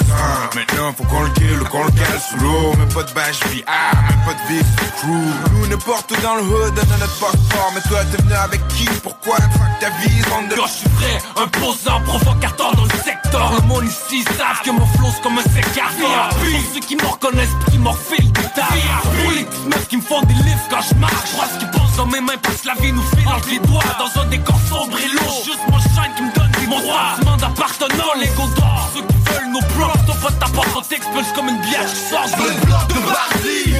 [0.56, 2.74] Maintenant, faut qu'on le kill, qu'on le cale sous l'eau.
[2.78, 4.66] Mais pas de bâche vie, ah, mais pas de vie,
[4.98, 5.54] crew.
[5.54, 7.72] Nous, n'importe dans le hood, dans notre passeport.
[7.74, 8.88] Mais toi, t'es venu avec qui?
[9.12, 9.36] Pourquoi?
[9.36, 10.56] Fuck ta vie, de...
[10.56, 13.52] Quand je suis prêt, imposant, provocateur dans le secteur.
[13.56, 17.06] Le monde ici savent que mon flow c'est comme un sécateur Pour ceux qui me
[17.06, 18.82] reconnaissent pis qui m'ont refait le détail
[19.22, 21.14] Pour les petites meufs qui me font des livres quand je marche.
[21.32, 23.52] Je vois ce qui pense dans mes mains parce que la vie nous fait dans
[23.52, 23.84] les doigts.
[24.00, 27.44] Dans un décor sombre et lourd Juste mon shine qui me donne des droits Demande
[27.44, 30.06] appartenant, les d'or Ceux qui veulent nos props.
[30.08, 33.76] Ton pote ta porte, t'expulse comme une bière qui sort le bloc de Bardi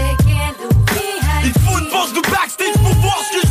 [1.44, 3.51] Il te faut une bosse de backstage pour voir ce que je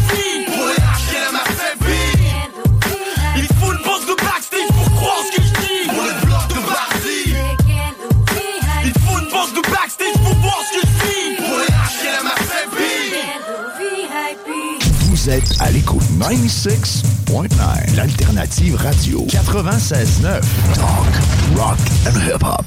[15.22, 20.40] Vous êtes à l'écoute 96.9, l'alternative radio 96.9.
[20.72, 21.12] Talk,
[21.54, 22.64] rock and hip-hop.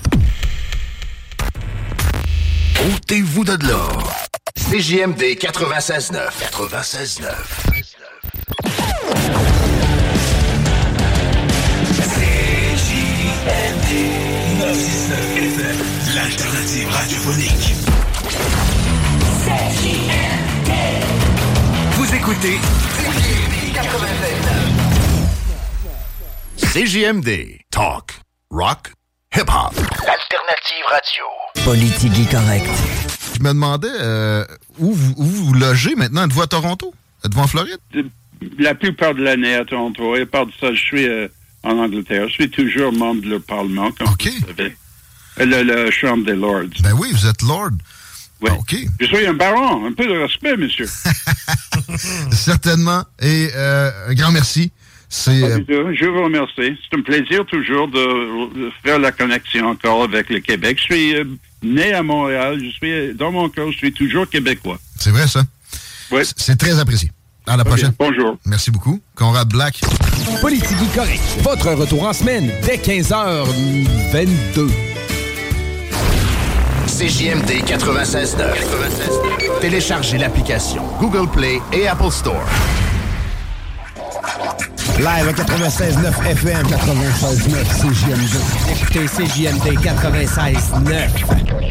[2.93, 3.87] Ôtez-vous de là.
[4.69, 6.29] CJMD 96.9.
[6.51, 7.25] 96.9.
[12.67, 13.89] CJMD
[14.59, 15.77] 969 FM,
[16.13, 18.02] l'alternative radiophonique.
[22.13, 22.59] Vous écoutez
[26.57, 27.57] CJMD.
[27.71, 28.11] Talk,
[28.51, 28.91] rock,
[29.35, 29.73] hip-hop.
[29.75, 31.25] L'alternative radio.
[31.65, 32.69] Politique correct.
[33.35, 34.45] Je me demandais euh,
[34.77, 36.25] où, vous, où vous logez maintenant?
[36.25, 36.93] Êtes-vous à Toronto?
[37.25, 37.79] Êtes-vous en Floride?
[38.59, 40.15] La plupart de l'année à Toronto.
[40.15, 41.27] Et à part de ça, je suis euh,
[41.63, 42.27] en Angleterre.
[42.27, 44.77] Je suis toujours membre de le Parlement, comme vous savez.
[45.39, 46.79] Euh, Le, le Chambre des Lords.
[46.83, 47.71] Ben oui, vous êtes Lord.
[48.41, 48.51] Oui.
[48.59, 48.75] OK.
[48.99, 49.85] Je suis un baron.
[49.87, 50.85] Un peu de respect, monsieur.
[52.31, 53.03] Certainement.
[53.21, 54.71] Et euh, un grand merci.
[55.09, 55.59] C'est euh,
[55.93, 56.75] Je vous remercie.
[56.89, 60.77] C'est un plaisir toujours de, faire la connexion encore avec le Québec.
[60.79, 61.25] Je suis euh,
[61.61, 62.59] né à Montréal.
[62.59, 64.79] Je suis, dans mon cœur, je suis toujours québécois.
[64.97, 65.43] c'est vrai, ça?
[66.11, 66.21] Oui.
[66.35, 67.11] C'est très apprécié.
[67.45, 67.91] À la prochaine.
[67.99, 68.37] Bonjour.
[68.45, 69.01] Merci beaucoup.
[69.15, 69.81] Conrad Black.
[70.41, 71.21] Politique correct.
[71.41, 74.92] Votre retour en semaine dès 15h22.
[76.93, 79.59] CJMD 96.9.
[79.61, 82.45] Téléchargez l'application Google Play et Apple Store.
[84.99, 88.35] Live à 96.9 FM, 96.9 CJMD.
[88.69, 91.63] Écoutez CJMD 96.9.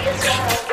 [0.00, 0.67] Hey.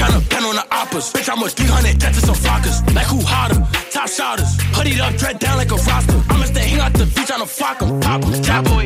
[0.00, 1.12] Tryna pen on the oppas.
[1.12, 2.78] Bitch, I'm worth 300 deaths to some flockers.
[2.94, 3.60] Like who hotter?
[3.92, 4.56] Top shotters.
[4.74, 6.18] Hoodied up, dread down like a roster.
[6.30, 8.00] I'ma stay hang out the beach tryna flock 'em.
[8.00, 8.42] Pop 'em.
[8.42, 8.84] Chat boy.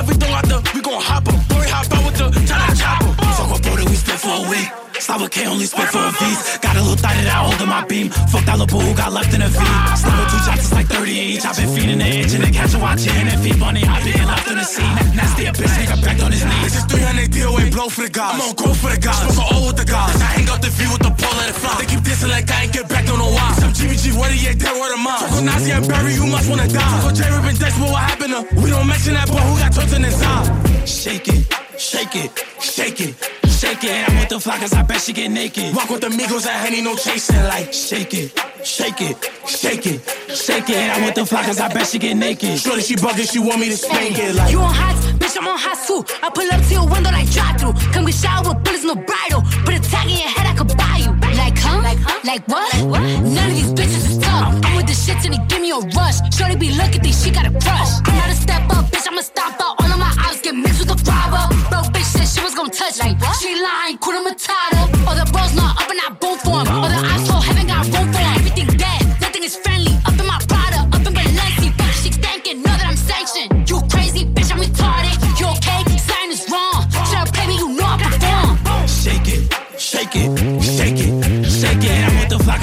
[0.00, 1.38] Everything out there, we gon' hop 'em.
[1.50, 3.12] Boy, hop out with the chopper chopper.
[3.36, 4.85] Fuck with bro that we spit for a week.
[5.00, 6.58] Stop with K, only spit for a piece.
[6.58, 8.08] Got a little thigh that I hold in my beam.
[8.32, 9.58] Fuck that little boo who got left in a V.
[9.58, 11.44] With two shots, it's like 30 each.
[11.44, 13.84] I've been feeding the itch and then catch a watch and feed bunny.
[13.84, 14.94] I been left in the scene.
[15.14, 16.72] Nasty a bitch, nigga back on his knees.
[16.72, 18.34] This is 300 DOA blow for the guys.
[18.34, 19.20] I'm on go for the guys.
[19.34, 20.16] Smoke all with the guys.
[20.16, 21.76] I hang out the V with the pole, let it fly.
[21.80, 23.52] They keep dissing like I ain't get back, don't know why.
[23.60, 25.20] Some GBG, what he ain't dead, word of mine.
[25.20, 27.00] Fuck with Nazi and Barry, you must wanna die.
[27.04, 28.40] Fuck J Rip and Dex, what happened to?
[28.58, 30.46] We don't mention that boy who got tortured inside.
[30.88, 31.44] Shake it,
[31.78, 32.30] shake it,
[32.60, 33.14] shake it.
[33.56, 35.74] Shake it, I'm with the flockers, I bet she get naked.
[35.74, 37.42] Walk with the Migos, I Henny, no chasing.
[37.44, 39.16] Like, shake it, shake it,
[39.48, 40.90] shake it, shake it.
[40.94, 42.58] I'm with the flockers, I bet she get naked.
[42.58, 44.34] Shorty, she bugging, she want me to spank it.
[44.34, 46.04] Like, You on hot, bitch, I'm on hot too.
[46.22, 47.72] I pull up to your window like drive through.
[47.94, 49.40] Come get shower with bullets, no bridle.
[49.64, 51.15] Put a tag in your head, I could buy you.
[51.56, 51.80] Like, huh?
[51.82, 52.20] Like, huh?
[52.24, 52.74] Like what?
[53.22, 54.52] None of these bitches is tough.
[54.64, 56.18] I'm with the shits and they give me a rush.
[56.36, 57.92] Shorty be looking, think she got a crush.
[58.04, 59.80] I'm not a step up, bitch, I'ma stop out.
[59.80, 61.48] All of my eyes get mixed with the robber.
[61.70, 63.16] Bro, bitch said she was gonna touch me.
[63.40, 64.82] She lying, Kuna Matata.
[65.08, 66.68] All the bros not up and I boom for 'em.
[66.68, 68.36] All the eyes haven't got room for 'em.
[68.36, 69.94] Everything dead, nothing is friendly.
[70.04, 71.68] Up in my Prada, up in Balenci.
[71.78, 73.50] Fuck, she thinking, know that I'm sanctioned.
[73.70, 75.16] You crazy, bitch, I'm retarded.
[75.40, 75.80] You okay?
[76.08, 76.80] Sign is wrong.
[77.08, 78.86] Should've played me, you know I perform.
[78.86, 79.42] shake it,
[79.78, 80.65] shake shake it, shake it.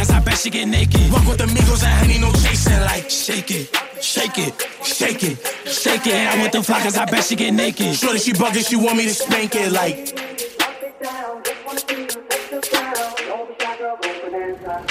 [0.04, 1.12] cause I bet she get naked.
[1.12, 2.80] Walk with the Migos, I ain't no chasing.
[2.82, 3.70] Like, shake it,
[4.02, 4.54] shake it,
[4.84, 6.14] shake it, shake it.
[6.14, 7.96] And I want the fly cause I bet she get naked.
[7.96, 9.72] Surely she bugging, she want me to spank it.
[9.72, 10.20] Like,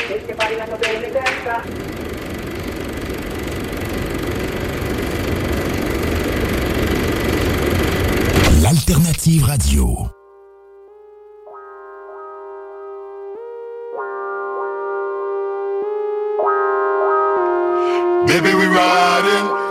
[0.09, 1.83] Shake a.
[8.65, 10.22] Alternative Radio.
[18.73, 19.62] riding.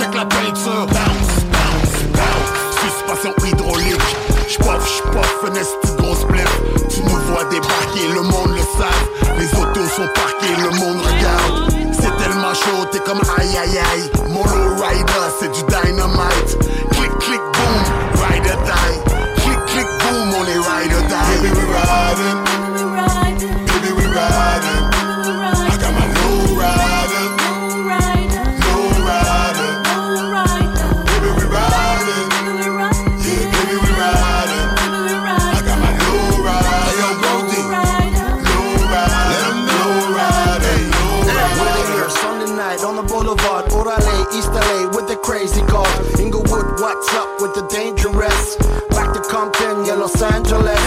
[0.00, 0.86] check la peinture.
[0.86, 4.16] Bounce, bounce, bounce, suspension hydraulique.
[4.48, 6.48] J'poff, j'poff, fenêtre grosse blesse.
[6.88, 9.38] Tu nous vois débarquer, le monde le savent.
[9.38, 11.72] Les autos sont parquées, le monde regarde.
[11.92, 14.19] C'est tellement chaud, t'es comme aïe aïe aïe.
[50.20, 50.79] Los Angeles.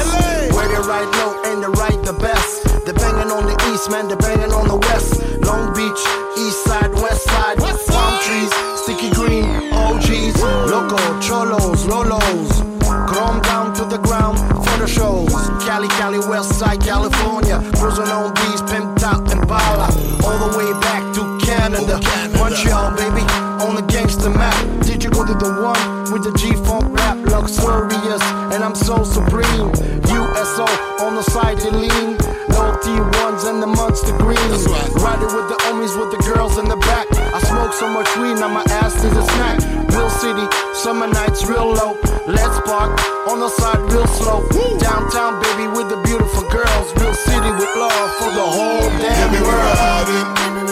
[37.77, 39.59] smoke so much weed, now my ass needs a snack.
[39.93, 41.97] Real city, summer nights real low.
[42.27, 44.47] Let's park on the side real slow.
[44.79, 46.93] Downtown, baby, with the beautiful girls.
[46.97, 50.62] Real city with love for the whole damn world.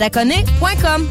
[0.00, 1.08] adaconé.com.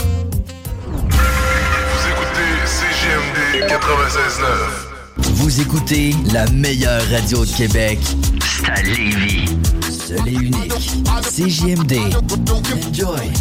[1.91, 5.27] Vous écoutez CGMD 96.9.
[5.35, 7.99] Vous écoutez la meilleure radio de Québec.
[8.41, 9.45] C'est à Lévis.
[9.91, 10.73] Seul et unique.
[11.21, 11.99] CGMD.
[12.89, 13.31] Enjoy.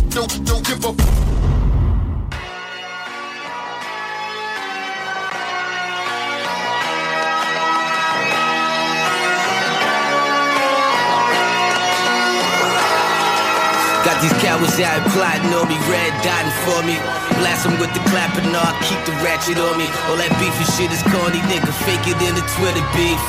[14.23, 16.99] These cowards out plotting on me, red dotting for me.
[17.39, 19.87] Blast them with the clapper, no, I keep the ratchet on me.
[20.11, 21.71] All that beef and shit is corny, nigga.
[21.87, 23.21] Fake it in the Twitter beef.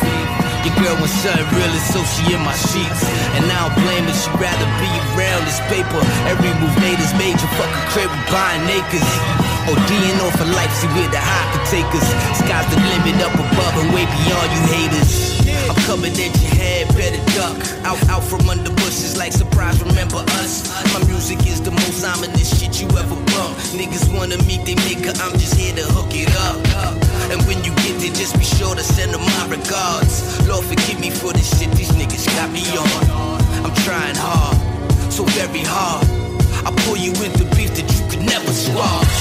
[0.66, 3.02] Your girl wants something real, so she in my sheets.
[3.38, 6.02] And I don't blame her, she'd rather be around this paper.
[6.26, 9.10] Every move made is major, fucking crib buying acres.
[9.70, 12.08] ODing off for life, see where the high could take us.
[12.42, 15.38] Sky's the limit up above and way beyond you haters.
[15.70, 17.58] I'm coming at your head, better duck.
[17.86, 18.79] Out, out from under
[20.00, 20.64] remember us.
[20.94, 23.52] My music is the most ominous shit you ever bump.
[23.76, 26.56] Niggas wanna meet they nigga, I'm just here to hook it up.
[27.32, 30.24] And when you get there, just be sure to send them my regards.
[30.48, 33.44] Lord, forgive me for the shit these niggas got me on.
[33.66, 34.56] I'm trying hard,
[35.12, 36.08] so very hard.
[36.64, 39.20] I pull you into beef that you could never squash.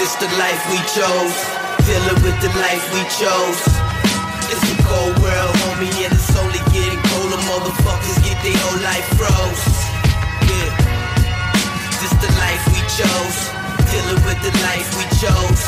[0.00, 1.36] This the life we chose,
[1.84, 3.60] dealing with the life we chose.
[4.48, 7.40] It's a cold world, homie, and it's only getting colder.
[7.50, 9.64] Motherfuckers get their whole life froze.
[10.46, 10.70] Yeah,
[11.98, 13.38] this the life we chose,
[13.90, 15.62] dealing with the life we chose.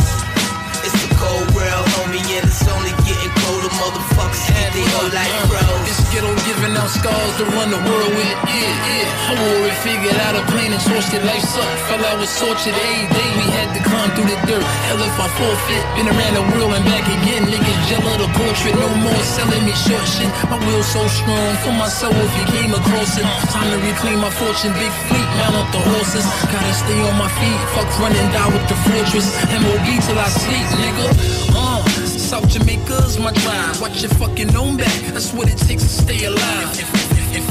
[0.87, 3.73] It's a cold world, homie, and it's only getting colder.
[3.83, 5.91] Motherfuckers get their whole life froze.
[5.91, 8.39] This ghetto giving out scars to run the world with.
[8.47, 9.29] Yeah, yeah.
[9.29, 9.35] I
[9.67, 11.27] it, figured out a plan and sourced it.
[11.27, 11.83] Life sucked.
[11.91, 13.29] Fell out with tortured every day.
[13.43, 14.78] We had to climb through the dirt.
[14.89, 15.85] Hell if I forfeit.
[16.01, 17.45] Been around the world and back again.
[17.45, 18.73] Niggas of the portrait.
[18.73, 20.33] No more selling me short shit.
[20.49, 21.53] My will so strong.
[21.61, 23.29] For my soul if you came across it.
[23.53, 24.73] Time to reclaim my fortune.
[24.81, 26.25] Big fleet, mount up the horses.
[26.49, 27.61] Gotta stay on my feet.
[27.77, 29.29] Fuck running down with the fortress.
[29.53, 31.07] MOB till I sleep, nigga.
[31.53, 31.85] Uh.
[32.29, 33.81] South Jamaica's my drive.
[33.81, 35.01] Watch your fucking own back.
[35.13, 36.98] That's what it takes to stay alive.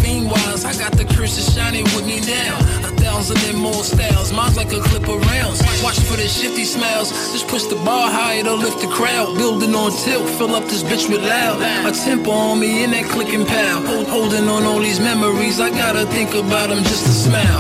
[0.08, 2.56] Wise, I got the of shining with me now.
[2.88, 5.60] A thousand and more styles, mine's like a clip of rounds.
[5.84, 7.12] Watch for the shifty smiles.
[7.36, 9.36] Just push the bar higher to lift the crowd.
[9.36, 11.60] Building on tilt, fill up this bitch with loud.
[11.86, 13.86] A tempo on me in that clicking pal.
[13.86, 17.60] Hold, holding on all these memories, I gotta think about them just to smile.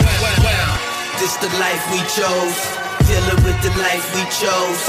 [1.20, 2.58] This the life we chose,
[3.12, 4.84] dealing with the life we chose.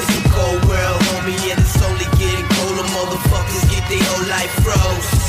[0.00, 2.88] It's a cold world, homie, and it's only getting colder.
[2.96, 5.21] Motherfuckers get their whole life froze.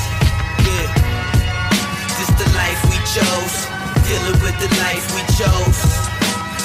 [3.13, 3.69] Chose,
[4.09, 5.81] dealing with the life we chose.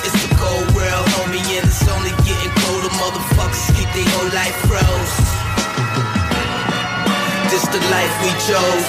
[0.01, 2.89] It's a cold world, homie, and it's only getting colder.
[2.97, 5.15] Motherfuckers get their whole life froze.
[7.53, 8.87] This the life we chose,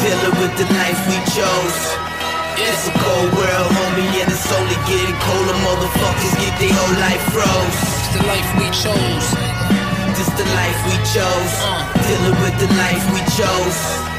[0.00, 1.80] dealing with the life we chose.
[2.56, 5.58] It's a cold world, homie, and it's only getting colder.
[5.68, 7.76] Motherfuckers get their whole life froze.
[7.92, 9.26] It's the life we chose.
[10.16, 11.52] This the life we chose.
[12.08, 14.11] Dealing with the life we chose.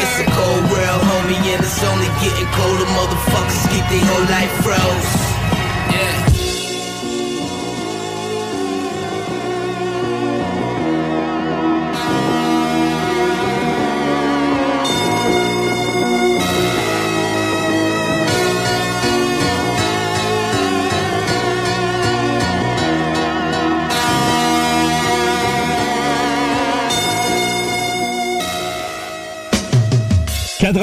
[0.00, 2.88] It's a cold world, homie, and it's only getting colder.
[2.96, 5.12] Motherfuckers keep their whole life froze.
[5.92, 6.33] Yeah.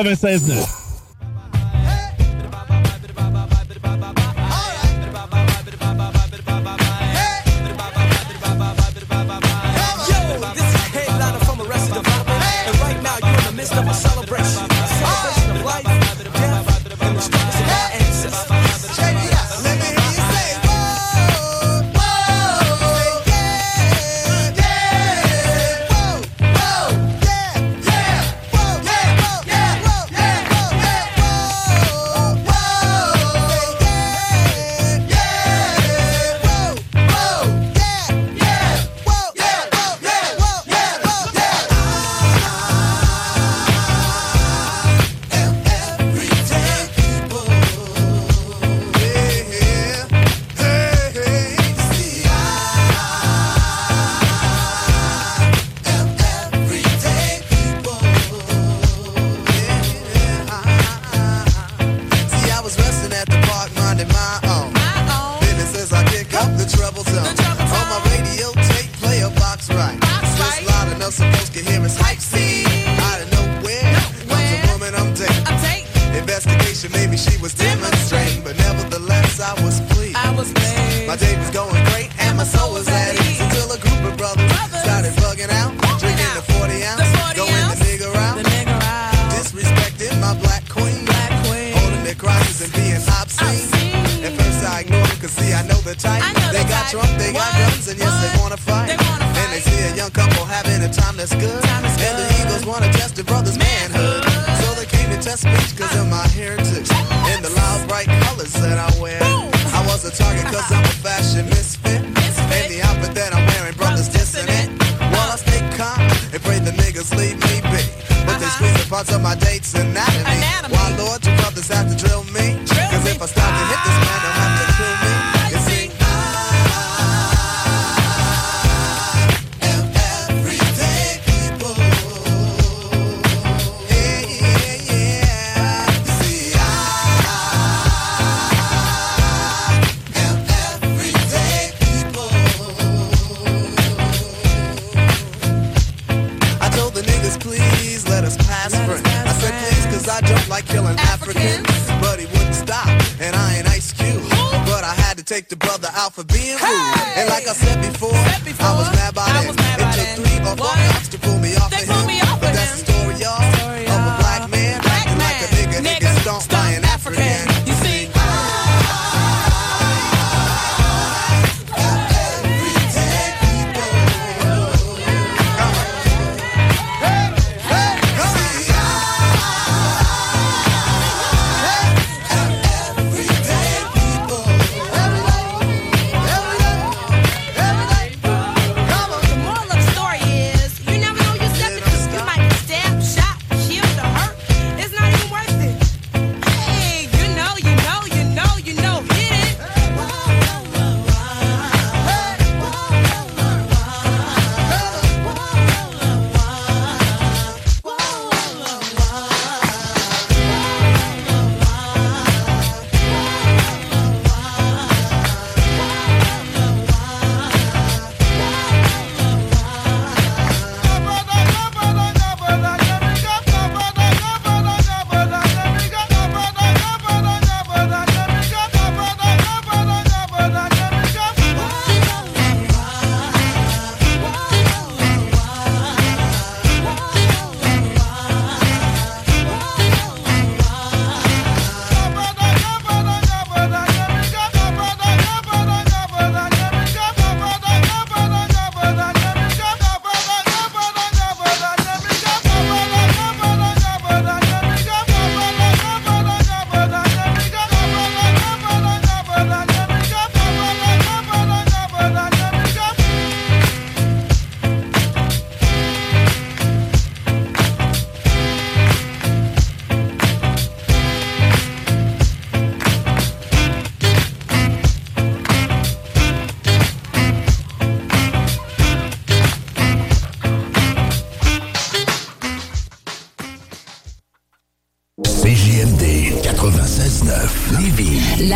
[0.03, 0.80] 96.9.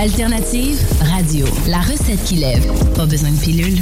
[0.06, 0.17] Lévis.
[0.17, 1.45] L'alternative radio.
[1.67, 2.66] La recette qui lève.
[2.93, 3.80] Pas besoin de pilule.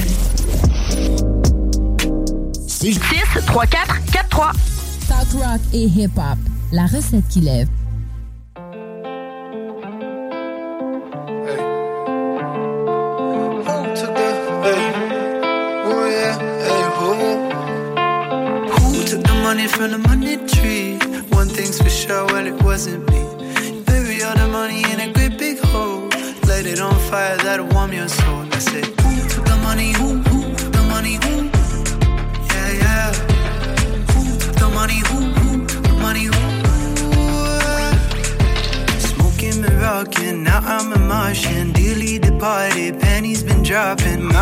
[2.67, 2.99] 6,
[3.45, 4.51] 3, 4, 4, 3.
[5.07, 6.37] Talk rock et hip-hop.
[6.71, 7.67] La recette qui lève.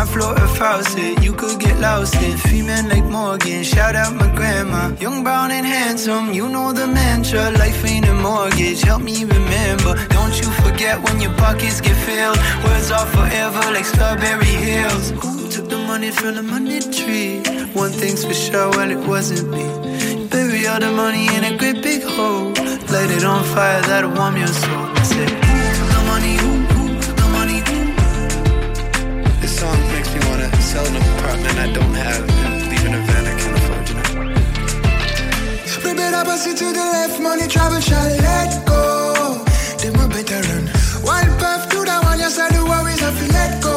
[0.02, 0.18] Dropping.
[0.18, 2.66] My Florida faucet, you could get lost in.
[2.66, 4.94] Men like Morgan, shout out my grandma.
[5.00, 7.50] Young, brown, and handsome, you know the mantra.
[7.58, 9.94] Life ain't a mortgage, help me remember.
[10.08, 12.38] Don't you forget when your pockets get filled.
[12.64, 15.10] Words are forever like strawberry hills.
[15.10, 17.42] Who took the money from the money tree?
[17.74, 20.28] One thing's for sure, well, it wasn't me.
[20.28, 22.52] Bury all the money in a great big hole.
[22.92, 24.86] Light it on fire, that'll warm your soul.
[24.96, 25.51] I said,
[31.62, 34.34] I don't have and leave in a van I can't afford, you know.
[35.64, 39.44] Flip it up, I see to the left, money travel shall let go.
[39.78, 40.66] Them a better run.
[41.06, 43.76] One path to the one, yes, I do worries, I feel let go.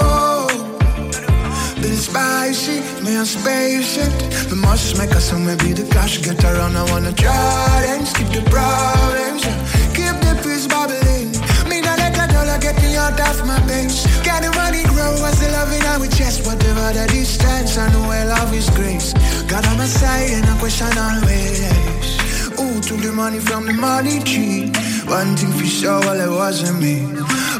[1.79, 4.13] Been spicy, me a spaceship.
[4.49, 6.75] The must make us somewhere be the cash get around.
[6.75, 9.45] I wanna try and skip the problems.
[9.45, 9.64] yeah.
[13.05, 14.05] Out of my base.
[14.25, 16.45] Got the money grow, as the loving I with chest.
[16.45, 19.13] Whatever the distance, I know I love is grace.
[19.47, 21.61] God on my side and I question always.
[22.57, 24.71] Who took the money from the money tree?
[25.05, 27.05] One thing for sure, well, it wasn't me.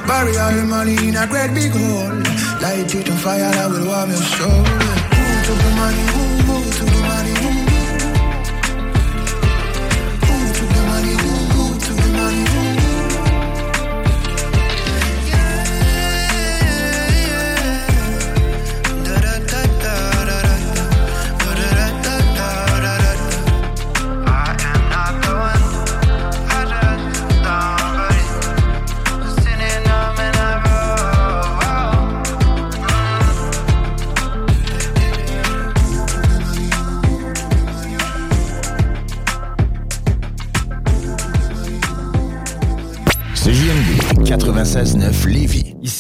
[0.08, 2.16] Bury all the money in a great big hole.
[2.62, 4.64] Light it on fire, that will warm your soul.
[5.16, 6.04] Who took the money?
[6.14, 6.25] Who,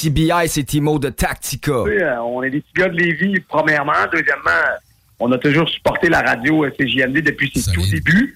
[0.09, 0.22] Lévis.
[0.25, 1.82] Ici BI, c'est Timo de Tactica.
[1.84, 3.93] Oui, euh, on est des petits gars de Lévis, premièrement.
[4.11, 4.51] Deuxièmement,
[5.19, 8.35] on a toujours supporté la radio CJMD depuis ses tout débuts.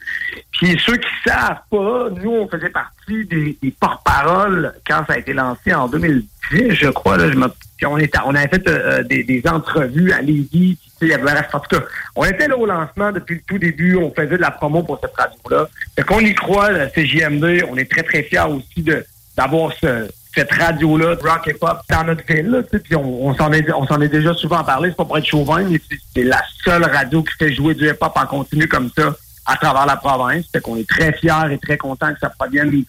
[0.51, 5.17] Puis ceux qui savent pas, nous, on faisait partie des, des porte-paroles quand ça a
[5.17, 7.17] été lancé en 2010, je crois.
[7.17, 10.47] Là, je me- puis on, était, on avait fait euh, des, des entrevues à Lévis.
[10.49, 13.35] puis, tu sais, il y avait, en tout cas, on était là au lancement depuis
[13.35, 13.95] le tout début.
[13.97, 15.67] On faisait de la promo pour cette radio-là.
[15.95, 17.65] Fait qu'on y croit, la CJMD.
[17.69, 19.05] On est très, très fiers aussi de
[19.37, 22.47] d'avoir ce- cette radio-là, de rock et pop, dans notre ville.
[22.49, 24.89] là, tu sais, Puis on, on s'en est, on s'en est déjà souvent parlé.
[24.89, 27.87] C'est pas pour être chauvin, mais c'est- c'est la seule radio qui fait jouer du
[27.87, 30.45] hip-hop en continu comme ça à travers la province.
[30.51, 32.85] Fait qu'on est très fiers et très contents que ça provienne du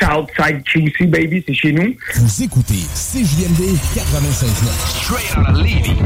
[0.00, 1.44] Southside QC, baby.
[1.46, 1.94] C'est chez nous.
[2.16, 4.72] Vous écoutez CJMD 96.9.
[5.02, 5.96] Straight out of Levy.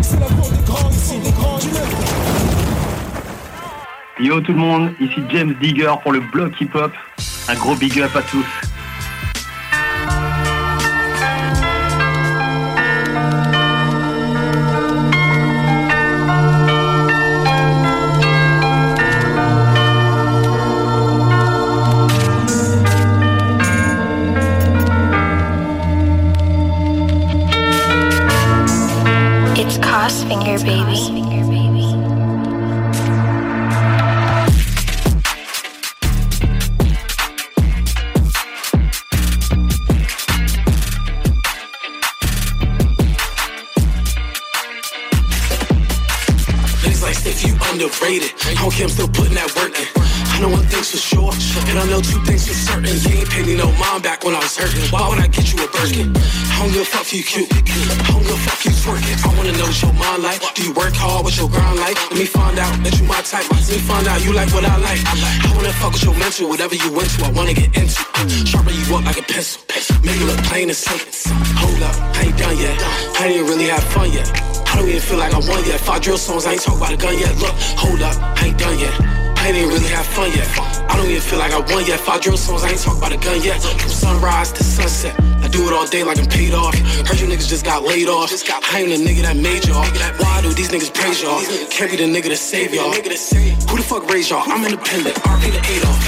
[4.20, 6.92] Yo tout le monde, ici James Digger pour le bloc hip-hop.
[7.48, 8.44] Un gros big up à tous.
[30.64, 31.27] Baby.
[47.88, 49.88] I don't care, I'm still putting that work in.
[49.96, 51.32] I know one thing's for sure,
[51.72, 52.84] and I know two things for certain.
[52.84, 54.84] You ain't pay me no mind back when I was hurting.
[54.92, 56.12] Why would I get you a Birkin?
[56.12, 57.48] I don't give a fuck you cute.
[57.48, 59.16] I don't give a fuck you twerking.
[59.24, 60.44] I wanna know what your mind like.
[60.52, 61.24] Do you work hard?
[61.24, 61.96] What's your grind like?
[62.12, 63.48] Let me find out that you my type.
[63.48, 65.00] Let me find out you like what I like.
[65.08, 67.24] I wanna fuck with your mental, whatever you into.
[67.24, 68.04] I wanna get into.
[68.44, 69.64] Sharpen you up like a pencil.
[70.04, 71.08] Make it look plain and simple.
[71.56, 72.76] Hold up, I ain't done yet.
[73.16, 74.57] I even really have fun yet.
[74.68, 75.80] I don't even feel like I won yet.
[75.80, 77.36] Five drill songs, I ain't talk about a gun yet.
[77.38, 78.94] Look, hold up, I ain't done yet.
[79.38, 80.46] I ain't even really have fun yet.
[80.90, 82.00] I don't even feel like I won yet.
[82.00, 83.62] Five drill songs, I ain't talk about a gun yet.
[83.62, 86.74] From sunrise to sunset, I do it all day like I'm paid off.
[86.74, 88.30] Heard you niggas just got laid off.
[88.32, 89.86] I ain't the nigga that made y'all.
[90.18, 91.40] Why do these niggas praise y'all?
[91.70, 92.92] Can't be the nigga to save y'all.
[92.92, 94.42] Who the fuck raised y'all?
[94.46, 95.16] I'm independent.
[95.16, 95.98] RP the Adolf.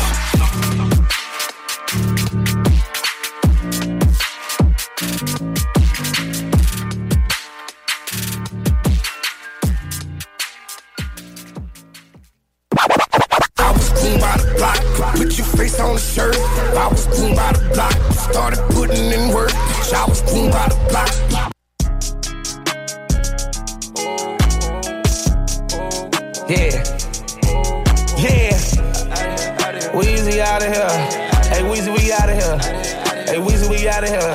[14.61, 14.77] Block,
[15.17, 16.37] put your face on the shirt.
[16.77, 17.95] I was cool by the block,
[18.31, 19.55] started putting in work.
[19.55, 21.09] I was cool by the block.
[26.47, 26.77] Yeah.
[28.21, 28.53] Yeah.
[29.97, 30.91] Weezy out of here.
[31.49, 32.59] Hey, Weezy, we out of here.
[33.25, 34.35] Hey, Weezy, we out of here.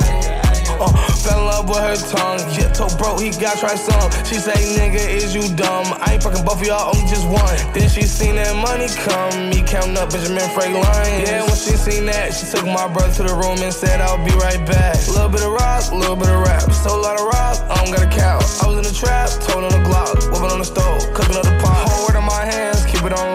[0.79, 2.39] Uh, fell in love with her tongue.
[2.53, 4.09] Yeah, told bro he got try some.
[4.23, 5.89] She say, nigga, is you dumb?
[5.97, 7.57] I ain't fucking both of y'all, only just one.
[7.73, 9.49] Then she seen that money come.
[9.49, 10.85] Me counting up Benjamin Franklin.
[11.25, 14.21] Yeah, when she seen that, she took my brother to the room and said, I'll
[14.21, 14.95] be right back.
[15.09, 16.69] Little bit of rock, little bit of rap.
[16.71, 18.37] So a lot of rock, I don't got a cow.
[18.61, 21.43] I was in the trap, told on the Glock, whipping on the stove, cooking up
[21.43, 21.89] the pot.
[21.89, 23.34] Whole word in my hands, keep it on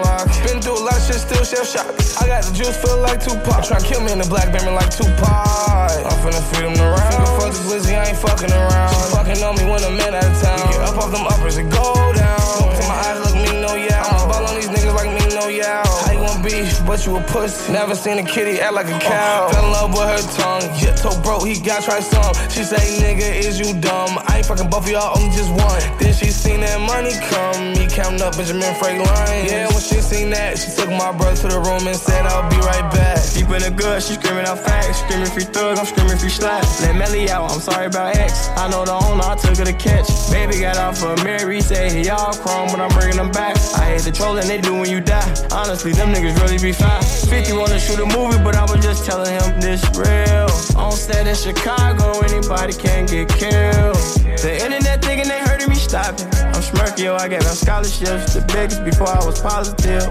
[1.11, 1.87] shit, still chef shot.
[2.21, 3.65] I got the juice, feel like Tupac.
[3.65, 5.27] Try kill me in the black beamer like Tupac.
[5.27, 7.11] I'm finna feed him the round.
[7.11, 8.93] Finna fuck this glizzy, I ain't fucking around.
[8.93, 10.71] She fucking on me when I'm in out of town.
[10.71, 12.39] Get up off them uppers and go down.
[12.75, 14.03] To my eyes, look me no yeah.
[14.03, 16.00] I'ma ball on these niggas like me no yeah.
[16.39, 17.73] Beef, but you a pussy.
[17.73, 19.49] Never seen a kitty act like a cow.
[19.51, 20.63] Fell in love with her tongue.
[20.79, 22.33] Yeah, told bro he got try some.
[22.49, 24.19] She say, nigga, is you dumb?
[24.27, 25.81] I ain't fucking both of y'all, only just one.
[25.99, 27.73] Then she seen that money come.
[27.73, 29.09] Me counting up Benjamin Franklin.
[29.49, 32.49] Yeah, when she seen that, she took my brother to the room and said, I'll
[32.49, 33.17] be right back.
[33.33, 35.01] Deep in the good, she screaming out facts.
[35.01, 36.63] Screaming free thug, I'm screaming free slap.
[36.81, 38.49] Let Melly out, I'm sorry about X.
[38.55, 40.07] I know the owner, I took her to catch.
[40.29, 43.57] Baby got off of Mary, say he all chrome, but I'm bringing them back.
[43.75, 45.25] I hate the trolling they do when you die.
[45.51, 47.01] Honestly, them niggas really be fine.
[47.01, 50.49] 50 wanna shoot a movie, but I was just telling him this real.
[50.77, 53.97] On set in Chicago, anybody can get killed.
[54.41, 56.27] The internet thinking they hurting me, stopping.
[56.53, 60.05] I'm smirky, yo, I gave them scholarships, the biggest before I was positive.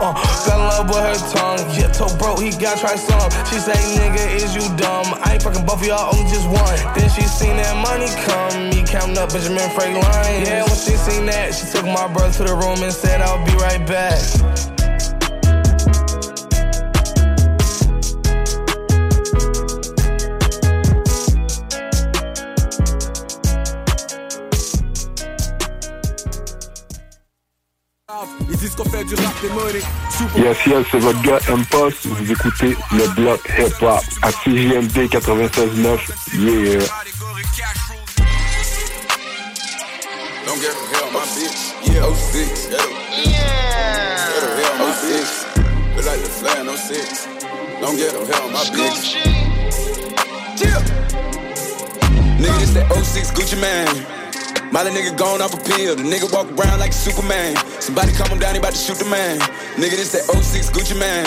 [0.00, 0.14] Uh,
[0.44, 1.60] fell in love with her tongue.
[1.76, 3.30] Yeah, told bro he got try some.
[3.48, 5.12] She say, nigga, is you dumb?
[5.24, 6.76] I ain't fucking both of y'all, only just one.
[6.96, 8.70] Then she seen that money come.
[8.70, 10.04] Me counting up Benjamin Franklin.
[10.46, 13.44] Yeah, when she seen that, she took my brother to the room and said, I'll
[13.44, 14.69] be right back.
[28.70, 32.06] Ils disent qu'on fait du rap, des Yes, yes, c'est votre gars M-Post.
[32.06, 35.98] Vous écoutez le bloc hip-hop à CJMD 96.9.
[36.34, 36.78] Yeah.
[40.46, 41.74] Don't get hell, my bitch.
[41.84, 42.68] Yeah, 06.
[42.70, 43.38] Yeah.
[44.26, 45.34] Get hell, my bitch.
[45.94, 47.28] Feel like the flag, no 06.
[47.80, 49.16] Don't get hell, my bitch.
[50.60, 50.82] Yeah.
[52.38, 54.19] Nigga, this that 06 Gucci man.
[54.72, 55.96] Molly nigga gone off a pill.
[55.96, 57.56] The nigga walk around like Superman.
[57.80, 59.40] Somebody come him down, he about to shoot the man.
[59.74, 61.26] Nigga, this that 06 Gucci man.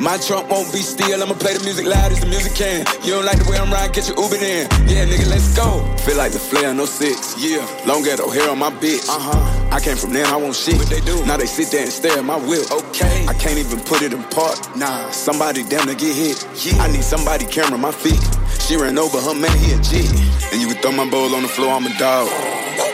[0.00, 2.86] My trunk won't be still, I'ma play the music loud as the music can.
[3.04, 4.66] You don't like the way I'm riding, get your Uber in.
[4.88, 5.84] Yeah, nigga, let's go.
[6.04, 7.36] Feel like the flare, no six.
[7.38, 9.08] Yeah, long ghetto hair on my bitch.
[9.08, 9.68] Uh huh.
[9.70, 10.76] I came from there, I want shit.
[10.76, 11.24] What they do?
[11.26, 12.70] Now they sit there and stare at my whip.
[12.70, 13.26] Okay.
[13.26, 14.58] I can't even put it in park.
[14.76, 16.46] Nah, somebody damn to get hit.
[16.64, 16.82] Yeah.
[16.82, 18.20] I need somebody camera my feet.
[18.60, 20.06] She ran over her man, he a G.
[20.52, 22.28] And you can throw my bowl on the floor, I'm a dog.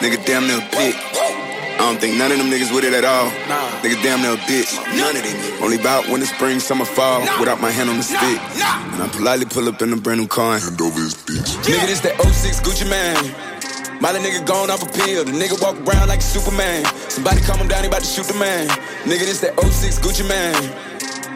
[0.00, 1.47] Nigga damn near a.
[1.78, 3.30] I don't think none of them niggas with it at all.
[3.46, 3.70] Nah.
[3.86, 4.74] Nigga damn near a bitch.
[4.98, 5.62] None of them.
[5.62, 7.24] Only bout when it's spring, summer, fall.
[7.24, 7.38] Nah.
[7.38, 8.40] Without my hand on the stick.
[8.58, 8.94] Nah.
[8.94, 11.54] And I politely pull up in a brand new car and hand over his bitch.
[11.68, 11.78] Yeah.
[11.78, 13.14] Nigga, this that 06 Gucci man.
[14.00, 15.24] Molly nigga gone off a pill.
[15.24, 16.84] The nigga walk around like a Superman.
[17.08, 18.68] Somebody calm him down, he about to shoot the man.
[19.02, 20.54] Nigga, this that 06 Gucci man.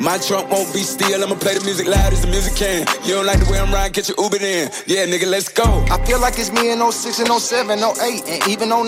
[0.02, 2.84] My trunk won't be still, I'ma play the music loud as the music can.
[3.06, 4.68] You don't like the way I'm riding, get your Uber in.
[4.84, 5.86] Yeah, nigga, let's go.
[5.94, 8.82] I feel like it's me in 06 and 07, 08, and even 09.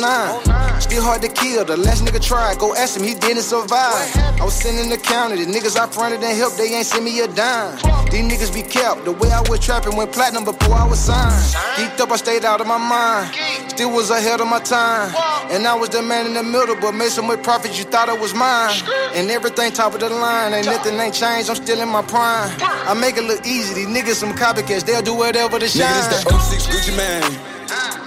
[0.81, 2.59] Still hard to kill, the last nigga tried.
[2.59, 3.94] Go ask him, he didn't survive.
[4.17, 7.05] I was sitting in the county, the niggas I fronted and helped, they ain't send
[7.05, 7.78] me a dime.
[8.10, 11.31] These niggas be kept, the way I was trapping went platinum before I was signed.
[11.78, 13.31] Geeked up, I stayed out of my mind.
[13.70, 15.15] Still was ahead of my time.
[15.51, 18.09] And I was the man in the middle, but made so much profit you thought
[18.09, 18.75] it was mine.
[19.15, 22.50] And everything top of the line, ain't nothing ain't changed, I'm still in my prime.
[22.60, 25.86] I make it look easy, these niggas some copycats, they'll do whatever to shine.
[25.86, 27.23] Nigga, this that 06 Gucci man.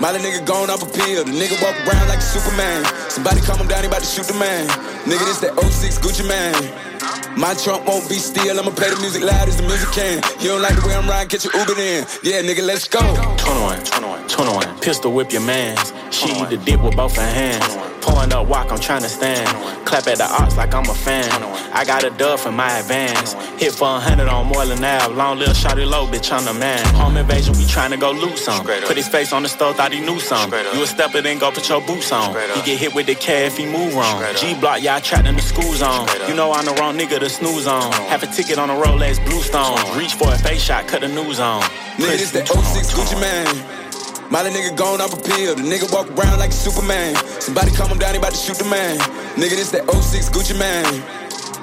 [0.02, 2.86] Molly nigga gone off a pill, the nigga walk around like a Superman.
[3.10, 4.68] Somebody calm him down, he about to shoot the man.
[5.06, 6.54] Nigga, this that 06 Gucci man.
[7.38, 10.22] My trunk won't be still, I'ma play the music loud as the music can.
[10.42, 12.06] You don't like the way I'm riding, get your Uber in.
[12.24, 13.00] Yeah, nigga, let's go.
[13.38, 14.80] 21, 21, 21.
[14.80, 15.94] Pistol whip your mans.
[16.12, 17.78] She eat the dip with both her hands.
[18.02, 19.48] Pouring up walk, I'm trying to stand.
[19.86, 21.30] Clap at the arts like I'm a fan.
[21.74, 23.34] I got a dub for my advance.
[23.60, 25.14] Hit for a hundred on Moreland Ave.
[25.14, 26.84] Long little shotty low, bitch, I'm the man.
[26.96, 28.66] Home invasion, we trying to go loot some.
[28.66, 30.52] Put his face on the stove, thought he knew some.
[30.74, 32.34] You a stepper, then go put your boots on.
[32.56, 34.24] He get hit with the cat if he move wrong.
[34.38, 36.08] G block, y'all trapped in the school zone.
[36.30, 37.92] You know I'm the wrong nigga to snooze on.
[38.08, 39.98] Have a ticket on a Rolex Blue Bluestone.
[39.98, 41.62] Reach for a face shot, cut the news on.
[41.98, 43.48] Nigga, this that 06 Gucci man.
[44.30, 45.56] Molly nigga gone off a pill.
[45.56, 47.16] The nigga walk around like a Superman.
[47.40, 48.98] Somebody calm him down, he about to shoot the man.
[49.40, 50.84] Nigga, this that 06 Gucci man.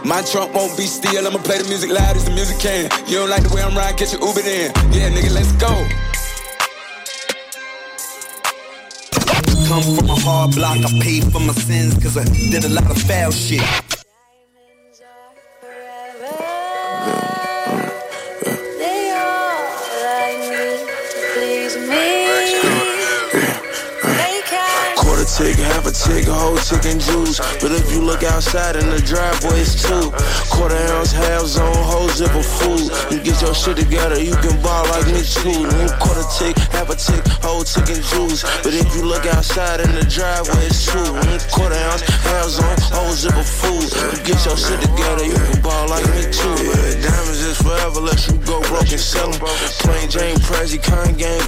[0.05, 2.91] My trunk won't be still, I'ma play the music loud as the music can.
[3.09, 4.73] You don't like the way I'm riding, get your Uber in.
[4.93, 5.73] Yeah, nigga, let's go.
[9.69, 12.91] Come from a hard block, I paid for my sins, cause I did a lot
[12.91, 13.63] of foul shit.
[25.35, 27.43] Tick, half a tick, whole chicken juice.
[27.59, 30.15] But if you look outside in the driveway, it's two.
[30.55, 32.87] Quarter ounce, half zone, whole zip of food.
[33.11, 35.67] You get your shit together, you can ball like me too.
[35.67, 38.47] One quarter tick, half a tick, whole chicken juice.
[38.63, 41.03] But if you look outside in the driveway, it's two.
[41.51, 43.91] Quarter ounce, half zone, whole zip of food.
[44.15, 46.55] You get your shit together, you can ball like me too.
[46.63, 49.41] Yeah, diamonds is forever, let you go broke and sell sell 'em.
[49.83, 50.79] Plain Jane Prezi,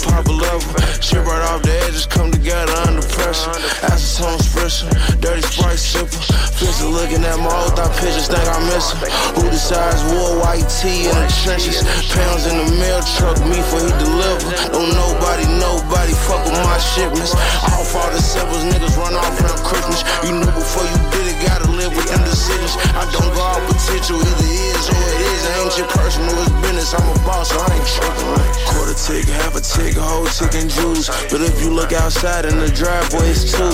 [0.05, 0.61] pop a level.
[1.01, 3.53] Shit right off the edges come together under pressure.
[3.85, 4.89] Acetone spritzer,
[5.21, 6.17] dirty sprite sipper.
[6.57, 9.05] Fisher looking at my old thought pictures, think I miss him.
[9.37, 11.85] Who decides war white tee in the trenches?
[12.09, 14.49] Pounds in the mail truck, me for he deliver.
[14.73, 17.37] Don't nobody, nobody fuck with my shipments.
[17.69, 20.01] Off all the severs, niggas run off around Christmas.
[20.25, 22.81] You knew before you did it, gotta live with them decisions.
[22.97, 25.41] I don't go out potential, either is or it is.
[25.61, 26.97] Ain't your personal, it's business.
[26.97, 28.33] I'm a boss, so I ain't tripping.
[28.73, 31.13] Quarter tick, half a tick, whole chicken juice.
[31.29, 33.66] But if you look outside in the driveway, it's two.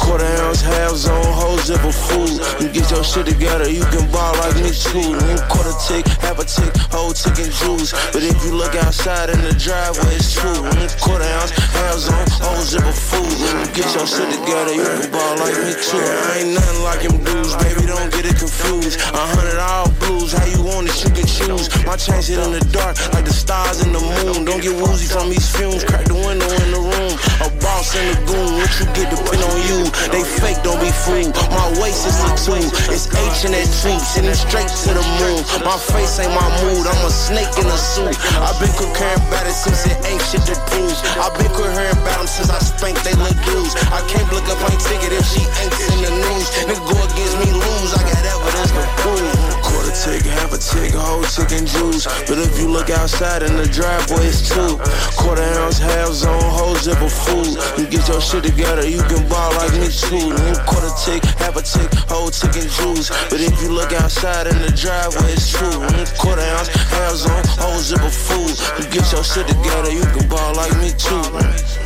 [0.00, 0.62] Quarter ounce,
[0.96, 2.40] zone, whole zip of food.
[2.60, 5.14] You get your shit together, you can ball like me too.
[5.50, 7.92] Quarter tick, half a tick, whole chicken juice.
[8.12, 10.46] But if you look outside in the driveway, it's two.
[10.46, 11.52] One quarter ounce,
[11.98, 13.26] zone, whole zip of food.
[13.26, 16.00] You get your shit together, you can ball like me too.
[16.00, 19.00] I ain't nothing like him dudes, baby, don't get it confused.
[19.12, 21.68] A hundred all blues, how you want it, you can shoes.
[21.84, 24.44] My chains hit in the dark like the stars in the moon.
[24.44, 25.84] Don't get woozy from these fumes.
[25.84, 27.12] Crack the window in the room.
[27.42, 28.58] A boss in the goon.
[28.58, 29.84] What you get depend on you.
[30.10, 31.34] They fake, don't be fooled.
[31.50, 32.60] My waist is a two.
[32.92, 33.98] It's H and that T.
[33.98, 35.40] Sitting straight to the moon.
[35.64, 36.86] My face ain't my mood.
[36.86, 38.16] I'm a snake in a suit.
[38.40, 40.96] I've been coherent about it since it ain't shit to prove.
[41.20, 43.74] I've been coherent about them since I spanked they little dudes.
[43.92, 46.46] I can't look up on ticket if she ain't in the news.
[46.68, 47.92] Nigga go against me, lose.
[47.94, 49.55] I got evidence to prove.
[50.04, 52.06] Tick, half a tick, whole chicken juice.
[52.28, 54.78] But if you look outside in the driveway, it's two.
[55.16, 57.56] Quarter ounce, half zone, whole zipper food.
[57.78, 60.30] You get your shit together, you can ball like me too.
[60.30, 63.08] Nigga, quarter tick, half a tick, whole chicken juice.
[63.30, 65.64] But if you look outside in the driveway, it's two.
[65.64, 68.54] Nigga, quarter ounce, half zone, whole zipper food.
[68.78, 71.85] You get your shit together, you can ball like me too.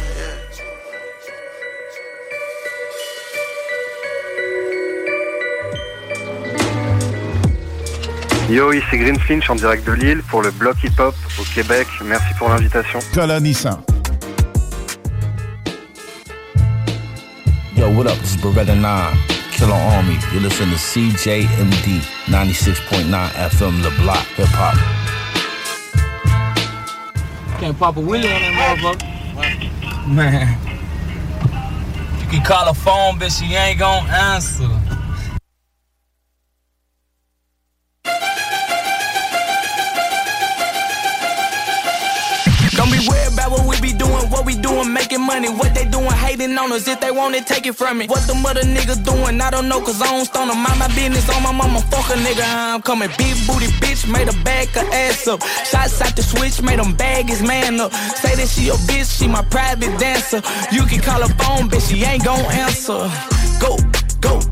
[8.50, 11.86] Yo, ici Green Finch en direct de Lille pour le bloc hip-hop au Québec.
[12.04, 12.98] Merci pour l'invitation.
[13.14, 13.80] Colonisant.
[17.76, 18.18] Yo, what up?
[18.18, 19.16] This is Beretta 9,
[19.52, 20.18] Killer Army.
[20.34, 24.74] You listen to CJMD 96.9 FM, The Block, Hip Hop.
[27.60, 30.08] Can't pop a wheelie on that motherfucker.
[30.08, 30.58] Man.
[32.20, 34.79] You can call a phone, but she ain't gonna answer.
[45.30, 45.48] Money.
[45.48, 46.88] What they doing, hating on us.
[46.88, 48.06] If they want it, take it from me.
[48.06, 50.58] What the mother niggas doing, I don't know, cause I don't stone them.
[50.66, 52.44] Mind my business on my mama, fuck a nigga.
[52.44, 53.10] I'm coming.
[53.16, 55.40] Big booty bitch, made her back her ass up.
[55.70, 57.92] Shots out the switch, made them bag his man up.
[58.22, 60.42] Say that she a bitch, she my private dancer.
[60.72, 63.00] You can call her phone, bitch, she ain't gon' answer.
[63.62, 63.76] Go,
[64.20, 64.49] go.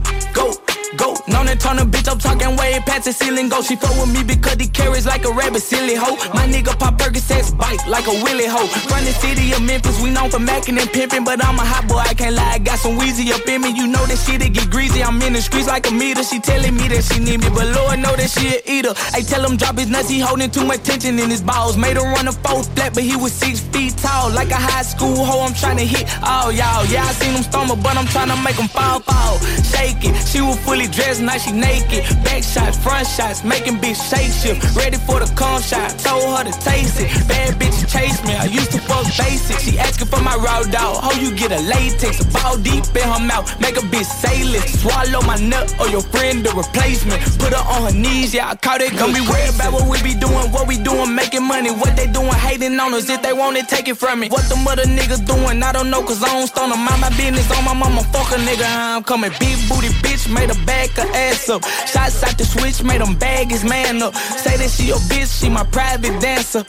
[1.49, 3.49] To turn a bitch up, talking way past the ceiling.
[3.49, 6.17] Go, she fuck with me because he carries like a rabbit, silly hoe.
[6.35, 8.69] My nigga pop Percocets, bite like a willy hoe.
[8.93, 11.89] Run the city of Memphis, we known for macking and pimping, but I'm a hot
[11.89, 12.53] boy, I can't lie.
[12.53, 15.03] I got some Weezy up in me, you know that shit it get greasy.
[15.03, 16.23] I'm in the streets like a meter.
[16.23, 18.93] She telling me that she need me, but Lord know that she a eater.
[19.17, 21.79] I tell him drop his nuts, he holding too much tension in his balls.
[21.79, 24.83] Made her run a four flat, but he was six feet tall, like a high
[24.85, 25.47] school hoe.
[25.49, 26.85] I'm trying to hit all y'all.
[26.93, 29.41] Yeah, I seen him stumble, but I'm trying to make him fall, fall.
[29.65, 32.05] Shake it, she was fully dressed, now she naked.
[32.25, 34.77] Back shots, front shots, making bitch shake shift.
[34.77, 37.09] Ready for the cum shot, told her to taste it.
[37.29, 39.59] Bad bitch chase me, I used to fuck basic.
[39.59, 42.21] She asking for my raw dog, how you get a latex?
[42.21, 44.39] A ball deep in her mouth, make a bitch say.
[44.79, 47.21] Swallow my nut or your friend the replacement.
[47.39, 48.95] Put her on her knees, yeah, I caught it.
[48.95, 51.71] Don't be worried about what we be doing, what we doing, making money.
[51.71, 53.11] What they doing, hating on us.
[53.11, 54.29] If they want it, take it from me.
[54.29, 56.81] What the mother niggas doing, I don't know, cause I don't stone them.
[56.81, 58.65] Mind my business on my mama, fuck a nigga.
[58.65, 59.33] I'm coming.
[59.41, 61.65] Big booty bitch, made a back of ass up.
[61.65, 64.15] Shots out the switch, made him bag his man up.
[64.15, 66.65] Say that she your bitch, she my private dancer.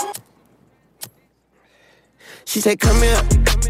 [2.45, 3.21] She said, come here.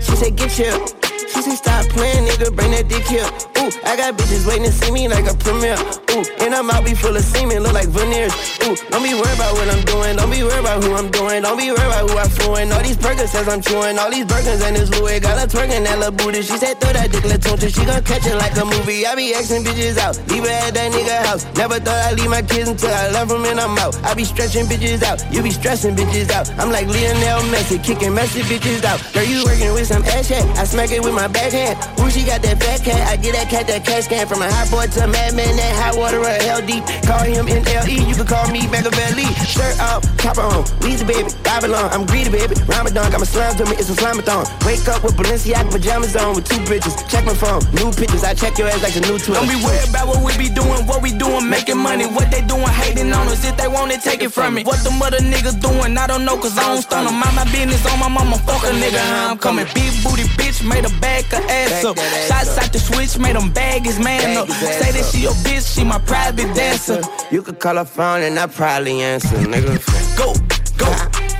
[0.02, 1.09] She said, get here.
[1.28, 3.28] She say stop playing, nigga, bring that dick here.
[3.60, 5.76] Ooh, I got bitches waiting to see me like a premiere.
[6.16, 8.32] Ooh, and I might be full of semen, look like veneers.
[8.64, 10.16] Ooh, don't be worried about what I'm doing.
[10.16, 11.44] Don't be worried about who I'm doing.
[11.44, 12.72] Don't be worried about who I'm fooling.
[12.72, 14.00] All these burgers says I'm chewing.
[14.00, 15.20] All these burgers and this Louis.
[15.20, 16.42] Got her twerking that little booty.
[16.42, 19.06] She said, throw that dick, tune She gon' catch it like a movie.
[19.06, 20.16] I be asking bitches out.
[20.30, 21.44] Leave her at that nigga house.
[21.56, 23.96] Never thought I'd leave my kids until I love them and I'm out.
[24.04, 25.20] I be stretching bitches out.
[25.34, 26.50] You be stressing bitches out.
[26.60, 29.00] I'm like Lionel Messi, kicking messy bitches out.
[29.14, 30.46] Girl, you working with some ass chat.
[30.58, 31.78] I smack it with my backhand.
[32.00, 33.02] Ooh, she got that fat cat.
[33.08, 35.56] I get that cat that cat can from a hot boy to a madman.
[35.56, 36.84] That hot water or hell deep.
[37.06, 38.08] Call him NLE.
[38.08, 39.28] You can call me Machiavelli.
[39.46, 40.64] Shirt off, top on.
[40.82, 41.90] Weezy baby, Babylon.
[41.92, 42.56] I'm greedy baby.
[42.66, 43.76] Ramadan got my slime to me.
[43.78, 44.46] It's a slamathon.
[44.66, 46.96] Wake up with Balenciaga pajamas on with two bitches.
[47.10, 47.62] Check my phone.
[47.74, 48.24] New pictures.
[48.24, 49.38] I check your ass like a new twin.
[49.38, 52.06] Don't be worried about what we be doing, what we doing, making money.
[52.06, 53.46] What they doing, hating on us.
[53.46, 54.64] If they want it, take it from me.
[54.64, 57.16] What the mother niggas doing, I don't know, cause I don't stun them.
[57.20, 59.02] Mind my business on my mama, fuck a nigga.
[59.30, 59.66] I'm coming.
[59.74, 61.98] Big booty bitch, made her back her ass up.
[62.28, 64.48] Shots out the switch, made him bag his man up.
[64.50, 67.02] Say that she your bitch, she my private dancer.
[67.32, 69.78] You could call her phone and I probably answer, nigga.
[70.18, 70.34] Go,
[70.78, 70.92] go,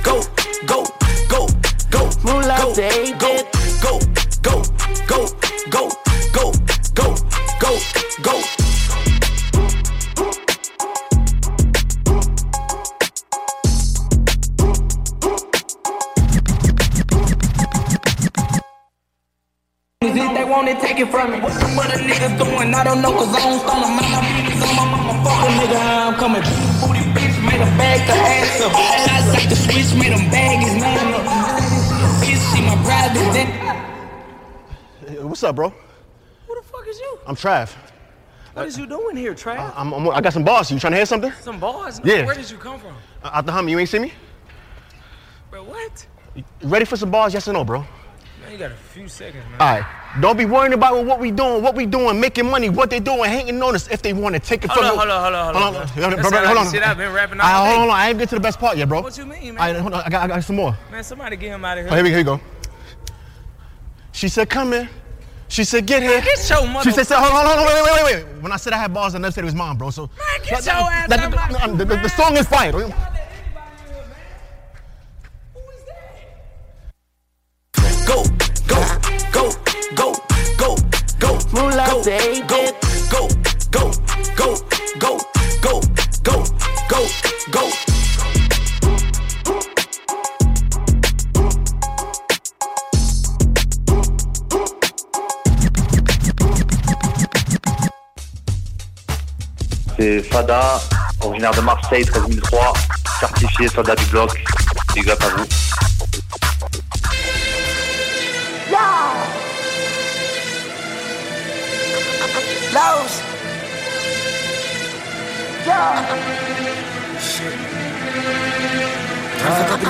[0.02, 0.22] go,
[0.66, 0.84] go,
[1.28, 1.46] go,
[1.90, 2.10] go.
[2.24, 3.42] Moolah go, day, go,
[3.82, 3.98] go,
[4.42, 4.62] go,
[5.06, 5.26] go,
[5.70, 6.09] go, go, go,
[20.50, 21.40] want it, take it from me.
[21.40, 22.74] What the mother niggas doing?
[22.74, 23.94] I don't know, cause I don't stone them.
[23.96, 25.78] My business on my mama, fuck a nigga.
[25.78, 26.42] I'm coming.
[26.82, 28.72] Booty bitch, made a bag her ass up.
[28.74, 31.24] Shots out the switch, made him bag his man up.
[32.20, 33.48] Bitch, she my private dick.
[35.08, 35.70] Hey, What's up, bro?
[35.70, 37.18] Who the fuck is you?
[37.26, 37.72] I'm Trav.
[38.54, 39.72] What is you doing here, Trav?
[39.76, 40.70] I'm, I'm, I got some bars.
[40.72, 41.30] You trying to hear something?
[41.40, 42.00] Some bars?
[42.02, 42.26] Yeah.
[42.26, 42.94] Where did you come from?
[43.22, 44.12] Uh, Out the Hummer, you ain't see me?
[45.50, 46.06] Bro, what?
[46.34, 47.32] You ready for some bars?
[47.32, 47.80] Yes or no, bro?
[48.42, 49.60] Man, you got a few seconds, man.
[49.60, 49.99] All right.
[50.18, 53.30] Don't be worrying about what we doing, what we doing, making money, what they doing,
[53.30, 55.36] hating on us if they want to take it Hold from on, hold on, hold
[55.36, 55.62] on, hold on.
[55.62, 56.72] Hold on, sound bro, bro, hold on.
[56.72, 57.66] shit I've been rapping all All right, day.
[57.68, 57.96] hold on, hold on.
[57.96, 59.02] I ain't get to the best part yet, bro.
[59.02, 59.58] What you mean, man?
[59.58, 60.02] All right, hold on.
[60.04, 60.76] I got, I got some more.
[60.90, 61.92] Man, somebody get him out of here.
[61.92, 62.40] Oh, here we, here we go.
[64.10, 64.88] She said, "Come in."
[65.46, 68.04] She said, "Get here." get your mother- She said, "Hold on, hold on, wait, wait,
[68.16, 69.90] wait, wait." When I said I had bars, I never said it was mine, bro.
[69.90, 70.10] So Man,
[70.44, 72.72] get That- your that- ass that- out my the, the, the song is fire.
[72.72, 72.88] Go,
[78.06, 78.24] go, go,
[81.86, 82.02] go.
[83.10, 83.28] Go,
[83.70, 83.90] go,
[84.36, 84.54] go,
[84.98, 85.18] go,
[85.62, 85.80] go,
[86.22, 86.44] go,
[86.88, 87.06] go,
[87.50, 87.60] go.
[99.98, 100.80] C'est Fada,
[101.20, 102.72] originaire de Marseille, 13003,
[103.20, 104.30] certifié soldat du bloc.
[104.94, 105.69] Big up à vous.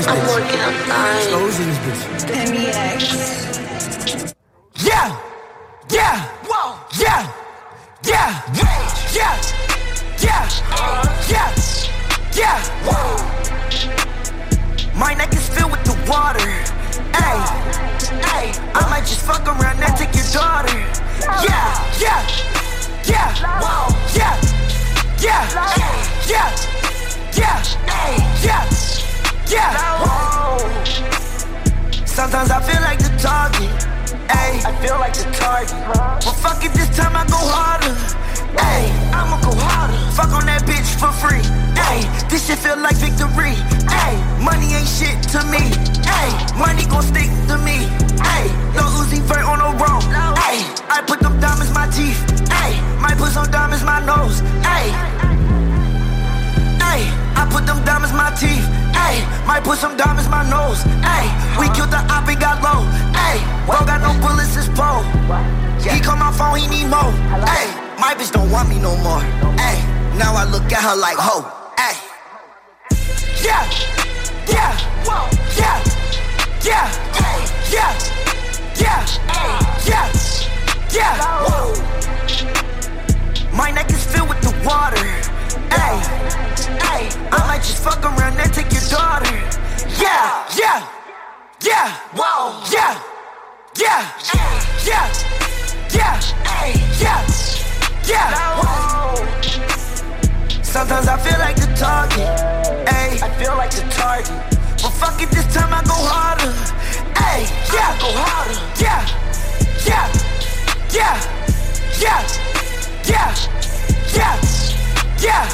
[0.06, 0.72] I'm working on
[4.78, 5.18] Yeah,
[5.90, 7.26] yeah, whoa, yeah,
[8.06, 8.30] yeah,
[9.12, 9.34] yeah,
[10.22, 10.46] yeah,
[11.28, 11.50] yeah,
[12.36, 13.18] yeah, whoa.
[14.96, 16.38] My neck is filled with the water.
[17.14, 17.42] Ay,
[18.22, 20.78] ay, I might just fuck around and take your daughter.
[21.42, 22.22] Yeah, yeah,
[23.06, 24.59] yeah, whoa, yeah,
[25.20, 25.48] yeah,
[26.26, 26.50] yeah,
[27.36, 27.62] yeah,
[28.42, 28.64] yeah,
[29.48, 29.80] yeah.
[32.06, 33.99] Sometimes I feel like the target.
[34.30, 35.74] Ayy, I feel like the target.
[36.24, 37.94] But fuck it, this time I go harder.
[38.54, 39.98] Ayy, I'ma go harder.
[40.14, 41.42] Fuck on that bitch for free.
[41.74, 43.54] Ayy, this shit feel like victory.
[43.90, 45.62] Ayy, money ain't shit to me.
[46.06, 47.86] Ayy, money gon' stick to me.
[48.22, 50.02] Ayy, no Uzi Vert on the road.
[50.46, 52.20] Ayy, I put them diamonds my teeth.
[52.62, 54.42] Ayy, might put some diamonds my nose.
[54.62, 55.39] Ayy.
[57.40, 58.68] I put them diamonds my teeth.
[58.92, 60.84] Ayy, might put some diamonds my nose.
[61.00, 62.84] Ayy, we killed the op and got low.
[63.16, 65.00] Ayy, bro got no bullets, it's pole.
[65.80, 67.08] He call my phone, he need more.
[67.48, 69.24] Ayy, my bitch don't want me no more.
[69.56, 69.80] Ayy,
[70.20, 71.40] now I look at her like ho.
[71.80, 71.96] Ayy,
[73.40, 73.64] yeah,
[74.44, 74.76] yeah,
[75.08, 75.24] whoa,
[75.56, 75.80] yeah,
[76.60, 76.92] yeah,
[77.72, 77.96] yeah,
[78.84, 79.00] yeah,
[79.88, 80.04] yeah,
[80.92, 81.16] yeah.
[83.56, 85.29] My neck is filled with the water.
[85.70, 86.00] Ayy,
[86.90, 89.30] ayy, I might just fuck around and take your daughter.
[89.98, 90.86] Yeah, yeah,
[91.62, 92.98] yeah, whoa, yeah,
[93.78, 94.10] yeah,
[94.84, 95.06] yeah,
[95.92, 96.20] yeah,
[97.00, 97.20] yeah,
[98.04, 99.16] yeah, whoa.
[100.62, 102.28] Sometimes I feel like the target.
[102.88, 104.28] Ayy, I feel like the target.
[104.82, 106.52] But fuck it, this time I go harder.
[107.14, 108.58] Ayy, yeah, go harder.
[108.80, 109.04] Yeah,
[109.86, 110.08] yeah,
[110.90, 111.16] yeah,
[112.00, 112.22] yeah,
[113.04, 113.34] yeah,
[114.14, 114.69] yeah,
[115.20, 115.46] yeah.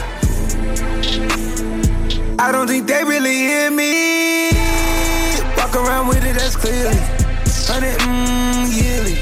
[2.38, 4.50] I don't think they really hear me.
[5.56, 6.96] Walk around with it, that's clearly.
[7.66, 9.14] Hundred, mmm, yearly.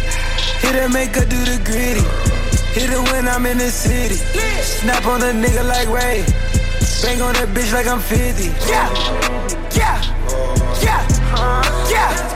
[0.61, 2.05] Hit it, make her do the gritty.
[2.79, 4.17] Hit it when I'm in the city.
[4.17, 6.25] Snap on a nigga like Ray.
[7.03, 8.45] Bang on that bitch like I'm 50.
[8.69, 8.91] Yeah,
[9.73, 10.01] yeah,
[10.83, 12.34] yeah, yeah.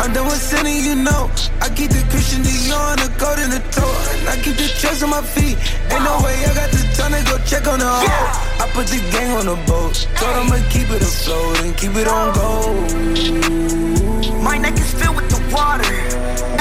[0.00, 1.30] I'm done with sinning, you know.
[1.60, 3.84] I keep the Christian Dior and the gold in the toe.
[4.16, 5.58] And I keep the trust on my feet.
[5.92, 8.64] Ain't no way I got the time to go check on the hoe.
[8.64, 10.08] I put the gang on the boat.
[10.16, 12.72] Told I'ma keep it afloat and keep it on go.
[14.40, 15.84] My neck is filled with the water.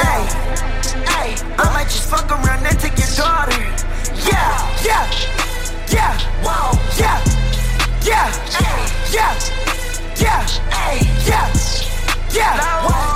[0.04, 0.28] Ay,
[1.08, 3.56] ay, I might just fuck around and take your daughter.
[4.28, 4.52] Yeah,
[4.84, 5.08] yeah,
[5.88, 7.24] yeah, whoa, yeah,
[8.04, 8.28] yeah,
[8.60, 9.32] yeah,
[10.20, 10.44] yeah,
[11.24, 11.48] yeah,
[12.36, 13.09] yeah, whoa.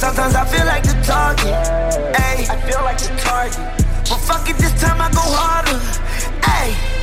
[0.00, 1.52] Sometimes I feel like the target.
[2.16, 3.58] Ay, I feel like the target.
[4.08, 5.78] But fuck it, this time I go harder.
[6.42, 6.99] Ay.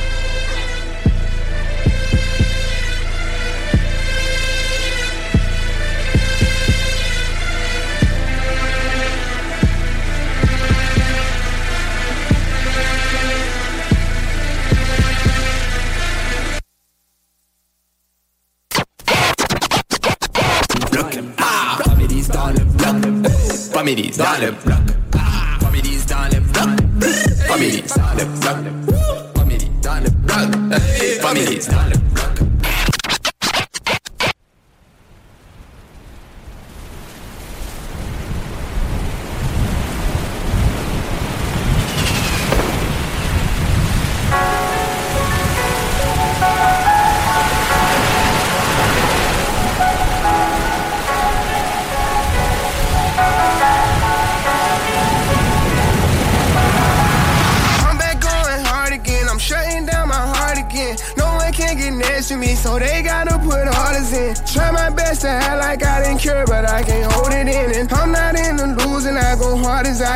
[23.78, 24.76] Families dans le bloc.
[25.60, 26.66] Families dans le bloc.
[27.46, 28.56] Families dans le bloc.
[29.36, 30.80] Families dans le bloc.
[31.22, 32.07] Families dans le bloc.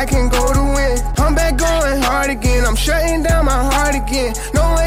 [0.03, 0.99] I can go to win.
[1.17, 4.33] I'm back going hard again, I'm shutting down my heart again.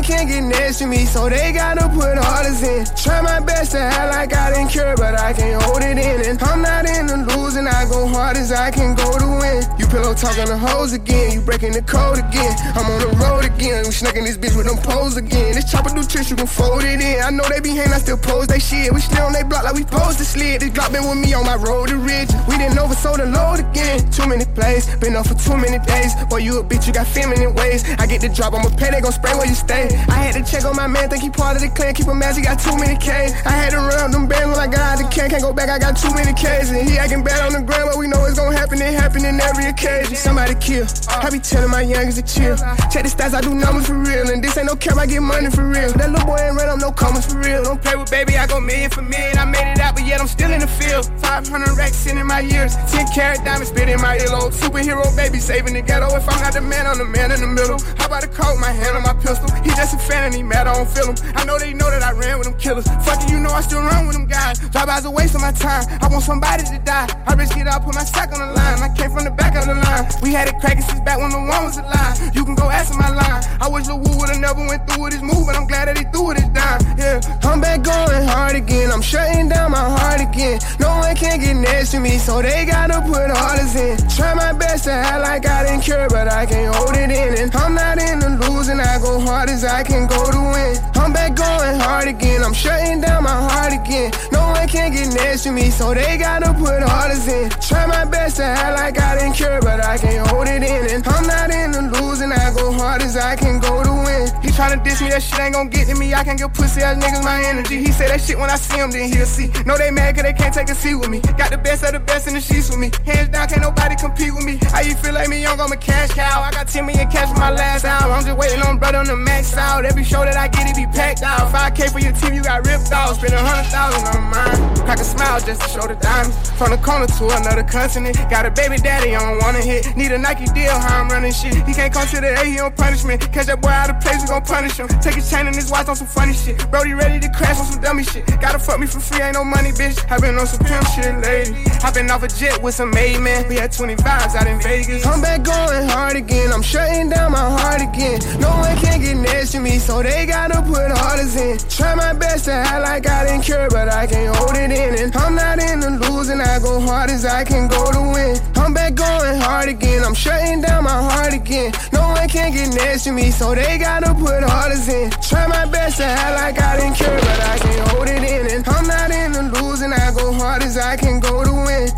[0.09, 2.85] One get next to me, so they gotta put orders in.
[2.97, 6.18] Try my best to act like I didn't care, but I can't hold it in.
[6.26, 9.62] And I'm not in the losing, I go hard as I can go to win.
[9.78, 12.55] You pillow talking the hoes again, you breaking the code again.
[12.75, 15.55] I'm on the road again, we snacking this bitch with them poles again.
[15.55, 17.23] This chopper do tricks, you can fold it in.
[17.23, 18.93] I know they be hating, I still pose they shit.
[18.93, 20.60] We still on they block like we posed to slid.
[20.60, 22.31] This Glock been with me on my road to rich.
[22.49, 24.10] We didn't oversold the load again.
[24.10, 26.15] Too many plays, been up for too many days.
[26.26, 27.85] Boy, you a bitch, you got feminine ways.
[27.99, 29.95] I get the drop, I'ma pay, they gon' spray where you stay.
[30.08, 31.94] I had to check on my man, think he part of the clan.
[31.94, 33.33] Keep him mad, he got too many K's.
[33.44, 35.31] I had to run them bands when I got out the can.
[35.31, 36.70] Can't go back, I got too many K's.
[36.70, 38.81] And he acting bad on the ground, but we know it's gon' happen.
[38.81, 40.16] It happen in every occasion.
[40.16, 40.86] Somebody kill.
[41.08, 42.57] I be telling my youngest to chill.
[42.92, 44.28] Check the stats, I do numbers for real.
[44.28, 45.92] And this ain't no cap, I get money for real.
[45.92, 47.65] That little boy ain't ran up no commas for real.
[47.65, 49.39] Don't play with baby, I go million for million.
[49.39, 51.07] I made it out, but yet I'm still in the field.
[51.23, 52.75] 500 racks in, my years.
[52.91, 54.52] 10 carat diamonds spit in my earlobe.
[54.52, 56.08] Superhero baby saving the ghetto.
[56.16, 57.78] If I'm not the man, I'm the man in the middle.
[57.99, 59.49] How about a coat, my hand on my pistol?
[59.62, 61.16] He just fan and mad, I don't feel him.
[61.34, 62.86] I know they know that I ran with them killers.
[63.06, 64.58] Fucking, you know I still run with them guys.
[64.58, 65.86] Drive-bys a waste of my time.
[66.02, 67.06] I want somebody to die.
[67.26, 68.82] I risk it all, put my sack on the line.
[68.82, 70.06] I came from the back of the line.
[70.23, 72.34] We had it cracking since back when the one was alive.
[72.34, 73.42] You can go ask my line.
[73.60, 75.98] I wish Lil Wu would've never went through with his move, but I'm glad that
[75.98, 76.81] he threw it this time.
[76.98, 78.90] Yeah, I'm back going hard again.
[78.90, 80.60] I'm shutting down my heart again.
[80.81, 83.97] No one can get next to me, so they gotta put orders in.
[84.16, 87.34] Try my best to act like I didn't care, but I can't hold it in.
[87.42, 90.95] And I'm not in the losing, I go hard as I can go to win.
[91.07, 92.43] I'm back going hard again.
[92.43, 94.10] I'm shutting down my heart again.
[94.33, 97.49] No one can get next to me, so they gotta put orders in.
[97.62, 100.91] Try my best to act like I didn't care, but I can't hold it in.
[100.91, 104.26] And I'm not in the losing, I go hard as I can go to win.
[104.43, 106.12] He tryna diss me, that shit ain't gon' get to me.
[106.12, 107.78] I can't give pussy ass niggas my energy.
[107.78, 109.47] He say that shit when I see him, then he'll see.
[109.65, 111.20] No, they mad cause they can't take a seat with me.
[111.39, 112.91] Got the best of the best in the sheets with me.
[113.07, 114.59] Hands down, can't nobody compete with me.
[114.75, 116.43] How you feel like me, young, I'm a cash cow.
[116.43, 118.10] I got 10 million cash for my last hour.
[118.10, 119.85] I'm just waiting on brother on the max out.
[119.85, 121.52] Every show that I get, it be packed out.
[121.52, 123.20] 5K for your team, you got ripped off.
[123.20, 124.58] Spend a hundred thousand on mine.
[124.89, 126.34] Crack a smile just to show the diamonds.
[126.57, 128.16] From the corner to another continent.
[128.31, 129.94] Got a baby daddy, I don't wanna hit.
[129.97, 131.55] Need a Nike deal, how I'm running shit.
[131.68, 133.20] He can't come to the A, he on punishment.
[133.31, 134.89] Catch that boy out of place, we gon' punish him.
[135.05, 136.57] Take his chain and his watch on some funny shit.
[136.70, 138.25] Brody ready to crash on some dummy shit.
[138.41, 140.00] Gotta fuck me for free, ain't no money, bitch.
[140.10, 141.66] I been on some pimp shit lately.
[141.97, 143.49] Been off a jet with some made man.
[143.49, 145.07] We had 20 vibes out in Vegas.
[145.07, 146.52] I'm back going hard again.
[146.52, 148.20] I'm shutting down my heart again.
[148.39, 151.58] No one can get next to me, so they gotta put orders in.
[151.68, 154.94] Try my best to act like I didn't care, but I can't hold it in.
[155.02, 158.39] And I'm not in the losing, I go hard as I can go to win.
[158.56, 160.05] I'm back going hard again.
[160.05, 161.73] I'm shutting down my heart again.
[161.92, 165.10] No one can get next to me, so they gotta put orders in.
[165.23, 168.47] Try my best to act like I didn't care, but I can't hold it in.
[168.55, 171.89] And I'm not in the losing, I go hard as I can go to win.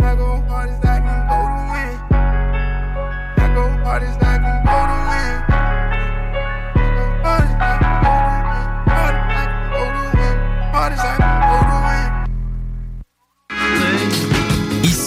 [0.00, 1.90] I go hard as I can go to win.
[3.42, 4.99] I go hard as I can go to win.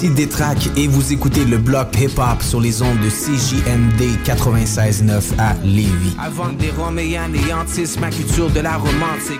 [0.04, 5.54] Ici Détrac et vous écoutez le bloc hip-hop sur les ondes de CJMD 96.9 à
[5.64, 6.14] Lévis.
[6.20, 6.72] Avant des
[8.02, 9.40] ma culture de la romantique.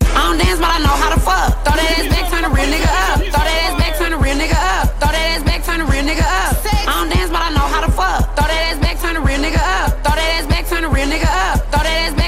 [0.00, 1.64] I don't dance, but I know how to fuck.
[1.64, 3.20] Throw that ass back, turn a real nigga up.
[3.20, 4.98] Throw that ass back, turn a real nigga up.
[4.98, 6.58] Throw that ass back, turn a real nigga up.
[6.66, 8.34] I don't dance, but I know how to fuck.
[8.34, 9.90] Throw that ass back, turn a real nigga up.
[10.02, 11.70] Throw that ass back, turn a real nigga up.
[11.70, 12.21] Throw that ass back, turn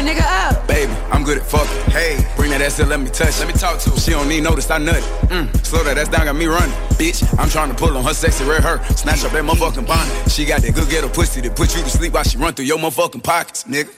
[0.00, 0.66] a nigga up.
[0.66, 1.92] Baby, I'm good at fucking.
[1.92, 3.38] Hey, bring that ass in, let me touch.
[3.38, 3.96] Let me talk to her.
[3.96, 5.02] She don't need notice, I nut.
[5.28, 5.46] Mm.
[5.46, 6.74] mm, slow that ass down, got me running.
[6.96, 8.82] Bitch, I'm trying to pull on her sexy red hair.
[8.96, 10.30] Snatch up that motherfucking bonnet.
[10.30, 12.66] She got that good ghetto pussy that put you to sleep while she run through
[12.66, 13.92] your motherfucking pockets, nigga.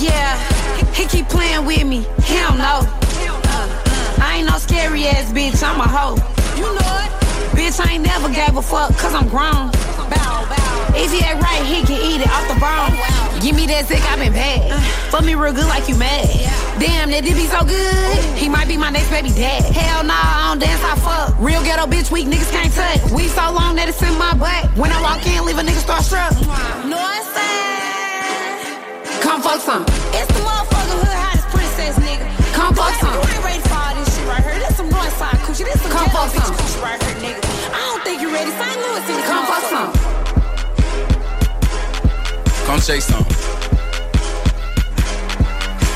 [0.00, 0.36] Yeah,
[0.92, 2.06] he keep playing with me.
[2.24, 2.80] He don't know.
[2.82, 6.16] Uh, uh, I ain't no scary ass bitch, I'm a hoe.
[6.56, 7.21] You know it.
[7.52, 9.70] Bitch, I ain't never gave a fuck, cause I'm grown.
[10.94, 12.92] If he ain't right, he can eat it off the bone.
[13.40, 14.76] Give me that sick, I been bad.
[15.10, 16.28] Fuck me real good like you mad.
[16.78, 18.20] Damn, that did be so good.
[18.36, 19.64] He might be my next baby dad.
[19.72, 21.32] Hell nah, I don't dance, I fuck.
[21.40, 23.00] Real ghetto bitch, weak niggas can't touch.
[23.10, 24.68] We so long that it's in my butt.
[24.76, 26.32] When I walk in, leave a nigga start struck.
[26.84, 27.40] Northside.
[29.24, 29.84] Come fuck some.
[30.12, 32.28] It's the motherfucker hood hottest princess, nigga.
[32.52, 33.16] Come fuck some.
[35.02, 35.12] Right here.
[35.12, 35.64] This some Northside coochie.
[35.64, 36.54] This some Come fuck some.
[36.54, 37.40] coochie right here, nigga.
[37.72, 38.50] I don't think you ready.
[38.50, 38.76] St.
[38.82, 39.92] Louis in the Come fuck some.
[42.66, 43.24] Come shake some.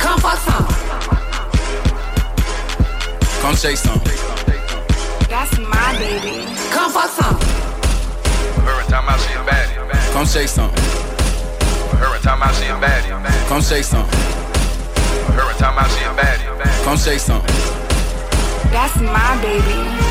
[0.00, 0.66] Come fuck some.
[3.42, 4.00] Come shake some.
[5.28, 6.46] That's my baby.
[6.70, 7.36] Come fuck some.
[8.64, 10.12] Her and time out, she a baddie.
[10.12, 10.70] Come shake some.
[11.98, 13.48] Her and time out, she a baddie.
[13.48, 14.08] Come shake some.
[16.84, 17.85] Come shake something.
[18.72, 20.06] That's my baby.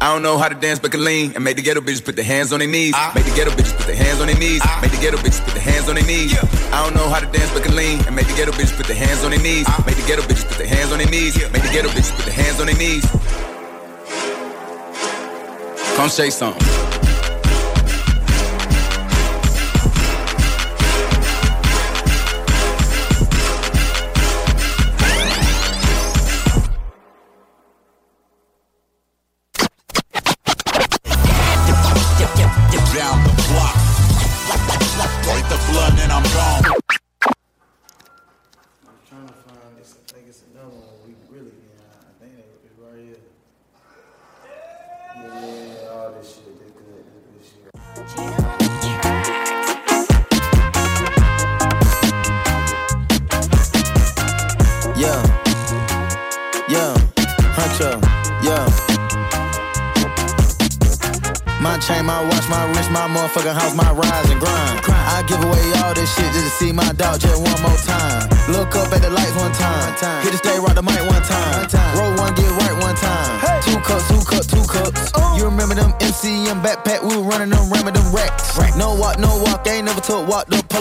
[0.00, 2.14] I don't know how to dance, but can lean and make the ghetto bitches put
[2.14, 2.94] their hands on their knees.
[3.14, 4.60] Make the ghetto bitches put their hands on their knees.
[4.82, 6.36] Make the ghetto bitches put their hands on their knees.
[6.72, 8.86] I don't know how to dance, but can lean and make the ghetto bitches put
[8.86, 9.66] their hands on their knees.
[9.86, 11.36] Make the ghetto bitches put their hands on their knees.
[11.52, 13.04] Make the ghetto bitches put their hands on their knees.
[15.96, 16.93] Come shake something.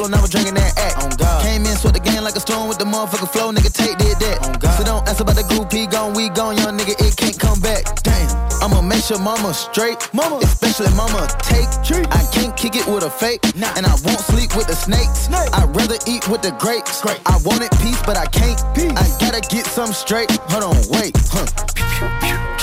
[0.04, 0.96] The polo, never drinking that act.
[1.00, 1.44] Oh God.
[1.44, 3.52] Came in, sweat the game like a storm with the motherfucking flow.
[3.52, 4.40] Nigga, take did that.
[4.44, 4.78] Oh God.
[4.78, 7.60] So don't ask about the group, he gone, we gone, young nigga, it can't come
[7.60, 7.84] back.
[8.04, 8.30] Damn.
[8.62, 11.68] I'ma make sure mama straight, mama, especially mama take.
[11.84, 12.08] Treat.
[12.12, 13.74] I can't kick it with a fake, nah.
[13.76, 15.28] and I won't sleep with the snakes.
[15.28, 15.52] Snake.
[15.54, 17.02] I'd rather eat with the grapes.
[17.02, 17.20] Great.
[17.26, 18.60] I wanted peace, but I can't.
[18.76, 18.96] Peace.
[18.96, 20.32] I gotta get some straight.
[20.52, 21.48] Hold on, wait, huh?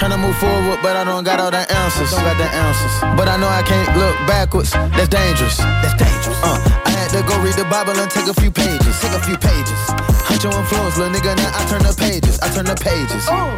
[0.00, 2.10] Tryna move forward, but I don't got all the answers.
[2.10, 2.94] Don't got the answers.
[3.20, 4.72] But I know I can't look backwards.
[4.72, 5.58] That's dangerous.
[5.58, 6.40] That's dangerous.
[6.42, 6.69] Uh,
[7.10, 8.94] had to go read the Bible and take a few pages.
[9.02, 9.80] Take a few pages.
[10.26, 11.34] Hunt your influence, little nigga.
[11.36, 12.38] Now I turn the pages.
[12.38, 13.26] I turn the pages.
[13.26, 13.50] Oh.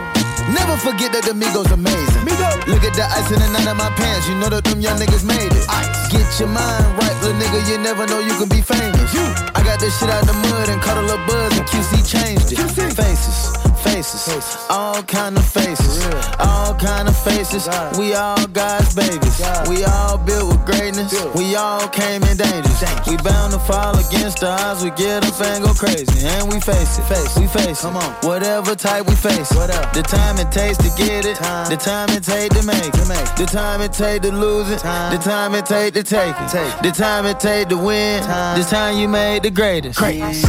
[0.57, 2.25] Never forget that the Migos amazing.
[2.25, 2.49] Migo.
[2.67, 4.29] Look at the ice in the night of my pants.
[4.29, 5.65] You know that them young niggas made it.
[5.69, 6.09] Ice.
[6.09, 7.61] Get your mind right, little nigga.
[7.69, 9.13] You never know you can be famous.
[9.13, 9.25] You.
[9.55, 12.53] I got this shit out the mud and caught a little buzz and QC changed
[12.53, 12.59] it.
[12.59, 12.97] QC.
[12.97, 13.53] Faces,
[13.93, 16.05] faces, all kind of faces,
[16.39, 17.69] all kind of faces.
[17.99, 19.41] We all God's babies.
[19.69, 21.13] We all built with greatness.
[21.35, 22.71] We all came in danger.
[23.07, 24.83] We bound to fall against the odds.
[24.83, 27.05] We get up and go crazy, and we face it.
[27.05, 27.39] Face.
[27.39, 27.83] We face.
[27.83, 28.13] Come on.
[28.23, 29.51] Whatever type we face.
[29.51, 31.37] The time it takes to get it.
[31.69, 33.37] The time it takes to make it.
[33.37, 34.83] The time it takes to lose it.
[34.83, 36.49] The time it takes to take it.
[36.49, 36.83] Take.
[36.83, 38.23] The time it takes to win.
[38.23, 39.99] The time you made the greatest.
[39.99, 40.45] Greatest.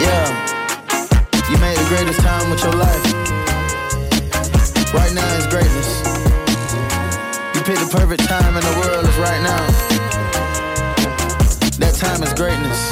[0.00, 0.63] Yeah.
[1.84, 3.04] The greatest time with your life.
[4.94, 6.00] Right now is greatness.
[7.52, 9.66] You picked the perfect time in the world is right now.
[11.76, 12.90] That time is greatness.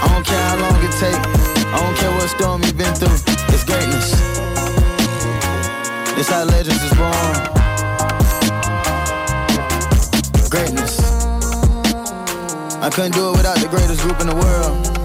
[0.00, 1.20] I don't care how long it take.
[1.68, 3.12] I don't care what storm you've been through,
[3.52, 4.14] it's greatness.
[6.16, 7.36] It's how legends is born.
[10.48, 10.98] Greatness.
[12.80, 15.03] I couldn't do it without the greatest group in the world.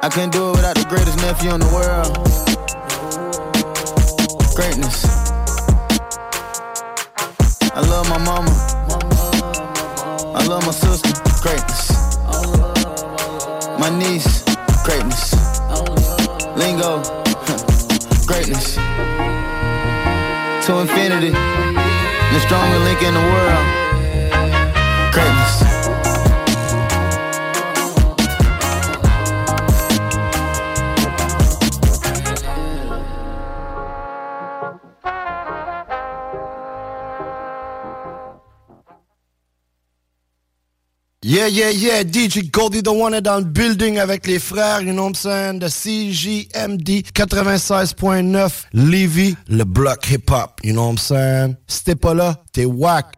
[0.00, 2.14] I couldn't do it without the greatest nephew in the world.
[4.54, 5.04] Greatness.
[7.74, 8.50] I love my mama.
[10.38, 11.10] I love my sister.
[11.42, 11.90] Greatness.
[13.80, 14.44] My niece,
[14.84, 15.34] greatness.
[16.56, 17.02] Lingo,
[18.26, 18.76] greatness.
[20.66, 23.66] To infinity, the strongest link in the world,
[25.12, 25.67] greatness.
[41.30, 44.94] Yeah, yeah, yeah, DJ Goldie the One est dans le building avec les frères, you
[44.94, 50.96] know what I'm saying, de CJMD 96.9 Levy, le bloc hip-hop, you know what I'm
[50.96, 51.56] saying.
[51.66, 53.08] Si t'es pas là, t'es whack.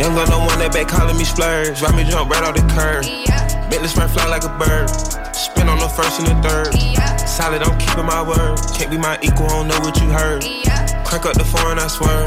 [0.00, 1.82] Young gun no one that back calling me splurge.
[1.82, 3.04] Ride me jump right off the curb.
[3.04, 3.68] Yeah.
[3.68, 4.88] Bentley spray fly like a bird.
[5.36, 6.74] Spin on the first and the third.
[6.74, 7.16] Yeah.
[7.26, 8.58] Solid, I'm keeping my word.
[8.72, 10.44] Can't be my equal, I don't know what you heard.
[10.44, 10.99] Yeah.
[11.10, 12.22] Crack up the foreign, I swear.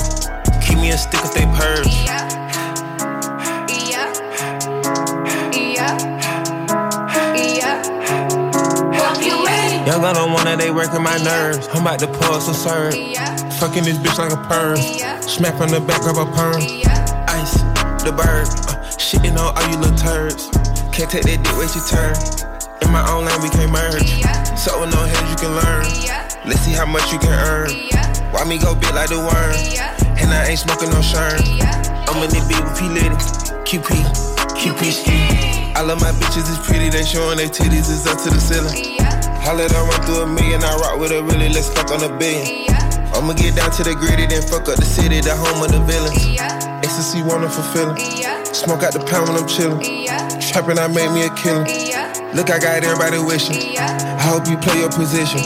[0.59, 1.87] Keep me a stick if they purge.
[2.03, 2.27] Yeah.
[9.87, 11.69] Young on one that they working my nerves.
[11.71, 12.93] I'm about to pull some serve.
[12.93, 13.23] Yeah.
[13.51, 14.75] Fucking this bitch like a perm.
[14.75, 15.17] Yeah.
[15.21, 16.59] Smack on the back of a perm.
[16.59, 17.25] Yeah.
[17.29, 17.55] Ice,
[18.03, 18.51] the bird.
[18.67, 20.49] Uh, shitting on all you little turds.
[20.91, 22.19] Can't take that dick, wait your turn.
[22.83, 24.11] In my own lane, we can't merge.
[24.59, 25.87] So with no head, you can learn.
[26.43, 28.12] Let's see how much you can earn.
[28.33, 29.53] Why me go big like the worm?
[30.17, 31.37] And I ain't smoking no sherm.
[32.09, 33.13] I'm in the beat with P Litty,
[33.61, 33.93] QP,
[34.57, 35.69] QP ski.
[35.77, 38.97] I love my bitches, it's pretty, they showing their titties, it's up to the ceiling.
[39.45, 42.01] I let her run through a million, I rock with a really, let's fuck on
[42.01, 42.73] a billion.
[43.13, 45.81] I'ma get down to the gritty, then fuck up the city, the home of the
[45.85, 46.25] villains.
[46.81, 47.97] Ecstasy, wonderful feeling.
[48.49, 49.85] Smoke out the pound when I'm chillin'.
[50.41, 51.69] Trapping, I made me a killer.
[52.33, 53.77] Look, I got everybody wishing.
[53.77, 55.37] I hope you play your position.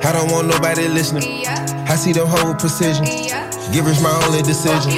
[0.00, 1.44] I don't want nobody listening.
[1.88, 3.04] I see them whole precision.
[3.72, 4.92] Givers my only decision.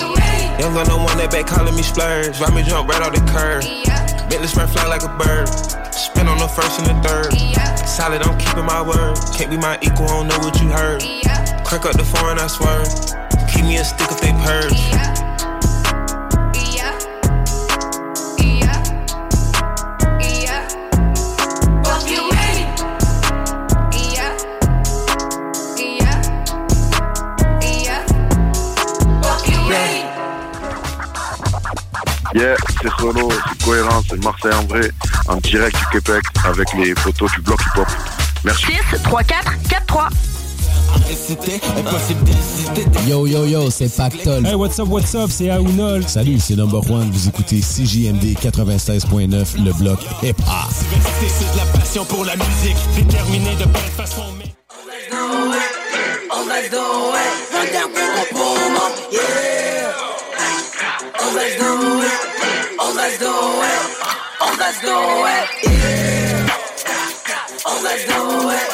[0.59, 2.39] Young gun, no one that back calling me splurge.
[2.41, 3.63] Ride me jump right off the curb.
[4.31, 5.49] Bentley spread fly like a bird.
[5.95, 7.31] Spin on the first and the third.
[7.87, 9.19] Solid, I'm keeping my word.
[9.37, 11.03] Can't be my equal, I don't know what you heard.
[11.65, 12.85] Crack up the foreign, I swear.
[13.53, 15.14] Keep me a stick if they purge.
[32.45, 34.91] Yeah, c'est solo, c'est cohérent, c'est Marseille en vrai,
[35.29, 37.89] en direct du Québec avec les photos du bloc hip-hop.
[38.45, 38.67] Merci.
[38.91, 40.09] 6, 3, 4, 4, 3.
[43.07, 44.47] Yo yo yo, c'est Pactol.
[44.47, 46.07] Hey, what's up, what's up, c'est Aounol.
[46.07, 47.11] Salut, c'est Number One.
[47.11, 50.45] Vous écoutez CJMD 96.9, le bloc hip-hop.
[50.71, 54.25] C'est de la passion pour la musique, déterminé de belle façon.
[54.39, 54.53] Mais...
[55.11, 55.51] Oh,
[58.77, 59.84] up, yeah.
[61.35, 62.21] Let's do it.
[62.79, 63.83] Oh, let's do it.
[64.41, 64.95] Oh, let's do
[65.35, 65.45] it.
[65.67, 66.47] Yeah.
[67.67, 68.21] Oh, let's do
[68.55, 68.69] it.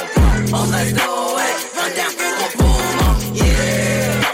[0.53, 1.09] Oh, let's do
[1.41, 1.57] it.
[1.77, 4.25] Run down, boom, boom, up, yeah.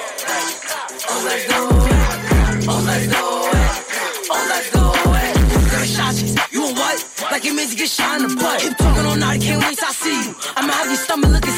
[1.08, 2.66] Oh, let's do it.
[2.68, 3.22] Oh, let's do
[3.54, 3.70] it.
[4.28, 4.82] Oh, let's do
[5.22, 5.34] it.
[5.70, 6.98] Versace, you a what?
[7.30, 8.60] Like your music get shot in the butt.
[8.60, 10.34] Keep talking all night, can't wait till I see you.
[10.56, 11.52] I'ma have your stomach looking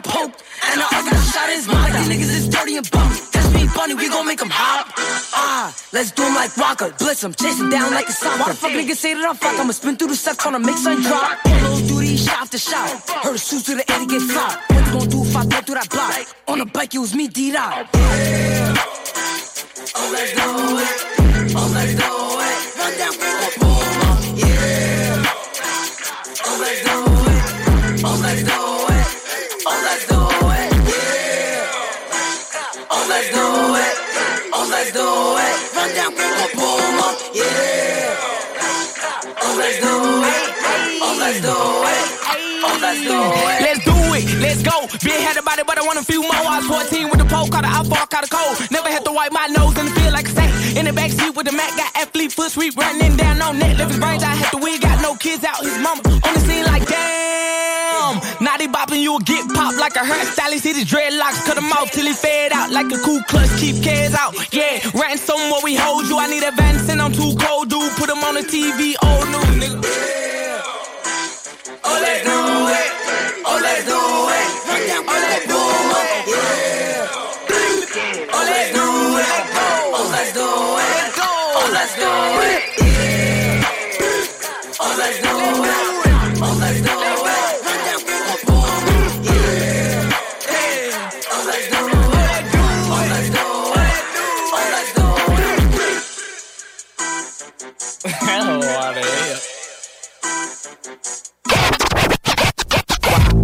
[0.00, 1.92] got poked, and the other got shot in his mouth.
[1.92, 3.16] These niggas is dirty and bummy.
[3.32, 4.92] That's me funny, we gon' make 'em hop.
[5.34, 6.92] Ah, let's do 'em like Rocker.
[6.98, 8.38] Blitz 'em, chase 'em down like a soccer.
[8.38, 9.58] Why the fuck niggas say that I'm fuck?
[9.58, 11.38] I'ma spin through the stuff, tryna make some drop.
[11.44, 12.88] Little duty, shot after shot.
[13.24, 14.70] Heard the shoes to the Eddie get flopped.
[14.70, 16.26] What you gon' do if I go through that block?
[16.48, 17.88] On the bike, it was me, D-Dot.
[17.94, 18.74] Yeah.
[19.96, 20.96] Oh, let's do it.
[21.56, 22.10] Oh, let's do
[22.48, 22.58] it.
[22.78, 25.26] Run down, boom, boom, yeah.
[26.46, 26.96] Oh, let's do
[27.32, 27.42] it.
[28.04, 28.59] Oh, let's do it.
[34.90, 35.74] Let's do it.
[35.76, 38.16] Run down, boom, boom, up, yeah.
[39.42, 40.46] Oh, let's do it.
[41.02, 42.06] Oh, let's do it.
[42.62, 43.60] Oh, let's do it.
[43.62, 44.86] Let's do it, let's go.
[45.02, 46.34] Been had about it, but I want a few more.
[46.34, 48.70] I was 14 with the pole, caught the outfall, caught a cold.
[48.70, 49.99] Never had to wipe my nose and feel
[50.30, 50.76] a saint.
[50.78, 53.76] In the backseat with the Mac, got athlete foot sweep running down on net.
[53.78, 55.60] Left his brains, I had the wig, got no kids out.
[55.60, 58.16] His mama on the scene like damn.
[58.40, 60.60] Naughty bopping, you'll get popped like a hairstylist.
[60.60, 63.50] See the dreadlocks, cut him off till he fade out like a cool clutch.
[63.58, 64.80] Keep cares out, yeah.
[64.94, 66.18] Ransom where we hold you.
[66.18, 67.92] I need advance and I'm too cold, dude.
[67.96, 69.80] Put him on the TV, old news, nigga.
[71.82, 72.36] Oh, let's do
[72.80, 72.90] it.
[73.46, 73.98] Oh, let's do
[74.38, 74.48] it.
[75.06, 75.54] Oh, let's do
[75.86, 75.89] it.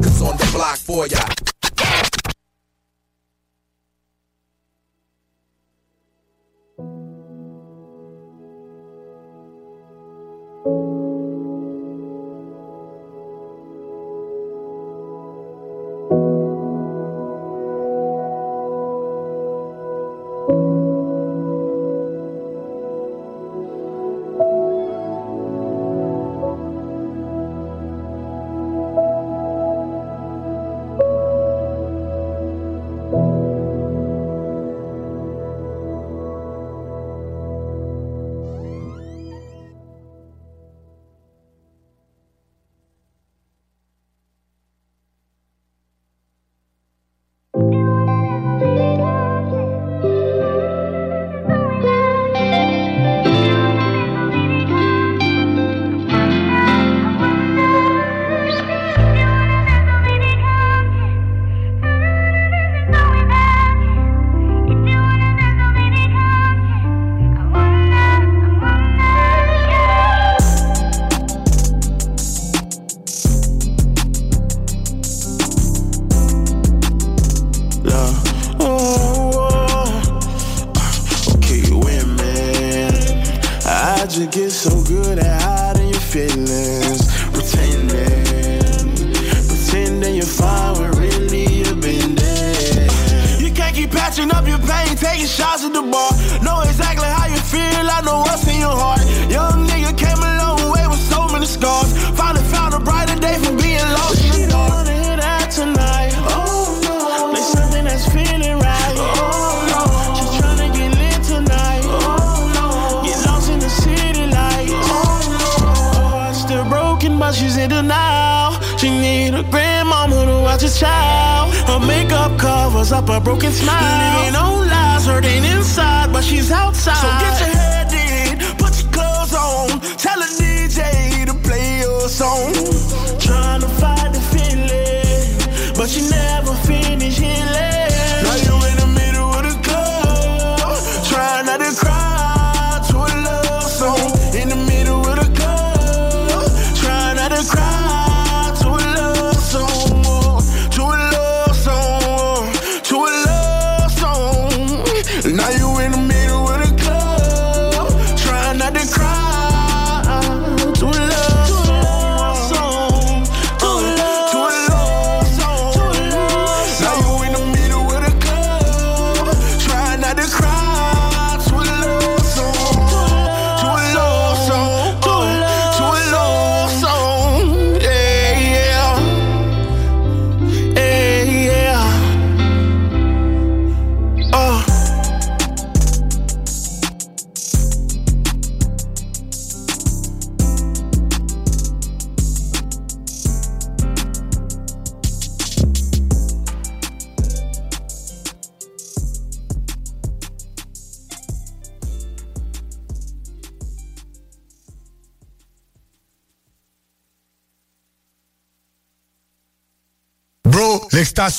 [0.03, 1.56] Cause on the block for ya.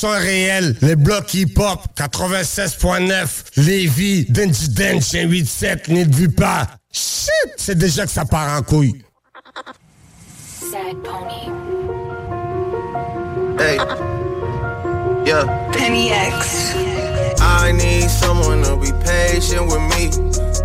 [0.06, 0.76] Réelle.
[0.80, 6.68] Les blocs hip-hop, 96.9, Lévis, Denji Dench, 187, n'y vu pas.
[6.92, 9.02] Shit, c'est déjà que ça part en couille.
[10.70, 11.50] Sad pony.
[13.58, 13.76] Hey,
[15.26, 15.44] yeah.
[15.72, 16.74] Penny X.
[17.40, 20.10] I need someone to be patient with me.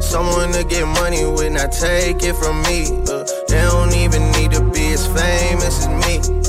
[0.01, 2.85] Someone to get money with, not take it from me.
[3.07, 6.42] Uh, they don't even need to be as famous as me.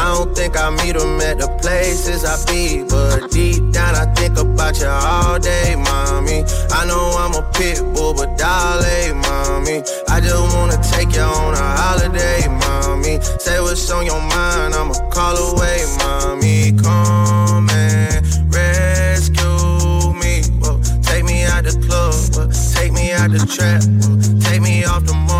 [0.00, 2.84] I don't think I meet them at the places I be.
[2.88, 6.42] But deep down, I think about you all day, mommy.
[6.72, 9.84] I know I'm a pit bull, but dolly, mommy.
[10.08, 13.20] I just wanna take you on a holiday, mommy.
[13.44, 16.72] Say what's on your mind, I'ma call away, mommy.
[16.80, 20.48] Come and rescue me.
[20.64, 20.80] Whoa.
[21.02, 22.48] Take me out the club, whoa.
[22.72, 24.40] take me out the trap, whoa.
[24.48, 25.39] take me off the me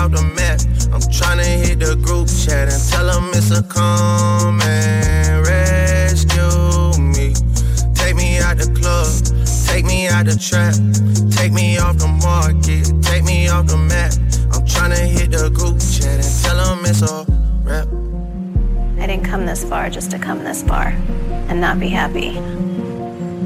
[0.00, 0.60] off the map.
[0.94, 7.34] I'm tryna hit the group chat and tell them it's a come and rescue me.
[7.94, 9.12] Take me out the club,
[9.68, 10.74] take me out the trap,
[11.36, 14.12] take me off the market, take me off the map.
[14.52, 17.26] I'm tryna hit the group chat and tell them it's a
[17.62, 17.88] rap.
[19.02, 20.88] I didn't come this far just to come this far
[21.48, 22.38] and not be happy.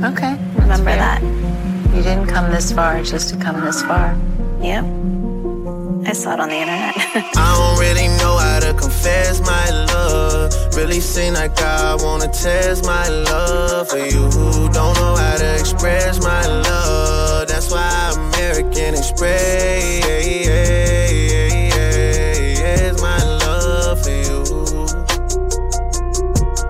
[0.05, 0.39] Okay.
[0.55, 1.20] Remember that.
[1.94, 4.16] You didn't come this far just to come this far.
[4.60, 4.84] Yep.
[6.07, 6.94] I saw it on the internet.
[7.36, 10.52] I don't really know how to confess my love.
[10.76, 14.28] Really seem like I wanna test my love for you.
[14.73, 17.49] Don't know how to express my love.
[17.49, 20.05] That's why American Express
[23.00, 24.86] my love for you.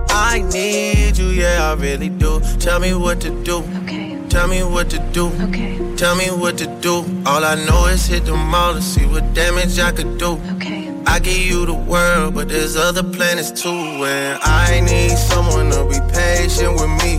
[0.09, 2.39] I need you, yeah, I really do.
[2.59, 3.57] Tell me what to do.
[3.83, 4.04] Okay.
[4.35, 5.27] Tell me what to do.
[5.47, 5.79] Okay.
[5.95, 7.05] Tell me what to do.
[7.25, 10.33] All I know is hit the mall to see what damage I could do.
[10.57, 10.93] Okay.
[11.07, 13.69] I give you the world, but there's other planets too.
[13.69, 17.17] And I need someone to be patient with me.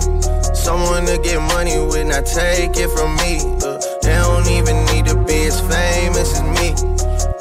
[0.55, 3.41] Someone to get money with, not take it from me.
[3.65, 6.96] Uh, they don't even need to be as famous as me.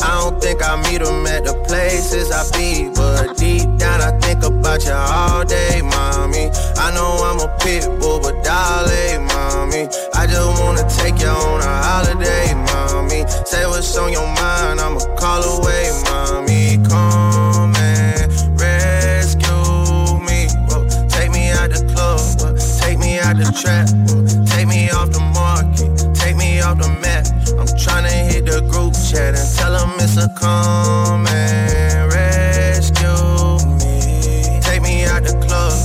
[0.05, 2.89] I don't think I meet them at the places I be.
[2.93, 6.51] But deep down, I think about you all day, mommy.
[6.77, 9.89] I know I'm a pit bull, but dolly, mommy.
[10.13, 13.25] I just wanna take you on a holiday, mommy.
[13.45, 16.77] Say what's on your mind, I'ma call away, mommy.
[16.87, 18.29] Come and
[18.61, 20.47] rescue me.
[20.69, 20.85] Whoa.
[21.09, 22.53] Take me out the club, whoa.
[22.79, 24.45] take me out the trap, whoa.
[24.53, 27.25] take me off the market, take me off the map.
[27.57, 28.24] I'm tryna
[28.55, 34.61] the group chat and tell them it's a come and rescue me.
[34.61, 35.75] Take me out the club,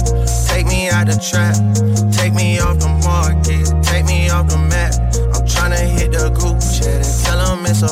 [0.46, 1.56] take me out the trap.
[2.12, 4.94] Take me off the market, take me off the map.
[5.34, 7.82] I'm tryna hit the group chat and tell them it's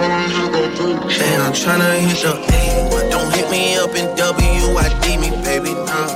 [0.00, 5.74] And I'm tryna hit the A, but don't hit me up in WID me, baby,
[5.74, 6.06] nah.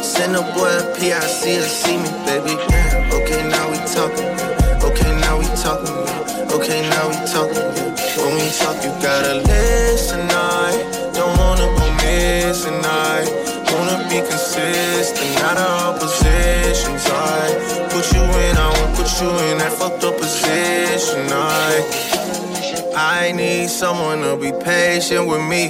[0.00, 3.10] Send a boy a PIC to see me, baby, damn.
[3.10, 4.30] Okay, now we talking,
[4.86, 5.90] okay, now we talking,
[6.54, 7.66] okay, now we talking.
[8.22, 13.26] When we talk, you gotta listen, I don't wanna go missing, I
[13.74, 19.58] wanna be consistent, not all positions, I put you in, I won't put you in
[19.58, 22.31] that fucked up position, I
[22.94, 25.68] I need someone to be patient with me.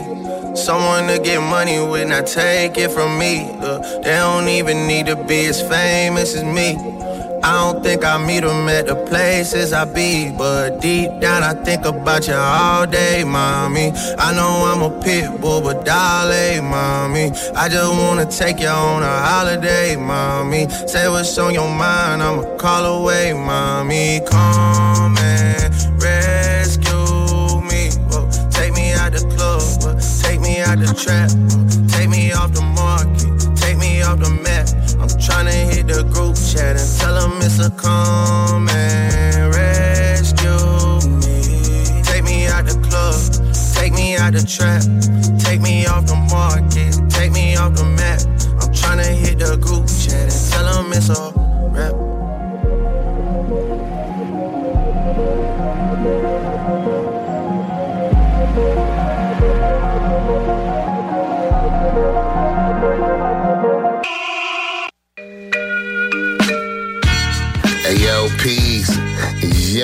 [0.56, 3.48] Someone to get money when I take it from me.
[3.60, 6.76] Uh, they don't even need to be as famous as me.
[7.44, 11.54] I don't think I meet them at the places I be, but deep down I
[11.54, 13.92] think about you all day, mommy.
[14.18, 17.32] I know I'm a pit bull, but darling, mommy.
[17.56, 20.68] I just wanna take you on a holiday, mommy.
[20.86, 24.20] Say what's on your mind, I'ma call away, mommy.
[24.28, 26.61] Come and rescue
[30.72, 31.28] out the trap,
[31.90, 34.68] take me off the market, take me off the map.
[35.00, 42.02] I'm tryna hit the group chat and tell them it's a come and rescue me.
[42.04, 43.20] Take me out the club,
[43.74, 44.82] take me out the trap,
[45.38, 48.20] take me off the market, take me off the map.
[48.62, 51.41] I'm tryna hit the group chat and tell them it's a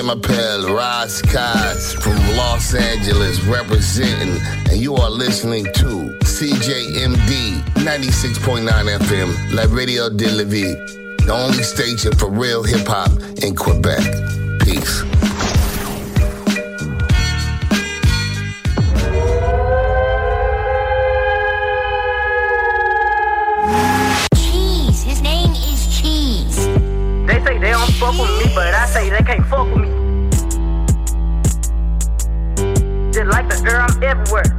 [0.09, 8.65] Je m'appelle Roz Kaz from Los Angeles representing, and you are listening to CJMD 96.9
[9.01, 10.73] FM, La Radio de la Vie,
[11.25, 13.11] the only station for real hip hop
[13.43, 14.01] in Quebec.
[14.61, 15.03] Peace.
[24.33, 25.03] Cheese.
[25.03, 26.65] His name is Cheese.
[27.27, 29.98] They say they don't fuck with me, but I say they can't fuck with me.
[33.29, 34.58] Like the air, I'm everywhere.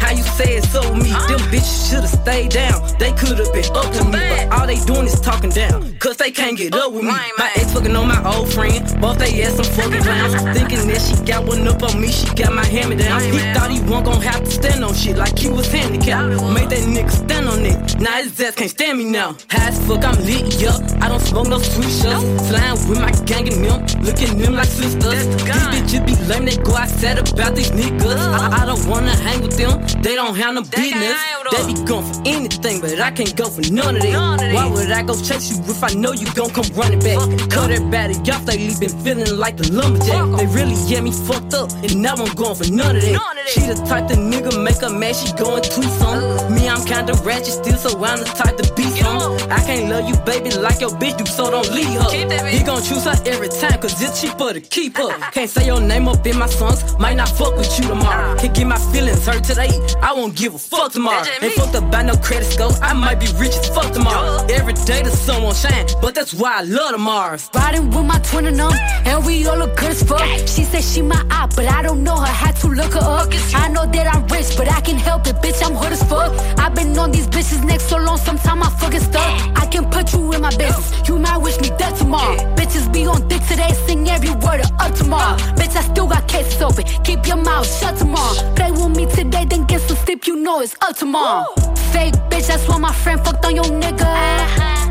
[0.00, 1.10] How you say it so me?
[1.28, 2.80] Them bitches should've stayed down.
[2.98, 5.96] They could've been up to me, but all they doing is talking down.
[5.98, 7.10] Cause they can't get up with me.
[7.38, 8.82] My ex fucking on my old friend.
[9.00, 10.34] Both they ass some fucking clowns.
[10.56, 13.20] Thinking that she got one up on me, she got my hand me down.
[13.22, 16.28] He thought he wasn't gonna have to stand on shit like he was handicapped.
[16.54, 18.00] Made that nigga stand on it.
[18.00, 19.36] Now his ass can't stand me now.
[19.50, 20.80] High as fuck, I'm lit, yup.
[21.00, 22.24] I don't smoke no sweet shots.
[22.48, 24.02] Flying with my gang and them.
[24.02, 25.26] Looking them like sisters.
[25.26, 28.16] These bitches be lame, they go outside about these niggas.
[28.16, 29.73] I, I don't wanna hang with them.
[30.02, 31.16] They don't have no business.
[31.52, 34.14] They be going for anything, but I can't go for none of it.
[34.54, 37.18] Why would I go chase you if I know you gon' come running back?
[37.50, 40.38] Cut it everybody off, they been feeling like the lumberjack.
[40.38, 43.48] They really get me fucked up, and now I'm going for none of that.
[43.48, 46.54] She the type the nigga make a mad, she going tweets on.
[46.54, 49.36] Me, I'm kinda ratchet still, so I'm the type to be some.
[49.50, 52.10] I can't love you, baby, like your bitch do, so don't leave her.
[52.48, 55.10] He gon' choose her every time, cause it's cheaper to keep her.
[55.34, 58.36] Can't say your name up in my songs, might not fuck with you tomorrow.
[58.38, 59.63] Can't get my feelings hurt today,
[60.02, 61.24] I won't give a fuck tomorrow.
[61.42, 64.44] Ain't fucked up by no credit score, I might be rich as fuck tomorrow.
[64.48, 67.38] Every day the sun won't shine, but that's why I love tomorrow.
[67.54, 68.72] Riding with my twin and them,
[69.06, 70.20] and we all look good as fuck.
[70.46, 72.26] She said she my op, but I don't know her.
[72.26, 73.28] Had to look her up.
[73.54, 75.64] I know that I'm rich, but I can help it, bitch.
[75.64, 76.32] I'm hood as fuck.
[76.58, 79.58] I've been on these bitches next so long, sometimes I fucking stuck.
[79.58, 81.08] I can put you in my business.
[81.08, 82.36] You might wish me dead tomorrow.
[82.56, 85.36] Bitches be on dick today, sing every word of up tomorrow.
[85.56, 86.84] Bitch, I still got cases open.
[87.04, 88.34] Keep your mouth shut tomorrow.
[88.54, 90.26] Play with me today, then get some sleep.
[90.26, 91.46] You know it's up tomorrow.
[91.92, 94.12] Fake bitch, that's why my friend fucked on your nigga.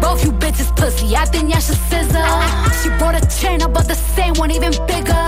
[0.01, 2.27] Both you bitches pussy, I think y'all should scissor.
[2.81, 5.23] She brought a chain, I bought the same one, even bigger.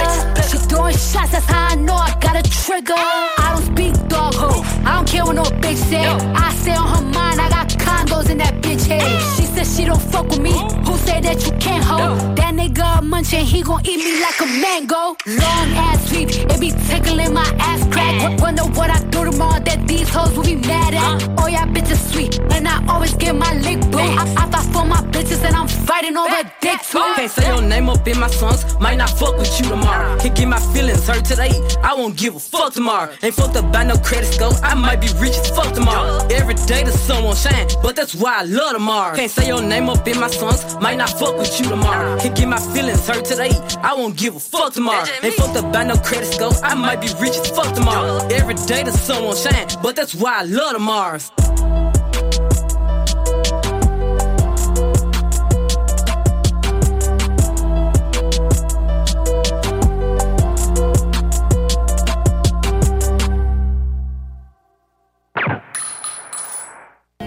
[0.49, 2.93] She throwing shots, that's how I know I got a trigger.
[2.97, 6.05] I don't speak dog ho, I don't care what no bitch say.
[6.05, 9.01] I say on her mind, I got condos in that bitch head.
[9.35, 12.35] She said she don't fuck with me, who say that you can't hold.
[12.37, 15.15] That nigga a munchin', he gon' eat me like a mango.
[15.25, 18.19] Long ass sweep, it be tickling my ass crack.
[18.21, 21.29] W- Wonder what I do tomorrow that these hoes will be mad at.
[21.39, 23.97] Oh, yeah, bitches sweet, and I always get my lick boo.
[23.99, 26.99] I, I fight for my bitches, and I'm fighting over dick too.
[27.15, 30.17] Can't say your name up in my songs, might not fuck with you tomorrow.
[30.19, 31.51] Can't get my feelings hurt today,
[31.83, 33.13] I won't give a fuck tomorrow.
[33.23, 36.25] Ain't fucked up by no credit score, I might be rich as fuck tomorrow.
[36.31, 39.15] Every day the sun won't shine, but that's why I love tomorrow.
[39.15, 42.17] Can't say your name up in my songs, might not fuck with you tomorrow.
[42.19, 43.51] Can't get my feelings hurt today,
[43.81, 45.05] I won't give a fuck tomorrow.
[45.23, 48.25] Ain't fucked up by no credit score, I might be rich as fuck tomorrow.
[48.27, 51.19] Every day the sun won't shine, but that's why I love tomorrow.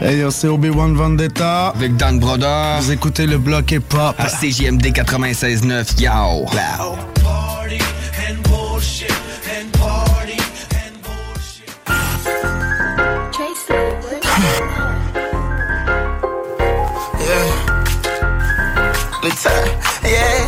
[0.01, 1.68] Hey yo, c'est Obi-Wan Vendetta.
[1.75, 2.78] Avec Dan Broder.
[2.81, 4.15] Vous écoutez le bloc hip-hop.
[4.17, 6.47] À CJMD 96.9, yo.
[19.20, 19.52] Good time.
[20.05, 20.47] Yeah,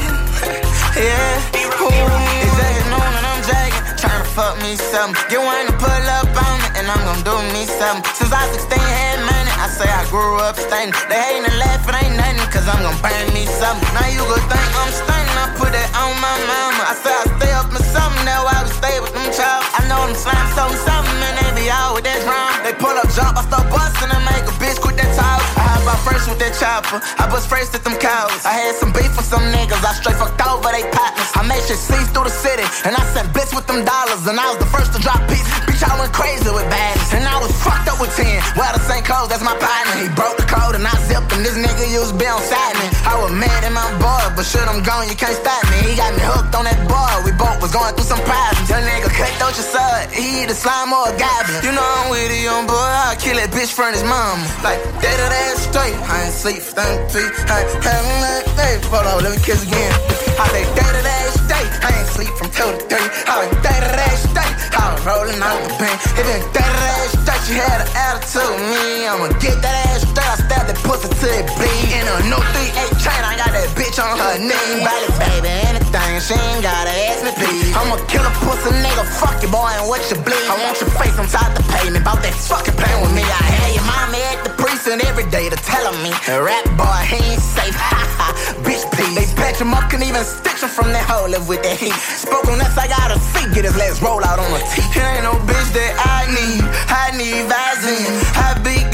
[0.97, 1.39] yeah.
[1.83, 3.85] Ooh, it's jagging on and I'm jagging.
[3.99, 5.21] Tryna fuck me something.
[5.29, 6.50] Get one to pull up and
[6.91, 8.03] I'm gon' do me something.
[8.19, 9.53] Since I was 16, had money.
[9.63, 10.91] I say I grew up stunning.
[11.07, 13.87] They hating and laughing, ain't nothing, cause I'm gon' burn me something.
[13.95, 15.39] Now you gon' think I'm stunning.
[15.39, 16.83] I put that on my mama.
[16.91, 18.25] I say I stay up in something.
[18.27, 19.63] Now I would stay with them child.
[19.79, 21.40] I know them slime something, something,
[21.71, 22.21] out with that.
[22.67, 25.41] They pull up, jump, I start busting and make a bitch quit that talk.
[25.57, 27.01] I hop out first with that chopper.
[27.19, 28.45] I bust first at them cows.
[28.45, 29.81] I had some beef with some niggas.
[29.81, 31.31] I straight fucked over they partners.
[31.35, 32.67] I made shit cease through the city.
[32.85, 34.27] And I sent bits with them dollars.
[34.27, 35.47] And I was the first to drop beats.
[35.65, 37.11] Bitch, I went crazy with baddies.
[37.17, 38.27] And I was fucked up with 10.
[38.59, 39.95] Wear the same clothes, that's my partner.
[40.03, 41.41] He broke the code and I zipped him.
[41.43, 42.87] This nigga used to be on side me.
[43.09, 45.91] I was mad at my boy, but shit, I'm gone, you can't stop me.
[45.91, 47.25] He got me hooked on that boy.
[47.25, 48.69] We both was going through some problems.
[48.69, 50.13] Young nigga cut out your son.
[50.13, 51.60] He either slime or a goblin.
[51.61, 52.73] You know I'm with a young boy.
[52.73, 54.41] I'll kill that bitch from his mom.
[54.65, 55.93] Like, of that straight.
[56.09, 56.81] I ain't sleep for
[57.13, 57.21] 33.
[57.53, 58.81] I ain't having that day.
[58.89, 59.93] Hold on, let me kiss again.
[60.41, 61.69] I say, of that straight.
[61.85, 62.97] I ain't sleep from 2 to 3.
[63.29, 64.57] I dead of that straight.
[64.73, 65.97] I was rolling out the pain.
[66.17, 69.05] It dead of that straight, she had an attitude me.
[69.05, 70.33] I'ma get that ass straight.
[70.33, 71.93] I stab that pussy till it bleed.
[71.93, 74.81] In a no 3-8 train, I got that bitch on her knee.
[74.81, 76.21] Body, baby, anything.
[76.21, 77.75] She ain't gotta ask me, please.
[77.75, 79.05] I'ma kill a pussy nigga.
[79.19, 80.47] Fuck you, boy, and what you bleed.
[80.47, 82.03] I want your face inside the pavement.
[82.03, 83.23] About that fucking playing with me.
[83.23, 86.11] I had your mommy at the precinct every day to tell me.
[86.29, 87.77] A rap boy, he ain't safe.
[87.91, 88.29] Ha ha,
[88.63, 89.15] bitch, please.
[89.17, 91.97] They patch him up, can even stitch him from that hole live with that heat.
[91.97, 94.85] Spoke on us, I gotta see, Get his legs roll out on a T.
[94.95, 96.63] It ain't no bitch that I need.
[96.87, 98.15] I need Vaseline.
[98.39, 98.90] I be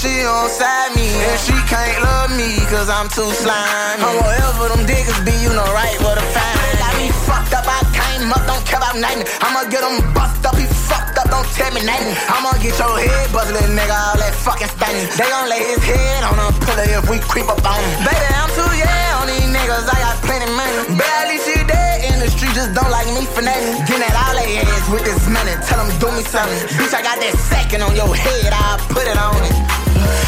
[0.00, 1.12] she on side me.
[1.12, 4.00] And she can't love me, cause I'm too slimy.
[4.00, 6.68] I'm whatever them niggas be, you know right to find me.
[6.80, 9.28] Got me fucked up, I came up, don't care about nothing.
[9.44, 12.16] I'ma get him bust up, he fucked up, don't tell me nothing.
[12.32, 15.04] I'ma get your head buzzed, little nigga, all that fucking stunning.
[15.20, 18.08] They gon' lay his head on a pillow if we creep up on him.
[18.08, 20.96] Baby, I'm too yeah on these niggas, I got plenty money.
[20.96, 23.84] Barely see dead in the street, just don't like me for nothing.
[23.84, 26.56] Getting at all they ass with this money, tell them do me something.
[26.80, 29.79] Bitch, I got that second on your head, I'll put it on it.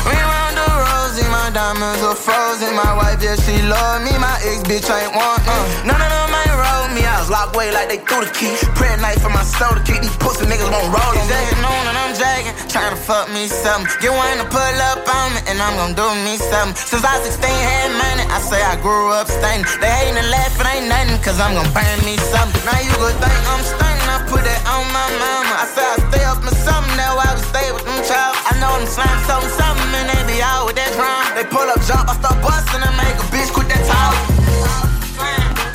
[0.07, 2.75] We round the rosy, my diamonds are frozen.
[2.75, 4.13] My wife, yeah, she love me.
[4.19, 5.89] My ex bitch ain't want uh.
[5.89, 7.03] None of them ain't roll me.
[7.07, 8.55] I was locked away like they threw the key.
[8.79, 11.23] Prayer night for my soul to keep these pussy niggas won't roll me.
[11.29, 13.89] Jagging on and I'm jagging, trying to fuck me something.
[14.01, 16.77] Get one to pull up on me, and I'm gonna do me something.
[16.77, 19.67] Since I was 16, had money, I say I grew up stunning.
[19.81, 22.63] They hating and laughing, ain't nothing, cause I'm gonna burn me something.
[22.67, 25.55] Now you gon' think I'm stunning, I put that on my mama.
[25.63, 28.32] I say I stay up in something, now I would stay with them child.
[28.63, 31.35] I know them slime something, something, and they be out with that drum.
[31.35, 34.39] They pull up, jump, I start busting and make a bitch quit that talking.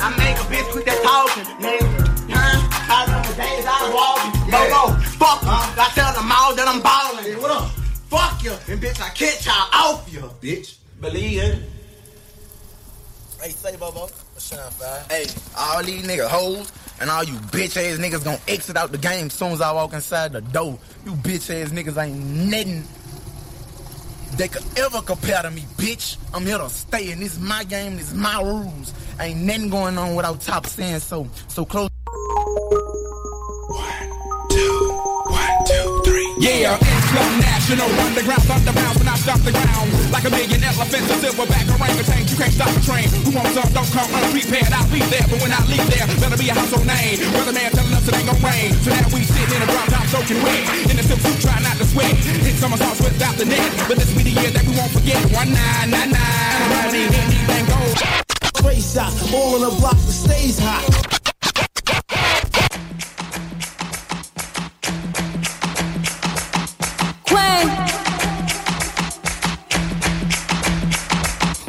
[0.00, 1.84] I make a bitch quit that talking, nigga.
[2.32, 2.56] Huh?
[2.88, 4.32] I remember days I was walking.
[4.48, 4.82] Go, go,
[5.20, 5.52] fuck you.
[5.52, 7.28] I tell them all that I'm balling.
[7.36, 7.68] what up?
[8.08, 8.56] Fuck you.
[8.72, 10.80] And bitch, I catch y'all off you, bitch.
[10.98, 11.60] Believe it.
[13.36, 14.08] Hey, say, Bobo.
[15.10, 15.26] Hey,
[15.58, 19.30] all these niggas hoes and all you bitch ass niggas gonna exit out the game
[19.30, 20.78] soon as I walk inside the door.
[21.04, 22.18] You bitch ass niggas ain't
[22.50, 22.84] nothing
[24.36, 26.16] they could ever compare to me, bitch.
[26.32, 28.94] I'm here to stay, and this is my game, this is my rules.
[29.20, 31.26] Ain't nothing going on without top saying so.
[31.48, 31.88] So close.
[36.38, 39.90] Yeah, it's international underground thunderbound when I stop the ground.
[40.14, 42.26] Like a million elephants, a silverback orangutan.
[42.30, 43.10] You can't stop the train.
[43.26, 43.66] Who wants some?
[43.74, 44.70] Don't come unprepared.
[44.70, 47.18] I'll be there, but when I leave there, better be a household name.
[47.34, 48.70] Weatherman telling us it ain't gonna rain.
[48.86, 50.62] So now we sitting in a drop top soaking wet.
[50.86, 52.14] In the silk suit, try not to sweat.
[52.14, 53.66] Hit somersaults without the net.
[53.90, 55.18] But this be the year that we won't forget.
[55.34, 56.62] One nine nine nine.
[56.70, 57.48] Money in these
[58.98, 59.12] shot.
[59.34, 61.08] All on the block that stays hot.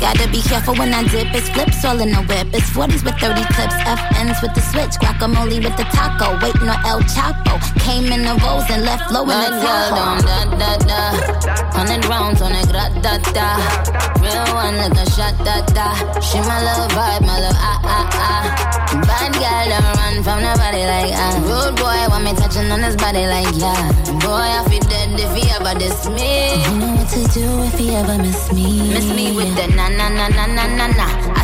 [0.00, 1.34] Gotta be careful when I dip.
[1.34, 2.48] It's flips all in the whip.
[2.52, 3.74] It's 40s with 30 clips.
[3.86, 4.94] FNs with the switch.
[5.00, 6.38] Guacamole with the taco.
[6.42, 7.54] Waiting on El Chapo.
[7.80, 10.20] Came in the rolls and left low in the Tahoe.
[10.24, 11.00] da da da.
[11.72, 13.48] Hundred rounds on a grat da da.
[14.20, 15.88] Real one like a shot da da.
[16.20, 18.74] She my love vibe, my love ah ah ah.
[19.08, 21.34] Bad girl don't run from nobody like ah.
[21.44, 23.92] Rude boy want me touching on his body like yeah.
[24.24, 26.62] Boy I feel dead if he ever diss me.
[26.64, 28.92] You know what to do if he ever miss me.
[28.92, 31.43] Miss me with the na na na na na na na.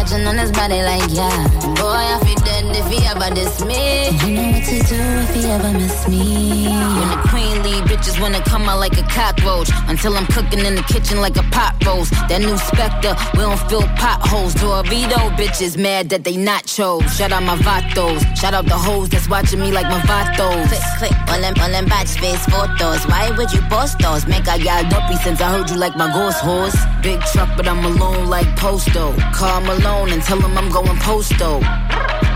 [0.01, 1.47] touching on his body like yeah.
[1.77, 4.09] Boy I feel dead if he ever diss me.
[4.25, 6.67] You know what to do if he ever miss me.
[6.97, 9.69] When the queen leave, bitches wanna come out like a cockroach.
[9.87, 12.11] Until I'm cooking in the kitchen like a pot roast.
[12.29, 14.55] That new Spectre, we don't fill potholes.
[14.55, 17.03] Dorito bitches mad that they not chose.
[17.15, 18.21] Shout out my vatos.
[18.37, 20.67] Shout out the hoes that's watching me like my vatos.
[20.69, 23.05] Click, click, all them, all them batch face photos.
[23.05, 24.25] Why would you post those?
[24.25, 26.77] Make I got dumpy since I heard you like my ghost horse.
[27.03, 29.13] Big truck, but I'm alone like Posto.
[29.33, 31.59] Call Malone and tell him I'm going posto.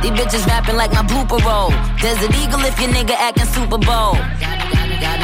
[0.01, 1.71] These bitches rapping like my blooper roll.
[2.01, 4.13] Desert Eagle if your nigga acting Super Bowl.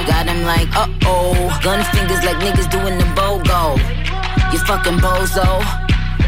[0.08, 1.60] Got him like, uh oh.
[1.64, 3.78] Gun fingers like niggas doing the BOGO.
[4.52, 5.81] You fucking bozo.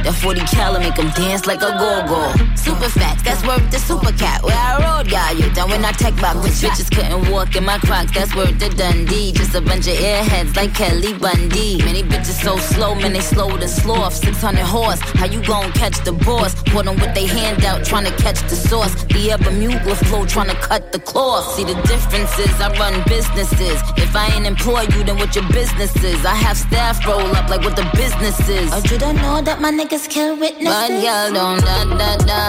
[0.03, 2.33] That 40 cal make him dance like a go-go.
[2.55, 4.43] Super fat, that's worth the super cat.
[4.43, 5.49] Where I rode, got you.
[5.51, 9.31] Then when I tech which bitches couldn't walk in my crocs, that's worth the Dundee.
[9.31, 11.77] Just a bunch of airheads like Kelly Bundy.
[11.85, 14.15] Many bitches so slow, man, they slow to sloth.
[14.15, 16.53] 600 horse, how you gon' catch the boss?
[16.63, 18.93] Put them with they hand out, trying to catch the sauce.
[19.05, 21.55] The Bermuda flow, trying to cut the cloth.
[21.55, 23.79] See the differences, I run businesses.
[23.95, 26.25] If I ain't employ you, then what your business is?
[26.25, 28.69] I have staff roll up like what the business is.
[28.73, 30.65] Oh, you don't know that my niggas kill witnesses?
[30.65, 32.41] Bad girl don't da da da.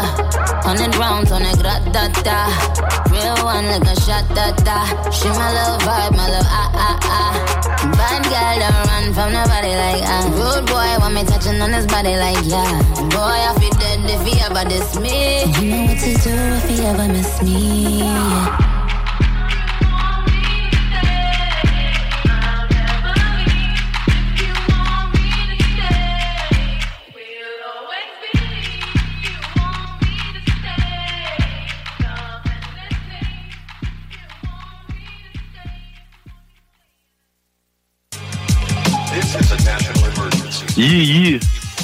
[0.62, 2.48] Hundred rounds on a grat da da.
[3.10, 5.10] Real one like a shot da da.
[5.10, 7.32] She my love vibe, my love ah ah ah.
[7.98, 10.24] Bad girl don't run from nobody like ah.
[10.32, 12.82] Rude boy want me touching on his body like yeah.
[13.12, 15.44] Boy I feel dead if he ever diss me.
[15.60, 18.00] You know what to do if he ever miss me.
[18.00, 18.73] Yeah.
[40.76, 41.40] Yi yi,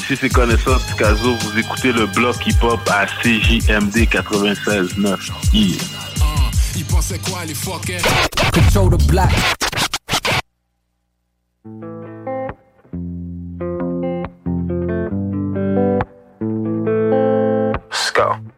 [0.06, 5.30] si c'est connaissance Picasso, vous écoutez le bloc hip-hop à CJMD 96.9.
[5.52, 5.78] Yi.
[6.76, 8.02] Ils pensaient quoi les fuckers?
[8.52, 9.30] Control the black.
[17.90, 18.49] Let's go.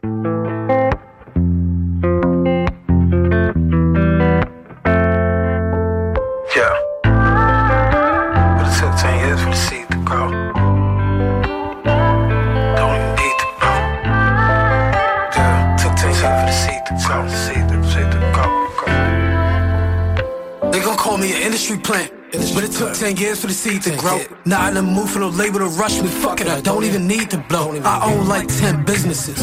[21.73, 22.13] Industry plant.
[22.55, 24.21] But it took 10 years for the seed to grow.
[24.47, 26.09] Not in the mood for no label to rush me.
[26.09, 27.73] Fuck it, I don't even need to blow.
[27.83, 29.39] I own like 10 businesses.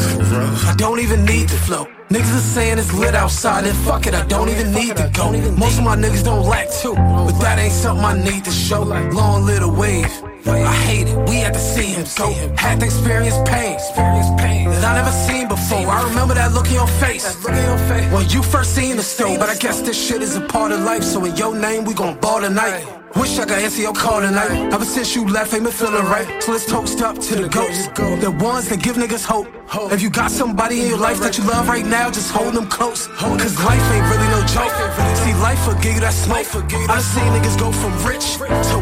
[0.66, 1.86] I don't even need to flow.
[2.10, 5.30] Niggas are saying it's lit outside, and fuck it, I don't even need to go.
[5.56, 8.82] Most of my niggas don't lack too, but that ain't something I need to show.
[8.82, 10.10] Long little wave.
[10.46, 13.78] I hate it, we had to see him, so had to experience pain.
[14.70, 15.86] That I never seen before.
[15.86, 17.36] I remember that look in your face.
[18.12, 20.80] When you first seen the stove, but I guess this shit is a part of
[20.80, 21.02] life.
[21.02, 22.84] So in your name, we gon' ball tonight.
[23.16, 24.72] Wish I could answer your call tonight.
[24.72, 26.42] Ever since you left, ain't been feeling right.
[26.42, 27.88] So let's toast up to the ghosts.
[27.88, 29.48] The ones that give niggas hope.
[29.92, 32.68] If you got somebody in your life that you love right now, just hold them
[32.68, 33.08] close.
[33.08, 34.70] Cause life ain't really no joke.
[35.18, 36.46] See, life will give you that smoke.
[36.62, 38.78] I done seen niggas go from rich to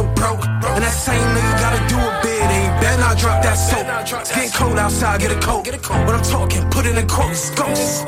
[0.00, 0.44] to broke.
[0.44, 2.42] And that same nigga gotta do a bid.
[2.42, 3.86] Ain't better not drop that soap.
[4.20, 5.66] It's getting cold outside, get a coat.
[5.66, 7.50] When I'm talking, put it in quotes.
[7.50, 8.04] Ghosts.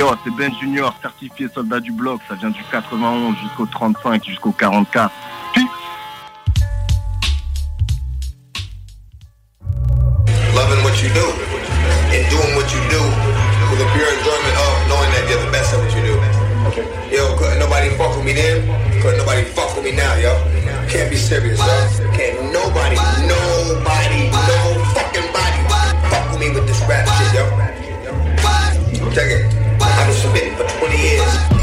[0.00, 2.20] Yo, c'est Ben Junior, certifié soldat du bloc.
[2.26, 5.12] Ça vient du 91 jusqu'au 35, jusqu'au 44.
[10.54, 11.26] loving what you do
[12.12, 13.00] and doing what you do
[13.70, 16.16] with a pure enjoyment of knowing that you're the best at what you do.
[17.14, 18.66] Yo, couldn't nobody fuck with me then?
[19.00, 20.32] Couldn't nobody fuck with me now, yo?
[20.88, 22.10] Can't be serious, yo.
[22.12, 22.96] Can't nobody,
[23.28, 24.58] nobody, no
[24.96, 25.60] fucking body
[26.10, 27.44] fuck with me with this rap shit, yo.
[29.12, 29.59] Check it.
[30.20, 31.59] For 20 years.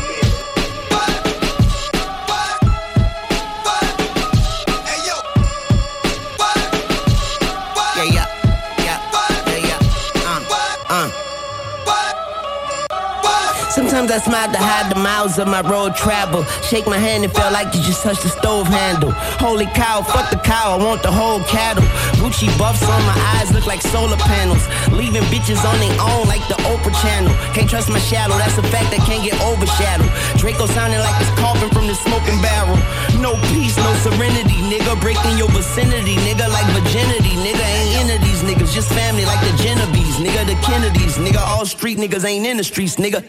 [13.98, 16.45] Sometimes I smile to hide the miles of my road travel.
[16.61, 19.09] Shake my hand and feel like you just touched the stove handle.
[19.42, 21.82] Holy cow, fuck the cow, I want the whole cattle.
[22.22, 24.61] Gucci buffs on my eyes look like solar panels.
[24.93, 27.34] Leaving bitches on their own like the Oprah channel.
[27.58, 30.14] Can't trust my shadow, that's a fact that can't get overshadowed.
[30.38, 32.77] Draco sounding like it's coughing from the smoking barrel.
[33.17, 34.93] No peace, no serenity, nigga.
[35.01, 37.34] Breaking your vicinity, nigga, like virginity.
[37.42, 41.17] Nigga ain't into these niggas, just family like the Genovese, nigga, the Kennedys.
[41.17, 43.26] Nigga, all street niggas ain't in the streets, nigga.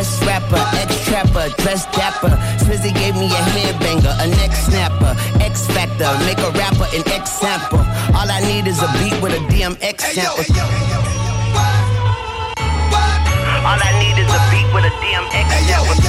[0.00, 2.32] Best rapper, ex-trapper, dress dapper.
[2.64, 5.12] Swizzy gave me a headbanger, a neck snapper.
[5.44, 7.84] X Factor, make a rapper an X sample.
[8.16, 10.56] All I need is a beat with a DMX sample.
[13.60, 16.00] All I need is a beat with a DMX sample.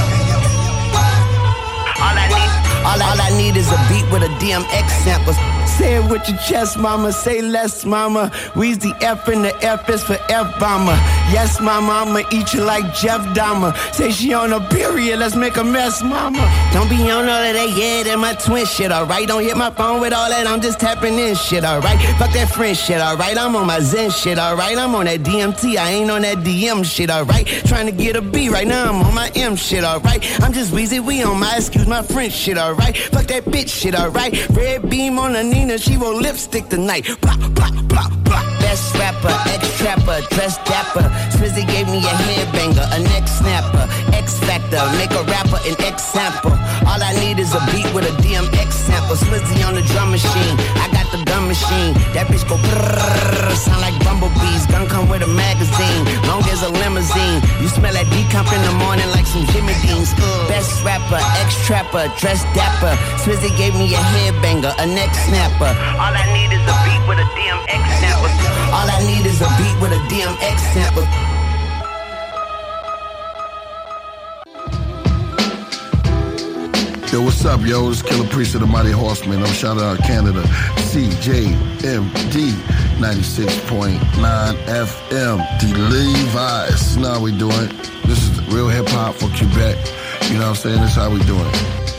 [1.99, 2.51] All I need,
[2.87, 5.60] all, all I need is a beat with a DMX sample.
[5.77, 7.11] Say it with your chest, mama.
[7.11, 8.31] Say less, mama.
[8.55, 10.97] We's the F and the F is for F bomber.
[11.31, 13.71] Yes, my mama, eat you like Jeff Dahmer.
[13.93, 16.43] Say she on a period, let's make a mess, mama.
[16.73, 19.27] Don't be on all of that, yeah, that my twin shit, alright?
[19.27, 21.97] Don't hit my phone with all that, I'm just tapping in shit, alright?
[22.17, 23.37] Fuck that friend shit, alright?
[23.37, 24.77] I'm on my Zen shit, alright?
[24.77, 27.47] I'm on that DMT, I ain't on that DM shit, alright?
[27.47, 30.21] Trying to get a B right now, I'm on my M shit, alright?
[30.41, 32.97] I'm just Weezy, we on my excuse my French shit, alright?
[32.97, 34.49] Fuck that bitch shit, alright?
[34.49, 37.05] Red beam on the Nina, she roll lipstick tonight.
[37.21, 38.50] Blah, blah, blah, blah.
[38.61, 41.05] Best rapper, ex-trapper, dress dapper.
[41.35, 43.85] Swizzy gave me a headbanger, a neck snapper.
[44.13, 46.55] X Factor, make a rapper an X sample.
[46.87, 49.15] All I need is a beat with a DMX sample.
[49.15, 51.93] Swizzy on the drum machine, I got the gun machine.
[52.13, 54.65] That bitch go brrrr, sound like bumblebees.
[54.67, 57.41] Gun come with a magazine, long as a limousine.
[57.61, 60.13] You smell that decomp in the morning like some Jimmy Deans.
[60.47, 62.93] Best rapper, ex-trapper, dress dapper.
[63.21, 65.71] Swizzy gave me a headbanger, a neck snapper.
[65.99, 68.60] All I need is a beat with a DMX sample.
[68.73, 71.03] All I need is a beat with a DMX sample.
[77.11, 77.89] Yo, what's up, yo?
[77.89, 79.43] It's Killer Priest of the Mighty Horseman.
[79.43, 80.43] I'm shouting out Canada.
[80.87, 81.51] CJMD
[83.01, 83.99] 96.9
[84.65, 85.37] FM.
[85.59, 86.95] The Levi's.
[86.95, 87.67] Now we doing.
[88.05, 89.75] This is real hip hop for Quebec.
[90.29, 90.79] You know what I'm saying?
[90.79, 91.90] This is how we doing it.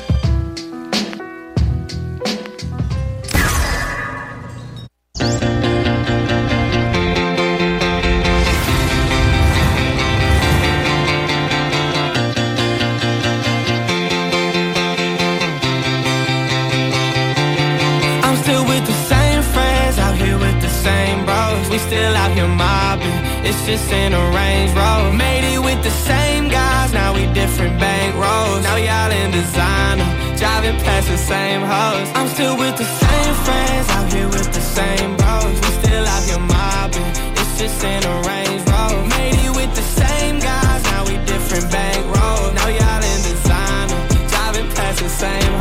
[23.44, 25.12] It's just in a Range Rover.
[25.12, 28.62] Made it with the same guys, now we different bank rolls.
[28.62, 32.08] Now y'all in designer, driving past the same hoes.
[32.14, 35.54] I'm still with the same friends, out here with the same bros.
[35.62, 39.04] We still out here mobbing, it's just in a Range Rover.
[39.16, 42.52] Made it with the same guys, now we different bank rolls.
[42.54, 45.52] Now y'all in designer, driving past the same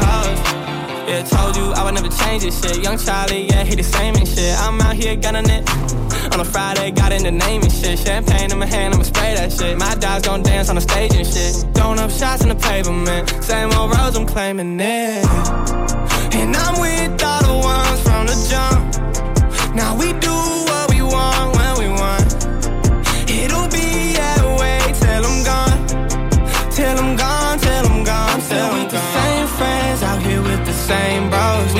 [2.41, 2.83] latest shit.
[2.83, 4.55] Young Charlie, yeah, he the same and shit.
[4.59, 6.10] I'm out here gunning it.
[6.33, 7.99] On a Friday, got in the name and shit.
[7.99, 9.77] Champagne in my hand, I'ma spray that shit.
[9.77, 11.65] My dogs gon' dance on the stage and shit.
[11.75, 13.43] Throwing up shots in the pavement.
[13.43, 15.25] Same old roads, I'm claiming it.
[16.33, 19.75] And I'm with all the ones from the jump.
[19.75, 20.60] Now we do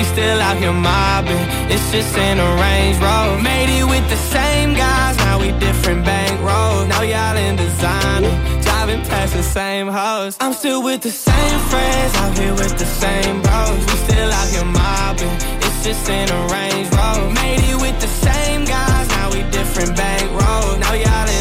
[0.02, 1.46] We still out here mobbing.
[1.70, 3.40] It's just in a Range Road.
[3.40, 5.16] Made it with the same guys.
[5.18, 6.88] Now we different bank roads.
[6.88, 8.34] Now y'all in designer.
[8.62, 10.36] Driving past the same hoes.
[10.40, 13.78] I'm still with the same friends out here with the same bros.
[13.78, 15.36] We still out here mobbing.
[15.62, 17.34] It's just in a Range Road.
[17.34, 19.08] Made it with the same guys.
[19.10, 20.80] Now we different bank roads.
[20.80, 21.31] Now y'all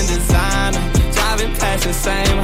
[1.61, 2.41] past the same.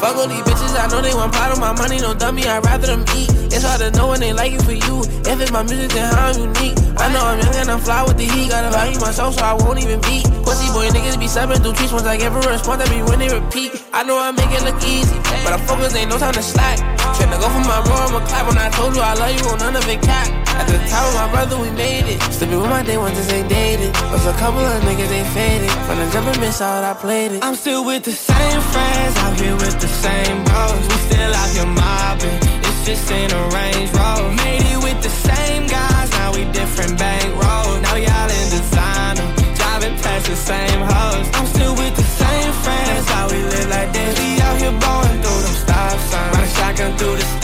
[0.00, 2.64] Fuck all these bitches, I know they want part of my money, no dummy, I'd
[2.64, 3.28] rather them eat.
[3.52, 5.04] It's hard to know when they like it for you.
[5.28, 6.78] If it's my music, then how I'm unique.
[6.96, 8.48] I know I'm young and I'm fly with the heat.
[8.48, 10.24] Gotta value myself so I won't even beat.
[10.46, 13.18] Pussy boy niggas be subbing through tweets once I give a response, that be when
[13.18, 13.76] they repeat.
[13.92, 16.78] I know I make it look easy, but I focus, ain't no time to slack.
[17.20, 19.76] Tryna go for my bro, I'ma clap when I told you I love you, none
[19.76, 20.39] of it cap.
[20.60, 22.20] At the top of my brother, we made it.
[22.36, 23.96] Slipping with my day ones just ain't dated.
[24.12, 25.70] Was a couple of niggas, they faded.
[25.88, 27.42] From the jump and miss out, I played it.
[27.42, 30.84] I'm still with the same friends, out here with the same bros.
[30.90, 32.38] We still out here mobbing.
[32.68, 34.36] It's just in a Range Road.
[34.44, 37.80] Made it with the same guys, now we different bank roads.
[37.80, 41.26] Now y'all in designer, driving past the same hoes.
[41.40, 44.12] I'm still with the same friends, how we live like this.
[44.20, 47.39] We out here blowing through them stop signs, riding shotgun through the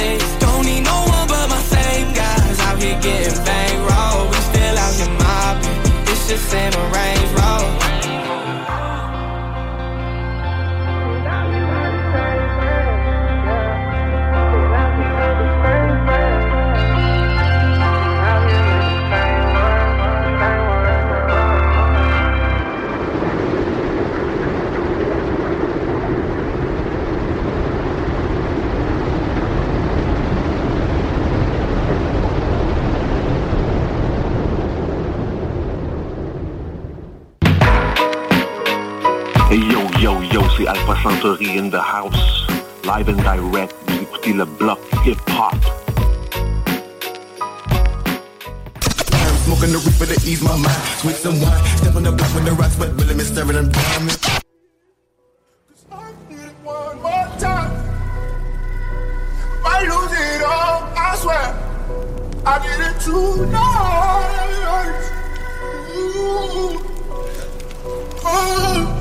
[40.00, 42.47] yo yo yo, c'est Alpha Santori in the house.
[42.84, 45.55] Live and direct, vous écoutez le bloc hip hop.
[49.44, 50.70] Smoking the reaper to ease my mind.
[50.99, 51.65] Sweet some wine.
[51.76, 54.18] Step on the block with the rocks, but really me staring them diamonds.
[56.65, 57.73] One more time.
[59.65, 61.55] I lose it all, I swear.
[62.44, 64.26] I did it tonight.
[65.97, 66.81] Ooh.
[68.28, 68.95] Oh.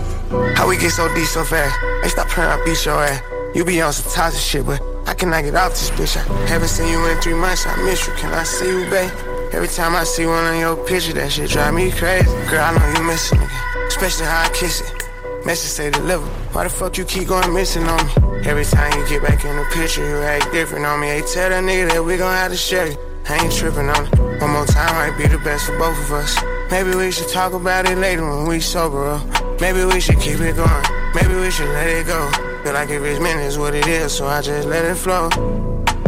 [0.56, 1.76] How we get so deep so fast?
[2.04, 3.22] Hey, stop praying, I beat your ass.
[3.56, 6.18] You be on some toxic shit, but I cannot get off this bitch.
[6.18, 8.14] I haven't seen you in three months, I miss you.
[8.14, 9.12] Can I see you, babe?
[9.54, 12.26] Every time I see one on your picture, that shit drive me crazy.
[12.50, 15.46] Girl, I know you missing again, especially how I kiss it.
[15.46, 16.26] Message say deliver.
[16.54, 18.12] Why the fuck you keep going missing on me?
[18.46, 21.08] Every time you get back in the picture, you act different on me.
[21.08, 22.98] Hey, tell that nigga that we gon' have to share it.
[23.30, 24.42] I ain't tripping on it.
[24.42, 26.36] One more time might be the best for both of us.
[26.72, 29.62] Maybe we should talk about it later when we sober up.
[29.62, 30.86] Maybe we should keep it going.
[31.14, 32.30] Maybe we should let it go.
[32.64, 35.30] Feel like if it's meant, it's what it is, so I just let it flow.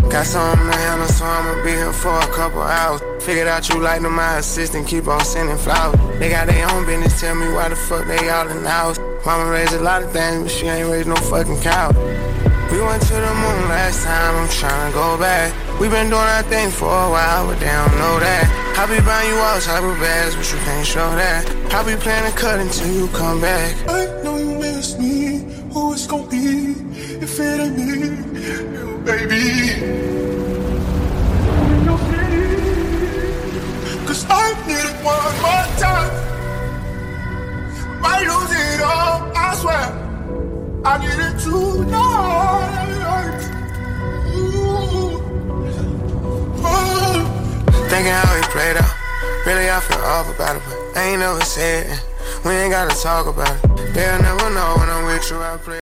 [0.10, 3.02] Got something to handle, so I'ma be here for a couple hours.
[3.24, 6.00] Figured out you like them, my assistant, keep on sending flowers.
[6.18, 8.98] They got their own business, tell me why the fuck they all in the house.
[9.26, 11.92] Mama raised a lot of things, but she ain't raised no fucking cow.
[12.72, 15.54] We went to the moon last time, I'm tryna go back.
[15.80, 18.44] We been doing our thing for a while, but they don't know that.
[18.78, 21.50] I'll be buying you all type of bags, but you can't show that.
[21.74, 23.74] I'll be planning to cut until you come back.
[23.88, 25.48] I know you miss me.
[25.72, 26.76] Who it's gonna be
[27.24, 27.84] if it ain't me,
[28.78, 30.18] you baby?
[34.06, 36.12] Cause I need it one more time.
[38.02, 40.07] Might lose it all, I swear.
[40.86, 42.68] I need it tonight.
[46.64, 47.88] Oh.
[47.90, 48.94] Thinking how we played out.
[49.46, 52.04] Really, I feel off about it, but I ain't never said it.
[52.46, 53.94] We ain't gotta talk about it.
[53.94, 55.80] They'll never know when I'm with you, I play.